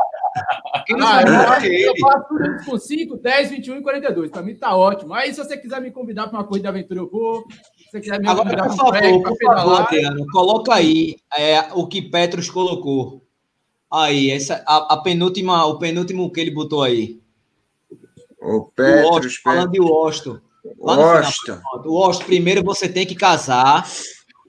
ah, 1.01 1.23
eu, 1.65 1.73
eu 1.73 1.93
faço 1.99 2.27
tudo 2.29 2.65
com 2.65 2.77
5, 2.77 3.17
10, 3.17 3.49
21 3.49 3.77
e 3.77 3.81
42. 3.81 4.31
Para 4.31 4.41
mim 4.41 4.55
tá 4.55 4.75
ótimo. 4.75 5.13
Aí, 5.13 5.33
se 5.33 5.43
você 5.43 5.57
quiser 5.57 5.81
me 5.81 5.91
convidar 5.91 6.27
para 6.27 6.39
uma 6.39 6.45
corrida 6.45 6.71
de 6.71 6.77
aventura, 6.77 7.01
eu 7.01 7.09
vou. 7.09 7.45
Se 7.77 7.91
você 7.91 7.99
quiser 7.99 8.19
me 8.19 8.27
Agora, 8.29 8.43
convidar 8.43 8.67
por 8.67 8.75
favor, 8.75 9.23
por 9.23 9.37
favor, 9.37 9.81
Adriano, 9.81 10.25
coloca 10.31 10.73
aí 10.73 11.15
é, 11.37 11.61
o 11.73 11.87
que 11.87 12.01
Petros 12.01 12.49
colocou. 12.49 13.26
Aí, 13.91 14.31
essa, 14.31 14.63
a, 14.67 14.95
a, 14.95 15.01
penúltima, 15.01 15.65
o 15.65 15.79
penúltimo 15.79 16.31
que 16.31 16.41
ele 16.41 16.51
botou 16.51 16.83
aí. 16.83 17.19
O 18.41 18.65
Petros. 18.65 19.05
O 19.05 19.15
Osto, 19.15 19.41
falando 19.41 19.71
de 19.71 19.81
Osto. 19.81 20.41
Washington. 20.77 21.61
Washington, 21.85 22.25
primeiro 22.25 22.63
você 22.63 22.89
tem 22.89 23.05
que 23.05 23.15
casar 23.15 23.87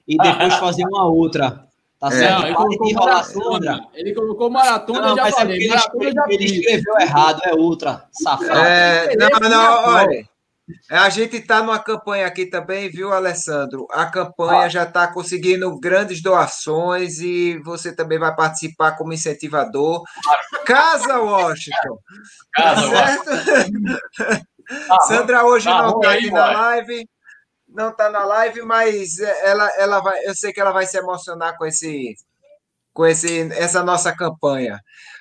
e 0.07 0.17
depois 0.17 0.53
fazer 0.55 0.85
uma 0.85 1.07
outra. 1.07 1.65
Tá 1.99 2.07
é. 2.07 2.11
certo? 2.11 2.39
Não, 2.39 2.47
ele, 2.47 2.55
colocou 2.55 2.93
maratona, 2.93 3.87
ele 3.93 4.13
colocou 4.13 4.49
maratona, 4.49 5.01
não, 5.01 5.15
já 5.15 5.27
é 5.27 5.31
falei. 5.31 5.57
Ele, 5.57 5.67
maratona 5.67 6.11
já 6.13 6.25
ele 6.29 6.45
escreveu 6.45 6.99
errado, 6.99 7.41
é 7.43 7.53
ultra, 7.53 8.05
safado. 8.11 8.59
É, 8.59 9.15
não, 9.17 9.49
não, 9.49 9.93
olha. 9.95 10.29
A 10.89 11.09
gente 11.09 11.37
está 11.37 11.61
numa 11.61 11.79
campanha 11.79 12.27
aqui 12.27 12.45
também, 12.45 12.89
viu, 12.89 13.11
Alessandro? 13.11 13.87
A 13.91 14.05
campanha 14.05 14.65
ah. 14.65 14.69
já 14.69 14.83
está 14.83 15.07
conseguindo 15.07 15.79
grandes 15.79 16.21
doações 16.21 17.19
e 17.19 17.57
você 17.59 17.95
também 17.95 18.19
vai 18.19 18.35
participar 18.35 18.91
como 18.97 19.13
incentivador. 19.13 20.03
Casa 20.65 21.19
Washington. 21.19 21.99
Casa, 22.53 22.91
tá 22.91 23.05
certo? 23.05 24.49
Ah, 24.89 24.99
Sandra 25.07 25.45
hoje 25.45 25.65
tá 25.65 25.81
não 25.81 25.99
está 25.99 26.13
aqui 26.13 26.31
na 26.31 26.51
live, 26.51 27.09
não 27.67 27.89
está 27.89 28.09
na 28.09 28.23
live, 28.25 28.61
mas 28.61 29.19
ela, 29.19 29.67
ela 29.77 29.99
vai, 29.99 30.23
eu 30.25 30.35
sei 30.35 30.53
que 30.53 30.59
ela 30.59 30.71
vai 30.71 30.85
se 30.85 30.97
emocionar 30.97 31.57
com 31.57 31.65
esse, 31.65 32.15
com 32.93 33.05
esse, 33.05 33.51
essa 33.53 33.83
nossa 33.83 34.15
campanha. 34.15 34.79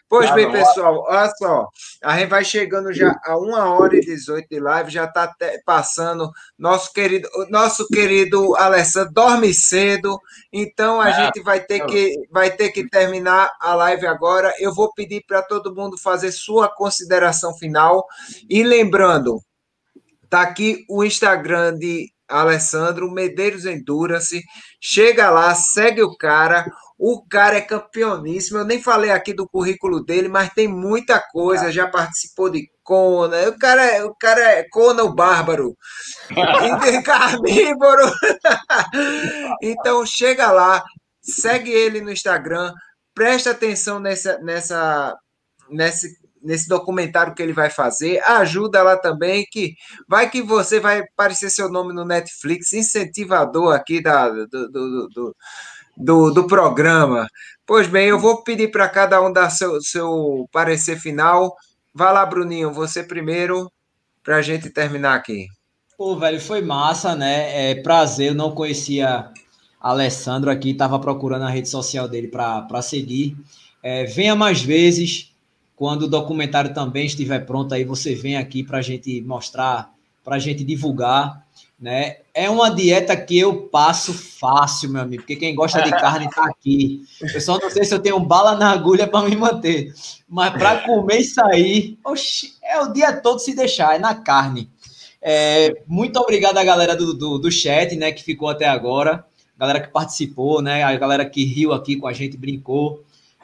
Pois 0.08 0.32
bem, 0.32 0.50
pessoal, 0.50 1.04
olha 1.06 1.30
só, 1.36 1.68
a 2.02 2.18
gente 2.18 2.30
vai 2.30 2.42
chegando 2.42 2.90
já 2.94 3.14
a 3.24 3.36
uma 3.36 3.74
hora 3.74 3.94
e 3.94 4.00
18 4.00 4.48
de 4.48 4.58
live, 4.58 4.90
já 4.90 5.04
está 5.04 5.30
passando 5.66 6.30
nosso 6.58 6.94
querido, 6.94 7.28
nosso 7.50 7.86
querido 7.88 8.56
Alessandro 8.56 9.12
dorme 9.12 9.52
cedo, 9.52 10.18
então 10.50 10.98
a 10.98 11.10
é, 11.10 11.12
gente 11.12 11.42
vai 11.42 11.60
ter 11.60 11.84
que 11.84 12.14
vai 12.30 12.50
ter 12.50 12.70
que 12.70 12.88
terminar 12.88 13.52
a 13.60 13.74
live 13.74 14.06
agora. 14.06 14.50
Eu 14.58 14.74
vou 14.74 14.90
pedir 14.94 15.22
para 15.26 15.42
todo 15.42 15.74
mundo 15.74 15.98
fazer 15.98 16.32
sua 16.32 16.68
consideração 16.74 17.54
final 17.58 18.06
e 18.48 18.62
lembrando, 18.62 19.42
tá 20.30 20.40
aqui 20.40 20.86
o 20.88 21.04
Instagram 21.04 21.76
de 21.76 22.10
Alessandro 22.28 23.10
Medeiros 23.10 23.64
Endurance. 23.64 24.42
Chega 24.80 25.30
lá, 25.30 25.54
segue 25.54 26.02
o 26.02 26.16
cara. 26.16 26.66
O 26.98 27.24
cara 27.26 27.56
é 27.56 27.60
campeoníssimo. 27.60 28.58
Eu 28.58 28.64
nem 28.64 28.82
falei 28.82 29.10
aqui 29.10 29.32
do 29.32 29.48
currículo 29.48 30.04
dele, 30.04 30.28
mas 30.28 30.52
tem 30.52 30.66
muita 30.66 31.20
coisa. 31.20 31.70
Já 31.70 31.86
participou 31.86 32.50
de 32.50 32.68
Kona. 32.82 33.48
O 33.48 33.58
cara, 33.58 33.84
é, 33.84 34.04
o 34.04 34.14
cara 34.14 34.40
é 34.40 34.64
Kona 34.68 35.04
o 35.04 35.14
Bárbaro. 35.14 35.76
Carnívoro. 37.04 38.10
então 39.62 40.04
chega 40.04 40.50
lá, 40.50 40.82
segue 41.22 41.70
ele 41.70 42.00
no 42.00 42.10
Instagram, 42.10 42.72
presta 43.14 43.52
atenção 43.52 44.00
nessa, 44.00 44.38
nessa, 44.38 45.14
nesse 45.70 46.08
nesse 46.42 46.68
documentário 46.68 47.34
que 47.34 47.42
ele 47.42 47.52
vai 47.52 47.70
fazer, 47.70 48.22
ajuda 48.24 48.82
lá 48.82 48.96
também, 48.96 49.44
que 49.50 49.74
vai 50.08 50.30
que 50.30 50.42
você 50.42 50.80
vai 50.80 51.00
aparecer 51.00 51.50
seu 51.50 51.70
nome 51.70 51.92
no 51.92 52.04
Netflix, 52.04 52.72
incentivador 52.72 53.74
aqui 53.74 54.02
da, 54.02 54.28
do, 54.28 54.46
do, 54.46 55.08
do, 55.08 55.36
do, 55.98 56.30
do 56.30 56.46
programa. 56.46 57.26
Pois 57.66 57.88
bem, 57.88 58.08
eu 58.08 58.18
vou 58.18 58.42
pedir 58.42 58.70
para 58.70 58.88
cada 58.88 59.20
um 59.20 59.32
dar 59.32 59.50
seu, 59.50 59.80
seu 59.82 60.48
parecer 60.52 60.98
final. 60.98 61.54
vai 61.92 62.12
lá, 62.12 62.24
Bruninho, 62.24 62.72
você 62.72 63.02
primeiro, 63.02 63.70
para 64.22 64.36
a 64.36 64.42
gente 64.42 64.70
terminar 64.70 65.14
aqui. 65.14 65.48
Pô, 65.96 66.16
velho, 66.16 66.40
foi 66.40 66.62
massa, 66.62 67.16
né? 67.16 67.70
É 67.70 67.74
prazer, 67.74 68.28
eu 68.28 68.34
não 68.34 68.52
conhecia 68.52 69.30
Alessandro 69.80 70.50
aqui, 70.50 70.70
estava 70.70 70.98
procurando 70.98 71.42
a 71.42 71.50
rede 71.50 71.68
social 71.68 72.08
dele 72.08 72.28
para 72.28 72.82
seguir. 72.82 73.36
É, 73.82 74.04
venha 74.04 74.36
mais 74.36 74.62
vezes, 74.62 75.34
quando 75.74 76.02
o 76.02 76.08
documentário 76.08 76.72
também 76.72 77.06
estiver 77.06 77.40
pronto, 77.40 77.74
aí 77.74 77.84
você 77.84 78.14
vem 78.14 78.36
aqui 78.36 78.62
para 78.62 78.78
a 78.78 78.82
gente 78.82 79.20
mostrar, 79.22 79.90
para 80.24 80.36
a 80.36 80.38
gente 80.38 80.62
divulgar. 80.62 81.44
Né? 81.80 82.16
É 82.34 82.50
uma 82.50 82.74
dieta 82.74 83.16
que 83.16 83.38
eu 83.38 83.68
passo 83.68 84.12
fácil, 84.12 84.90
meu 84.90 85.02
amigo, 85.02 85.22
porque 85.22 85.36
quem 85.36 85.54
gosta 85.54 85.80
de 85.80 85.90
carne 85.90 86.26
está 86.26 86.44
aqui. 86.44 87.04
Eu 87.32 87.40
só 87.40 87.56
não 87.56 87.70
sei 87.70 87.84
se 87.84 87.94
eu 87.94 88.00
tenho 88.00 88.18
bala 88.18 88.56
na 88.56 88.72
agulha 88.72 89.06
para 89.06 89.28
me 89.28 89.36
manter, 89.36 89.94
mas 90.28 90.52
para 90.54 90.78
comer 90.78 91.18
e 91.18 91.24
sair, 91.24 91.98
oxi, 92.04 92.54
é 92.64 92.80
o 92.80 92.92
dia 92.92 93.12
todo 93.12 93.38
se 93.38 93.54
deixar, 93.54 93.94
é 93.94 93.98
na 93.98 94.14
carne. 94.14 94.68
É, 95.22 95.82
muito 95.86 96.18
obrigado 96.18 96.58
à 96.58 96.64
galera 96.64 96.96
do, 96.96 97.14
do, 97.14 97.38
do 97.38 97.50
chat, 97.50 97.94
né, 97.94 98.10
que 98.10 98.24
ficou 98.24 98.48
até 98.48 98.66
agora 98.66 99.24
galera 99.58 99.80
que 99.80 99.88
participou, 99.88 100.62
né? 100.62 100.84
A 100.84 100.96
galera 100.96 101.28
que 101.28 101.44
riu 101.44 101.72
aqui 101.72 101.96
com 101.96 102.06
a 102.06 102.12
gente, 102.12 102.36
brincou. 102.36 103.02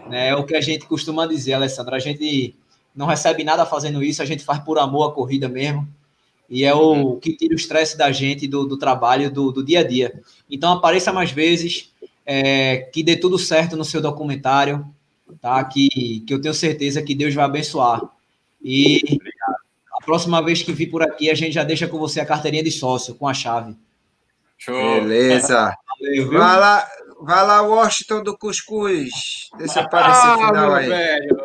Né? 0.08 0.28
É 0.28 0.36
o 0.36 0.44
que 0.44 0.54
a 0.54 0.60
gente 0.60 0.86
costuma 0.86 1.26
dizer, 1.26 1.54
Alessandra. 1.54 1.96
A 1.96 1.98
gente 1.98 2.54
não 2.94 3.06
recebe 3.06 3.42
nada 3.42 3.66
fazendo 3.66 4.02
isso, 4.02 4.22
a 4.22 4.24
gente 4.24 4.44
faz 4.44 4.60
por 4.60 4.78
amor 4.78 5.10
a 5.10 5.12
corrida 5.12 5.48
mesmo. 5.48 5.88
E 6.54 6.64
é 6.64 6.72
o 6.72 6.92
uhum. 6.92 7.18
que 7.18 7.32
tira 7.36 7.52
o 7.52 7.56
estresse 7.56 7.98
da 7.98 8.12
gente, 8.12 8.46
do, 8.46 8.64
do 8.64 8.78
trabalho, 8.78 9.28
do, 9.28 9.50
do, 9.50 9.64
dia 9.64 9.80
a 9.80 9.82
dia. 9.82 10.22
Então 10.48 10.72
apareça 10.72 11.12
mais 11.12 11.32
vezes, 11.32 11.92
é, 12.24 12.88
que 12.92 13.02
dê 13.02 13.16
tudo 13.16 13.36
certo 13.40 13.76
no 13.76 13.84
seu 13.84 14.00
documentário, 14.00 14.86
tá? 15.40 15.64
Que, 15.64 16.22
que 16.24 16.32
eu 16.32 16.40
tenho 16.40 16.54
certeza 16.54 17.02
que 17.02 17.12
Deus 17.12 17.34
vai 17.34 17.44
abençoar. 17.44 18.02
E 18.62 19.18
a 20.00 20.04
próxima 20.04 20.40
vez 20.40 20.62
que 20.62 20.72
vir 20.72 20.86
por 20.86 21.02
aqui, 21.02 21.28
a 21.28 21.34
gente 21.34 21.54
já 21.54 21.64
deixa 21.64 21.88
com 21.88 21.98
você 21.98 22.20
a 22.20 22.24
carteirinha 22.24 22.62
de 22.62 22.70
sócio, 22.70 23.16
com 23.16 23.26
a 23.26 23.34
chave. 23.34 23.76
Show. 24.56 25.00
Beleza. 25.00 25.76
Valeu, 25.98 26.30
vai 26.30 26.60
lá, 26.60 26.88
vai 27.20 27.46
lá, 27.48 27.62
Washington 27.62 28.22
do 28.22 28.38
Cuscuz. 28.38 29.10
Deixa 29.58 29.80
eu 29.80 29.84
aparecer 29.86 30.28
ah, 30.28 30.46
final 30.46 30.72
aí. 30.72 30.88
Velho, 30.88 31.36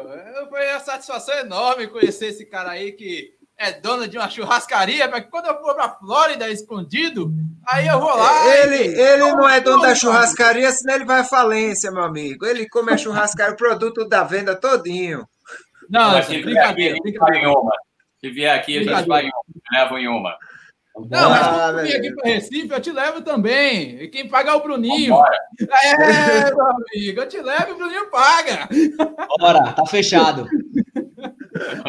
foi 0.49 0.69
uma 0.69 0.79
satisfação 0.79 1.33
enorme 1.39 1.87
conhecer 1.87 2.27
esse 2.27 2.45
cara 2.45 2.69
aí 2.69 2.91
que 2.91 3.38
é 3.59 3.73
dono 3.73 4.07
de 4.07 4.17
uma 4.17 4.29
churrascaria, 4.29 5.09
mas 5.09 5.25
quando 5.29 5.47
eu 5.47 5.59
for 5.59 5.75
para 5.75 5.89
Flórida 5.89 6.49
escondido, 6.49 7.33
aí 7.67 7.87
eu 7.87 7.99
vou 7.99 8.15
lá. 8.15 8.55
Ele, 8.55 8.95
e... 8.95 9.01
ele 9.01 9.31
não 9.33 9.49
é 9.49 9.59
dono 9.59 9.81
da 9.81 9.93
churrascaria, 9.93 10.71
senão 10.71 10.95
ele 10.95 11.03
vai 11.03 11.19
à 11.19 11.25
falência, 11.25 11.91
meu 11.91 12.03
amigo. 12.03 12.45
Ele 12.45 12.69
come 12.69 12.93
a 12.93 12.95
churrascaria, 12.97 13.53
o 13.53 13.57
produto 13.57 14.07
da 14.07 14.23
venda 14.23 14.55
todinho. 14.55 15.27
Não, 15.89 16.13
mas 16.13 16.27
se 16.27 16.41
brincadeira, 16.41 16.95
brincadeira. 17.03 17.51
Se 18.21 18.29
vier 18.29 18.57
aqui, 18.57 18.77
a 18.77 18.83
gente 18.83 19.07
vai 19.07 19.25
em 19.25 19.27
uma, 19.27 19.79
leva 19.79 19.99
em 19.99 20.07
uma. 20.07 20.37
Não, 21.09 21.29
mas 21.29 21.47
quando 21.47 21.81
vir 21.83 21.95
aqui 21.95 22.11
para 22.13 22.29
Recife, 22.29 22.69
eu 22.71 22.81
te 22.81 22.91
levo 22.91 23.21
também. 23.21 24.01
E 24.01 24.07
quem 24.07 24.27
paga 24.27 24.51
é 24.51 24.53
o 24.53 24.61
Bruninho. 24.61 25.15
É, 25.61 26.53
meu 26.53 26.67
amigo, 26.67 27.21
eu 27.21 27.27
te 27.27 27.41
levo 27.41 27.69
e 27.69 27.71
o 27.71 27.77
Bruninho 27.77 28.09
paga. 28.09 28.67
Bora, 29.39 29.73
tá 29.73 29.85
fechado. 29.85 30.45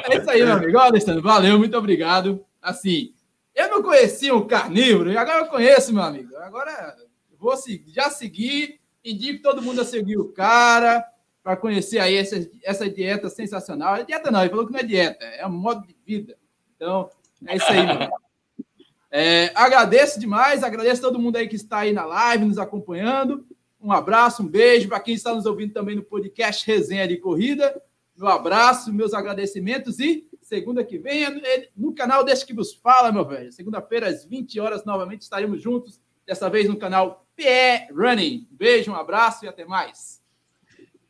É 0.08 0.16
isso 0.16 0.30
aí, 0.30 0.42
meu 0.44 0.54
amigo. 0.54 0.78
Olha, 0.78 0.88
Alessandro, 0.88 1.22
valeu, 1.22 1.58
muito 1.58 1.76
obrigado. 1.76 2.44
Assim, 2.60 3.12
eu 3.54 3.68
não 3.68 3.82
conhecia 3.82 4.34
o 4.34 4.46
carnívoro, 4.46 5.10
e 5.10 5.16
agora 5.16 5.40
eu 5.40 5.46
conheço, 5.46 5.92
meu 5.92 6.02
amigo. 6.02 6.36
Agora 6.36 6.96
vou 7.38 7.54
já 7.86 8.10
seguir, 8.10 8.80
indico 9.04 9.42
todo 9.42 9.62
mundo 9.62 9.80
a 9.80 9.84
seguir 9.84 10.18
o 10.18 10.28
cara, 10.28 11.04
para 11.42 11.56
conhecer 11.56 11.98
aí 11.98 12.16
essa, 12.16 12.48
essa 12.62 12.88
dieta 12.88 13.28
sensacional. 13.28 13.96
É 13.96 14.04
dieta 14.04 14.30
não, 14.30 14.40
ele 14.40 14.50
falou 14.50 14.66
que 14.66 14.72
não 14.72 14.80
é 14.80 14.84
dieta, 14.84 15.24
é 15.24 15.46
um 15.46 15.50
modo 15.50 15.86
de 15.86 15.96
vida. 16.04 16.36
Então, 16.76 17.10
é 17.46 17.56
isso 17.56 17.66
aí, 17.66 17.86
meu. 17.86 18.10
É, 19.10 19.50
agradeço 19.54 20.20
demais, 20.20 20.62
agradeço 20.62 21.02
todo 21.02 21.18
mundo 21.18 21.36
aí 21.36 21.48
que 21.48 21.56
está 21.56 21.78
aí 21.78 21.92
na 21.92 22.04
live, 22.04 22.44
nos 22.44 22.58
acompanhando. 22.58 23.44
Um 23.80 23.90
abraço, 23.90 24.42
um 24.42 24.46
beijo 24.46 24.88
para 24.88 25.00
quem 25.00 25.14
está 25.14 25.34
nos 25.34 25.46
ouvindo 25.46 25.72
também 25.72 25.96
no 25.96 26.02
podcast 26.02 26.64
Resenha 26.66 27.08
de 27.08 27.16
Corrida. 27.16 27.82
Meu 28.20 28.28
abraço, 28.28 28.92
meus 28.92 29.14
agradecimentos 29.14 29.98
e 29.98 30.28
segunda 30.42 30.84
que 30.84 30.98
vem 30.98 31.24
no 31.74 31.94
canal 31.94 32.22
Deixa 32.22 32.44
que 32.44 32.52
vos 32.52 32.74
fala, 32.74 33.10
meu 33.10 33.24
velho. 33.24 33.50
Segunda-feira 33.50 34.08
às 34.08 34.26
20 34.26 34.60
horas 34.60 34.84
novamente 34.84 35.22
estaremos 35.22 35.62
juntos, 35.62 35.98
dessa 36.26 36.50
vez 36.50 36.68
no 36.68 36.76
canal 36.76 37.26
PE 37.34 37.88
Running. 37.90 38.46
beijo, 38.50 38.92
um 38.92 38.94
abraço 38.94 39.46
e 39.46 39.48
até 39.48 39.64
mais. 39.64 40.19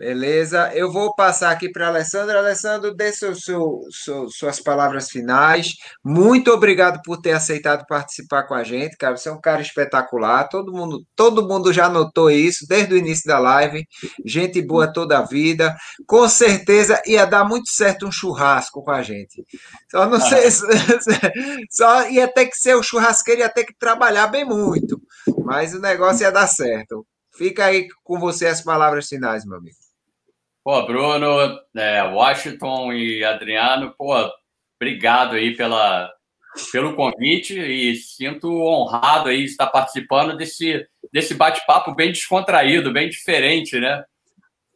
Beleza, 0.00 0.72
eu 0.74 0.90
vou 0.90 1.14
passar 1.14 1.50
aqui 1.50 1.70
para 1.70 1.84
a 1.84 1.88
Alessandra. 1.90 2.38
Alessandro, 2.38 2.94
dê 2.94 3.12
seu, 3.12 3.34
seu, 3.34 3.82
seu, 3.90 4.30
suas 4.30 4.58
palavras 4.58 5.10
finais. 5.10 5.74
Muito 6.02 6.50
obrigado 6.50 7.02
por 7.04 7.20
ter 7.20 7.32
aceitado 7.32 7.84
participar 7.86 8.44
com 8.44 8.54
a 8.54 8.64
gente, 8.64 8.96
cara. 8.96 9.14
Você 9.14 9.28
é 9.28 9.32
um 9.32 9.40
cara 9.42 9.60
espetacular. 9.60 10.48
Todo 10.48 10.72
mundo, 10.72 11.04
todo 11.14 11.46
mundo 11.46 11.70
já 11.70 11.86
notou 11.90 12.30
isso 12.30 12.64
desde 12.66 12.94
o 12.94 12.96
início 12.96 13.24
da 13.26 13.38
live. 13.38 13.84
Gente 14.24 14.62
boa 14.62 14.90
toda 14.90 15.18
a 15.18 15.22
vida. 15.22 15.76
Com 16.06 16.26
certeza 16.26 17.02
ia 17.04 17.26
dar 17.26 17.44
muito 17.44 17.70
certo 17.70 18.06
um 18.06 18.12
churrasco 18.12 18.82
com 18.82 18.92
a 18.92 19.02
gente. 19.02 19.44
Só 19.90 20.08
não 20.08 20.18
sei, 20.18 20.48
só 21.70 22.08
ia 22.08 22.26
ter 22.26 22.46
que 22.46 22.56
ser 22.56 22.74
o 22.74 22.82
churrasqueiro, 22.82 23.42
ia 23.42 23.50
ter 23.50 23.64
que 23.64 23.76
trabalhar 23.78 24.28
bem 24.28 24.46
muito. 24.46 24.98
Mas 25.44 25.74
o 25.74 25.78
negócio 25.78 26.22
ia 26.22 26.32
dar 26.32 26.46
certo. 26.46 27.06
Fica 27.36 27.66
aí 27.66 27.86
com 28.02 28.18
você 28.18 28.46
as 28.46 28.62
palavras 28.62 29.06
finais, 29.06 29.44
meu 29.44 29.58
amigo. 29.58 29.89
Pô, 30.62 30.84
Bruno, 30.86 31.58
é, 31.74 32.02
Washington 32.02 32.92
e 32.92 33.24
Adriano, 33.24 33.94
pô, 33.96 34.14
obrigado 34.76 35.36
aí 35.36 35.56
pela, 35.56 36.12
pelo 36.70 36.94
convite 36.94 37.58
e 37.58 37.96
sinto 37.96 38.50
honrado 38.50 39.30
aí 39.30 39.44
estar 39.44 39.68
participando 39.68 40.36
desse, 40.36 40.86
desse 41.10 41.32
bate-papo 41.34 41.94
bem 41.94 42.12
descontraído, 42.12 42.92
bem 42.92 43.08
diferente, 43.08 43.80
né? 43.80 44.04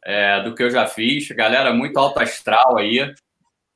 É, 0.03 0.41
do 0.41 0.55
que 0.55 0.63
eu 0.63 0.71
já 0.71 0.87
fiz. 0.87 1.27
Galera 1.29 1.71
muito 1.71 1.97
alto 1.97 2.19
astral 2.19 2.77
aí. 2.77 3.13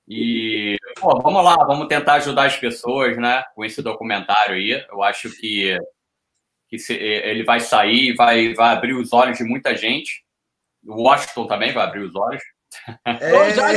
E, 0.07 0.77
pô, 0.99 1.19
vamos 1.21 1.43
lá, 1.43 1.57
vamos 1.57 1.87
tentar 1.87 2.15
ajudar 2.15 2.45
as 2.45 2.57
pessoas, 2.57 3.17
né? 3.17 3.43
Com 3.53 3.63
esse 3.63 3.83
documentário 3.83 4.55
aí. 4.55 4.83
Eu 4.89 5.03
acho 5.03 5.29
que, 5.39 5.77
que 6.67 6.79
se, 6.79 6.95
ele 6.95 7.43
vai 7.43 7.59
sair, 7.59 8.15
vai, 8.15 8.53
vai 8.55 8.73
abrir 8.73 8.93
os 8.93 9.13
olhos 9.13 9.37
de 9.37 9.43
muita 9.43 9.75
gente. 9.75 10.23
O 10.85 11.03
Washington 11.03 11.47
também 11.47 11.73
vai 11.73 11.85
abrir 11.85 12.01
os 12.01 12.15
olhos. 12.15 12.43
É... 13.05 13.33
Ô, 13.33 13.49
já 13.49 13.69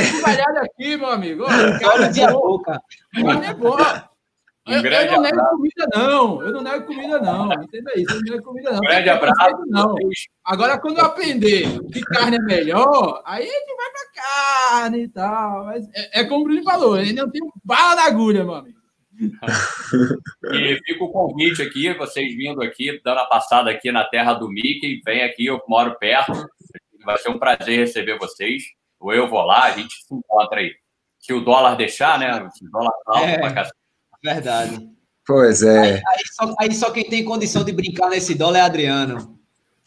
aqui, 0.61 0.97
meu 0.97 1.07
amigo. 1.07 1.45
Olha 1.45 2.09
de 2.09 2.27
boca. 2.27 2.79
É 3.15 3.53
bom. 3.53 3.75
Um 4.65 4.73
eu, 4.75 4.81
eu, 4.85 5.11
não 5.11 5.21
nego 5.21 5.49
comida, 5.49 5.87
não. 5.93 6.41
Eu 6.41 6.51
não 6.53 6.61
nego 6.61 6.85
comida, 6.85 7.19
não. 7.19 7.51
Entenda 7.51 7.91
isso. 7.97 8.13
Eu 8.13 8.15
não 8.15 8.31
nego 8.31 8.43
comida, 8.43 8.71
não. 8.71 8.77
Um 8.77 8.81
grande 8.81 9.09
abraço. 9.09 9.65
Não. 9.67 9.95
Agora, 10.45 10.79
quando 10.79 10.99
eu 10.99 11.05
aprender 11.05 11.67
que 11.91 11.99
carne 12.01 12.37
é 12.37 12.41
melhor, 12.41 13.21
aí 13.25 13.43
a 13.43 13.45
gente 13.45 13.75
vai 13.75 13.91
pra 13.91 14.23
carne 14.23 15.03
e 15.03 15.07
tal. 15.09 15.65
Mas 15.65 15.89
é, 15.93 16.21
é 16.21 16.23
como 16.23 16.41
o 16.41 16.43
Bruno 16.45 16.63
falou, 16.63 16.97
ele 16.97 17.11
não 17.11 17.29
tem 17.29 17.41
bala 17.63 17.95
na 17.95 18.05
agulha, 18.05 18.45
meu 18.45 18.55
amigo. 18.55 18.79
e 20.53 20.79
fica 20.85 21.03
o 21.03 21.11
convite 21.11 21.61
aqui, 21.61 21.93
vocês 21.93 22.33
vindo 22.35 22.61
aqui, 22.63 23.01
dando 23.03 23.19
a 23.19 23.25
passada 23.25 23.69
aqui 23.69 23.91
na 23.91 24.05
terra 24.05 24.33
do 24.33 24.49
Mickey, 24.49 25.01
vem 25.05 25.23
aqui, 25.23 25.45
eu 25.45 25.61
moro 25.67 25.97
perto, 25.99 26.31
Vai 27.03 27.17
ser 27.17 27.29
um 27.29 27.39
prazer 27.39 27.79
receber 27.79 28.17
vocês. 28.17 28.63
Ou 28.99 29.13
eu 29.13 29.29
vou 29.29 29.41
lá, 29.41 29.63
a 29.63 29.71
gente 29.71 29.93
se 29.95 30.13
encontra 30.13 30.59
aí. 30.59 30.71
Se 31.19 31.33
o 31.33 31.41
dólar 31.41 31.75
deixar, 31.75 32.17
né? 32.17 32.49
Se 32.53 32.65
o 32.65 32.71
dólar 32.71 32.91
tá 33.05 33.17
alto 33.17 33.29
é, 33.29 33.51
pra 33.51 33.69
Verdade. 34.23 34.89
Pois 35.25 35.61
é. 35.61 35.79
Aí, 35.79 35.91
aí, 35.95 36.23
só, 36.33 36.55
aí, 36.59 36.73
só, 36.73 36.91
quem 36.91 37.09
tem 37.09 37.23
condição 37.23 37.63
de 37.63 37.71
brincar 37.71 38.09
nesse 38.09 38.33
dólar 38.35 38.59
é 38.59 38.61
Adriano. 38.61 39.39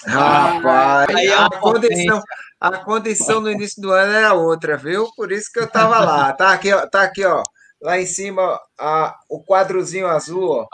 Rapaz, 0.04 1.14
aí 1.14 1.26
é 1.26 1.34
a, 1.34 1.48
condição, 1.48 2.22
a 2.60 2.78
condição 2.78 3.40
no 3.40 3.50
início 3.50 3.80
do 3.80 3.90
ano 3.90 4.12
era 4.12 4.34
outra, 4.34 4.76
viu? 4.76 5.08
Por 5.16 5.32
isso 5.32 5.50
que 5.50 5.58
eu 5.58 5.66
tava 5.66 5.98
lá. 6.00 6.32
Tá 6.34 6.52
aqui, 6.52 6.72
ó, 6.72 6.86
tá 6.86 7.02
aqui, 7.02 7.24
ó. 7.24 7.42
Lá 7.80 7.98
em 7.98 8.06
cima, 8.06 8.60
a, 8.78 9.16
o 9.28 9.42
quadrozinho 9.42 10.06
azul, 10.06 10.50
ó. 10.50 10.66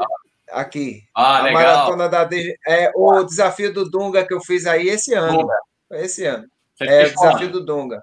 Aqui. 0.51 1.03
Ah, 1.15 1.39
a 1.39 1.43
legal. 1.43 1.63
maratona 1.63 2.09
da 2.09 2.29
é 2.67 2.91
o 2.95 3.23
desafio 3.23 3.73
do 3.73 3.89
Dunga 3.89 4.27
que 4.27 4.35
eu 4.35 4.41
fiz 4.41 4.67
aí 4.67 4.89
esse 4.89 5.15
ano. 5.15 5.39
Dunga 5.39 5.55
esse 5.93 6.25
ano. 6.25 6.47
Você 6.75 6.85
é 6.85 7.07
o 7.07 7.11
desafio 7.11 7.51
do 7.51 7.65
Dunga. 7.65 8.03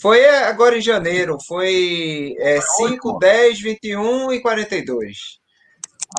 Foi 0.00 0.26
agora 0.26 0.78
em 0.78 0.80
janeiro, 0.80 1.36
foi 1.46 2.34
é, 2.38 2.58
5, 2.60 3.18
10, 3.18 3.60
21 3.60 4.32
e 4.32 4.40
42. 4.40 5.38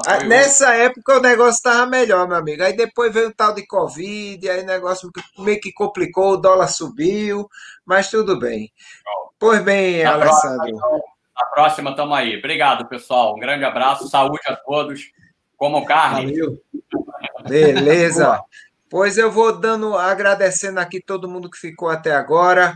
Ah, 0.05 0.13
ah 0.13 0.23
nessa 0.23 0.73
época 0.75 1.17
o 1.17 1.21
negócio 1.21 1.57
estava 1.57 1.87
melhor, 1.87 2.27
meu 2.27 2.37
amigo. 2.37 2.63
Aí 2.63 2.73
depois 2.73 3.11
veio 3.11 3.29
o 3.29 3.33
tal 3.33 3.55
de 3.55 3.65
Covid, 3.65 4.47
aí 4.47 4.61
o 4.61 4.65
negócio 4.67 5.09
meio 5.39 5.59
que 5.59 5.73
complicou, 5.73 6.33
o 6.33 6.37
dólar 6.37 6.67
subiu, 6.67 7.49
mas 7.83 8.09
tudo 8.09 8.37
bem. 8.37 8.71
Pois 9.39 9.63
bem, 9.63 10.03
na 10.03 10.13
Alessandro. 10.13 10.77
Próxima, 10.77 11.01
na 11.35 11.45
próxima, 11.47 11.89
estamos 11.89 12.17
aí. 12.17 12.37
Obrigado, 12.37 12.87
pessoal. 12.87 13.35
Um 13.35 13.39
grande 13.39 13.65
abraço, 13.65 14.07
saúde 14.07 14.41
a 14.45 14.55
todos. 14.55 15.01
Como 15.57 15.85
carne. 15.85 16.27
Valeu. 16.27 16.61
Beleza. 17.47 18.39
Pois 18.91 19.17
eu 19.17 19.31
vou 19.31 19.57
dando, 19.57 19.97
agradecendo 19.97 20.77
aqui 20.77 21.01
todo 21.01 21.29
mundo 21.29 21.49
que 21.49 21.57
ficou 21.57 21.87
até 21.87 22.11
agora. 22.13 22.73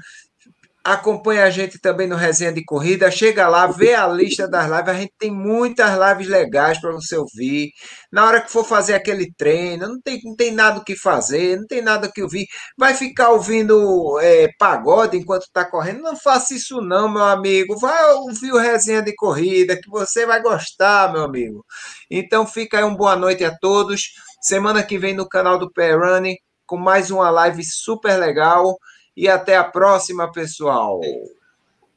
Acompanha 0.82 1.44
a 1.44 1.50
gente 1.50 1.78
também 1.80 2.08
no 2.08 2.16
Resenha 2.16 2.54
de 2.54 2.64
Corrida. 2.64 3.12
Chega 3.12 3.50
lá, 3.50 3.68
vê 3.68 3.94
a 3.96 4.08
lista 4.08 4.48
das 4.48 4.66
lives. 4.66 4.88
A 4.88 4.94
gente 4.94 5.14
tem 5.20 5.30
muitas 5.32 5.90
lives 6.00 6.28
legais 6.28 6.80
para 6.80 6.92
você 6.94 7.18
ouvir. 7.18 7.72
Na 8.10 8.26
hora 8.26 8.40
que 8.40 8.50
for 8.50 8.64
fazer 8.64 8.94
aquele 8.94 9.34
treino, 9.36 9.90
não 9.90 10.00
tem, 10.00 10.22
não 10.24 10.36
tem 10.38 10.52
nada 10.52 10.80
o 10.80 10.86
que 10.86 10.96
fazer, 10.96 11.58
não 11.58 11.68
tem 11.68 11.82
nada 11.82 12.10
que 12.10 12.22
ouvir. 12.22 12.46
Vai 12.78 12.94
ficar 12.94 13.32
ouvindo 13.32 14.18
é, 14.22 14.48
pagode 14.58 15.18
enquanto 15.18 15.44
está 15.44 15.66
correndo? 15.66 16.02
Não 16.02 16.16
faça 16.16 16.54
isso, 16.54 16.80
não, 16.80 17.10
meu 17.10 17.24
amigo. 17.24 17.78
Vai 17.78 18.14
ouvir 18.14 18.54
o 18.54 18.58
Resenha 18.58 19.02
de 19.02 19.14
Corrida, 19.16 19.76
que 19.76 19.90
você 19.90 20.26
vai 20.26 20.42
gostar, 20.42 21.12
meu 21.12 21.24
amigo. 21.24 21.66
Então 22.10 22.48
fica 22.48 22.78
aí 22.78 22.84
uma 22.86 22.96
boa 22.96 23.18
noite 23.18 23.44
a 23.44 23.54
todos. 23.58 24.12
Semana 24.46 24.84
que 24.84 25.00
vem 25.00 25.16
no 25.16 25.28
canal 25.28 25.58
do 25.58 25.72
Running 25.76 26.38
com 26.68 26.78
mais 26.78 27.10
uma 27.10 27.32
live 27.32 27.64
super 27.64 28.16
legal. 28.20 28.78
E 29.18 29.28
até 29.28 29.58
a 29.58 29.64
próxima, 29.64 30.32
pessoal. 30.32 31.02